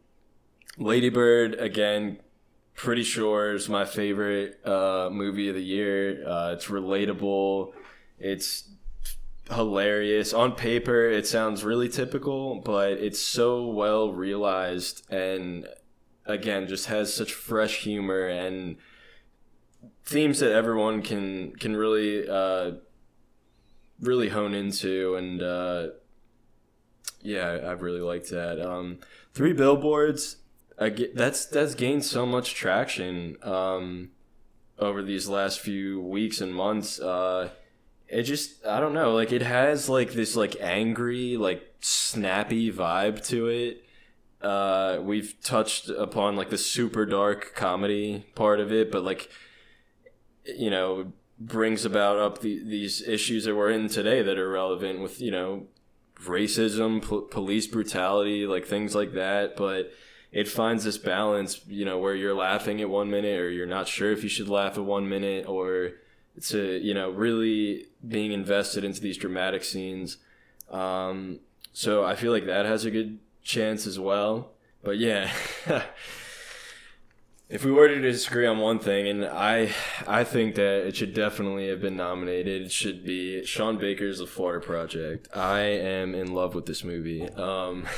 Lady 0.77 1.09
Bird 1.09 1.55
again 1.55 2.19
pretty 2.75 3.03
sure 3.03 3.53
is 3.53 3.69
my 3.69 3.85
favorite 3.85 4.65
uh, 4.65 5.09
movie 5.11 5.49
of 5.49 5.55
the 5.55 5.63
year. 5.63 6.27
Uh, 6.27 6.53
it's 6.53 6.67
relatable. 6.67 7.73
It's 8.19 8.69
hilarious. 9.49 10.33
On 10.33 10.53
paper, 10.53 11.09
it 11.09 11.27
sounds 11.27 11.63
really 11.63 11.89
typical, 11.89 12.61
but 12.61 12.93
it's 12.93 13.19
so 13.19 13.67
well 13.67 14.11
realized 14.11 15.03
and 15.11 15.67
again 16.25 16.67
just 16.67 16.87
has 16.87 17.13
such 17.13 17.33
fresh 17.33 17.83
humor 17.83 18.27
and 18.27 18.77
themes 20.05 20.39
that 20.39 20.51
everyone 20.51 21.01
can 21.01 21.53
can 21.55 21.75
really 21.75 22.27
uh, 22.27 22.71
really 23.99 24.29
hone 24.29 24.53
into 24.53 25.15
and 25.15 25.41
uh, 25.41 25.87
yeah, 27.23 27.59
I, 27.63 27.71
really 27.71 28.01
liked 28.01 28.29
that. 28.31 28.61
Um, 28.61 28.99
three 29.33 29.53
billboards 29.53 30.37
get, 30.77 31.15
that's 31.15 31.45
that's 31.45 31.73
gained 31.73 32.03
so 32.03 32.25
much 32.25 32.53
traction 32.53 33.37
um, 33.41 34.11
over 34.77 35.01
these 35.01 35.27
last 35.27 35.59
few 35.61 36.01
weeks 36.01 36.41
and 36.41 36.53
months. 36.53 36.99
Uh, 36.99 37.49
it 38.07 38.23
just 38.23 38.65
I 38.65 38.79
don't 38.79 38.93
know, 38.93 39.13
like 39.13 39.31
it 39.31 39.41
has 39.41 39.89
like 39.89 40.13
this 40.13 40.35
like 40.35 40.57
angry, 40.59 41.37
like 41.37 41.75
snappy 41.79 42.71
vibe 42.71 43.25
to 43.27 43.47
it. 43.47 43.82
Uh, 44.43 44.99
we've 45.01 45.35
touched 45.41 45.89
upon 45.89 46.35
like 46.35 46.49
the 46.49 46.57
super 46.57 47.05
dark 47.05 47.53
comedy 47.55 48.25
part 48.35 48.59
of 48.59 48.71
it, 48.71 48.91
but 48.91 49.03
like 49.03 49.29
you 50.45 50.69
know 50.69 51.13
brings 51.39 51.85
about 51.85 52.19
up 52.19 52.41
the, 52.41 52.63
these 52.63 53.01
issues 53.07 53.45
that 53.45 53.55
we're 53.55 53.71
in 53.71 53.87
today 53.87 54.21
that 54.21 54.37
are 54.37 54.49
relevant 54.49 54.99
with 54.99 55.21
you 55.21 55.31
know 55.31 55.65
racism, 56.25 57.01
police 57.31 57.67
brutality, 57.67 58.45
like 58.45 58.65
things 58.65 58.95
like 58.95 59.13
that. 59.13 59.55
But 59.55 59.91
it 60.31 60.47
finds 60.47 60.83
this 60.83 60.97
balance, 60.97 61.61
you 61.67 61.85
know, 61.85 61.99
where 61.99 62.15
you're 62.15 62.33
laughing 62.33 62.81
at 62.81 62.89
one 62.89 63.09
minute 63.09 63.39
or 63.39 63.51
you're 63.51 63.67
not 63.67 63.87
sure 63.87 64.11
if 64.11 64.23
you 64.23 64.29
should 64.29 64.49
laugh 64.49 64.77
at 64.77 64.83
one 64.83 65.07
minute 65.07 65.47
or 65.47 65.91
to, 66.41 66.79
you 66.79 66.93
know, 66.93 67.11
really 67.11 67.85
being 68.05 68.31
invested 68.31 68.83
into 68.83 68.99
these 68.99 69.17
dramatic 69.17 69.63
scenes. 69.63 70.17
Um, 70.71 71.39
so 71.71 72.03
I 72.03 72.15
feel 72.15 72.31
like 72.31 72.47
that 72.47 72.65
has 72.65 72.83
a 72.83 72.91
good 72.91 73.19
chance 73.43 73.85
as 73.85 73.99
well. 73.99 74.51
But 74.83 74.97
yeah, 74.97 75.31
if 77.49 77.63
we 77.63 77.71
were 77.71 77.87
to 77.87 78.01
disagree 78.01 78.45
on 78.45 78.59
one 78.59 78.79
thing, 78.79 79.07
and 79.07 79.25
I, 79.25 79.71
I 80.07 80.23
think 80.23 80.55
that 80.55 80.87
it 80.87 80.95
should 80.95 81.13
definitely 81.13 81.69
have 81.69 81.81
been 81.81 81.95
nominated. 81.95 82.63
It 82.63 82.71
should 82.71 83.03
be 83.05 83.45
Sean 83.45 83.77
Baker's 83.77 84.19
The 84.19 84.27
Florida 84.27 84.65
Project. 84.65 85.27
I 85.35 85.59
am 85.61 86.15
in 86.15 86.33
love 86.33 86.55
with 86.55 86.65
this 86.65 86.83
movie. 86.83 87.29
Um, 87.29 87.85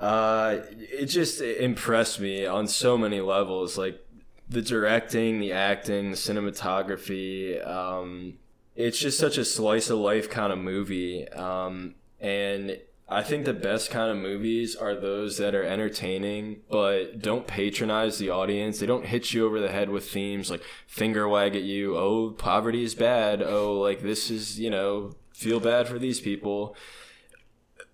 Uh, 0.00 0.62
it 0.72 1.06
just 1.06 1.42
impressed 1.42 2.20
me 2.20 2.46
on 2.46 2.66
so 2.66 2.96
many 2.96 3.20
levels, 3.20 3.76
like 3.76 4.00
the 4.48 4.62
directing, 4.62 5.40
the 5.40 5.52
acting, 5.52 6.10
the 6.10 6.16
cinematography. 6.16 7.64
Um, 7.66 8.38
it's 8.74 8.98
just 8.98 9.18
such 9.18 9.36
a 9.36 9.44
slice 9.44 9.90
of 9.90 9.98
life 9.98 10.30
kind 10.30 10.52
of 10.54 10.58
movie, 10.58 11.28
um, 11.28 11.96
and 12.18 12.78
I 13.12 13.24
think 13.24 13.44
the 13.44 13.52
best 13.52 13.90
kind 13.90 14.08
of 14.08 14.16
movies 14.16 14.76
are 14.76 14.94
those 14.94 15.36
that 15.38 15.52
are 15.52 15.64
entertaining 15.64 16.60
but 16.70 17.18
don't 17.18 17.48
patronize 17.48 18.18
the 18.18 18.30
audience. 18.30 18.78
They 18.78 18.86
don't 18.86 19.06
hit 19.06 19.34
you 19.34 19.44
over 19.44 19.58
the 19.58 19.72
head 19.72 19.90
with 19.90 20.08
themes 20.08 20.48
like 20.48 20.62
finger 20.86 21.28
wag 21.28 21.56
at 21.56 21.62
you, 21.62 21.96
oh, 21.96 22.30
poverty 22.30 22.84
is 22.84 22.94
bad, 22.94 23.42
oh, 23.42 23.80
like 23.80 24.02
this 24.02 24.30
is, 24.30 24.60
you 24.60 24.70
know, 24.70 25.10
feel 25.34 25.58
bad 25.58 25.88
for 25.88 25.98
these 25.98 26.20
people. 26.20 26.76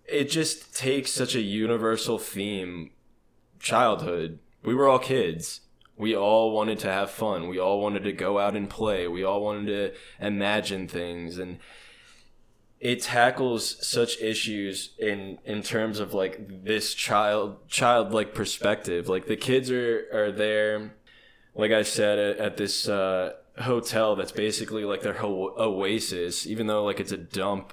It 0.04 0.24
just 0.24 0.76
takes 0.76 1.12
such 1.12 1.34
a 1.34 1.40
universal 1.40 2.18
theme. 2.18 2.90
Childhood. 3.58 4.38
We 4.62 4.74
were 4.74 4.86
all 4.86 4.98
kids. 4.98 5.62
We 5.96 6.14
all 6.14 6.52
wanted 6.52 6.78
to 6.80 6.92
have 6.92 7.10
fun. 7.10 7.48
We 7.48 7.58
all 7.58 7.80
wanted 7.80 8.04
to 8.04 8.12
go 8.12 8.38
out 8.38 8.54
and 8.54 8.68
play. 8.68 9.08
We 9.08 9.24
all 9.24 9.42
wanted 9.42 9.66
to 9.66 10.24
imagine 10.24 10.88
things. 10.88 11.38
And 11.38 11.58
it 12.80 13.02
tackles 13.02 13.86
such 13.86 14.20
issues 14.20 14.90
in 14.98 15.38
in 15.44 15.62
terms 15.62 15.98
of 15.98 16.12
like 16.12 16.64
this 16.64 16.94
child 16.94 17.68
childlike 17.68 18.34
perspective. 18.34 19.08
Like 19.08 19.26
the 19.26 19.36
kids 19.36 19.70
are 19.70 20.06
are 20.12 20.30
there 20.30 20.92
like 21.54 21.72
i 21.72 21.82
said 21.82 22.18
at, 22.18 22.36
at 22.36 22.56
this 22.58 22.86
uh, 22.86 23.32
hotel 23.60 24.14
that's 24.14 24.32
basically 24.32 24.84
like 24.84 25.00
their 25.00 25.14
ho- 25.14 25.54
oasis 25.58 26.46
even 26.46 26.66
though 26.66 26.84
like 26.84 27.00
it's 27.00 27.12
a 27.12 27.16
dump. 27.16 27.72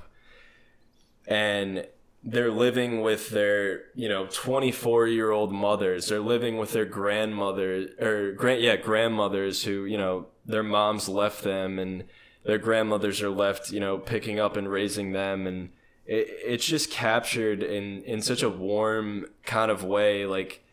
And 1.28 1.88
they're 2.24 2.52
living 2.52 3.02
with 3.02 3.30
their 3.30 3.84
you 3.96 4.08
know 4.08 4.28
24 4.28 5.08
year 5.08 5.32
old 5.32 5.52
mothers. 5.52 6.08
They're 6.08 6.22
living 6.22 6.58
with 6.58 6.72
their 6.72 6.86
grandmother 6.86 7.90
or 8.00 8.32
grand 8.32 8.62
yeah 8.62 8.78
grandmothers 8.78 9.64
who 9.64 9.84
you 9.84 9.98
know 9.98 10.28
their 10.46 10.64
moms 10.64 11.10
left 11.10 11.44
them 11.44 11.78
and 11.78 12.06
their 12.44 12.58
grandmothers 12.58 13.22
are 13.22 13.30
left 13.30 13.72
you 13.72 13.80
know 13.80 13.98
picking 13.98 14.40
up 14.40 14.56
and 14.56 14.70
raising 14.70 15.12
them 15.12 15.48
and 15.48 15.70
it, 16.06 16.28
it's 16.46 16.66
just 16.66 16.92
captured 16.92 17.64
in 17.64 18.02
in 18.04 18.22
such 18.22 18.44
a 18.44 18.50
warm 18.50 19.26
kind 19.46 19.72
of 19.72 19.84
way 19.84 20.26
like 20.26 20.64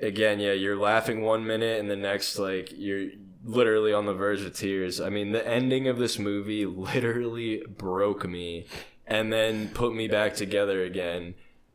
again 0.00 0.40
yeah 0.40 0.52
you're 0.52 0.76
laughing 0.76 1.22
one 1.22 1.46
minute 1.46 1.80
and 1.80 1.90
the 1.90 1.96
next 1.96 2.38
like 2.38 2.70
you're 2.76 3.08
literally 3.44 3.92
on 3.92 4.06
the 4.06 4.14
verge 4.14 4.40
of 4.40 4.54
tears 4.54 5.00
i 5.00 5.08
mean 5.08 5.32
the 5.32 5.46
ending 5.46 5.86
of 5.86 5.98
this 5.98 6.18
movie 6.18 6.64
literally 6.66 7.62
broke 7.76 8.26
me 8.26 8.66
and 9.06 9.32
then 9.32 9.68
put 9.68 9.94
me 9.94 10.08
back 10.08 10.34
together 10.34 10.82
again. 10.82 11.34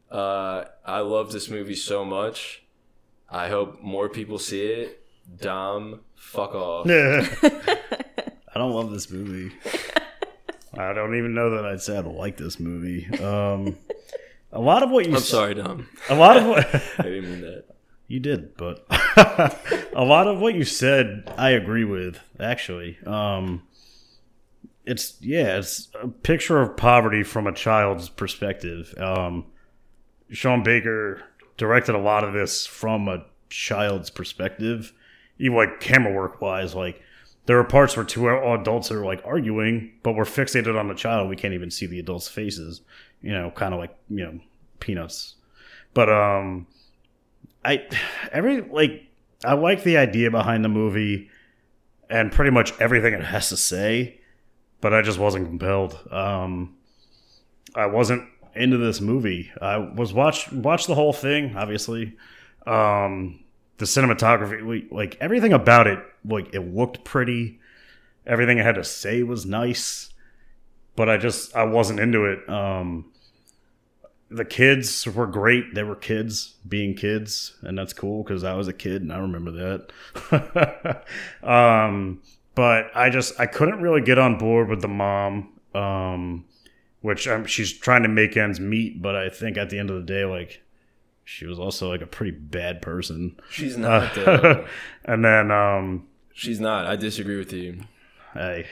Uh, 0.09 0.65
I 0.85 0.99
love 0.99 1.31
this 1.31 1.49
movie 1.49 1.75
so 1.75 2.03
much. 2.03 2.63
I 3.29 3.49
hope 3.49 3.81
more 3.81 4.09
people 4.09 4.39
see 4.39 4.63
it. 4.63 5.03
Dom, 5.37 6.01
fuck 6.15 6.55
off. 6.55 6.87
I 8.59 8.61
don't 8.61 8.73
love 8.73 8.91
this 8.91 9.09
movie. 9.09 9.55
I 10.77 10.91
don't 10.91 11.15
even 11.15 11.33
know 11.33 11.51
that 11.51 11.65
I'd 11.65 11.79
say 11.79 11.95
I 11.95 12.01
like 12.01 12.35
this 12.35 12.59
movie. 12.59 13.07
Um, 13.17 13.77
a 14.51 14.59
lot 14.59 14.83
of 14.83 14.89
what 14.89 15.07
you 15.07 15.15
I'm 15.15 15.21
sorry, 15.21 15.53
Dom. 15.53 15.87
A 16.09 16.15
lot 16.15 16.35
of 16.35 16.45
what 16.45 16.67
I 16.99 17.03
didn't 17.03 17.31
mean 17.31 17.41
that. 17.41 17.63
You 18.09 18.19
did, 18.19 18.57
but 18.57 18.87
a 19.93 20.03
lot 20.03 20.27
of 20.27 20.39
what 20.39 20.55
you 20.55 20.63
said 20.63 21.31
I 21.37 21.51
agree 21.51 21.83
with 21.83 22.19
actually. 22.39 22.97
Um, 23.05 23.61
it's 24.83 25.15
yeah, 25.21 25.59
it's 25.59 25.89
a 26.01 26.07
picture 26.07 26.59
of 26.59 26.75
poverty 26.75 27.21
from 27.21 27.45
a 27.45 27.53
child's 27.53 28.09
perspective. 28.09 28.95
Um, 28.97 29.45
Sean 30.31 30.63
Baker 30.63 31.21
directed 31.57 31.93
a 31.93 31.99
lot 31.99 32.23
of 32.23 32.33
this 32.33 32.65
from 32.65 33.07
a 33.07 33.25
child's 33.51 34.09
perspective, 34.09 34.91
even 35.37 35.55
like 35.55 35.79
camera 35.79 36.11
work 36.11 36.41
wise. 36.41 36.73
Like 36.73 37.03
there 37.49 37.57
are 37.57 37.63
parts 37.63 37.97
where 37.97 38.05
two 38.05 38.29
adults 38.29 38.91
are 38.91 39.03
like 39.03 39.21
arguing, 39.25 39.93
but 40.03 40.13
we're 40.13 40.23
fixated 40.23 40.79
on 40.79 40.87
the 40.87 40.93
child. 40.93 41.29
We 41.29 41.35
can't 41.35 41.53
even 41.53 41.71
see 41.71 41.87
the 41.87 41.99
adults' 41.99 42.27
faces. 42.27 42.81
You 43.21 43.33
know, 43.33 43.51
kind 43.51 43.73
of 43.73 43.79
like 43.79 43.97
you 44.09 44.23
know 44.23 44.39
peanuts. 44.79 45.35
But 45.93 46.09
um, 46.09 46.67
I 47.65 47.87
every 48.31 48.61
like 48.61 49.03
I 49.43 49.53
like 49.53 49.83
the 49.83 49.97
idea 49.97 50.29
behind 50.29 50.63
the 50.63 50.69
movie 50.69 51.29
and 52.09 52.31
pretty 52.31 52.51
much 52.51 52.71
everything 52.79 53.13
it 53.13 53.23
has 53.23 53.49
to 53.49 53.57
say 53.57 54.19
but 54.81 54.93
I 54.93 55.01
just 55.01 55.19
wasn't 55.19 55.47
compelled. 55.47 55.97
Um, 56.11 56.75
I 57.75 57.85
wasn't 57.87 58.27
into 58.55 58.77
this 58.77 59.01
movie. 59.01 59.51
I 59.61 59.77
was 59.77 60.13
watch 60.13 60.51
watch 60.51 60.87
the 60.87 60.95
whole 60.95 61.13
thing, 61.13 61.55
obviously. 61.55 62.15
Um, 62.65 63.43
the 63.79 63.85
cinematography, 63.85 64.91
like 64.91 65.17
everything 65.19 65.53
about 65.53 65.87
it, 65.87 65.99
like 66.23 66.53
it 66.53 66.75
looked 66.75 67.03
pretty. 67.03 67.59
Everything 68.27 68.59
I 68.59 68.63
had 68.63 68.75
to 68.75 68.83
say 68.83 69.23
was 69.23 69.45
nice, 69.45 70.09
but 70.95 71.09
I 71.09 71.17
just 71.17 71.55
I 71.55 71.63
wasn't 71.63 71.99
into 71.99 72.25
it. 72.25 72.47
Um, 72.47 73.11
the 74.29 74.45
kids 74.45 75.07
were 75.07 75.25
great. 75.25 75.73
They 75.73 75.83
were 75.83 75.95
kids 75.95 76.55
being 76.67 76.93
kids, 76.93 77.57
and 77.61 77.77
that's 77.77 77.93
cool 77.93 78.23
because 78.23 78.43
I 78.43 78.53
was 78.53 78.67
a 78.67 78.73
kid 78.73 79.01
and 79.01 79.11
I 79.11 79.17
remember 79.19 79.81
that. 80.21 81.03
um, 81.49 82.21
but 82.53 82.91
I 82.93 83.09
just 83.09 83.39
I 83.39 83.45
couldn't 83.45 83.81
really 83.81 84.01
get 84.01 84.19
on 84.19 84.37
board 84.37 84.67
with 84.67 84.81
the 84.81 84.89
mom, 84.89 85.57
um, 85.73 86.45
which 86.99 87.29
um, 87.29 87.45
she's 87.45 87.71
trying 87.71 88.03
to 88.03 88.09
make 88.09 88.35
ends 88.35 88.59
meet. 88.59 89.01
But 89.01 89.15
I 89.15 89.29
think 89.29 89.57
at 89.57 89.69
the 89.69 89.79
end 89.79 89.89
of 89.89 89.95
the 89.95 90.05
day, 90.05 90.25
like 90.25 90.61
she 91.31 91.45
was 91.45 91.59
also 91.59 91.89
like 91.89 92.01
a 92.01 92.07
pretty 92.07 92.31
bad 92.31 92.81
person. 92.81 93.39
She's 93.51 93.77
not. 93.77 94.15
though. 94.15 94.65
and 95.05 95.23
then 95.23 95.51
um, 95.51 96.07
She's 96.33 96.59
not. 96.59 96.87
I 96.87 96.95
disagree 96.95 97.37
with 97.37 97.53
you. 97.53 97.81
I 98.33 98.65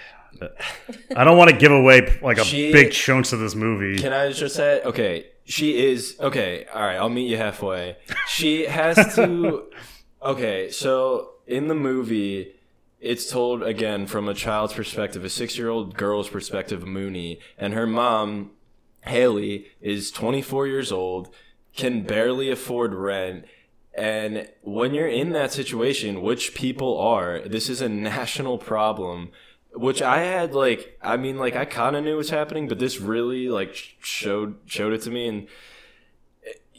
I 1.16 1.24
don't 1.24 1.38
want 1.38 1.52
to 1.52 1.56
give 1.58 1.72
away 1.72 2.18
like 2.22 2.40
a 2.40 2.44
She- 2.44 2.72
big 2.72 2.92
chunks 2.92 3.32
of 3.32 3.40
this 3.40 3.54
movie. 3.54 4.00
Can 4.00 4.12
I 4.12 4.32
just 4.32 4.56
say, 4.56 4.82
okay, 4.84 5.28
she 5.46 5.86
is 5.86 6.16
okay. 6.20 6.66
All 6.74 6.82
right, 6.82 6.96
I'll 6.98 7.10
meet 7.10 7.30
you 7.30 7.38
halfway. 7.38 7.98
She 8.28 8.66
has 8.66 9.16
to. 9.16 9.66
Okay, 10.20 10.72
so 10.72 11.34
in 11.46 11.68
the 11.68 11.76
movie, 11.76 12.54
it's 13.00 13.30
told 13.30 13.62
again 13.62 14.08
from 14.08 14.28
a 14.28 14.34
child's 14.34 14.74
perspective, 14.74 15.24
a 15.24 15.30
six-year-old 15.30 15.96
girl's 15.96 16.28
perspective, 16.28 16.82
Moonee, 16.82 17.38
and 17.56 17.76
her 17.76 17.86
mom, 17.86 18.50
Halley, 19.02 19.68
is 19.80 20.10
24 20.10 20.66
years 20.66 20.92
old, 20.92 21.30
can 21.78 22.02
barely 22.02 22.50
afford 22.50 22.94
rent. 22.94 23.46
And 23.94 24.50
when 24.62 24.94
you're 24.94 25.08
in 25.08 25.32
that 25.32 25.54
situation, 25.54 26.22
which 26.22 26.54
people 26.54 27.00
are, 27.00 27.42
this 27.48 27.70
is 27.70 27.82
a 27.82 27.90
national 27.90 28.58
problem. 28.58 29.32
Which 29.74 30.02
I 30.02 30.20
had 30.20 30.54
like, 30.54 30.98
I 31.04 31.18
mean, 31.18 31.38
like 31.38 31.56
I 31.56 31.66
kind 31.66 31.96
of 31.96 32.04
knew 32.04 32.18
was 32.18 32.32
happening, 32.32 32.68
but 32.68 32.80
this 32.80 33.00
really 33.00 33.48
like 33.48 33.76
showed 34.00 34.56
showed 34.66 34.94
it 34.94 35.04
to 35.04 35.12
me. 35.12 35.28
And 35.28 35.48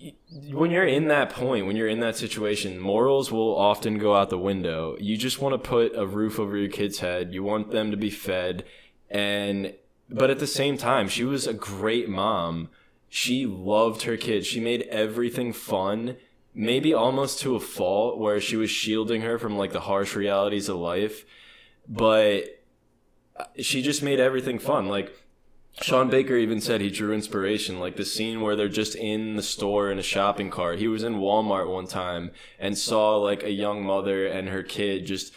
eh, 0.02 0.10
when 0.52 0.72
you're 0.72 0.86
in 0.86 1.06
that 1.08 1.30
point, 1.30 1.66
when 1.66 1.76
you're 1.76 1.86
in 1.86 2.00
that 2.00 2.16
situation, 2.16 2.80
morals 2.80 3.30
will 3.30 3.56
often 3.56 3.98
go 3.98 4.16
out 4.16 4.30
the 4.30 4.38
window. 4.38 4.96
You 4.98 5.16
just 5.16 5.40
want 5.40 5.52
to 5.52 5.68
put 5.68 5.94
a 5.94 6.06
roof 6.06 6.40
over 6.40 6.56
your 6.56 6.70
kid's 6.70 6.98
head. 6.98 7.32
You 7.32 7.44
want 7.44 7.70
them 7.70 7.92
to 7.92 7.96
be 7.96 8.10
fed, 8.10 8.64
and 9.08 9.74
but 10.08 10.30
at 10.30 10.40
the 10.40 10.46
same 10.46 10.76
time, 10.76 11.08
she 11.08 11.24
was 11.24 11.46
a 11.46 11.54
great 11.54 12.08
mom. 12.08 12.70
She 13.08 13.46
loved 13.46 14.02
her 14.02 14.16
kids. 14.16 14.46
She 14.46 14.60
made 14.60 14.82
everything 14.82 15.52
fun, 15.52 16.16
maybe 16.54 16.92
almost 16.92 17.40
to 17.40 17.56
a 17.56 17.60
fault, 17.60 18.18
where 18.18 18.40
she 18.40 18.56
was 18.56 18.70
shielding 18.70 19.22
her 19.22 19.38
from 19.38 19.56
like 19.56 19.72
the 19.72 19.80
harsh 19.80 20.14
realities 20.14 20.68
of 20.68 20.76
life. 20.76 21.24
But 21.88 22.62
uh, 23.36 23.44
she 23.60 23.80
just 23.80 24.02
made 24.02 24.20
everything 24.20 24.58
fun. 24.58 24.88
Like 24.88 25.12
Sean 25.80 26.10
Baker 26.10 26.36
even 26.36 26.60
said 26.60 26.80
he 26.80 26.90
drew 26.90 27.14
inspiration. 27.14 27.80
Like 27.80 27.96
the 27.96 28.04
scene 28.04 28.40
where 28.40 28.56
they're 28.56 28.68
just 28.68 28.94
in 28.94 29.36
the 29.36 29.42
store 29.42 29.90
in 29.90 29.98
a 29.98 30.02
shopping 30.02 30.50
cart. 30.50 30.78
He 30.78 30.88
was 30.88 31.02
in 31.02 31.14
Walmart 31.14 31.72
one 31.72 31.86
time 31.86 32.32
and 32.58 32.76
saw 32.76 33.16
like 33.16 33.42
a 33.42 33.50
young 33.50 33.82
mother 33.82 34.26
and 34.26 34.48
her 34.48 34.62
kid 34.62 35.06
just 35.06 35.32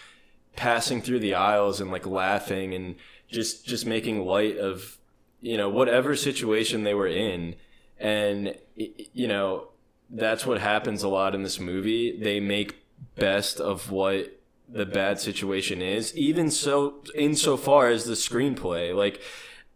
passing 0.55 1.01
through 1.01 1.19
the 1.19 1.35
aisles 1.35 1.79
and 1.79 1.91
like 1.91 2.05
laughing 2.05 2.73
and 2.73 2.95
just 3.29 3.65
just 3.65 3.85
making 3.85 4.25
light 4.25 4.57
of 4.57 4.97
you 5.41 5.57
know 5.57 5.69
whatever 5.69 6.15
situation 6.15 6.83
they 6.83 6.93
were 6.93 7.07
in. 7.07 7.55
And 7.99 8.55
you 8.75 9.27
know 9.27 9.69
that's 10.09 10.45
what 10.45 10.59
happens 10.59 11.03
a 11.03 11.07
lot 11.07 11.35
in 11.35 11.43
this 11.43 11.59
movie. 11.59 12.17
They 12.17 12.39
make 12.39 12.77
best 13.15 13.59
of 13.59 13.91
what 13.91 14.37
the 14.69 14.85
bad 14.85 15.19
situation 15.19 15.81
is 15.81 16.15
even 16.15 16.49
so 16.49 17.03
insofar 17.13 17.89
as 17.89 18.05
the 18.05 18.13
screenplay. 18.13 18.95
Like 18.95 19.21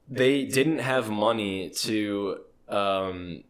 they 0.08 0.46
didn't 0.46 0.80
have 0.80 1.10
money 1.10 1.70
to 1.70 2.40
um 2.70 3.44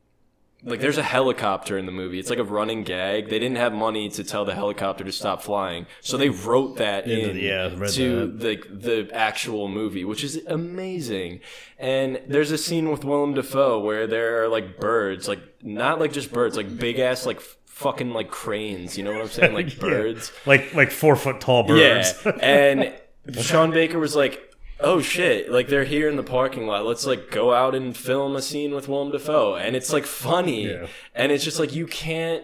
like 0.65 0.79
there's 0.81 0.97
a 0.97 1.03
helicopter 1.03 1.77
in 1.77 1.85
the 1.85 1.91
movie. 1.91 2.17
It's 2.19 2.29
like 2.29 2.39
a 2.39 2.43
running 2.43 2.83
gag. 2.83 3.29
They 3.29 3.39
didn't 3.39 3.57
have 3.57 3.71
money 3.71 4.09
to 4.09 4.23
tell 4.23 4.45
the 4.45 4.55
helicopter 4.55 5.03
to 5.03 5.11
stop 5.11 5.41
flying. 5.43 5.85
So 6.01 6.17
they 6.17 6.29
wrote 6.29 6.77
that 6.77 7.07
Yeah, 7.07 7.17
in 7.17 7.37
yeah, 7.37 7.69
to 7.69 8.27
the 8.27 8.55
the 8.69 9.09
actual 9.13 9.67
movie 9.67 10.03
which 10.03 10.23
is 10.23 10.41
amazing. 10.47 11.39
And 11.77 12.19
there's 12.27 12.51
a 12.51 12.57
scene 12.57 12.89
with 12.91 13.03
Willem 13.05 13.33
Dafoe 13.35 13.79
where 13.79 14.07
there 14.07 14.43
are 14.43 14.47
like 14.47 14.79
birds 14.79 15.27
like 15.27 15.39
not 15.63 15.99
like 15.99 16.11
just 16.13 16.31
birds 16.33 16.57
like 16.57 16.77
big 16.77 16.99
ass 16.99 17.25
like 17.25 17.41
fucking 17.65 18.11
like 18.11 18.29
cranes. 18.31 18.97
You 18.97 19.03
know 19.03 19.11
what 19.13 19.21
I'm 19.21 19.27
saying? 19.29 19.53
Like 19.53 19.73
Yeah. 19.75 19.79
birds. 19.81 20.31
Like 20.45 20.73
like 20.73 20.91
four 20.91 21.15
foot 21.15 21.39
tall 21.41 21.63
birds. 21.63 22.13
yeah. 22.25 22.31
And 22.41 22.93
Sean 23.41 23.71
Baker 23.71 23.97
was 23.99 24.15
like, 24.15 24.44
"Oh 24.79 25.01
shit! 25.01 25.51
Like 25.51 25.67
they're 25.67 25.85
here 25.85 26.09
in 26.09 26.15
the 26.15 26.23
parking 26.23 26.67
lot. 26.67 26.85
Let's 26.85 27.05
like 27.05 27.31
go 27.31 27.53
out 27.53 27.75
and 27.75 27.95
film 27.95 28.35
a 28.35 28.41
scene 28.41 28.73
with 28.73 28.87
Willem 28.87 29.11
Dafoe." 29.11 29.55
And 29.55 29.75
it's 29.75 29.91
like 29.93 30.05
funny, 30.05 30.67
Yeah. 30.69 30.87
and 31.13 31.31
it's 31.31 31.43
just 31.43 31.59
like 31.59 31.73
you 31.73 31.87
can't. 31.87 32.43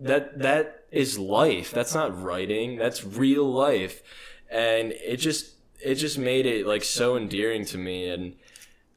That 0.00 0.40
that 0.40 0.84
is 0.90 1.18
life. 1.18 1.70
That's 1.70 1.94
not 1.94 2.20
writing. 2.20 2.76
That's 2.76 3.04
real 3.04 3.50
life, 3.50 4.02
and 4.50 4.92
it 4.92 5.16
just 5.16 5.54
it 5.84 5.96
just 5.96 6.18
made 6.18 6.46
it 6.46 6.66
like 6.66 6.84
so 6.84 7.16
endearing 7.16 7.64
to 7.66 7.78
me 7.78 8.08
and. 8.08 8.36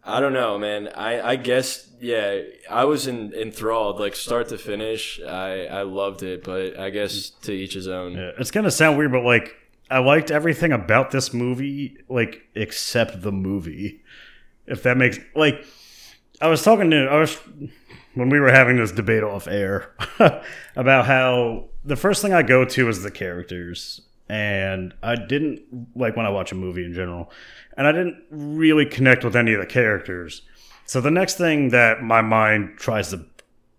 I 0.08 0.20
don't 0.20 0.34
know, 0.34 0.60
man. 0.60 0.90
I, 0.90 1.30
I 1.32 1.36
guess 1.36 1.90
yeah. 2.00 2.42
I 2.70 2.86
was 2.86 3.08
in, 3.08 3.34
enthralled, 3.34 4.00
like 4.00 4.16
start 4.16 4.50
to 4.50 4.58
finish. 4.60 5.20
I, 5.20 5.66
I 5.66 5.82
loved 5.82 6.22
it, 6.22 6.44
but 6.44 6.78
I 6.78 6.92
guess 6.92 7.32
mm. 7.32 7.42
to 7.42 7.52
each 7.52 7.74
his 7.74 7.88
own. 7.88 8.14
Yeah, 8.14 8.30
It's 8.38 8.52
gonna 8.52 8.70
sound 8.70 9.00
weird, 9.00 9.12
but 9.12 9.24
like 9.24 9.56
I 9.90 10.00
liked 10.00 10.32
everything 10.32 10.72
about 10.72 11.12
this 11.12 11.34
movie, 11.34 11.98
like 12.10 12.48
except 12.56 13.22
the 13.22 13.32
movie. 13.32 14.04
If 14.68 14.84
that 14.84 14.98
makes 14.98 15.20
like 15.36 15.64
I 16.42 16.48
was 16.48 16.64
talking 16.64 16.92
to 16.92 17.06
I 17.06 17.20
was 17.20 17.38
when 18.16 18.30
we 18.30 18.40
were 18.40 18.52
having 18.52 18.78
this 18.78 18.92
debate 18.92 19.24
off 19.24 19.48
air 19.48 19.94
about 20.76 21.06
how 21.06 21.66
the 21.84 21.96
first 21.96 22.22
thing 22.22 22.34
I 22.34 22.42
go 22.42 22.66
to 22.66 22.90
is 22.90 23.04
the 23.04 23.12
characters. 23.12 24.02
And 24.28 24.96
I 25.04 25.16
didn't 25.16 25.62
like 25.96 26.16
when 26.18 26.26
I 26.26 26.30
watch 26.30 26.52
a 26.52 26.56
movie 26.56 26.84
in 26.84 26.96
general, 26.96 27.32
and 27.78 27.86
I 27.86 27.92
didn't 27.92 28.24
really 28.32 28.88
connect 28.88 29.24
with 29.24 29.36
any 29.36 29.54
of 29.54 29.60
the 29.60 29.68
characters. 29.68 30.42
So 30.88 31.00
the 31.00 31.12
next 31.12 31.38
thing 31.38 31.70
that 31.70 32.02
my 32.02 32.22
mind 32.22 32.78
tries 32.78 33.12
to 33.12 33.24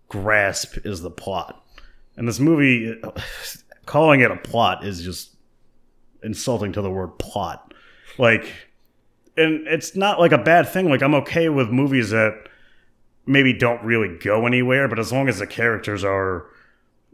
grasp 0.07 0.77
is 0.85 1.01
the 1.01 1.11
plot. 1.11 1.65
And 2.15 2.29
this 2.29 2.39
movie, 2.39 2.97
calling 3.85 4.21
it 4.21 4.31
a 4.31 4.37
plot 4.37 4.85
is 4.85 5.01
just 5.03 5.36
insulting 6.23 6.71
to 6.73 6.81
the 6.81 6.91
word 6.91 7.17
plot. 7.19 7.73
Like, 8.17 8.51
and 9.35 9.67
it's 9.67 9.95
not 9.95 10.19
like 10.19 10.31
a 10.31 10.37
bad 10.37 10.67
thing. 10.67 10.89
Like, 10.89 11.03
I'm 11.03 11.15
okay 11.15 11.49
with 11.49 11.69
movies 11.69 12.09
that 12.09 12.47
maybe 13.25 13.53
don't 13.53 13.83
really 13.83 14.17
go 14.17 14.45
anywhere, 14.47 14.87
but 14.87 14.99
as 14.99 15.11
long 15.11 15.27
as 15.27 15.39
the 15.39 15.47
characters 15.47 16.03
are 16.03 16.45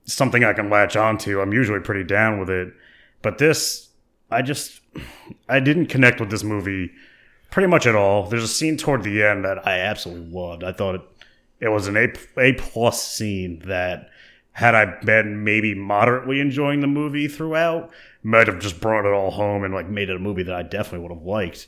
something 0.06 0.44
I 0.44 0.54
can 0.54 0.70
latch 0.70 0.96
onto, 0.96 1.42
I'm 1.42 1.54
usually 1.54 1.80
pretty 1.80 2.04
down 2.04 2.40
with 2.40 2.50
it. 2.50 2.74
But 3.22 3.40
this, 3.40 3.90
I 4.30 4.42
just, 4.42 4.82
I 5.50 5.60
didn't 5.60 5.88
connect 5.88 6.20
with 6.20 6.30
this 6.30 6.44
movie 6.44 6.92
pretty 7.52 7.68
much 7.68 7.88
at 7.88 7.96
all. 7.96 8.28
There's 8.28 8.44
a 8.44 8.48
scene 8.48 8.78
toward 8.78 9.04
the 9.04 9.24
end 9.24 9.46
that 9.46 9.68
I 9.68 9.80
absolutely 9.80 10.32
loved. 10.32 10.64
I 10.64 10.72
thought 10.72 10.96
it, 10.96 11.02
it 11.60 11.70
was 11.70 11.88
an 11.88 11.98
A 11.98 12.12
A 12.38 12.54
plus 12.54 13.02
scene 13.02 13.60
that 13.66 14.10
had 14.54 14.76
I 14.76 15.00
been 15.04 15.44
maybe 15.44 15.74
moderately 15.76 16.40
enjoying 16.40 16.80
the 16.82 16.88
movie 16.88 17.28
throughout, 17.28 17.92
might 18.22 18.48
have 18.48 18.60
just 18.60 18.80
brought 18.80 19.06
it 19.06 19.12
all 19.14 19.32
home 19.32 19.64
and 19.64 19.74
like 19.74 19.90
made 19.90 20.10
it 20.10 20.16
a 20.16 20.20
movie 20.20 20.44
that 20.44 20.56
I 20.56 20.64
definitely 20.64 21.00
would 21.08 21.16
have 21.16 21.26
liked. 21.26 21.68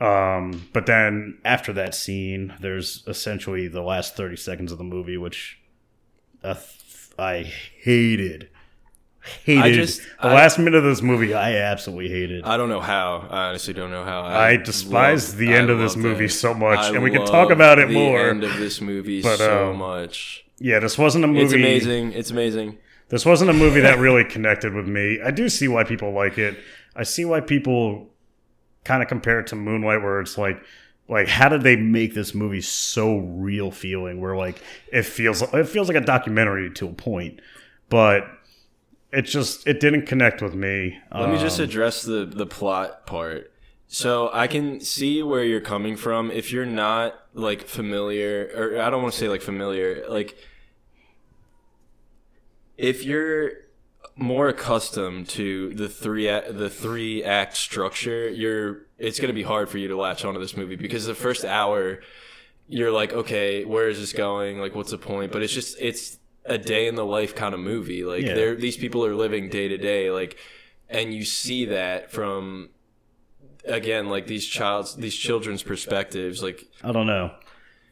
Um, 0.00 0.68
but 0.72 0.86
then 0.86 1.38
after 1.44 1.72
that 1.72 1.94
scene, 1.94 2.54
there's 2.60 3.02
essentially 3.06 3.66
the 3.68 3.82
last 3.82 4.16
30 4.16 4.36
seconds 4.36 4.70
of 4.72 4.78
the 4.78 4.84
movie, 4.84 5.16
which 5.16 5.58
uh, 6.44 6.54
I 7.18 7.42
hated. 7.80 8.50
Hated. 9.44 9.74
just- 9.74 10.02
the 10.22 10.28
I- 10.28 10.34
last 10.34 10.58
minute 10.58 10.76
of 10.76 10.84
this 10.84 11.02
movie, 11.02 11.34
I 11.34 11.56
absolutely 11.56 12.08
hated. 12.10 12.44
I 12.44 12.56
don't 12.56 12.68
know 12.68 12.80
how. 12.80 13.26
I 13.28 13.48
honestly 13.48 13.74
don't 13.74 13.90
know 13.90 14.04
how. 14.04 14.22
I 14.22 14.56
despise 14.56 15.30
love- 15.30 15.38
the 15.38 15.54
I 15.54 15.56
end 15.58 15.70
of 15.70 15.78
this 15.80 15.96
movie 15.96 16.28
so 16.28 16.54
much, 16.54 16.78
I 16.78 16.90
and 16.94 17.02
we 17.02 17.10
can 17.10 17.26
talk 17.26 17.50
about 17.50 17.78
it 17.80 17.88
the 17.88 17.94
more. 17.94 18.28
End 18.30 18.44
of 18.44 18.56
this 18.58 18.80
movie 18.80 19.22
But, 19.22 19.38
so 19.38 19.70
uh, 19.70 19.74
much. 19.74 20.44
Yeah, 20.58 20.78
this 20.78 20.96
wasn't 20.98 21.24
a 21.24 21.28
movie. 21.28 21.42
It's 21.44 21.52
amazing. 21.52 22.12
It's 22.12 22.30
amazing. 22.30 22.78
This 23.08 23.24
wasn't 23.24 23.50
a 23.50 23.54
movie 23.54 23.80
that 23.80 23.98
really 23.98 24.24
connected 24.24 24.74
with 24.74 24.88
me. 24.88 25.20
I 25.24 25.30
do 25.30 25.48
see 25.48 25.68
why 25.68 25.84
people 25.84 26.12
like 26.12 26.38
it. 26.38 26.58
I 26.96 27.04
see 27.04 27.24
why 27.24 27.40
people 27.40 28.08
kind 28.84 29.02
of 29.02 29.08
compare 29.08 29.38
it 29.40 29.46
to 29.48 29.56
Moonlight, 29.56 30.02
where 30.02 30.20
it's 30.20 30.36
like, 30.36 30.60
like 31.08 31.28
how 31.28 31.48
did 31.48 31.62
they 31.62 31.76
make 31.76 32.14
this 32.14 32.34
movie 32.34 32.60
so 32.60 33.18
real 33.18 33.70
feeling? 33.70 34.20
Where 34.20 34.36
like 34.36 34.60
it 34.92 35.02
feels 35.04 35.42
it 35.42 35.68
feels 35.68 35.88
like 35.88 35.96
a 35.96 36.04
documentary 36.04 36.70
to 36.72 36.88
a 36.88 36.92
point, 36.92 37.40
but 37.88 38.24
it 39.12 39.22
just 39.22 39.66
it 39.68 39.78
didn't 39.78 40.06
connect 40.06 40.42
with 40.42 40.54
me. 40.54 40.98
Let 41.14 41.30
me 41.30 41.38
just 41.38 41.60
Um, 41.60 41.64
address 41.64 42.02
the 42.02 42.24
the 42.26 42.46
plot 42.46 43.06
part. 43.06 43.52
So 43.88 44.30
I 44.32 44.46
can 44.48 44.80
see 44.80 45.22
where 45.22 45.44
you're 45.44 45.60
coming 45.60 45.96
from. 45.96 46.30
If 46.30 46.50
you're 46.52 46.66
not 46.66 47.14
like 47.34 47.62
familiar, 47.62 48.50
or 48.56 48.80
I 48.82 48.90
don't 48.90 49.02
want 49.02 49.14
to 49.14 49.18
say 49.20 49.28
like 49.28 49.42
familiar, 49.42 50.04
like 50.08 50.36
if 52.76 53.04
you're 53.04 53.52
more 54.16 54.48
accustomed 54.48 55.28
to 55.28 55.72
the 55.74 55.88
three 55.88 56.26
a- 56.26 56.52
the 56.52 56.70
three 56.70 57.22
act 57.22 57.56
structure, 57.56 58.28
you're 58.28 58.86
it's 58.98 59.20
going 59.20 59.28
to 59.28 59.34
be 59.34 59.42
hard 59.42 59.68
for 59.68 59.78
you 59.78 59.88
to 59.88 59.96
latch 59.96 60.24
onto 60.24 60.40
this 60.40 60.56
movie 60.56 60.76
because 60.76 61.06
the 61.06 61.14
first 61.14 61.44
hour 61.44 62.00
you're 62.68 62.90
like, 62.90 63.12
okay, 63.12 63.64
where 63.64 63.88
is 63.88 64.00
this 64.00 64.12
going? 64.12 64.58
Like, 64.58 64.74
what's 64.74 64.90
the 64.90 64.98
point? 64.98 65.30
But 65.30 65.42
it's 65.42 65.52
just 65.52 65.76
it's 65.80 66.18
a 66.44 66.58
day 66.58 66.88
in 66.88 66.94
the 66.96 67.04
life 67.04 67.34
kind 67.34 67.54
of 67.54 67.60
movie. 67.60 68.04
Like, 68.04 68.24
Yeah. 68.24 68.54
these 68.54 68.76
people 68.76 69.04
are 69.04 69.14
living 69.14 69.48
day 69.48 69.68
to 69.68 69.76
day, 69.76 70.10
like, 70.10 70.36
and 70.88 71.12
you 71.14 71.24
see 71.24 71.66
that 71.66 72.10
from 72.10 72.70
again 73.66 74.08
like 74.08 74.26
these 74.26 74.46
child's 74.46 74.96
these 74.96 75.14
children's 75.14 75.62
perspectives 75.62 76.42
like 76.42 76.66
I 76.82 76.92
don't 76.92 77.06
know. 77.06 77.32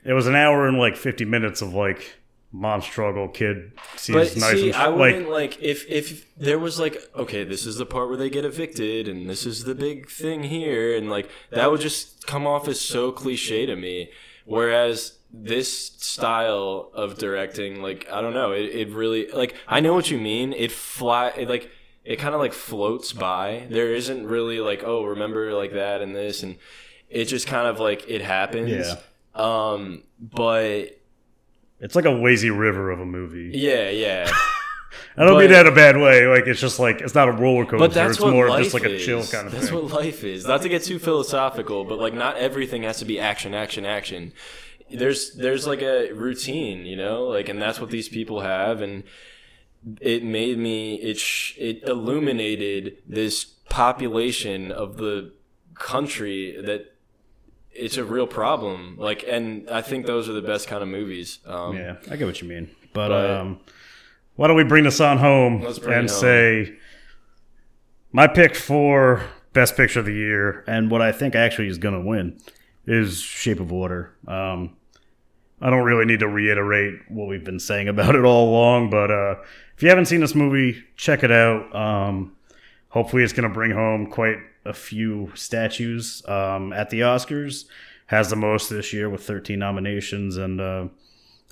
It 0.04 0.12
was 0.12 0.26
an 0.26 0.34
hour 0.34 0.66
and 0.66 0.78
like 0.78 0.96
50 0.96 1.24
minutes 1.24 1.62
of 1.62 1.72
like 1.72 2.16
mom 2.54 2.80
struggle, 2.80 3.28
kid 3.28 3.72
sees 3.96 4.14
But 4.14 4.36
nice 4.36 4.54
see, 4.54 4.68
and 4.68 4.76
I 4.76 4.86
like 4.86 4.98
wouldn't 4.98 5.30
like 5.30 5.60
if 5.60 5.84
if 5.90 6.34
there 6.36 6.58
was 6.58 6.78
like 6.78 6.96
okay, 7.16 7.44
this 7.44 7.66
is 7.66 7.76
the 7.76 7.86
part 7.86 8.08
where 8.08 8.16
they 8.16 8.30
get 8.30 8.44
evicted, 8.44 9.08
and 9.08 9.28
this 9.28 9.44
is 9.44 9.64
the 9.64 9.74
big 9.74 10.08
thing 10.08 10.44
here, 10.44 10.96
and 10.96 11.10
like 11.10 11.28
that 11.50 11.70
would 11.70 11.80
just 11.80 12.26
come 12.26 12.46
off 12.46 12.68
as 12.68 12.80
so 12.80 13.12
cliche 13.12 13.66
to 13.66 13.76
me. 13.76 14.10
Whereas 14.46 15.18
this 15.32 15.96
style 15.96 16.90
of 16.94 17.18
directing, 17.18 17.82
like 17.82 18.06
I 18.10 18.20
don't 18.20 18.34
know, 18.34 18.52
it, 18.52 18.66
it 18.66 18.88
really 18.90 19.28
like 19.32 19.54
I 19.66 19.80
know 19.80 19.94
what 19.94 20.10
you 20.10 20.18
mean. 20.18 20.52
It 20.52 20.70
fly 20.70 21.28
it, 21.36 21.48
like 21.48 21.70
it 22.04 22.16
kind 22.16 22.34
of 22.34 22.40
like 22.40 22.52
floats 22.52 23.12
by. 23.12 23.66
There 23.70 23.94
isn't 23.94 24.26
really 24.26 24.60
like 24.60 24.82
oh 24.84 25.04
remember 25.04 25.52
like 25.54 25.72
that 25.72 26.02
and 26.02 26.14
this 26.14 26.42
and 26.42 26.56
it 27.08 27.26
just 27.26 27.46
kind 27.46 27.68
of 27.68 27.80
like 27.80 28.08
it 28.08 28.20
happens. 28.20 28.70
Yeah. 28.70 28.96
Um, 29.34 30.04
but 30.20 31.00
it's 31.80 31.96
like 31.96 32.04
a 32.04 32.10
lazy 32.10 32.50
river 32.50 32.90
of 32.90 33.00
a 33.00 33.06
movie. 33.06 33.50
yeah, 33.54 33.90
yeah. 33.90 34.30
I 35.16 35.24
don't 35.24 35.38
mean 35.38 35.50
that 35.50 35.66
in 35.66 35.72
a 35.72 35.74
bad 35.74 35.96
way. 35.96 36.26
Like 36.26 36.46
it's 36.46 36.60
just 36.60 36.78
like 36.78 37.00
it's 37.00 37.14
not 37.14 37.28
a 37.28 37.32
roller 37.32 37.64
coaster. 37.64 37.78
But 37.78 37.92
that's 37.92 38.12
it's 38.12 38.20
what 38.20 38.32
more 38.32 38.48
life 38.48 38.64
just 38.64 38.74
like 38.74 38.84
a 38.84 38.94
is. 38.94 39.30
kind 39.30 39.46
of 39.46 39.52
That's 39.52 39.68
thing. 39.68 39.74
what 39.74 39.92
life 39.92 40.24
is. 40.24 40.46
Not 40.46 40.62
to 40.62 40.68
get 40.68 40.82
too 40.82 40.98
philosophical, 40.98 41.84
but 41.84 41.98
like 41.98 42.14
not 42.14 42.36
everything 42.36 42.82
has 42.82 42.98
to 42.98 43.04
be 43.04 43.20
action, 43.20 43.54
action, 43.54 43.84
action. 43.86 44.32
There's 44.90 45.34
there's 45.34 45.66
like 45.66 45.82
a 45.82 46.12
routine, 46.12 46.84
you 46.84 46.96
know, 46.96 47.24
like, 47.24 47.48
and 47.48 47.60
that's 47.62 47.80
what 47.80 47.90
these 47.90 48.08
people 48.08 48.40
have, 48.40 48.80
and 48.82 49.04
it 50.00 50.22
made 50.24 50.58
me 50.58 50.94
it 50.96 51.18
sh- 51.18 51.54
it 51.58 51.82
illuminated 51.84 52.96
this 53.06 53.44
population 53.68 54.70
of 54.72 54.96
the 54.96 55.32
country 55.74 56.56
that 56.64 56.92
it's 57.72 57.96
a 57.96 58.04
real 58.04 58.26
problem. 58.26 58.96
Like, 58.98 59.24
and 59.28 59.68
I 59.68 59.82
think 59.82 60.06
those 60.06 60.28
are 60.28 60.32
the 60.32 60.42
best 60.42 60.68
kind 60.68 60.82
of 60.82 60.88
movies. 60.88 61.40
Um, 61.46 61.76
yeah, 61.76 61.96
I 62.10 62.16
get 62.16 62.26
what 62.26 62.40
you 62.40 62.48
mean. 62.48 62.70
But, 62.92 63.08
But- 63.08 63.30
um, 63.30 63.60
why 64.36 64.48
don't 64.48 64.56
we 64.56 64.64
bring 64.64 64.84
this 64.84 65.00
on 65.00 65.18
home 65.18 65.64
and 65.64 65.76
home. 65.86 66.08
say 66.08 66.76
my 68.12 68.26
pick 68.26 68.56
for 68.56 69.22
best 69.52 69.76
picture 69.76 70.00
of 70.00 70.06
the 70.06 70.12
year 70.14 70.64
and 70.66 70.90
what 70.90 71.00
I 71.00 71.12
think 71.12 71.34
actually 71.36 71.68
is 71.68 71.78
going 71.78 71.94
to 71.94 72.00
win 72.00 72.40
is 72.86 73.20
Shape 73.20 73.60
of 73.60 73.70
Water. 73.70 74.12
Um, 74.26 74.76
I 75.64 75.70
don't 75.70 75.84
really 75.84 76.04
need 76.04 76.20
to 76.20 76.28
reiterate 76.28 77.00
what 77.08 77.26
we've 77.26 77.42
been 77.42 77.58
saying 77.58 77.88
about 77.88 78.14
it 78.14 78.22
all 78.22 78.50
along, 78.50 78.90
but 78.90 79.10
uh, 79.10 79.36
if 79.74 79.82
you 79.82 79.88
haven't 79.88 80.06
seen 80.06 80.20
this 80.20 80.34
movie, 80.34 80.84
check 80.94 81.24
it 81.24 81.32
out. 81.32 81.74
Um, 81.74 82.36
hopefully, 82.90 83.22
it's 83.22 83.32
going 83.32 83.48
to 83.48 83.54
bring 83.54 83.70
home 83.70 84.08
quite 84.08 84.36
a 84.66 84.74
few 84.74 85.32
statues 85.34 86.22
um, 86.28 86.74
at 86.74 86.90
the 86.90 87.00
Oscars. 87.00 87.64
Has 88.08 88.28
the 88.28 88.36
most 88.36 88.68
this 88.68 88.92
year 88.92 89.08
with 89.08 89.24
13 89.24 89.58
nominations, 89.58 90.36
and 90.36 90.60
uh, 90.60 90.88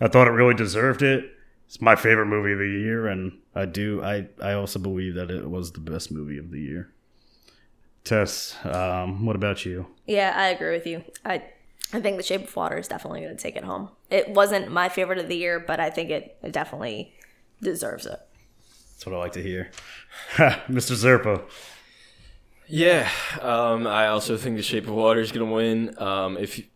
I 0.02 0.08
thought 0.08 0.28
it 0.28 0.32
really 0.32 0.54
deserved 0.54 1.00
it. 1.00 1.24
It's 1.66 1.80
my 1.80 1.96
favorite 1.96 2.26
movie 2.26 2.52
of 2.52 2.58
the 2.58 2.66
year, 2.66 3.06
and 3.06 3.32
I 3.54 3.64
do. 3.64 4.04
I 4.04 4.28
I 4.42 4.52
also 4.52 4.78
believe 4.78 5.14
that 5.14 5.30
it 5.30 5.48
was 5.48 5.72
the 5.72 5.80
best 5.80 6.12
movie 6.12 6.36
of 6.36 6.50
the 6.50 6.60
year. 6.60 6.92
Tess, 8.04 8.56
um, 8.64 9.24
what 9.24 9.36
about 9.36 9.64
you? 9.64 9.86
Yeah, 10.06 10.34
I 10.36 10.48
agree 10.48 10.72
with 10.72 10.86
you. 10.86 11.02
I 11.24 11.42
I 11.92 12.00
think 12.00 12.16
The 12.16 12.22
Shape 12.22 12.44
of 12.44 12.56
Water 12.56 12.78
is 12.78 12.88
definitely 12.88 13.20
going 13.20 13.36
to 13.36 13.42
take 13.42 13.56
it 13.56 13.64
home. 13.64 13.90
It 14.10 14.30
wasn't 14.30 14.70
my 14.70 14.88
favorite 14.88 15.18
of 15.18 15.28
the 15.28 15.36
year, 15.36 15.60
but 15.60 15.78
I 15.78 15.90
think 15.90 16.10
it, 16.10 16.38
it 16.42 16.52
definitely 16.52 17.12
deserves 17.60 18.06
it. 18.06 18.18
That's 18.92 19.06
what 19.06 19.14
I 19.14 19.18
like 19.18 19.32
to 19.32 19.42
hear, 19.42 19.70
Mr. 20.36 20.94
Zerpa. 20.94 21.42
Yeah, 22.66 23.10
um, 23.40 23.86
I 23.86 24.06
also 24.06 24.36
think 24.36 24.56
The 24.56 24.62
Shape 24.62 24.86
of 24.88 24.94
Water 24.94 25.20
is 25.20 25.32
going 25.32 25.46
to 25.46 25.52
win. 25.52 26.02
Um, 26.02 26.38
if 26.38 26.66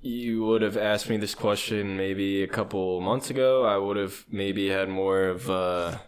you 0.00 0.44
would 0.44 0.62
have 0.62 0.76
asked 0.76 1.10
me 1.10 1.16
this 1.16 1.34
question 1.34 1.96
maybe 1.96 2.42
a 2.42 2.46
couple 2.46 3.00
months 3.00 3.30
ago, 3.30 3.64
I 3.64 3.76
would 3.76 3.96
have 3.96 4.24
maybe 4.30 4.68
had 4.68 4.88
more 4.88 5.24
of 5.24 5.50
uh, 5.50 5.98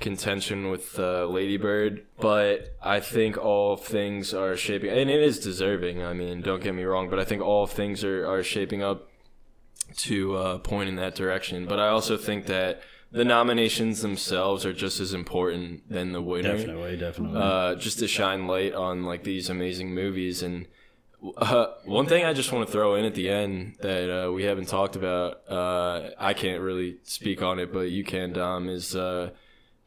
contention 0.00 0.70
with 0.70 0.98
uh, 0.98 1.26
Lady 1.26 1.56
Bird. 1.56 2.06
But 2.18 2.76
I 2.82 3.00
think 3.00 3.36
all 3.36 3.76
things 3.76 4.34
are 4.34 4.56
shaping, 4.56 4.90
and 4.90 5.10
it 5.10 5.20
is 5.22 5.38
deserving. 5.38 6.02
I 6.02 6.12
mean, 6.12 6.40
don't 6.42 6.62
get 6.62 6.74
me 6.74 6.84
wrong, 6.84 7.08
but 7.10 7.18
I 7.18 7.24
think 7.24 7.42
all 7.42 7.66
things 7.66 8.02
are, 8.04 8.26
are 8.30 8.42
shaping 8.42 8.82
up 8.82 9.08
to 9.96 10.36
uh, 10.36 10.58
point 10.58 10.88
in 10.88 10.96
that 10.96 11.14
direction. 11.14 11.66
But 11.66 11.80
I 11.80 11.88
also 11.88 12.16
think 12.16 12.46
that 12.46 12.80
the 13.12 13.24
nominations 13.24 14.02
themselves 14.02 14.64
are 14.64 14.72
just 14.72 15.00
as 15.00 15.12
important 15.12 15.88
than 15.90 16.12
the 16.12 16.22
winner 16.22 16.56
Definitely, 16.56 16.96
definitely. 16.96 17.40
uh, 17.40 17.74
just 17.74 17.98
to 17.98 18.06
shine 18.06 18.46
light 18.46 18.72
on 18.72 19.02
like 19.04 19.24
these 19.24 19.50
amazing 19.50 19.92
movies. 19.92 20.42
And 20.42 20.66
uh, 21.36 21.66
one 21.84 22.06
thing 22.06 22.24
I 22.24 22.32
just 22.32 22.52
want 22.52 22.66
to 22.66 22.72
throw 22.72 22.94
in 22.94 23.04
at 23.04 23.14
the 23.16 23.28
end 23.28 23.76
that 23.80 24.26
uh, 24.26 24.32
we 24.32 24.44
haven't 24.44 24.68
talked 24.68 24.94
about, 24.94 25.40
uh, 25.50 26.10
I 26.18 26.34
can't 26.34 26.62
really 26.62 26.98
speak 27.02 27.42
on 27.42 27.58
it, 27.58 27.72
but 27.72 27.90
you 27.90 28.04
can, 28.04 28.32
Dom, 28.32 28.68
is 28.68 28.94
uh, 28.94 29.30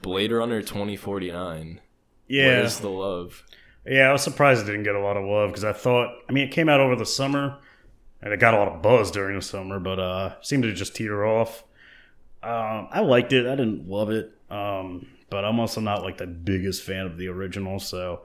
Blade 0.04 0.32
Runner 0.32 0.62
twenty 0.62 0.96
forty 0.96 1.32
nine. 1.32 1.82
yeah, 2.28 2.46
Where's 2.60 2.80
the 2.80 2.90
love? 2.90 3.44
yeah. 3.88 4.10
I 4.10 4.12
was 4.12 4.22
surprised 4.22 4.62
it 4.62 4.66
didn't 4.72 4.84
get 4.84 4.94
a 4.96 5.00
lot 5.00 5.18
of 5.18 5.26
love 5.26 5.50
because 5.50 5.64
I 5.64 5.74
thought. 5.74 6.14
I 6.30 6.32
mean, 6.32 6.48
it 6.48 6.52
came 6.52 6.70
out 6.70 6.80
over 6.80 6.96
the 6.96 7.06
summer, 7.08 7.58
and 8.22 8.32
it 8.32 8.40
got 8.40 8.54
a 8.54 8.58
lot 8.58 8.68
of 8.68 8.82
buzz 8.84 9.10
during 9.10 9.36
the 9.36 9.42
summer, 9.42 9.80
but 9.80 10.00
uh, 10.00 10.36
seemed 10.42 10.64
to 10.64 10.74
just 10.74 10.96
teeter 10.96 11.26
off. 11.26 11.64
Um, 12.44 12.90
I 12.92 13.00
liked 13.00 13.34
it. 13.34 13.48
I 13.48 13.56
didn't 13.56 13.88
love 13.90 14.12
it, 14.12 14.32
um, 14.52 15.08
but 15.30 15.46
I'm 15.46 15.60
also 15.60 15.82
not 15.82 16.04
like 16.04 16.18
the 16.18 16.28
biggest 16.28 16.84
fan 16.84 17.06
of 17.06 17.18
the 17.18 17.30
original. 17.30 17.80
So 17.80 18.24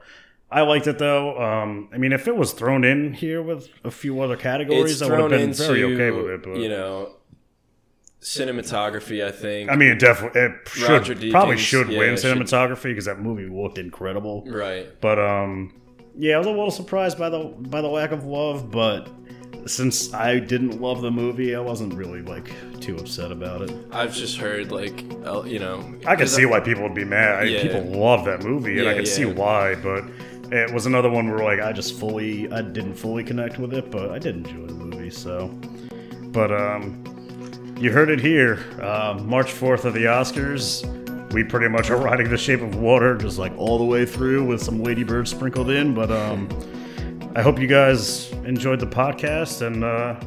I 0.51 0.61
liked 0.61 0.87
it 0.87 0.99
though. 0.99 1.41
Um, 1.41 1.87
I 1.93 1.97
mean, 1.97 2.11
if 2.11 2.27
it 2.27 2.35
was 2.35 2.51
thrown 2.51 2.83
in 2.83 3.13
here 3.13 3.41
with 3.41 3.69
a 3.85 3.91
few 3.91 4.19
other 4.21 4.35
categories, 4.35 5.01
It's 5.01 5.01
I 5.01 5.09
would 5.09 5.19
have 5.19 5.29
been 5.29 5.49
into 5.51 5.63
very 5.65 5.83
okay 5.85 6.11
with 6.11 6.29
it. 6.31 6.43
But 6.43 6.57
you 6.57 6.67
know 6.67 7.15
cinematography. 8.21 9.25
I 9.25 9.31
think. 9.31 9.69
I 9.71 9.75
mean, 9.75 9.89
it 9.89 9.99
definitely 9.99 10.41
it 10.41 10.51
should 10.67 11.31
probably 11.31 11.57
should 11.57 11.89
yeah, 11.89 11.99
win 11.99 12.13
cinematography 12.15 12.83
because 12.83 13.05
that 13.05 13.19
movie 13.19 13.45
looked 13.47 13.77
incredible. 13.77 14.43
right. 14.47 14.87
But 15.01 15.19
um, 15.19 15.73
yeah, 16.15 16.35
I 16.35 16.37
was 16.37 16.47
a 16.47 16.51
little 16.51 16.71
surprised 16.71 17.17
by 17.17 17.29
the 17.29 17.39
by 17.57 17.81
the 17.81 17.87
lack 17.87 18.11
of 18.11 18.25
love. 18.25 18.71
But 18.71 19.09
since 19.65 20.13
I 20.13 20.39
didn't 20.39 20.81
love 20.81 21.01
the 21.01 21.11
movie, 21.11 21.55
I 21.55 21.59
wasn't 21.59 21.93
really 21.93 22.21
like 22.21 22.51
too 22.81 22.97
upset 22.97 23.31
about 23.31 23.61
it. 23.61 23.75
I've 23.91 24.13
just 24.13 24.37
heard 24.37 24.71
like 24.71 25.01
you 25.45 25.59
know. 25.59 25.95
I 26.05 26.15
can 26.15 26.27
see 26.27 26.45
why 26.45 26.59
people 26.59 26.83
would 26.83 26.95
be 26.95 27.05
mad. 27.05 27.49
Yeah. 27.49 27.61
People 27.61 27.83
love 27.83 28.25
that 28.25 28.43
movie, 28.43 28.79
and 28.79 28.87
I 28.87 28.91
Yeah, 28.91 28.97
can 28.97 29.05
see 29.05 29.25
why. 29.25 29.75
But 29.75 30.03
it 30.51 30.73
was 30.73 30.85
another 30.85 31.09
one 31.09 31.29
where 31.29 31.43
like 31.43 31.59
I 31.61 31.71
just 31.71 31.97
fully, 31.99 32.51
I 32.51 32.61
didn't 32.61 32.95
fully 32.95 33.23
connect 33.23 33.59
with 33.59 33.73
it, 33.73 33.91
but 33.91 34.09
I 34.11 34.19
did 34.19 34.35
enjoy 34.35 34.65
the 34.67 34.73
movie. 34.73 35.09
So, 35.09 35.47
but 36.31 36.51
um, 36.51 37.03
you 37.79 37.91
heard 37.91 38.09
it 38.09 38.19
here. 38.19 38.59
Uh, 38.81 39.19
March 39.23 39.51
fourth 39.51 39.85
of 39.85 39.93
the 39.93 40.05
Oscars. 40.05 40.85
We 41.33 41.43
pretty 41.43 41.67
much 41.67 41.89
are 41.91 41.97
riding 41.97 42.29
the 42.29 42.37
shape 42.37 42.61
of 42.61 42.75
water, 42.75 43.15
just 43.15 43.37
like 43.37 43.55
all 43.57 43.77
the 43.77 43.85
way 43.85 44.05
through 44.05 44.45
with 44.45 44.61
some 44.61 44.83
Lady 44.83 45.03
Bird 45.03 45.27
sprinkled 45.27 45.69
in. 45.69 45.93
But 45.93 46.11
um, 46.11 46.49
I 47.35 47.41
hope 47.41 47.59
you 47.59 47.67
guys 47.67 48.31
enjoyed 48.45 48.79
the 48.79 48.87
podcast, 48.87 49.65
and 49.65 49.83
uh, 49.83 50.19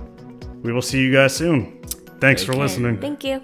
we 0.63 0.73
will 0.73 0.83
see 0.83 1.01
you 1.01 1.13
guys 1.13 1.35
soon. 1.35 1.83
Thanks 2.21 2.45
for 2.45 2.53
you. 2.53 2.61
listening. 2.61 3.01
Thank 3.01 3.25
you. 3.25 3.43